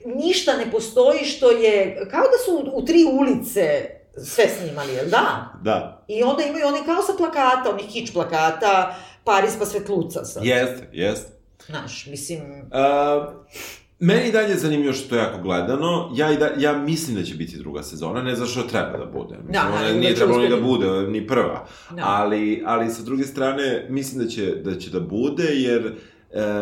ništa 0.05 0.57
ne 0.57 0.71
postoji 0.71 1.25
što 1.25 1.51
je... 1.51 2.07
Kao 2.11 2.21
da 2.21 2.37
su 2.45 2.71
u, 2.71 2.77
u 2.77 2.85
tri 2.85 3.05
ulice 3.19 3.85
sve 4.23 4.47
snimali, 4.47 4.93
jel 4.93 5.05
da? 5.09 5.53
Da. 5.61 6.05
I 6.07 6.23
onda 6.23 6.43
imaju 6.43 6.67
one 6.67 6.85
kao 6.85 7.01
sa 7.01 7.13
plakata, 7.17 7.69
onih 7.69 7.85
kič 7.93 8.13
plakata, 8.13 8.95
Paris 9.23 9.55
pa 9.59 9.65
svetluca 9.65 10.25
sad. 10.25 10.45
Jeste, 10.45 10.89
jeste. 10.91 11.34
Znaš, 11.65 12.05
mislim... 12.05 12.41
Uh, 12.41 13.33
meni 13.99 14.31
dalje 14.31 14.49
je 14.49 14.57
zanimljivo 14.57 14.93
što 14.93 15.15
je 15.15 15.19
jako 15.19 15.41
gledano. 15.41 16.11
Ja, 16.15 16.31
i 16.31 16.37
da, 16.37 16.49
ja 16.57 16.77
mislim 16.77 17.15
da 17.15 17.23
će 17.23 17.35
biti 17.35 17.57
druga 17.57 17.83
sezona, 17.83 18.21
ne 18.21 18.35
znaš 18.35 18.51
što 18.51 18.61
treba 18.61 18.97
da 18.97 19.05
bude. 19.05 19.35
Mislim, 19.35 19.53
Da, 19.53 19.71
ona 19.75 19.91
nije 19.99 20.11
da 20.11 20.15
trebalo 20.15 20.41
ni 20.41 20.49
da 20.49 20.61
bude, 20.61 20.87
ni 21.07 21.27
prva. 21.27 21.67
Da. 21.91 22.03
Ali, 22.05 22.63
ali 22.65 22.89
sa 22.89 23.03
druge 23.03 23.23
strane, 23.23 23.87
mislim 23.89 24.23
da 24.23 24.29
će 24.29 24.55
da, 24.55 24.79
će 24.79 24.89
da 24.89 24.99
bude, 24.99 25.43
jer 25.43 25.95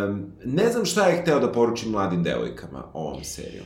um, 0.04 0.26
ne 0.46 0.72
znam 0.72 0.86
šta 0.86 1.08
je 1.08 1.22
hteo 1.22 1.40
da 1.40 1.52
poruči 1.52 1.90
mladim 1.90 2.24
devojkama 2.24 2.84
ovom 2.94 3.24
serijom. 3.24 3.66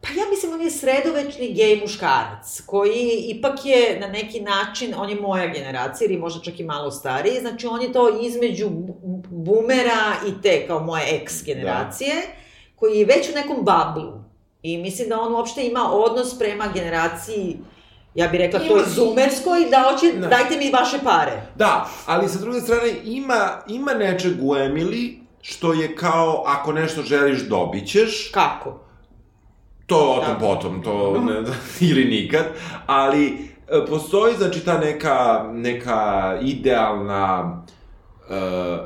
Pa 0.00 0.08
ja 0.10 0.24
mislim 0.30 0.52
on 0.52 0.60
je 0.60 0.70
sredovečni 0.70 1.52
gej 1.52 1.76
muškarac, 1.76 2.62
koji 2.66 2.98
ipak 3.26 3.64
je 3.64 3.98
na 4.00 4.06
neki 4.08 4.40
način, 4.42 4.94
on 4.96 5.10
je 5.10 5.16
moja 5.16 5.46
generacija, 5.46 6.06
ili 6.06 6.18
možda 6.18 6.40
čak 6.42 6.60
i 6.60 6.64
malo 6.64 6.90
stariji, 6.90 7.40
znači 7.40 7.66
on 7.66 7.82
je 7.82 7.92
to 7.92 8.20
između 8.20 8.66
bu- 8.66 8.94
bumera 9.24 10.00
i 10.28 10.42
te, 10.42 10.66
kao 10.66 10.80
moje 10.80 11.04
ex 11.12 11.44
generacije, 11.44 12.14
koji 12.76 12.98
je 12.98 13.04
već 13.06 13.28
u 13.28 13.34
nekom 13.34 13.56
bablu. 13.60 14.12
I 14.62 14.78
mislim 14.78 15.08
da 15.08 15.20
on 15.20 15.34
uopšte 15.34 15.66
ima 15.66 15.90
odnos 15.92 16.38
prema 16.38 16.66
generaciji, 16.68 17.56
ja 18.14 18.28
bih 18.28 18.40
rekla, 18.40 18.58
to 18.60 18.64
je 18.66 18.70
Ima- 18.72 18.88
zumerskoj, 18.88 19.60
da 19.70 19.82
hoće, 19.82 20.12
Da. 20.12 20.26
dajte 20.28 20.56
mi 20.56 20.70
vaše 20.70 20.98
pare. 21.04 21.42
Da, 21.54 21.88
ali 22.06 22.28
sa 22.28 22.38
druge 22.38 22.60
strane 22.60 22.92
ima, 23.04 23.62
ima 23.68 23.94
nečeg 23.94 24.32
u 24.42 24.50
Emily, 24.50 25.14
što 25.42 25.72
je 25.72 25.96
kao, 25.96 26.44
ako 26.46 26.72
nešto 26.72 27.02
želiš, 27.02 27.40
dobit 27.40 27.88
ćeš. 27.88 28.30
Kako? 28.30 28.80
To 29.90 30.12
o 30.12 30.24
tom 30.24 30.34
Da. 30.34 30.46
potom, 30.46 30.82
to 30.82 31.20
ne, 31.20 31.42
ili 31.90 32.04
nikad, 32.04 32.44
ali 32.86 33.26
e, 33.68 33.86
postoji 33.88 34.34
znači 34.36 34.64
ta 34.64 34.78
neka, 34.78 35.50
neka 35.52 36.38
idealna, 36.42 37.62
uh, 38.28 38.34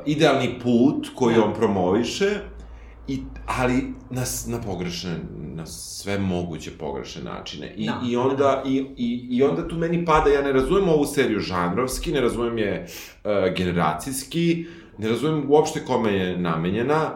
idealni 0.06 0.58
put 0.62 1.08
koji 1.14 1.34
Da. 1.36 1.44
on 1.44 1.54
promoviše, 1.54 2.30
i, 3.08 3.18
ali 3.46 3.74
na, 4.10 4.22
na 4.46 4.60
pogrešne, 4.60 5.16
na 5.54 5.66
sve 5.66 6.18
moguće 6.18 6.70
pogrešne 6.78 7.22
načine. 7.22 7.74
I, 7.76 7.86
Da. 7.86 8.00
i, 8.06 8.16
onda, 8.16 8.62
i, 8.66 8.84
i, 8.96 9.26
I 9.30 9.42
onda 9.42 9.68
tu 9.68 9.76
meni 9.76 10.04
pada, 10.04 10.30
ja 10.30 10.42
ne 10.42 10.52
razumem 10.52 10.88
ovu 10.88 11.06
seriju 11.06 11.40
žanrovski, 11.40 12.12
ne 12.12 12.20
razumem 12.20 12.58
je 12.58 12.86
uh, 13.24 13.30
generacijski, 13.56 14.66
ne 14.98 15.08
razumem 15.08 15.44
uopšte 15.48 15.84
kome 15.84 16.12
je 16.12 16.38
namenjena, 16.38 17.10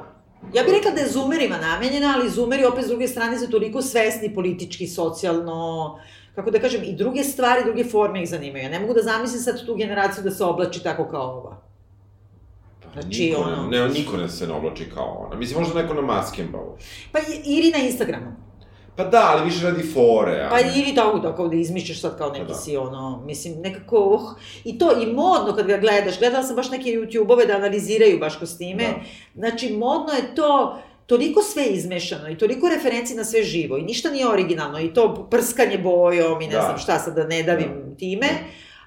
Ja 0.54 0.62
bih 0.62 0.72
rekla 0.72 0.90
da 0.90 1.00
je 1.00 1.08
zumerima 1.08 1.58
namenjena, 1.58 2.14
ali 2.16 2.30
zumeri 2.30 2.64
opet 2.64 2.84
s 2.84 2.88
druge 2.88 3.08
strane 3.08 3.38
su 3.38 3.50
toliko 3.50 3.82
svesni 3.82 4.34
politički, 4.34 4.86
socijalno, 4.86 5.98
kako 6.34 6.50
da 6.50 6.58
kažem, 6.58 6.82
i 6.84 6.94
druge 6.94 7.24
stvari, 7.24 7.64
druge 7.64 7.84
forme 7.84 8.22
ih 8.22 8.28
zanimaju. 8.28 8.64
Ja 8.64 8.70
ne 8.70 8.80
mogu 8.80 8.94
da 8.94 9.02
zamislim 9.02 9.40
sad 9.40 9.66
tu 9.66 9.74
generaciju 9.74 10.24
da 10.24 10.30
se 10.30 10.44
oblači 10.44 10.82
tako 10.82 11.04
kao 11.04 11.22
ova. 11.32 11.56
Znači, 12.92 13.08
niko, 13.20 13.40
ono- 13.40 13.66
ne, 13.66 13.88
niko 13.88 14.16
ne 14.16 14.28
se 14.28 14.46
ne 14.46 14.52
oblači 14.52 14.90
kao 14.90 15.26
ona. 15.26 15.36
Mislim, 15.36 15.58
možda 15.60 15.82
neko 15.82 15.94
na 15.94 16.02
maskenbalu. 16.02 16.76
Pa 17.12 17.18
i- 17.18 17.42
Iri 17.48 17.70
na 17.70 17.78
Instagramu. 17.78 18.32
Pa 18.98 19.04
da, 19.04 19.32
ali 19.32 19.44
više 19.44 19.64
radi 19.64 19.82
fore. 19.94 20.40
a 20.40 20.48
Pa 20.50 20.60
ili 20.60 20.94
tako 20.94 21.18
da 21.18 21.36
kao 21.36 21.48
da 21.48 21.56
izmišljaš 21.56 22.00
sad 22.00 22.18
kao 22.18 22.30
neki 22.30 22.44
Pa 22.44 22.48
da. 22.48 22.54
si 22.54 22.76
ono, 22.76 23.22
mislim, 23.26 23.54
nekako, 23.60 23.98
uh, 24.00 24.20
i 24.64 24.78
to, 24.78 25.02
i 25.02 25.06
modno 25.06 25.54
kad 25.56 25.66
ga 25.66 25.76
gledaš, 25.76 26.18
gledala 26.18 26.42
sam 26.44 26.56
baš 26.56 26.70
neke 26.70 26.90
YouTube-ove 26.90 27.46
da 27.46 27.52
analiziraju 27.52 28.18
baš 28.18 28.36
kostime, 28.36 28.84
Da. 28.84 28.94
znači 29.34 29.72
modno 29.72 30.12
je 30.12 30.34
to, 30.34 30.78
toliko 31.06 31.42
sve 31.42 31.64
izmešano 31.64 32.28
i 32.30 32.38
toliko 32.38 32.68
referenci 32.68 33.14
na 33.14 33.24
sve 33.24 33.42
živo 33.42 33.78
i 33.78 33.82
ništa 33.82 34.10
nije 34.10 34.28
originalno 34.28 34.80
i 34.80 34.94
to 34.94 35.28
prskanje 35.30 35.78
bojom 35.78 36.42
i 36.42 36.46
ne 36.46 36.54
Da. 36.54 36.60
znam 36.62 36.78
šta 36.78 36.98
sad 36.98 37.14
da 37.14 37.26
ne 37.26 37.42
davim 37.42 37.68
time, 37.98 38.26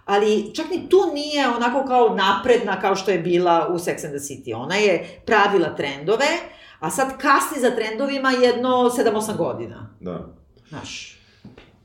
ali 0.06 0.56
čak 0.56 0.66
ni 0.70 0.90
tu 0.90 0.98
nije 1.14 1.48
onako 1.48 1.86
kao 1.88 2.16
napredna 2.16 2.82
kao 2.82 2.96
što 2.96 3.12
je 3.12 3.20
bila 3.20 3.68
u 3.70 3.78
Sex 3.78 4.06
and 4.06 4.14
the 4.14 4.26
City. 4.26 4.56
Ona 4.56 4.76
je 4.76 5.22
pravila 5.26 5.76
trendove, 5.76 6.26
a 6.82 6.90
sad 6.90 7.18
kasni 7.18 7.62
za 7.62 7.72
trendovima 7.76 8.32
jedno 8.32 8.70
7-8 8.70 9.38
godina. 9.38 9.90
Da. 10.00 10.28
Znaš, 10.70 11.20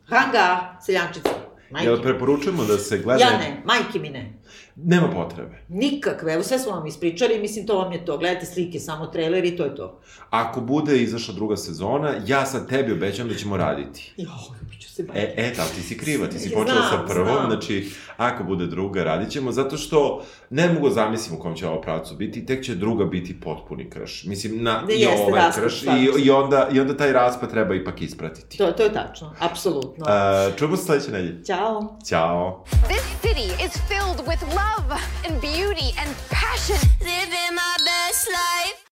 hanga, 0.09 0.77
seljančica, 0.83 1.29
majke. 1.71 1.89
Jel 1.89 2.03
preporučujemo 2.03 2.65
da 2.65 2.79
se 2.79 2.99
gleda... 2.99 3.21
Ja 3.21 3.39
ne, 3.39 3.63
majke 3.65 3.99
mi 3.99 4.11
ne. 4.11 4.33
Nema 4.77 5.09
potrebe. 5.09 5.65
Nikakve, 5.69 6.33
evo 6.35 6.43
sve 6.43 6.59
smo 6.59 6.73
vam 6.73 6.87
ispričali, 6.87 7.39
mislim 7.39 7.67
to 7.67 7.79
vam 7.79 7.93
je 7.93 8.05
to, 8.05 8.19
gledajte 8.19 8.47
slike, 8.47 8.79
samo 8.81 9.07
trailer 9.07 9.45
i 9.45 9.57
to 9.57 9.65
je 9.65 9.75
to. 9.75 10.01
Ako 10.31 10.61
bude 10.61 10.99
izašla 10.99 11.35
druga 11.35 11.57
sezona, 11.57 12.15
ja 12.27 12.47
sad 12.47 12.69
tebi 12.69 12.93
obećam 12.93 13.29
da 13.29 13.35
ćemo 13.35 13.57
raditi. 13.57 14.13
Jo, 14.17 14.29
ljubit 14.63 14.81
ću 14.81 14.91
se 14.91 15.03
E, 15.03 15.07
majke. 15.07 15.35
e, 15.37 15.53
da, 15.57 15.65
ti 15.65 15.83
si 15.83 15.99
kriva, 15.99 16.27
ti 16.27 16.39
si 16.39 16.49
Znam, 16.49 16.63
počela 16.63 16.83
sa 16.83 17.05
prvom, 17.05 17.37
znam. 17.37 17.51
znači, 17.51 17.89
ako 18.17 18.45
bude 18.45 18.67
druga, 18.67 19.05
radit 19.05 19.31
ćemo, 19.31 19.53
zato 19.53 19.77
što 19.77 20.23
ne 20.51 20.69
mogu 20.69 20.91
zamislim 20.91 21.37
u 21.37 21.43
kom 21.43 21.55
će 21.55 21.69
ovo 21.69 21.81
pravcu 21.81 22.15
biti, 22.15 22.47
tek 22.47 22.65
će 22.65 22.75
druga 22.75 23.05
biti 23.05 23.41
potpuni 23.41 23.91
krš. 23.91 24.25
Mislim, 24.25 24.63
na, 24.63 24.83
Ne, 24.89 24.95
i 24.95 25.01
jeste 25.01 25.23
ovaj 25.23 25.41
raspad, 25.41 25.65
krš, 25.65 25.83
i, 25.83 25.87
i, 26.19 26.31
onda, 26.31 26.69
i 26.73 26.81
onda 26.81 26.97
taj 26.97 27.13
raspad 27.13 27.51
treba 27.51 27.75
ipak 27.75 28.03
ispratiti. 28.03 28.59
To, 28.59 28.73
to 28.73 28.83
je 28.83 28.93
tačno, 28.93 29.35
apsolutno. 29.41 30.05
Uh, 30.05 30.57
čujemo 30.59 30.77
se 30.77 30.85
sledeće 30.85 31.11
nedelje. 31.11 31.45
Ćao. 31.45 31.99
Ćao. 32.09 32.65
This 32.89 33.03
city 33.23 33.67
is 33.67 33.73
filled 33.89 34.27
with 34.29 34.57
love 34.67 35.01
and 35.25 35.41
beauty 35.41 35.93
and 35.99 36.15
passion. 36.31 36.77
Living 37.01 37.55
my 37.55 37.77
best 37.85 38.29
life. 38.31 38.86